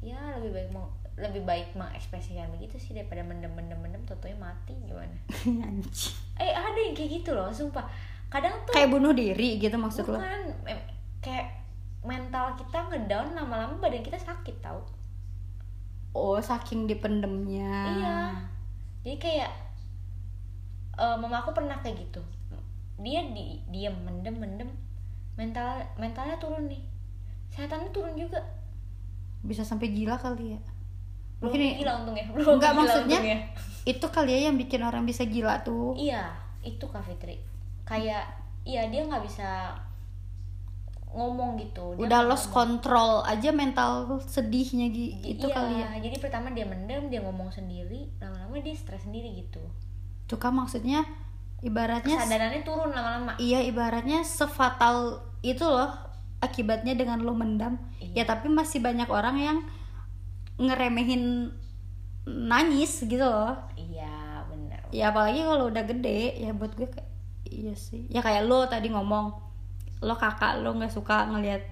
Ya 0.00 0.16
lebih 0.40 0.56
baik 0.56 0.70
mau 0.72 0.88
lebih 1.12 1.44
baik 1.44 1.76
mengekspresikan 1.76 2.48
begitu 2.56 2.80
sih 2.80 2.96
daripada 2.96 3.20
mendem 3.20 3.52
mendem 3.52 3.76
mendem 3.76 4.00
totonya 4.08 4.40
mati 4.40 4.72
gimana? 4.88 5.12
Eh 6.40 6.48
ada 6.48 6.78
yang 6.80 6.96
kayak 6.96 7.20
gitu 7.20 7.36
loh 7.36 7.52
sumpah. 7.52 7.84
Kadang 8.32 8.64
tuh 8.64 8.72
kayak 8.72 8.88
bunuh 8.88 9.12
diri 9.12 9.60
gitu 9.60 9.76
maksud 9.76 10.08
lo? 10.08 10.16
Bukan 10.16 10.40
em- 10.64 10.88
kayak 11.20 11.60
mental 12.02 12.56
kita 12.56 12.88
ngedown 12.88 13.36
lama-lama 13.36 13.76
badan 13.76 14.00
kita 14.00 14.16
sakit 14.16 14.64
tau. 14.64 14.80
Oh 16.16 16.40
saking 16.40 16.88
dipendemnya. 16.88 17.72
Iya. 18.00 18.18
Jadi 19.04 19.16
kayak 19.20 19.50
eh, 20.94 21.16
mama 21.16 21.38
aku 21.38 21.52
pernah 21.52 21.78
kayak 21.78 21.96
gitu. 22.00 22.22
Dia 22.98 23.24
di 23.26 23.58
diam 23.66 23.96
mendem 24.00 24.36
mendem 24.36 24.70
mental 25.32 25.80
mentalnya 25.96 26.36
turun 26.36 26.66
nih. 26.66 26.82
Sehatannya 27.48 27.90
turun 27.90 28.14
juga. 28.14 28.40
bisa 29.42 29.60
sampai 29.60 29.90
gila 29.90 30.14
kali 30.14 30.54
ya 30.54 30.60
Belum 31.36 31.50
mungkin 31.50 31.60
gila 31.76 31.92
untungnya. 31.98 32.24
Belum 32.30 32.54
Enggak, 32.54 32.70
gila 32.70 32.78
maksudnya- 32.78 33.18
untungnya. 33.18 33.38
itu 33.84 34.06
kali 34.08 34.30
ya 34.30 34.40
yang 34.46 34.56
bikin 34.56 34.80
orang 34.80 35.02
bisa 35.02 35.22
gila 35.24 35.58
tuh 35.60 35.98
Iya, 35.98 36.30
itu 36.62 36.84
Kak 36.84 37.02
Fitri. 37.02 37.42
Kayak 37.82 38.22
iya 38.62 38.86
dia 38.86 39.02
nggak 39.02 39.18
bisa 39.20 39.74
ngomong 41.10 41.58
gitu. 41.58 41.92
Dia 41.94 42.06
udah 42.06 42.20
lost 42.24 42.48
ngomong. 42.48 42.78
control 42.78 43.10
aja 43.22 43.50
mental 43.52 43.90
sedihnya 44.22 44.88
Gi. 44.88 45.08
itu 45.34 45.44
iya, 45.44 45.52
kali 45.52 45.74
ya 45.76 45.88
Jadi 46.00 46.16
pertama 46.18 46.48
dia 46.48 46.64
mendem, 46.64 47.10
dia 47.10 47.20
ngomong 47.20 47.50
sendiri, 47.50 48.08
lama-lama 48.16 48.56
dia 48.58 48.72
stres 48.72 49.02
sendiri 49.02 49.28
gitu. 49.36 49.60
Itu 50.32 50.40
kan 50.40 50.48
maksudnya 50.50 51.04
ibaratnya 51.60 52.16
Kesadarannya 52.16 52.62
turun 52.62 52.88
lama-lama. 52.88 53.36
iya 53.36 53.60
ibaratnya 53.60 54.24
sefatal 54.24 55.20
itu 55.40 55.60
loh 55.60 55.92
akibatnya 56.40 56.96
dengan 56.96 57.20
lo 57.20 57.32
mendam 57.32 57.76
Iya. 58.00 58.24
ya 58.24 58.32
tapi 58.32 58.48
masih 58.48 58.80
banyak 58.80 59.06
orang 59.06 59.36
yang 59.36 59.58
ngeremehin 60.56 61.52
nangis 62.24 63.02
gitu 63.02 63.20
loh 63.20 63.54
Iya, 63.74 64.42
bener. 64.48 64.80
ya 64.88 65.10
apalagi 65.10 65.42
kalau 65.42 65.68
udah 65.68 65.84
gede 65.84 66.38
ya 66.38 66.50
buat 66.50 66.72
gue 66.72 66.88
kayak 66.88 67.08
iya 67.44 67.74
sih 67.74 68.08
ya 68.08 68.18
kayak 68.18 68.46
lo 68.46 68.64
tadi 68.64 68.88
ngomong 68.88 69.26
lo 70.00 70.14
kakak 70.14 70.62
lo 70.62 70.72
nggak 70.72 70.90
suka 70.90 71.28
ngelihat 71.28 71.62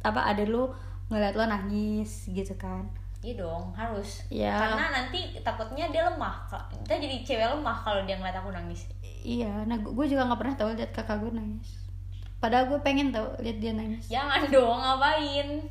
apa 0.00 0.24
ada 0.24 0.42
lo 0.42 0.72
ngelihat 1.08 1.34
lo 1.34 1.44
nangis 1.44 2.26
gitu 2.26 2.56
kan 2.56 2.88
Iya 3.22 3.38
dong, 3.38 3.70
harus. 3.72 4.26
Ya. 4.28 4.58
Karena 4.58 4.90
nanti 4.92 5.18
takutnya 5.38 5.86
dia 5.88 6.02
lemah. 6.04 6.42
Kita 6.82 6.94
jadi 6.96 7.22
cewek 7.22 7.46
lemah 7.48 7.78
kalau 7.78 8.02
dia 8.02 8.18
ngeliat 8.18 8.34
aku 8.36 8.50
nangis. 8.50 8.90
iya 9.22 9.62
nah 9.62 9.78
gue 9.78 9.94
juga 10.04 10.26
nggak 10.26 10.34
pernah 10.36 10.56
tahu 10.56 10.74
lihat 10.74 10.90
kakak 10.90 11.22
gue 11.22 11.30
nangis 11.30 11.78
padahal 12.42 12.66
gue 12.66 12.74
pengen 12.82 13.14
tau 13.14 13.30
lihat 13.38 13.62
dia 13.62 13.70
nangis 13.70 14.10
Jangan 14.10 14.50
dong, 14.50 14.74
ngapain? 14.74 15.62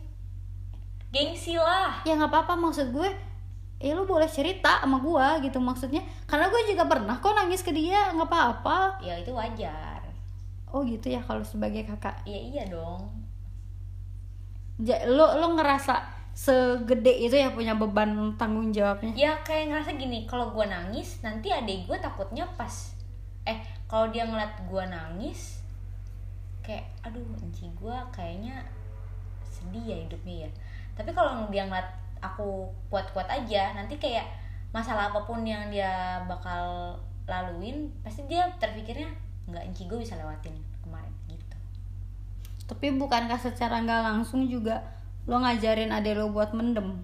Gengsi 1.12 1.60
lah. 1.60 2.00
ya 2.02 2.16
nggak 2.16 2.32
apa-apa 2.32 2.56
maksud 2.56 2.96
gue 2.96 3.12
ya 3.76 3.92
lu 3.92 4.08
boleh 4.08 4.32
cerita 4.32 4.80
sama 4.80 5.04
gue 5.04 5.52
gitu 5.52 5.60
maksudnya 5.60 6.00
karena 6.24 6.48
gue 6.48 6.62
juga 6.64 6.88
pernah 6.88 7.20
kok 7.20 7.36
nangis 7.36 7.60
ke 7.60 7.76
dia 7.76 8.16
nggak 8.16 8.24
apa-apa 8.26 9.04
Ya 9.04 9.20
itu 9.20 9.36
wajar. 9.36 10.00
oh 10.72 10.88
gitu 10.88 11.12
ya 11.12 11.20
kalau 11.20 11.44
sebagai 11.44 11.84
kakak 11.84 12.24
Ya 12.24 12.40
iya 12.40 12.64
dong. 12.64 13.04
ja, 14.80 14.96
lo 15.06 15.36
lo 15.36 15.60
ngerasa 15.60 16.21
segede 16.32 17.12
itu 17.12 17.36
ya 17.36 17.52
punya 17.52 17.76
beban 17.76 18.34
tanggung 18.40 18.72
jawabnya 18.72 19.12
Ya 19.14 19.32
kayak 19.44 19.70
ngerasa 19.70 20.00
gini, 20.00 20.24
kalau 20.26 20.50
gua 20.56 20.66
nangis, 20.66 21.20
nanti 21.22 21.52
adik 21.52 21.86
gua 21.86 22.00
takutnya 22.00 22.48
pas 22.56 22.96
eh 23.44 23.60
kalau 23.90 24.08
dia 24.14 24.24
ngeliat 24.24 24.64
gua 24.70 24.88
nangis 24.88 25.60
kayak 26.64 26.88
aduh 27.04 27.26
enci 27.42 27.68
gua 27.76 28.06
kayaknya 28.14 28.64
sedih 29.46 29.84
ya 29.92 29.98
hidupnya 30.08 30.48
ya. 30.48 30.50
Tapi 30.96 31.12
kalau 31.12 31.50
dia 31.52 31.68
ngeliat 31.68 31.90
aku 32.22 32.70
kuat-kuat 32.88 33.28
aja, 33.28 33.74
nanti 33.74 33.98
kayak 33.98 34.26
masalah 34.72 35.12
apa 35.12 35.26
pun 35.28 35.44
yang 35.44 35.68
dia 35.68 36.22
bakal 36.30 36.96
laluin, 37.28 37.92
pasti 38.06 38.24
dia 38.30 38.48
terpikirnya 38.62 39.10
nggak 39.52 39.64
enci 39.68 39.84
gue 39.90 40.00
bisa 40.00 40.16
lewatin 40.16 40.56
kemarin 40.80 41.12
gitu. 41.28 41.58
tapi 42.70 42.94
bukankah 42.96 43.36
secara 43.36 43.84
nggak 43.84 44.02
langsung 44.06 44.48
juga 44.48 44.80
lo 45.30 45.36
ngajarin 45.42 45.94
adek 45.94 46.18
lo 46.18 46.34
buat 46.34 46.54
mendem. 46.54 47.02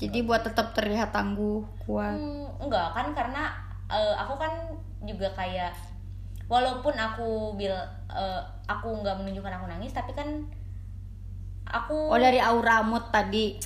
Jadi 0.00 0.26
buat 0.26 0.42
tetap 0.42 0.74
terlihat 0.74 1.14
tangguh 1.14 1.62
kuat. 1.86 2.16
Hmm, 2.16 2.48
enggak 2.58 2.92
kan 2.96 3.06
karena 3.14 3.52
eh, 3.88 4.14
aku 4.16 4.34
kan 4.40 4.52
juga 5.04 5.30
kayak 5.36 5.70
walaupun 6.50 6.94
aku 6.96 7.54
bil 7.54 7.72
eh, 8.10 8.40
aku 8.66 8.88
nggak 9.04 9.16
menunjukkan 9.20 9.54
aku 9.54 9.66
nangis 9.70 9.92
tapi 9.94 10.12
kan 10.16 10.28
aku 11.68 12.10
oh 12.10 12.20
dari 12.20 12.40
aura 12.42 12.82
mood 12.82 13.06
tadi. 13.12 13.56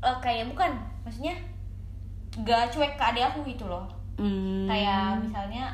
Eh, 0.00 0.16
kayak 0.20 0.50
bukan 0.52 0.70
maksudnya 1.06 1.34
nggak 2.36 2.70
cuek 2.70 2.94
ke 2.98 3.04
adik 3.04 3.26
aku 3.30 3.46
gitu 3.46 3.66
loh. 3.66 3.86
Hmm. 4.20 4.68
kayak 4.68 5.16
misalnya 5.16 5.72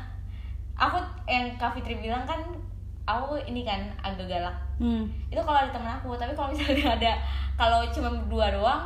aku 0.79 0.95
yang 1.27 1.51
Kak 1.59 1.75
Fitri 1.75 1.99
bilang 1.99 2.23
kan 2.23 2.39
aku 3.07 3.39
ini 3.41 3.63
kan 3.63 3.79
agak 3.97 4.27
galak 4.27 4.53
Hmm. 4.77 5.09
itu 5.25 5.39
kalau 5.39 5.57
ada 5.57 5.71
temen 5.71 5.89
aku 5.89 6.13
tapi 6.13 6.31
kalau 6.31 6.51
misalnya 6.51 6.85
ada 6.99 7.13
kalau 7.55 7.81
cuma 7.87 8.13
berdua 8.13 8.51
doang 8.51 8.83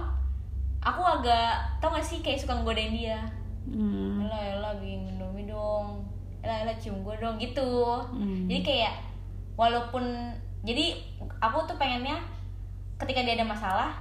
aku 0.80 1.02
agak 1.02 1.52
tau 1.78 1.90
gak 1.90 2.00
sih 2.00 2.20
kayak 2.20 2.38
suka 2.38 2.56
nggodain 2.56 2.92
dia 2.92 3.20
Hmm. 3.62 4.24
Elah 4.24 4.42
elah 4.52 4.74
bikin 4.76 5.06
indomie 5.08 5.46
dong 5.46 6.02
Elah 6.40 6.66
elah 6.66 6.74
cium 6.76 6.98
gue 7.00 7.14
dong 7.16 7.38
gitu 7.38 8.02
Hmm. 8.10 8.48
Jadi 8.48 8.62
kayak 8.64 8.94
Walaupun 9.54 10.02
Jadi 10.62 10.98
aku 11.38 11.62
tuh 11.64 11.76
pengennya 11.76 12.18
Ketika 12.98 13.22
dia 13.22 13.36
ada 13.36 13.46
masalah 13.46 13.94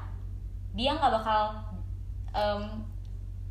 Dia 0.72 0.94
nggak 0.94 1.12
bakal 1.12 1.52
em, 2.32 2.62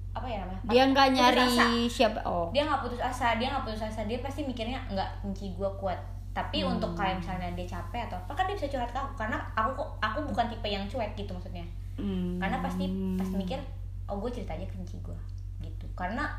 Apa 0.10 0.26
ya 0.26 0.41
namanya 0.41 0.58
dia 0.66 0.84
nggak 0.88 1.08
nyari 1.12 1.46
asa. 1.46 1.66
siapa 1.88 2.20
oh 2.24 2.50
Dia 2.50 2.66
nggak 2.66 2.82
putus 2.82 2.98
asa 3.00 3.38
Dia 3.38 3.54
nggak 3.54 3.64
putus 3.64 3.84
asa 3.84 4.02
Dia 4.04 4.18
pasti 4.18 4.41
mikirnya 4.41 4.82
nggak 4.88 5.22
benci 5.22 5.54
gue 5.54 5.70
kuat 5.78 6.02
Tapi 6.30 6.62
Hmm. 6.62 6.78
untuk 6.78 6.94
kayak 6.94 7.20
misalnya 7.20 7.50
dia 7.58 7.66
capek 7.66 8.06
atau 8.08 8.18
apa 8.22 8.32
Kan 8.38 8.46
dia 8.48 8.56
bisa 8.56 8.70
curhat 8.70 8.90
ke 8.94 9.00
aku. 9.00 9.14
Karena 9.18 9.38
aku 9.58 9.82
aku 10.00 10.20
bukan 10.30 10.46
tipe 10.48 10.68
yang 10.70 10.86
cuek 10.88 11.14
gitu 11.18 11.32
maksudnya. 11.34 11.66
Hmm. 12.00 12.40
karena 12.40 12.64
pasti 12.64 12.88
pasti 13.20 13.36
mikir 13.36 13.60
oh 14.08 14.16
gue 14.24 14.32
cerita 14.32 14.56
aja 14.56 14.64
ke 14.64 14.76
Enci 14.80 14.96
gue 15.04 15.18
gitu. 15.60 15.84
Karena 16.00 16.32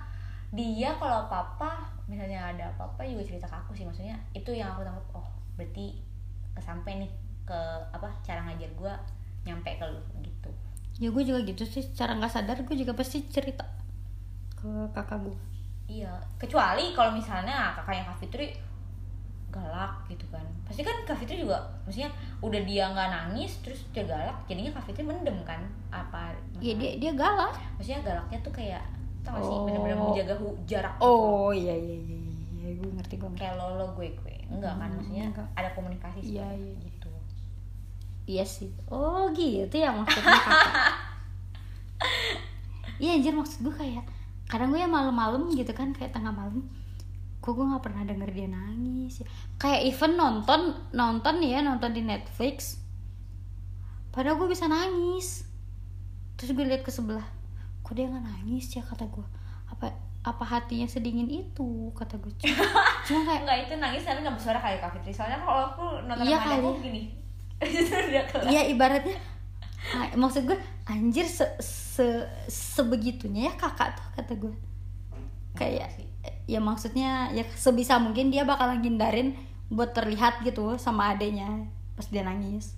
dia 0.56 0.96
kalau 0.96 1.28
apa 1.28 1.36
apa 1.52 1.70
misalnya 2.08 2.40
ada 2.56 2.64
apa 2.72 2.88
apa 2.88 3.04
juga 3.04 3.28
cerita 3.28 3.44
ke 3.44 3.56
aku 3.60 3.76
sih. 3.76 3.84
Maksudnya 3.84 4.16
itu 4.32 4.48
yang 4.56 4.72
aku 4.72 4.80
tangkap 4.88 5.04
oh 5.12 5.28
berarti 5.60 6.00
kesampe 6.56 6.88
nih 6.96 7.12
ke 7.44 7.60
apa 7.92 8.08
cara 8.24 8.40
ngajar 8.48 8.72
gue 8.72 8.92
nyampe 9.44 9.68
ke 9.76 9.84
lu 9.84 10.00
gitu. 10.24 10.50
Ya 10.96 11.12
gue 11.12 11.22
juga 11.28 11.44
gitu 11.44 11.68
sih. 11.68 11.84
Secara 11.84 12.16
nggak 12.16 12.32
sadar 12.32 12.56
gue 12.64 12.76
juga 12.76 12.96
pasti 12.96 13.20
cerita 13.28 13.68
ke 14.56 14.68
kakak 14.92 15.24
gue 15.24 15.36
iya. 15.88 16.12
Kecuali 16.36 16.92
kalau 16.92 17.10
misalnya 17.16 17.72
kakaknya 17.74 18.06
Kak 18.06 18.16
Fitri 18.22 18.52
galak 19.50 19.92
gitu 20.06 20.22
kan. 20.26 20.42
Pasti 20.62 20.80
kan 20.80 20.94
Kak 21.02 21.14
Fitri 21.14 21.38
juga 21.38 21.58
maksudnya 21.82 22.10
udah 22.40 22.60
dia 22.62 22.86
nggak 22.86 23.08
nangis 23.08 23.58
terus 23.60 23.82
dia 23.90 24.02
galak 24.02 24.38
jadinya 24.44 24.70
Kak 24.72 24.84
Fitri 24.84 25.02
mendem 25.02 25.36
kan. 25.42 25.58
Apa 25.88 26.32
ya 26.56 26.72
dia 26.72 26.96
dia 26.96 27.12
galak. 27.12 27.54
Maksudnya 27.74 28.00
galaknya 28.00 28.38
tuh 28.40 28.52
kayak 28.52 28.82
tau 29.20 29.34
gak 29.34 29.42
sih 29.42 29.52
Oh. 29.52 29.64
bener-bener 29.64 29.96
menjaga 29.96 30.34
hu- 30.34 30.56
jarak 30.64 30.94
gitu. 30.94 31.04
oh 31.04 31.50
iya 31.50 31.74
iya 31.74 31.96
iya 31.98 32.18
iya 32.56 32.68
gue 32.72 32.90
ngerti 32.90 33.14
gue 33.14 33.28
ngerti. 33.28 33.42
Kayak 33.42 33.54
lo 33.56 33.76
lo 33.76 33.86
gue 33.92 34.08
gue. 34.08 34.36
Enggak 34.48 34.74
kan 34.74 34.86
Hmm, 34.86 34.96
maksudnya 34.96 35.24
enggak. 35.28 35.46
ada 35.54 35.68
komunikasi 35.70 36.18
Iya, 36.22 36.40
seperti 36.42 36.64
iya. 36.64 36.80
gitu. 36.80 37.12
Iya 38.26 38.44
sih. 38.46 38.70
Oh 38.86 39.28
gitu 39.30 39.74
ya 39.74 39.90
maksudnya 39.90 40.30
iya 42.98 43.16
anjir 43.16 43.32
maksud 43.32 43.60
gue 43.60 43.74
kayak 43.74 44.04
kadang 44.44 44.68
gue 44.68 44.78
ya 44.78 44.88
malam-malam 44.88 45.48
gitu 45.50 45.70
kan 45.70 45.90
kayak 45.90 46.10
tengah 46.10 46.30
malam 46.30 46.60
kok 47.40 47.56
gue 47.56 47.64
nggak 47.64 47.80
pernah 47.80 48.04
denger 48.04 48.30
dia 48.36 48.48
nangis 48.52 49.24
ya? 49.24 49.26
Kayak 49.56 49.80
even 49.88 50.12
nonton 50.20 50.76
nonton 50.92 51.40
ya 51.40 51.64
nonton 51.64 51.96
di 51.96 52.04
Netflix. 52.04 52.76
Padahal 54.12 54.36
gue 54.36 54.48
bisa 54.52 54.68
nangis. 54.68 55.48
Terus 56.36 56.52
gue 56.52 56.64
lihat 56.68 56.84
ke 56.84 56.92
sebelah 56.92 57.24
kok 57.80 57.96
dia 57.96 58.06
nggak 58.06 58.22
nangis 58.22 58.76
ya? 58.76 58.84
kata 58.84 59.08
gue 59.08 59.24
apa 59.72 59.88
apa 60.20 60.44
hatinya 60.44 60.84
sedingin 60.84 61.32
itu? 61.32 61.88
kata 61.96 62.20
gue 62.20 62.28
cuma, 63.08 63.20
kayak 63.24 63.40
enggak 63.48 63.58
itu 63.64 63.74
nangis 63.80 64.04
tapi 64.04 64.20
nggak 64.20 64.36
bersuara 64.36 64.60
kayak 64.60 64.78
Kak 64.84 64.92
Fitri. 65.00 65.12
Soalnya 65.16 65.40
kalau 65.40 65.62
aku 65.72 65.84
nonton 66.04 66.28
Iya 66.28 66.38
kali. 66.44 66.68
gini. 66.84 67.02
Iya 68.52 68.62
ibaratnya 68.72 69.16
ah, 69.96 70.12
maksud 70.16 70.44
gue 70.44 70.56
anjir 70.88 71.24
se, 71.24 71.44
se 71.60 72.04
sebegitunya 72.48 73.48
ya 73.48 73.52
kakak 73.56 73.96
tuh 73.96 74.06
kata 74.16 74.32
gue 74.36 74.54
kayak. 75.56 75.88
Ya 76.50 76.60
maksudnya 76.60 77.30
ya 77.32 77.46
sebisa 77.54 77.96
mungkin 77.96 78.28
dia 78.28 78.44
bakal 78.44 78.74
ngindarin 78.76 79.38
buat 79.70 79.94
terlihat 79.94 80.42
gitu 80.42 80.74
sama 80.76 81.14
adenya 81.14 81.68
pas 81.94 82.06
dia 82.10 82.26
nangis. 82.26 82.74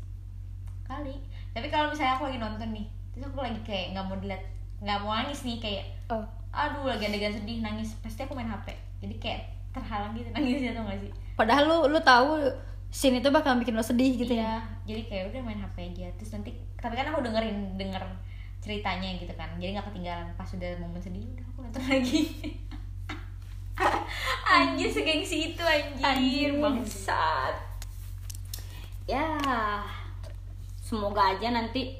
Kali. 0.84 1.16
Tapi 1.52 1.68
kalau 1.72 1.92
misalnya 1.92 2.20
aku 2.20 2.28
lagi 2.28 2.38
nonton 2.40 2.68
nih 2.72 2.86
terus 3.12 3.28
aku 3.28 3.44
lagi 3.44 3.60
kayak 3.60 3.92
nggak 3.92 4.04
mau 4.08 4.16
dilihat 4.16 4.42
nggak 4.80 4.98
mau 5.04 5.12
nangis 5.16 5.40
nih 5.44 5.58
kayak 5.60 5.84
oh. 6.12 6.24
Aduh 6.52 6.84
lagi 6.84 7.08
adegan 7.08 7.32
sedih 7.32 7.64
nangis. 7.64 7.96
Pasti 8.04 8.28
aku 8.28 8.36
main 8.36 8.48
hp 8.48 8.68
jadi 9.00 9.16
kayak 9.16 9.40
terhalang 9.72 10.12
gitu 10.12 10.28
nangisnya 10.36 10.76
tuh 10.76 10.84
gak 10.84 11.00
sih? 11.00 11.10
Padahal 11.32 11.64
lu 11.64 11.78
lu 11.88 11.98
tahu 12.04 12.44
scene 12.92 13.24
itu 13.24 13.32
bakal 13.32 13.56
bikin 13.56 13.72
lo 13.72 13.80
sedih 13.80 14.20
gitu 14.20 14.36
ya? 14.36 14.44
Iya. 14.44 14.56
Jadi 14.84 15.02
kayak 15.08 15.24
udah 15.32 15.40
main 15.40 15.60
hp 15.64 15.76
aja. 15.80 16.12
Terus 16.20 16.30
nanti 16.36 16.52
tapi 16.76 16.92
kan 16.92 17.08
aku 17.08 17.24
dengerin 17.24 17.80
denger 17.80 18.04
ceritanya 18.60 19.16
gitu 19.16 19.32
kan. 19.32 19.48
Jadi 19.56 19.80
nggak 19.80 19.86
ketinggalan. 19.88 20.28
Pas 20.36 20.48
udah 20.52 20.70
momen 20.76 21.00
sedih 21.00 21.24
udah 21.24 21.46
aku 21.48 21.58
nonton 21.64 21.82
lagi 21.96 22.20
anjir 24.56 24.88
segengsi 24.92 25.54
itu 25.54 25.62
anjir, 25.64 26.04
Anjir. 26.04 26.50
bangsat 26.60 27.54
ya 29.08 29.40
semoga 30.80 31.34
aja 31.36 31.50
nanti 31.50 31.98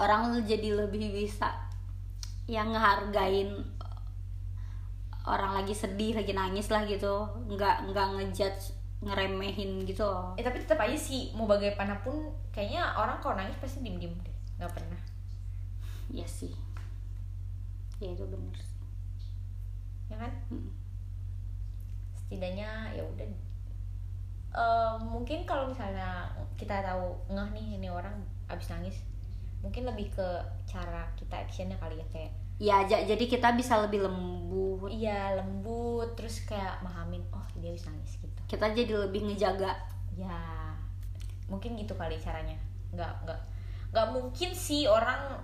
orang 0.00 0.40
jadi 0.46 0.74
lebih 0.74 1.12
bisa 1.12 1.50
yang 2.48 2.72
ngehargain 2.72 3.52
orang 5.24 5.56
lagi 5.56 5.72
sedih 5.72 6.16
lagi 6.16 6.36
nangis 6.36 6.68
lah 6.68 6.84
gitu 6.84 7.24
nggak 7.48 7.88
nggak 7.92 8.06
ngejudge 8.20 8.76
ngeremehin 9.04 9.84
gitu 9.84 10.00
loh. 10.00 10.32
eh 10.40 10.44
tapi 10.44 10.64
tetap 10.64 10.80
aja 10.80 10.96
sih 10.96 11.28
mau 11.36 11.44
bagaimanapun 11.44 12.32
kayaknya 12.52 12.88
orang 12.96 13.20
kalau 13.20 13.36
nangis 13.36 13.56
pasti 13.60 13.84
diem 13.84 14.00
diem 14.00 14.14
deh 14.24 14.36
nggak 14.60 14.72
pernah 14.72 15.00
ya 16.08 16.24
sih 16.24 16.52
ya 18.00 18.12
itu 18.12 18.24
bener 18.24 18.56
sih. 18.56 18.73
Ya 20.14 20.18
kan? 20.22 20.32
Mm. 20.48 20.70
setidaknya 22.14 22.70
ya 22.94 23.02
udah. 23.04 23.26
Eh, 24.54 24.94
mungkin 25.02 25.42
kalau 25.42 25.66
misalnya 25.66 26.30
kita 26.54 26.78
tahu 26.80 27.18
ngeh 27.26 27.48
nih 27.50 27.66
ini 27.82 27.88
orang 27.90 28.14
abis 28.46 28.70
nangis 28.70 29.02
mungkin 29.64 29.82
lebih 29.88 30.12
ke 30.14 30.28
cara 30.68 31.08
kita 31.18 31.40
actionnya 31.42 31.74
kali 31.80 31.96
ya 31.98 32.06
kayak 32.12 32.32
ya 32.60 32.76
ja- 32.86 33.02
jadi 33.02 33.24
kita 33.26 33.50
bisa 33.58 33.82
lebih 33.82 34.06
lembut. 34.06 34.86
Iya 34.92 35.42
lembut 35.42 36.14
terus 36.14 36.46
kayak 36.46 36.78
mahamin 36.86 37.24
oh 37.34 37.42
dia 37.58 37.74
abis 37.74 37.90
nangis 37.90 38.14
gitu. 38.22 38.40
Kita 38.46 38.70
jadi 38.70 38.94
lebih 39.08 39.26
ngejaga. 39.26 39.74
Ya 40.14 40.38
mungkin 41.50 41.74
gitu 41.74 41.98
kali 41.98 42.14
caranya. 42.22 42.54
Nggak 42.94 43.10
nggak 43.26 43.40
nggak 43.90 44.06
mungkin 44.14 44.50
sih 44.54 44.86
orang 44.86 45.42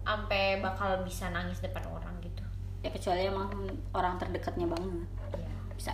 sampai 0.00 0.58
bakal 0.64 1.04
bisa 1.06 1.28
nangis 1.30 1.60
depan 1.62 1.84
orang 1.86 2.16
gitu 2.24 2.42
ya 2.80 2.88
kecuali 2.88 3.28
emang 3.28 3.50
orang 3.92 4.16
terdekatnya 4.16 4.66
banget. 4.66 5.08
Ya 5.36 5.50
bisa. 5.72 5.92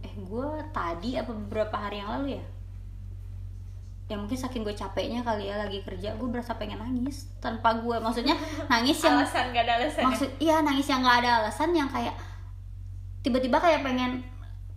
Eh 0.00 0.14
gue 0.14 0.48
tadi 0.70 1.16
apa 1.16 1.32
beberapa 1.32 1.74
hari 1.74 2.00
yang 2.00 2.10
lalu 2.18 2.36
ya? 2.36 2.44
Ya 4.04 4.20
mungkin 4.20 4.36
saking 4.36 4.60
gue 4.62 4.76
capeknya 4.76 5.24
kali 5.24 5.48
ya 5.48 5.56
lagi 5.56 5.80
kerja 5.80 6.12
gue 6.12 6.28
berasa 6.28 6.60
pengen 6.60 6.76
nangis 6.76 7.32
tanpa 7.40 7.72
gue 7.80 7.96
maksudnya 7.96 8.36
nangis 8.72 9.00
yang 9.00 9.16
alasan 9.16 9.48
gak 9.50 9.64
ada 9.64 9.74
alasan 9.80 10.02
maksud 10.04 10.28
iya 10.36 10.60
nangis 10.60 10.84
yang 10.84 11.00
nggak 11.00 11.24
ada 11.24 11.30
alasan 11.40 11.72
yang 11.72 11.88
kayak 11.88 12.12
tiba-tiba 13.24 13.56
kayak 13.56 13.80
pengen 13.80 14.20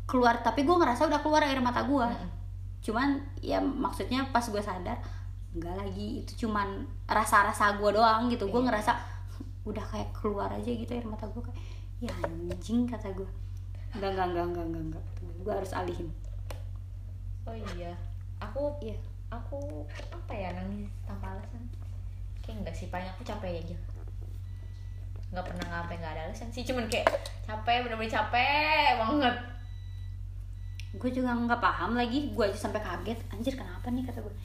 keluar 0.08 0.40
tapi 0.40 0.64
gue 0.64 0.72
ngerasa 0.72 1.12
udah 1.12 1.20
keluar 1.20 1.44
air 1.44 1.60
mata 1.60 1.84
gue 1.84 2.08
Mm-mm. 2.08 2.30
cuman 2.80 3.20
ya 3.44 3.60
maksudnya 3.60 4.24
pas 4.32 4.48
gue 4.48 4.64
sadar 4.64 4.96
enggak 5.58 5.74
lagi. 5.76 6.22
Itu 6.22 6.46
cuman 6.48 6.86
rasa-rasa 7.10 7.76
gue 7.76 7.90
doang 7.90 8.30
gitu. 8.30 8.46
Gue 8.46 8.62
Iya. 8.62 8.68
ngerasa 8.70 8.92
udah 9.68 9.84
kayak 9.84 10.10
keluar 10.16 10.48
aja 10.48 10.72
gitu 10.72 10.88
air 10.88 11.04
mata 11.04 11.28
gue 11.28 11.44
kayak 11.44 11.60
ya 11.98 12.12
anjing 12.24 12.88
kata 12.88 13.12
gue 13.12 13.28
enggak 13.96 14.12
enggak 14.14 14.28
enggak 14.30 14.46
enggak 14.46 14.66
enggak, 14.66 14.84
enggak. 14.84 15.04
gue 15.42 15.54
harus 15.54 15.72
alihin. 15.74 16.10
Oh 17.48 17.56
iya. 17.56 17.96
Aku 18.44 18.76
iya. 18.84 18.98
aku 19.28 19.84
apa 20.12 20.34
ya 20.36 20.56
nangis 20.56 20.92
tanpa 21.04 21.36
alasan. 21.36 21.64
Kayak 22.44 22.64
enggak 22.64 22.76
sih 22.76 22.88
paling 22.92 23.08
aku 23.08 23.24
capek 23.24 23.64
aja. 23.64 23.78
Nggak 25.32 25.46
pernah 25.52 25.66
nggak 25.68 25.82
sampai 25.84 25.96
nggak 26.00 26.14
ada 26.14 26.24
alasan 26.28 26.50
sih. 26.52 26.64
Cuman 26.68 26.92
kayak 26.92 27.08
capek 27.48 27.88
bener-bener 27.88 28.12
capek 28.12 29.00
banget. 29.00 29.36
Gue 31.00 31.10
juga 31.12 31.32
nggak 31.32 31.62
paham 31.64 31.96
lagi. 31.96 32.32
Gue 32.36 32.52
aja 32.52 32.60
sampai 32.68 32.84
kaget. 32.84 33.20
Anjir 33.32 33.56
kenapa 33.56 33.88
nih? 33.88 34.04
kata 34.04 34.20
gue 34.20 34.36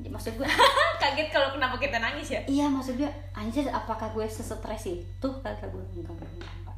maksud 0.00 0.32
gue 0.34 0.48
kaget 1.02 1.28
kalau 1.28 1.52
kenapa 1.52 1.76
kita 1.76 2.00
nangis 2.00 2.32
ya? 2.32 2.40
Iya 2.48 2.66
maksud 2.72 2.96
gue 2.96 3.10
anjir 3.36 3.68
apakah 3.68 4.08
gue 4.10 4.24
sesetres 4.24 4.88
itu? 4.88 5.28
Kata 5.44 5.68
gue 5.68 5.82
enggak 5.92 6.16
enggak, 6.16 6.30
enggak, 6.32 6.76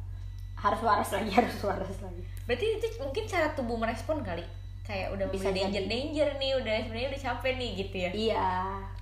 harus 0.59 0.81
waras 0.83 1.09
lagi 1.15 1.31
harus 1.39 1.55
waras 1.63 1.99
lagi. 2.03 2.21
Berarti 2.43 2.65
itu 2.75 2.85
mungkin 2.99 3.23
cara 3.25 3.47
tubuh 3.55 3.79
merespon 3.79 4.19
kali. 4.19 4.43
Kayak 4.85 5.17
udah 5.17 5.25
Bisa 5.33 5.49
danger 5.49 5.81
jadi. 5.81 5.89
danger 5.89 6.29
nih 6.37 6.51
udah 6.61 6.75
sebenarnya 6.85 7.09
udah 7.15 7.21
capek 7.23 7.53
nih 7.57 7.69
gitu 7.79 7.95
ya? 7.95 8.11
Iya. 8.13 8.49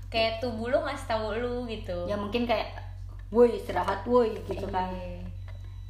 Kayak 0.08 0.34
tubuh 0.40 0.70
lu 0.70 0.78
ngasih 0.86 1.08
tahu 1.10 1.26
lu 1.42 1.56
gitu. 1.68 1.98
Ya 2.08 2.16
mungkin 2.16 2.46
kayak 2.46 2.70
woi 3.34 3.58
istirahat 3.58 4.06
woi 4.06 4.38
gitu 4.46 4.70
kan. 4.70 4.94
Iya. 4.94 5.20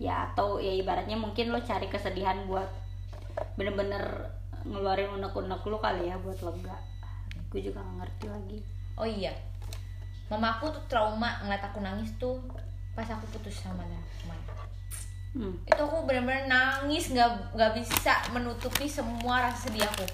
ya 0.02 0.16
atau 0.32 0.58
ya 0.58 0.74
ibaratnya 0.74 1.14
mungkin 1.16 1.54
lo 1.54 1.62
cari 1.62 1.86
kesedihan 1.88 2.44
buat 2.50 2.66
bener-bener 3.56 4.02
ngeluarin 4.66 5.12
unek-unek 5.16 5.62
lu 5.64 5.78
kali 5.78 6.10
ya 6.10 6.18
buat 6.18 6.40
lega 6.42 6.76
gue 7.54 7.62
juga 7.62 7.86
gak 7.86 7.98
ngerti 8.02 8.26
lagi. 8.34 8.60
Oh 8.98 9.06
iya. 9.06 9.30
Mama 10.28 10.58
aku 10.58 10.74
tuh 10.74 10.82
trauma 10.90 11.38
ngeliat 11.46 11.62
aku 11.62 11.86
nangis 11.86 12.10
tuh 12.18 12.42
pas 12.98 13.06
aku 13.06 13.30
putus 13.38 13.54
sama 13.62 13.86
dia 13.86 14.02
kemarin. 14.22 14.46
Hmm. 15.34 15.58
itu 15.66 15.82
aku 15.82 16.06
benar-benar 16.06 16.46
nangis 16.46 17.10
nggak 17.10 17.58
nggak 17.58 17.74
bisa 17.74 18.14
menutupi 18.34 18.86
semua 18.86 19.50
rasa 19.50 19.70
sedih 19.70 19.82
aku. 19.86 20.06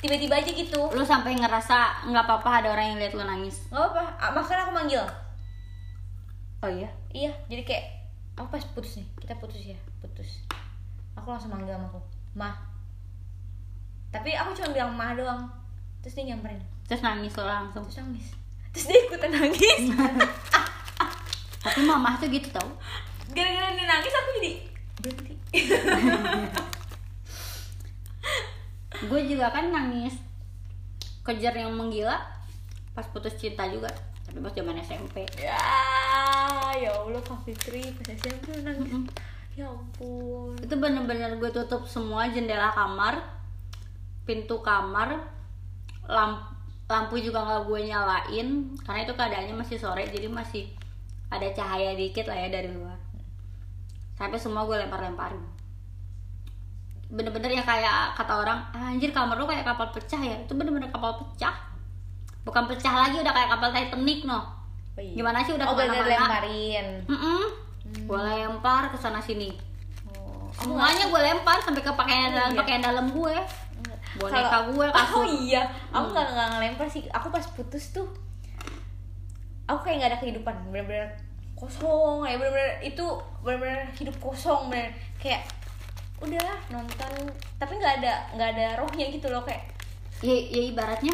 Tiba-tiba 0.00 0.40
aja 0.40 0.48
gitu. 0.48 0.80
Lu 0.92 1.04
sampai 1.04 1.36
ngerasa 1.36 2.08
nggak 2.08 2.24
apa-apa 2.24 2.64
ada 2.64 2.68
orang 2.72 2.96
yang 2.96 2.98
lihat 3.00 3.12
lu 3.16 3.24
nangis? 3.24 3.68
Nggak 3.68 4.16
apa 4.16 4.32
makanya 4.32 4.64
aku 4.64 4.72
manggil. 4.72 5.04
Oh 6.64 6.72
iya? 6.72 6.88
Iya 7.12 7.32
jadi 7.52 7.62
kayak 7.68 7.84
aku 8.36 8.48
pas 8.56 8.64
putus 8.72 9.00
nih 9.00 9.08
kita 9.20 9.36
putus 9.36 9.60
ya 9.60 9.78
putus. 10.00 10.44
Aku 11.16 11.28
langsung 11.28 11.52
manggil 11.52 11.76
sama 11.76 11.88
aku 11.88 12.00
mah 12.36 12.54
tapi 14.12 14.36
aku 14.36 14.52
cuma 14.52 14.76
bilang 14.76 14.92
mah 14.92 15.16
doang 15.16 15.48
terus 16.06 16.22
dia 16.22 16.30
nyamperin. 16.30 16.62
Terus 16.86 17.02
nangis 17.02 17.34
lo 17.34 17.50
langsung. 17.50 17.82
Terus 17.82 17.98
nangis. 17.98 18.30
Terus 18.70 18.86
dia 18.86 18.98
ikutan 19.10 19.26
nangis. 19.34 19.90
Tapi 21.66 21.82
mamah 21.82 22.14
tuh 22.22 22.30
gitu 22.30 22.46
tau. 22.54 22.70
Gara-gara 23.34 23.74
dia 23.74 23.90
nangis 23.90 24.14
aku 24.14 24.28
jadi 24.38 24.52
berhenti. 25.02 25.34
Gue 29.10 29.20
juga 29.26 29.50
kan 29.50 29.74
nangis. 29.74 30.14
Kejar 31.26 31.58
yang 31.58 31.74
menggila 31.74 32.22
pas 32.94 33.10
putus 33.10 33.34
cinta 33.34 33.66
juga. 33.66 33.90
Tapi 34.30 34.38
pas 34.38 34.54
zaman 34.54 34.78
SMP 34.78 35.26
ya 35.42 35.58
ya 36.78 36.90
allah 36.94 37.18
kak 37.18 37.42
Fitri 37.42 37.82
pas 37.98 38.14
SMP 38.14 38.62
nangis. 38.62 38.94
Mm-mm. 38.94 39.10
ya 39.58 39.74
ampun. 39.74 40.54
Itu 40.62 40.78
bener-bener 40.78 41.34
gue 41.42 41.50
tutup 41.50 41.90
semua 41.90 42.30
jendela 42.30 42.70
kamar 42.70 43.26
pintu 44.22 44.62
kamar 44.62 45.34
lamp 46.06 46.38
lampu 46.86 47.18
juga 47.18 47.42
nggak 47.42 47.62
gue 47.64 47.80
nyalain 47.84 48.48
karena 48.80 49.00
itu 49.02 49.12
keadaannya 49.12 49.54
masih 49.56 49.76
sore 49.76 50.06
jadi 50.06 50.26
masih 50.26 50.70
ada 51.26 51.50
cahaya 51.50 51.92
dikit 51.92 52.24
lah 52.24 52.38
ya 52.38 52.48
dari 52.48 52.70
luar. 52.70 52.94
Sampai 54.14 54.38
semua 54.38 54.62
gue 54.62 54.76
lempar-lemparin. 54.76 55.42
Bener-bener 57.06 57.50
ya 57.52 57.62
kayak 57.62 58.14
kata 58.14 58.34
orang 58.36 58.58
"Ah, 58.70 58.90
anjir 58.90 59.10
kamar 59.10 59.34
lu 59.34 59.44
kayak 59.44 59.62
kapal 59.64 59.90
pecah 59.90 60.18
ya? 60.18 60.36
Itu 60.40 60.54
bener-bener 60.54 60.86
kapal 60.88 61.14
pecah. 61.16 61.54
Bukan 62.42 62.66
pecah 62.66 62.94
lagi 62.96 63.16
udah 63.16 63.32
kayak 63.32 63.50
kapal 63.50 63.70
Titanic 63.70 64.22
no 64.22 64.38
Oh, 64.96 65.02
iya. 65.04 65.12
gimana 65.12 65.44
sih 65.44 65.52
udah 65.52 65.66
oh 65.66 65.76
ke 65.76 65.84
mana-mana? 65.84 66.08
lemparin. 66.08 66.86
Mm-mm. 67.04 67.42
gue 67.86 68.16
lempar 68.18 68.88
ke 68.88 68.96
sana 68.96 69.20
sini. 69.20 69.52
Oh, 70.08 70.48
semuanya 70.56 71.06
gue 71.06 71.20
lempar 71.20 71.60
sampai 71.60 71.80
ke 71.80 71.92
pakaian 71.92 72.32
dalam 72.32 72.50
Iya. 72.50 72.58
pakaian 72.58 72.82
dalam 72.82 73.06
gue 73.08 73.36
boneka 74.16 74.42
Kalau- 74.42 74.72
gue 74.72 74.86
kasur 74.88 75.16
oh 75.20 75.26
iya. 75.40 75.62
Aku 75.88 76.06
Hmm. 76.06 76.12
nggak 76.12 76.26
nggak 76.30 76.48
ngelempar 76.52 76.86
sih. 76.86 77.02
Aku 77.08 77.28
pas 77.28 77.46
putus 77.48 77.90
tuh 77.90 78.08
aku 79.66 79.80
kayak 79.82 79.96
nggak 79.98 80.10
ada 80.14 80.20
kehidupan. 80.20 80.54
Bener-bener 80.68 81.08
kosong. 81.54 82.22
Ya 82.22 82.36
bener-bener 82.36 82.80
itu 82.80 83.04
bener-bener 83.40 83.88
hidup 83.92 84.16
kosong 84.16 84.68
bener. 84.68 84.90
Kayak 85.16 85.46
udahlah 86.16 86.58
nonton. 86.68 87.12
Tapi 87.56 87.72
nggak 87.74 87.94
ada 88.00 88.12
nggak 88.32 88.50
ada 88.52 88.66
rohnya 88.76 89.06
gitu 89.08 89.28
loh 89.28 89.42
kayak. 89.42 89.64
Ya, 90.20 90.32
ya 90.32 90.62
ibaratnya 90.66 91.12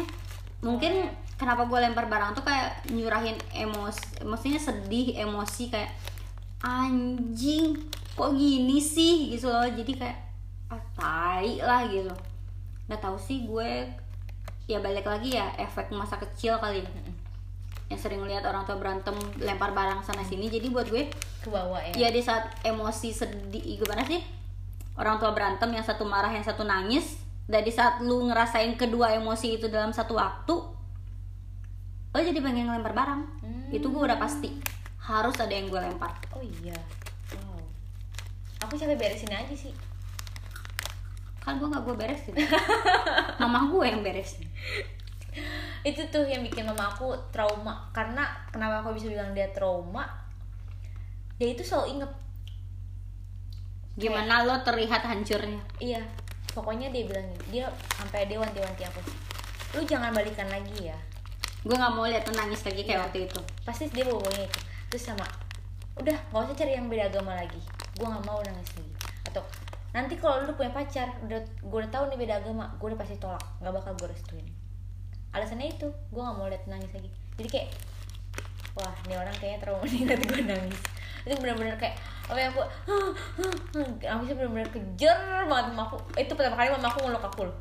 mungkin 0.59 1.11
kenapa 1.35 1.67
gue 1.67 1.75
lempar 1.75 2.07
barang 2.07 2.31
tuh 2.33 2.41
kayak 2.41 2.87
nyurahin 2.87 3.35
emosi 3.51 4.23
maksudnya 4.23 4.55
sedih 4.55 5.19
emosi 5.19 5.67
kayak 5.67 5.91
anjing 6.61 7.75
kok 8.13 8.31
gini 8.31 8.79
sih? 8.79 9.31
Gitu 9.31 9.45
loh. 9.45 9.65
Jadi 9.65 9.91
kayak 9.93 10.17
ah 10.69 10.79
tai 10.95 11.59
lah 11.59 11.85
gitu 11.85 12.09
nggak 12.87 12.99
tahu 12.99 13.15
sih 13.15 13.47
gue 13.47 13.87
ya 14.67 14.79
balik 14.79 15.07
lagi 15.07 15.35
ya 15.35 15.51
efek 15.59 15.91
masa 15.91 16.15
kecil 16.19 16.55
kali. 16.59 16.83
Ya. 16.83 17.11
yang 17.91 17.99
sering 17.99 18.23
lihat 18.25 18.47
orang 18.47 18.63
tua 18.63 18.79
berantem 18.79 19.13
lempar 19.37 19.75
barang 19.75 20.01
sana 20.01 20.23
sini 20.23 20.47
jadi 20.49 20.71
buat 20.71 20.87
gue 20.87 21.11
ke 21.43 21.47
bawah 21.51 21.77
ya. 21.93 22.07
ya 22.07 22.09
di 22.09 22.23
saat 22.23 22.49
emosi 22.63 23.11
sedih 23.11 23.83
gimana 23.83 24.07
sih? 24.07 24.23
Orang 24.95 25.19
tua 25.19 25.35
berantem 25.35 25.67
yang 25.69 25.83
satu 25.83 26.07
marah 26.07 26.31
yang 26.31 26.41
satu 26.41 26.63
nangis 26.63 27.19
dan 27.45 27.61
di 27.61 27.69
saat 27.69 27.99
lu 27.99 28.31
ngerasain 28.31 28.79
kedua 28.79 29.13
emosi 29.19 29.59
itu 29.59 29.67
dalam 29.67 29.91
satu 29.91 30.15
waktu 30.15 30.55
lo 32.13 32.19
jadi 32.21 32.39
pengen 32.39 32.71
ngelempar 32.71 32.93
barang. 32.95 33.21
Hmm. 33.43 33.67
itu 33.69 33.85
gue 33.85 34.01
udah 34.01 34.17
pasti. 34.17 34.49
Harus 35.03 35.35
ada 35.37 35.51
yang 35.51 35.67
gue 35.67 35.77
lempar. 35.77 36.17
Oh 36.33 36.41
iya 36.41 36.79
wow. 37.35 37.61
Aku 38.63 38.79
capek 38.79 38.95
beresin 38.95 39.29
aja 39.29 39.53
sih 39.53 39.75
kan 41.43 41.59
gue 41.59 41.67
nggak 41.67 41.83
gue 41.83 41.95
beresin 41.99 42.35
mama 43.43 43.67
gue 43.67 43.83
yang 43.83 43.99
beresin 43.99 44.47
itu 45.83 45.99
tuh 46.07 46.23
yang 46.23 46.41
bikin 46.45 46.63
mama 46.63 46.93
aku 46.95 47.11
trauma. 47.33 47.91
Karena 47.91 48.23
kenapa 48.53 48.85
aku 48.85 48.95
bisa 48.95 49.11
bilang 49.11 49.35
dia 49.35 49.51
trauma? 49.51 50.07
Dia 51.35 51.51
itu 51.51 51.63
selalu 51.65 51.99
inget 51.99 52.11
gimana 53.93 54.41
lo 54.47 54.57
terlihat 54.65 55.05
hancurnya? 55.05 55.59
Iya. 55.77 56.01
Pokoknya 56.53 56.89
dia 56.93 57.03
bilang 57.05 57.25
gitu. 57.33 57.45
dia 57.49 57.65
sampai 57.97 58.25
dia 58.29 58.39
wanti-wanti 58.39 58.85
aku. 58.85 59.01
Lu 59.77 59.81
jangan 59.83 60.15
balikan 60.15 60.47
lagi 60.47 60.89
ya. 60.89 60.97
Gue 61.65 61.75
nggak 61.75 61.93
mau 61.93 62.07
lihat 62.07 62.25
nangis 62.31 62.63
lagi 62.63 62.81
kayak 62.85 63.03
Iya. 63.03 63.03
waktu 63.09 63.19
itu. 63.27 63.39
Pasti 63.67 63.83
dia 63.91 64.05
bawanya 64.07 64.47
itu. 64.47 64.59
Terus 64.93 65.03
sama 65.03 65.27
udah 65.93 66.17
nggak 66.31 66.41
usah 66.49 66.57
cari 66.57 66.73
yang 66.79 66.87
beda 66.87 67.11
agama 67.11 67.35
lagi. 67.35 67.59
Gue 67.99 68.07
nggak 68.07 68.23
mau 68.23 68.39
nangis 68.39 68.71
lagi. 68.79 68.93
Atau 69.27 69.43
nanti 69.93 70.17
kalau 70.17 70.41
lu 70.41 70.57
punya 70.57 70.73
pacar 70.73 71.05
udah 71.21 71.37
gue 71.39 71.77
udah 71.85 71.91
tahu 71.93 72.09
nih 72.09 72.17
beda 72.25 72.41
agama 72.41 72.65
gue 72.81 72.87
udah 72.89 72.99
pasti 72.99 73.15
tolak. 73.21 73.45
Nggak 73.61 73.73
bakal 73.77 73.91
gue 74.01 74.07
restuin. 74.09 74.47
Alasannya 75.33 75.69
itu 75.69 75.87
gue 75.87 76.21
nggak 76.21 76.37
mau 76.37 76.49
lihat 76.49 76.65
nangis 76.65 76.89
lagi. 76.91 77.09
Jadi 77.37 77.49
kayak 77.49 77.69
wah 78.73 78.93
ini 79.05 79.13
orang 79.13 79.35
kayaknya 79.37 79.59
trauma 79.61 79.85
nih 79.85 80.01
nanti 80.09 80.25
gue 80.25 80.41
nangis. 80.43 80.81
Itu 81.23 81.35
benar-benar 81.39 81.77
kayak 81.77 81.95
apa 82.23 82.39
yang 82.39 82.51
aku 82.51 82.63
nangisnya 84.01 84.35
benar-benar 84.41 84.69
kejer 84.73 85.19
banget 85.45 85.65
sama 85.69 85.81
aku. 85.85 85.97
Itu 86.17 86.33
pertama 86.33 86.57
kali 86.57 86.69
mama 86.73 86.87
aku 86.89 86.99
ngeluk 87.05 87.25
aku 87.29 87.41
loh. 87.45 87.57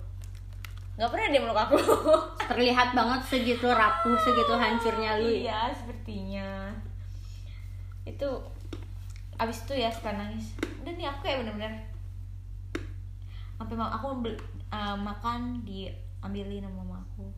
Nggak 0.97 1.09
pernah 1.09 1.27
dia 1.29 1.41
meluk 1.41 1.61
aku. 1.61 1.77
Terlihat 2.53 2.89
banget 2.97 3.21
segitu 3.29 3.69
rapuh 3.69 4.17
segitu 4.25 4.53
hancurnya 4.57 5.21
lu 5.21 5.29
iya 5.29 5.69
sepertinya. 5.73 6.73
Itu 8.09 8.29
abis 9.37 9.69
itu 9.69 9.77
ya 9.77 9.93
suka 9.93 10.17
nangis. 10.17 10.57
Dan 10.81 10.97
nih 10.97 11.13
aku 11.13 11.29
kayak 11.29 11.45
bener-bener 11.45 11.92
sampai 13.63 13.79
ma- 13.79 13.95
aku 13.95 14.19
ambil 14.19 14.35
uh, 14.75 14.99
makan 14.99 15.63
diambilin 15.63 16.67
sama 16.67 16.83
mama 16.83 16.99
aku. 16.99 17.31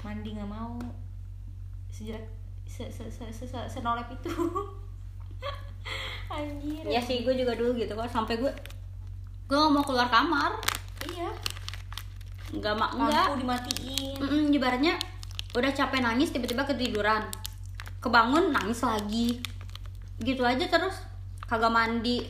Mandi 0.00 0.32
nggak 0.32 0.48
mau. 0.48 0.80
Sejelek 1.92 2.24
se 2.64 2.88
se 2.88 3.04
se 3.12 3.28
se, 3.28 3.44
se, 3.44 3.60
senolep 3.68 4.08
itu. 4.08 4.32
Anjir. 6.32 6.82
Ya 6.88 7.04
sih 7.04 7.28
gue 7.28 7.36
juga 7.36 7.52
dulu 7.52 7.76
gitu 7.76 7.92
kok. 7.92 8.08
Sampai 8.08 8.40
gue 8.40 8.48
gue 9.46 9.56
nggak 9.56 9.72
mau 9.76 9.84
keluar 9.84 10.08
kamar. 10.08 10.56
Iya. 11.04 11.28
Nggak 12.56 12.74
mak 12.80 12.90
lampu 12.96 13.44
dimatiin. 13.44 14.16
Mm-mm, 14.16 14.56
ibaratnya 14.56 14.96
udah 15.52 15.70
capek 15.76 16.00
nangis 16.00 16.32
tiba-tiba 16.32 16.64
ketiduran. 16.64 17.28
Kebangun 18.00 18.48
nangis 18.48 18.80
lagi. 18.80 19.44
Gitu 20.24 20.40
aja 20.40 20.64
terus. 20.64 21.04
Kagak 21.44 21.68
mandi. 21.68 22.24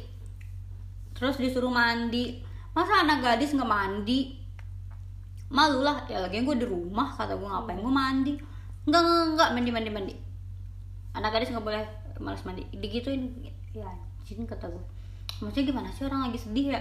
Terus 1.14 1.38
disuruh 1.38 1.70
mandi 1.70 2.45
masa 2.76 3.00
anak 3.00 3.24
gadis 3.24 3.56
nggak 3.56 3.64
mandi? 3.64 4.36
Malu 5.48 5.80
lah. 5.80 6.04
Ya 6.12 6.20
lagi 6.20 6.44
gue 6.44 6.56
di 6.60 6.68
rumah 6.68 7.08
kata 7.16 7.40
gue 7.40 7.48
ngapain 7.48 7.80
gue 7.80 7.94
mandi? 7.94 8.32
Nggak 8.84 9.00
nggak 9.00 9.26
nggak. 9.32 9.48
Mandi 9.56 9.70
mandi 9.72 9.90
mandi. 9.90 10.14
Anak 11.16 11.32
gadis 11.32 11.48
nggak 11.48 11.64
boleh 11.64 11.84
malas 12.20 12.44
mandi. 12.44 12.68
Digituin. 12.76 13.32
Ya 13.72 13.88
anjing 14.26 14.42
kata 14.44 14.66
gue 14.68 14.84
maksudnya 15.38 15.68
gimana 15.68 15.88
sih 15.92 16.04
orang 16.08 16.28
lagi 16.28 16.38
sedih 16.40 16.66
ya? 16.74 16.80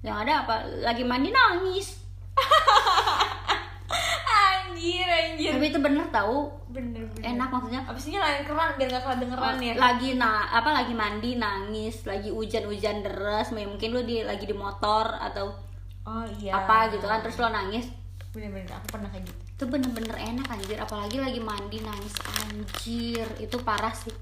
Yang 0.00 0.16
ada 0.26 0.32
apa? 0.46 0.54
Lagi 0.80 1.02
mandi 1.04 1.28
nangis 1.34 2.00
anjir 4.80 5.04
anjir. 5.04 5.50
Tapi 5.52 5.66
itu 5.68 5.80
bener 5.84 6.06
tahu 6.08 6.48
bener 6.72 7.04
bener. 7.04 7.24
Enak 7.36 7.48
maksudnya. 7.52 7.80
Abisnya 7.84 8.20
lain 8.24 8.42
keran 8.48 8.70
biar 8.80 8.88
nggak 8.88 9.04
kedengeran 9.04 9.56
ya. 9.60 9.74
lagi 9.76 10.10
na 10.16 10.48
apa 10.48 10.70
lagi 10.72 10.94
mandi 10.96 11.36
nangis 11.36 12.08
lagi 12.08 12.32
hujan-hujan 12.32 13.04
deras 13.04 13.52
mungkin 13.52 13.88
lu 13.92 14.00
di 14.08 14.24
lagi 14.24 14.48
di 14.48 14.56
motor 14.56 15.20
atau 15.20 15.52
oh 16.08 16.24
iya. 16.40 16.56
apa 16.56 16.96
gitu 16.96 17.04
kan 17.04 17.20
terus 17.20 17.36
lo 17.36 17.52
nangis. 17.52 17.92
Bener-bener 18.32 18.72
aku 18.72 18.86
pernah 18.96 19.10
kayak 19.12 19.28
gitu. 19.28 19.40
Itu 19.60 19.64
bener-bener 19.68 20.16
enak 20.16 20.46
anjir. 20.48 20.78
Apalagi 20.80 21.16
lagi 21.20 21.40
mandi 21.44 21.78
nangis 21.84 22.14
anjir. 22.48 23.26
Itu 23.36 23.60
parah 23.60 23.92
sih. 23.92 24.14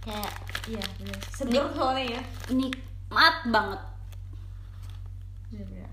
Kayak 0.00 0.32
iya 0.72 0.84
bener. 0.96 1.18
Seger 1.28 1.68
soalnya 1.76 2.20
ya. 2.20 2.22
nikmat 2.48 3.36
banget 3.52 3.93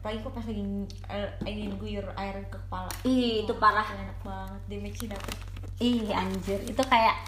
apalagi 0.01 0.25
kok 0.25 0.33
pas 0.33 0.45
lagi 0.49 0.65
eh, 1.13 1.29
lagi 1.45 1.63
guyur 1.77 2.09
air 2.17 2.41
ke 2.49 2.57
kepala. 2.57 2.89
Ih 3.05 3.45
itu 3.45 3.53
parah. 3.61 3.85
enak 3.85 4.17
banget 4.25 4.61
damage 4.65 5.05
dapet. 5.05 5.37
Ih 5.77 6.09
anjir. 6.09 6.57
Itu 6.65 6.81
kayak 6.81 7.21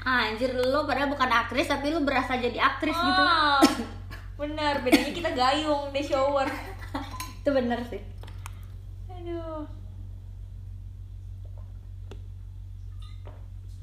anjir 0.00 0.56
lu 0.56 0.88
padahal 0.88 1.12
bukan 1.12 1.28
aktris 1.28 1.68
tapi 1.68 1.92
lu 1.92 2.00
berasa 2.00 2.40
jadi 2.40 2.56
aktris 2.56 2.96
gitu. 2.96 3.22
Ah, 3.28 3.60
bener. 4.40 4.80
Bedanya 4.80 5.12
kita 5.12 5.30
gayung 5.36 5.92
deh 5.92 6.00
shower. 6.00 6.48
Itu 7.44 7.52
bener 7.52 7.84
sih. 7.84 8.00
Aduh. 9.12 9.68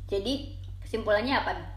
Jadi 0.10 0.58
kesimpulannya 0.82 1.38
apa 1.38 1.54
nih 1.54 1.70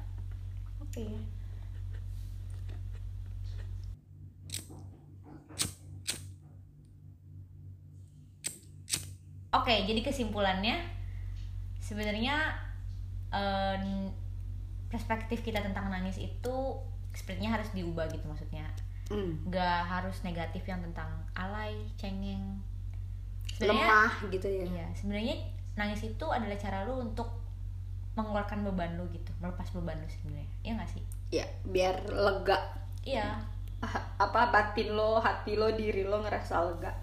Oke, 9.54 9.86
jadi 9.86 10.00
kesimpulannya 10.02 10.82
sebenarnya 11.78 12.58
em, 13.30 14.10
perspektif 14.90 15.46
kita 15.46 15.62
tentang 15.62 15.90
nangis 15.90 16.18
itu 16.18 16.56
sepertinya 17.14 17.54
harus 17.60 17.70
diubah 17.70 18.10
gitu 18.10 18.26
maksudnya. 18.26 18.66
hmm. 19.10 19.46
Gak 19.54 19.80
harus 19.86 20.18
negatif 20.26 20.66
yang 20.66 20.82
tentang 20.82 21.08
alay, 21.38 21.78
cengeng. 21.94 22.58
Sebenarnya 23.54 23.86
lemah 23.86 24.12
gitu 24.34 24.46
ya 24.50 24.64
Iya, 24.66 24.86
sebenarnya 24.98 25.36
nangis 25.78 26.02
itu 26.02 26.26
adalah 26.26 26.58
cara 26.58 26.82
lu 26.86 26.98
untuk 26.98 27.30
mengeluarkan 28.18 28.62
beban 28.66 28.94
lu 28.98 29.06
gitu, 29.14 29.30
melepas 29.38 29.70
beban 29.74 29.98
lu 30.02 30.08
sebenarnya. 30.10 30.50
Iya 30.66 30.72
gak 30.82 30.90
sih? 30.90 31.04
ya 31.34 31.46
biar 31.66 31.98
lega 32.14 32.58
Iya. 33.02 33.42
Ah, 33.84 33.96
apa 34.16 34.48
batin 34.48 34.96
lo 34.96 35.20
hati 35.20 35.58
lo 35.58 35.68
diri 35.74 36.06
lo 36.06 36.22
ngerasa 36.24 36.56
lega 36.72 36.94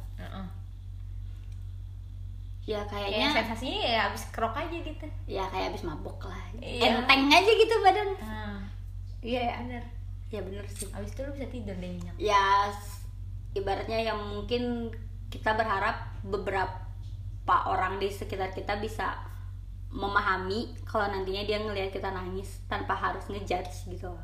Ya 2.63 2.77
Kayak 2.83 3.09
kayaknya 3.09 3.29
sensasinya 3.35 3.81
ya 3.81 3.99
abis 4.07 4.23
kerok 4.29 4.53
aja 4.53 4.77
gitu. 4.77 5.05
ya 5.25 5.43
kayak 5.45 5.71
abis 5.71 5.81
mabok 5.81 6.19
lah 6.23 6.37
Iya. 6.55 6.99
enteng 6.99 7.25
aja 7.27 7.51
gitu 7.51 7.75
badan 7.79 8.09
Nah, 8.17 8.61
iya 9.19 9.41
ya 9.43 9.55
bener. 9.59 9.83
ya 10.27 10.39
bener 10.39 10.63
sih 10.65 10.85
Abis 10.87 11.09
itu 11.09 11.21
lu 11.21 11.31
bisa 11.31 11.47
tidur 11.47 11.73
deh 11.73 11.89
nyenyak. 11.89 12.15
ya 12.17 12.69
ibaratnya 13.51 13.99
yang 14.03 14.19
mungkin 14.21 14.93
kita 15.27 15.51
berharap 15.51 16.21
beberapa 16.21 16.85
orang 17.65 17.97
di 17.97 18.07
sekitar 18.07 18.49
kita 18.49 18.77
bisa 18.77 19.17
memahami 19.89 20.77
kalau 20.83 21.03
nantinya 21.05 21.41
dia 21.41 21.57
ngelihat 21.57 21.91
kita 21.91 22.07
nangis 22.09 22.63
tanpa 22.65 22.93
harus 22.93 23.25
ngejudge 23.27 23.89
gitu 23.89 24.07
loh. 24.07 24.23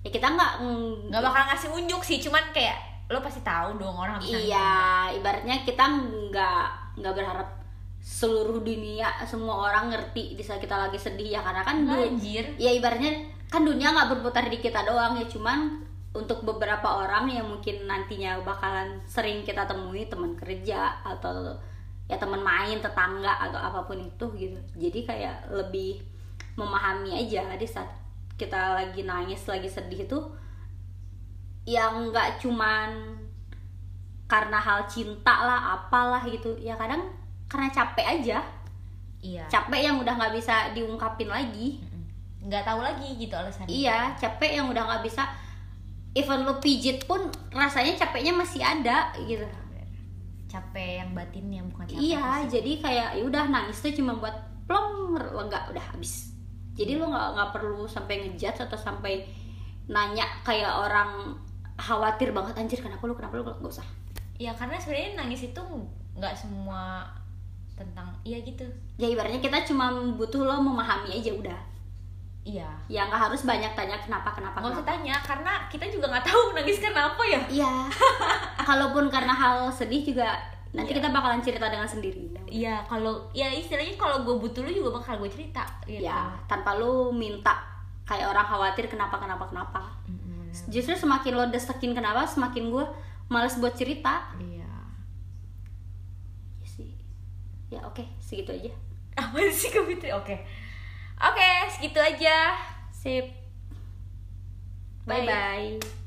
ya 0.00 0.08
kita 0.08 0.30
nggak 0.30 0.52
ng- 0.60 1.08
nggak 1.08 1.22
bakal 1.22 1.42
ngasih 1.46 1.68
unjuk 1.72 2.00
sih 2.00 2.16
cuman 2.18 2.44
kayak 2.50 2.78
lo 3.06 3.20
pasti 3.20 3.40
tahu 3.40 3.76
dong 3.76 3.92
orang 3.94 4.16
habis 4.16 4.30
nangis 4.30 4.46
iya 4.46 4.72
ibaratnya 5.12 5.60
kita 5.60 5.84
nggak 5.84 6.83
nggak 6.98 7.14
berharap 7.14 7.48
seluruh 8.04 8.60
dunia 8.60 9.08
semua 9.24 9.72
orang 9.72 9.88
ngerti 9.88 10.36
di 10.36 10.42
saat 10.44 10.60
kita 10.60 10.76
lagi 10.76 11.00
sedih 11.00 11.34
ya 11.36 11.40
karena 11.40 11.64
kan 11.64 11.76
anjir. 11.88 12.44
ya 12.60 12.68
ibaratnya 12.68 13.32
kan 13.48 13.64
dunia 13.64 13.96
nggak 13.96 14.18
berputar 14.18 14.44
di 14.52 14.60
kita 14.60 14.84
doang 14.84 15.16
ya 15.16 15.24
cuman 15.24 15.80
untuk 16.14 16.46
beberapa 16.46 17.02
orang 17.02 17.26
yang 17.26 17.48
mungkin 17.50 17.90
nantinya 17.90 18.38
bakalan 18.46 19.02
sering 19.02 19.42
kita 19.42 19.66
temui 19.66 20.06
teman 20.06 20.38
kerja 20.38 21.02
atau 21.02 21.58
ya 22.06 22.20
teman 22.20 22.38
main 22.38 22.78
tetangga 22.78 23.34
atau 23.50 23.58
apa 23.58 23.82
pun 23.82 23.98
itu 23.98 24.26
gitu. 24.38 24.60
Jadi 24.78 25.00
kayak 25.02 25.50
lebih 25.50 26.04
memahami 26.54 27.18
aja 27.18 27.58
di 27.58 27.66
saat 27.66 27.90
kita 28.38 28.78
lagi 28.78 29.02
nangis 29.02 29.42
lagi 29.50 29.66
sedih 29.66 30.06
itu 30.06 30.18
yang 31.66 32.12
nggak 32.12 32.38
cuman 32.38 33.18
karena 34.24 34.56
hal 34.56 34.88
cinta 34.88 35.34
lah 35.44 35.76
apalah 35.76 36.24
gitu 36.24 36.56
ya 36.56 36.74
kadang 36.74 37.04
karena 37.46 37.68
capek 37.70 38.06
aja 38.20 38.38
iya 39.20 39.44
capek 39.48 39.92
yang 39.92 39.96
udah 40.00 40.14
nggak 40.16 40.34
bisa 40.34 40.72
diungkapin 40.72 41.28
lagi 41.28 41.80
nggak 42.44 42.60
tahu 42.60 42.84
lagi 42.84 43.08
gitu 43.16 43.32
alasannya 43.32 43.72
Iya, 43.72 44.12
capek 44.20 44.60
yang 44.60 44.68
udah 44.68 44.84
nggak 44.84 45.02
bisa. 45.08 45.24
Even 46.12 46.44
lo 46.44 46.60
pijit 46.60 47.08
pun 47.08 47.24
rasanya 47.48 47.96
capeknya 47.96 48.36
masih 48.36 48.60
ada 48.60 49.10
gitu. 49.16 49.48
capek 50.44 51.02
yang 51.02 51.10
batinnya 51.16 51.64
bukan 51.66 51.88
capek 51.88 51.98
Iya, 51.98 52.46
jadi 52.46 52.72
kayak 52.78 53.08
ya 53.18 53.22
udah 53.26 53.48
nangis 53.50 53.80
tuh 53.82 53.90
cuma 53.90 54.14
buat 54.14 54.36
plong 54.68 55.16
lega 55.18 55.66
udah 55.72 55.84
habis. 55.90 56.30
Jadi 56.76 56.94
lo 56.94 57.10
nggak 57.10 57.28
nggak 57.34 57.50
perlu 57.56 57.88
sampai 57.88 58.22
ngejudge 58.22 58.60
atau 58.62 58.78
sampai 58.78 59.24
nanya 59.90 60.28
kayak 60.46 60.70
orang 60.70 61.34
khawatir 61.74 62.30
banget 62.30 62.54
anjir 62.54 62.78
kenapa 62.78 63.02
lu 63.08 63.16
kenapa 63.18 63.40
lu 63.40 63.42
nggak 63.42 63.72
usah. 63.72 63.88
Iya 64.44 64.52
karena 64.52 64.76
sebenarnya 64.76 65.16
nangis 65.16 65.40
itu 65.42 65.62
nggak 66.12 66.34
semua 66.34 67.00
tentang 67.72 68.12
iya 68.22 68.36
gitu 68.38 68.62
Ya 68.94 69.08
ibaratnya 69.08 69.40
kita 69.40 69.64
cuma 69.64 69.88
butuh 70.14 70.44
lo 70.44 70.60
memahami 70.60 71.10
aja 71.10 71.32
udah. 71.32 71.60
iya 72.44 72.68
Ya 72.86 73.02
nggak 73.02 73.22
harus 73.24 73.42
banyak 73.42 73.72
tanya 73.72 73.96
kenapa 73.96 74.28
kenapa. 74.30 74.60
nggak 74.60 74.68
usah 74.70 74.84
kenapa. 74.84 74.92
tanya 74.92 75.14
karena 75.18 75.52
kita 75.66 75.84
juga 75.88 76.06
nggak 76.08 76.26
tahu 76.28 76.52
nangis 76.52 76.76
karena 76.78 77.08
apa 77.08 77.22
ya 77.24 77.40
Iya. 77.50 77.72
Kalaupun 78.68 79.08
karena 79.08 79.32
hal 79.32 79.56
sedih 79.70 80.04
juga 80.04 80.36
nanti 80.70 80.92
Iya. 80.92 80.98
kita 81.00 81.08
bakalan 81.08 81.40
cerita 81.40 81.66
dengan 81.66 81.86
sendiri. 81.86 82.36
iya 82.46 82.84
kalau 82.84 83.30
ya 83.32 83.48
istilahnya 83.48 83.96
kalau 83.96 84.20
gue 84.22 84.36
butuh 84.36 84.60
lu 84.60 84.70
juga 84.74 85.00
bakal 85.00 85.16
gue 85.16 85.30
cerita 85.30 85.64
gitu. 85.84 86.02
ya 86.02 86.28
tanpa 86.44 86.76
lu 86.76 87.08
minta 87.10 87.56
kayak 88.04 88.28
orang 88.28 88.44
khawatir 88.44 88.84
kenapa 88.84 89.16
kenapa 89.16 89.46
kenapa 89.46 89.80
Mm-mm. 90.04 90.52
justru 90.68 90.92
semakin 90.92 91.32
lo 91.32 91.44
desekin 91.48 91.90
kenapa 91.90 92.22
semakin 92.22 92.68
gue 92.68 92.84
males 93.28 93.56
buat 93.60 93.74
cerita. 93.74 94.34
Iya. 94.40 94.72
Ya 96.60 96.66
sih. 96.66 96.90
Ya 97.72 97.80
oke. 97.84 98.04
Segitu 98.20 98.52
aja. 98.52 98.72
Apa 99.20 99.38
sih 99.50 99.70
Fitri 99.70 100.10
oke. 100.10 100.36
Oke 101.14 101.50
segitu 101.70 102.00
aja. 102.02 102.58
Sip. 102.90 103.44
Bye. 105.04 105.28
bye 105.28 105.78
bye 105.78 106.03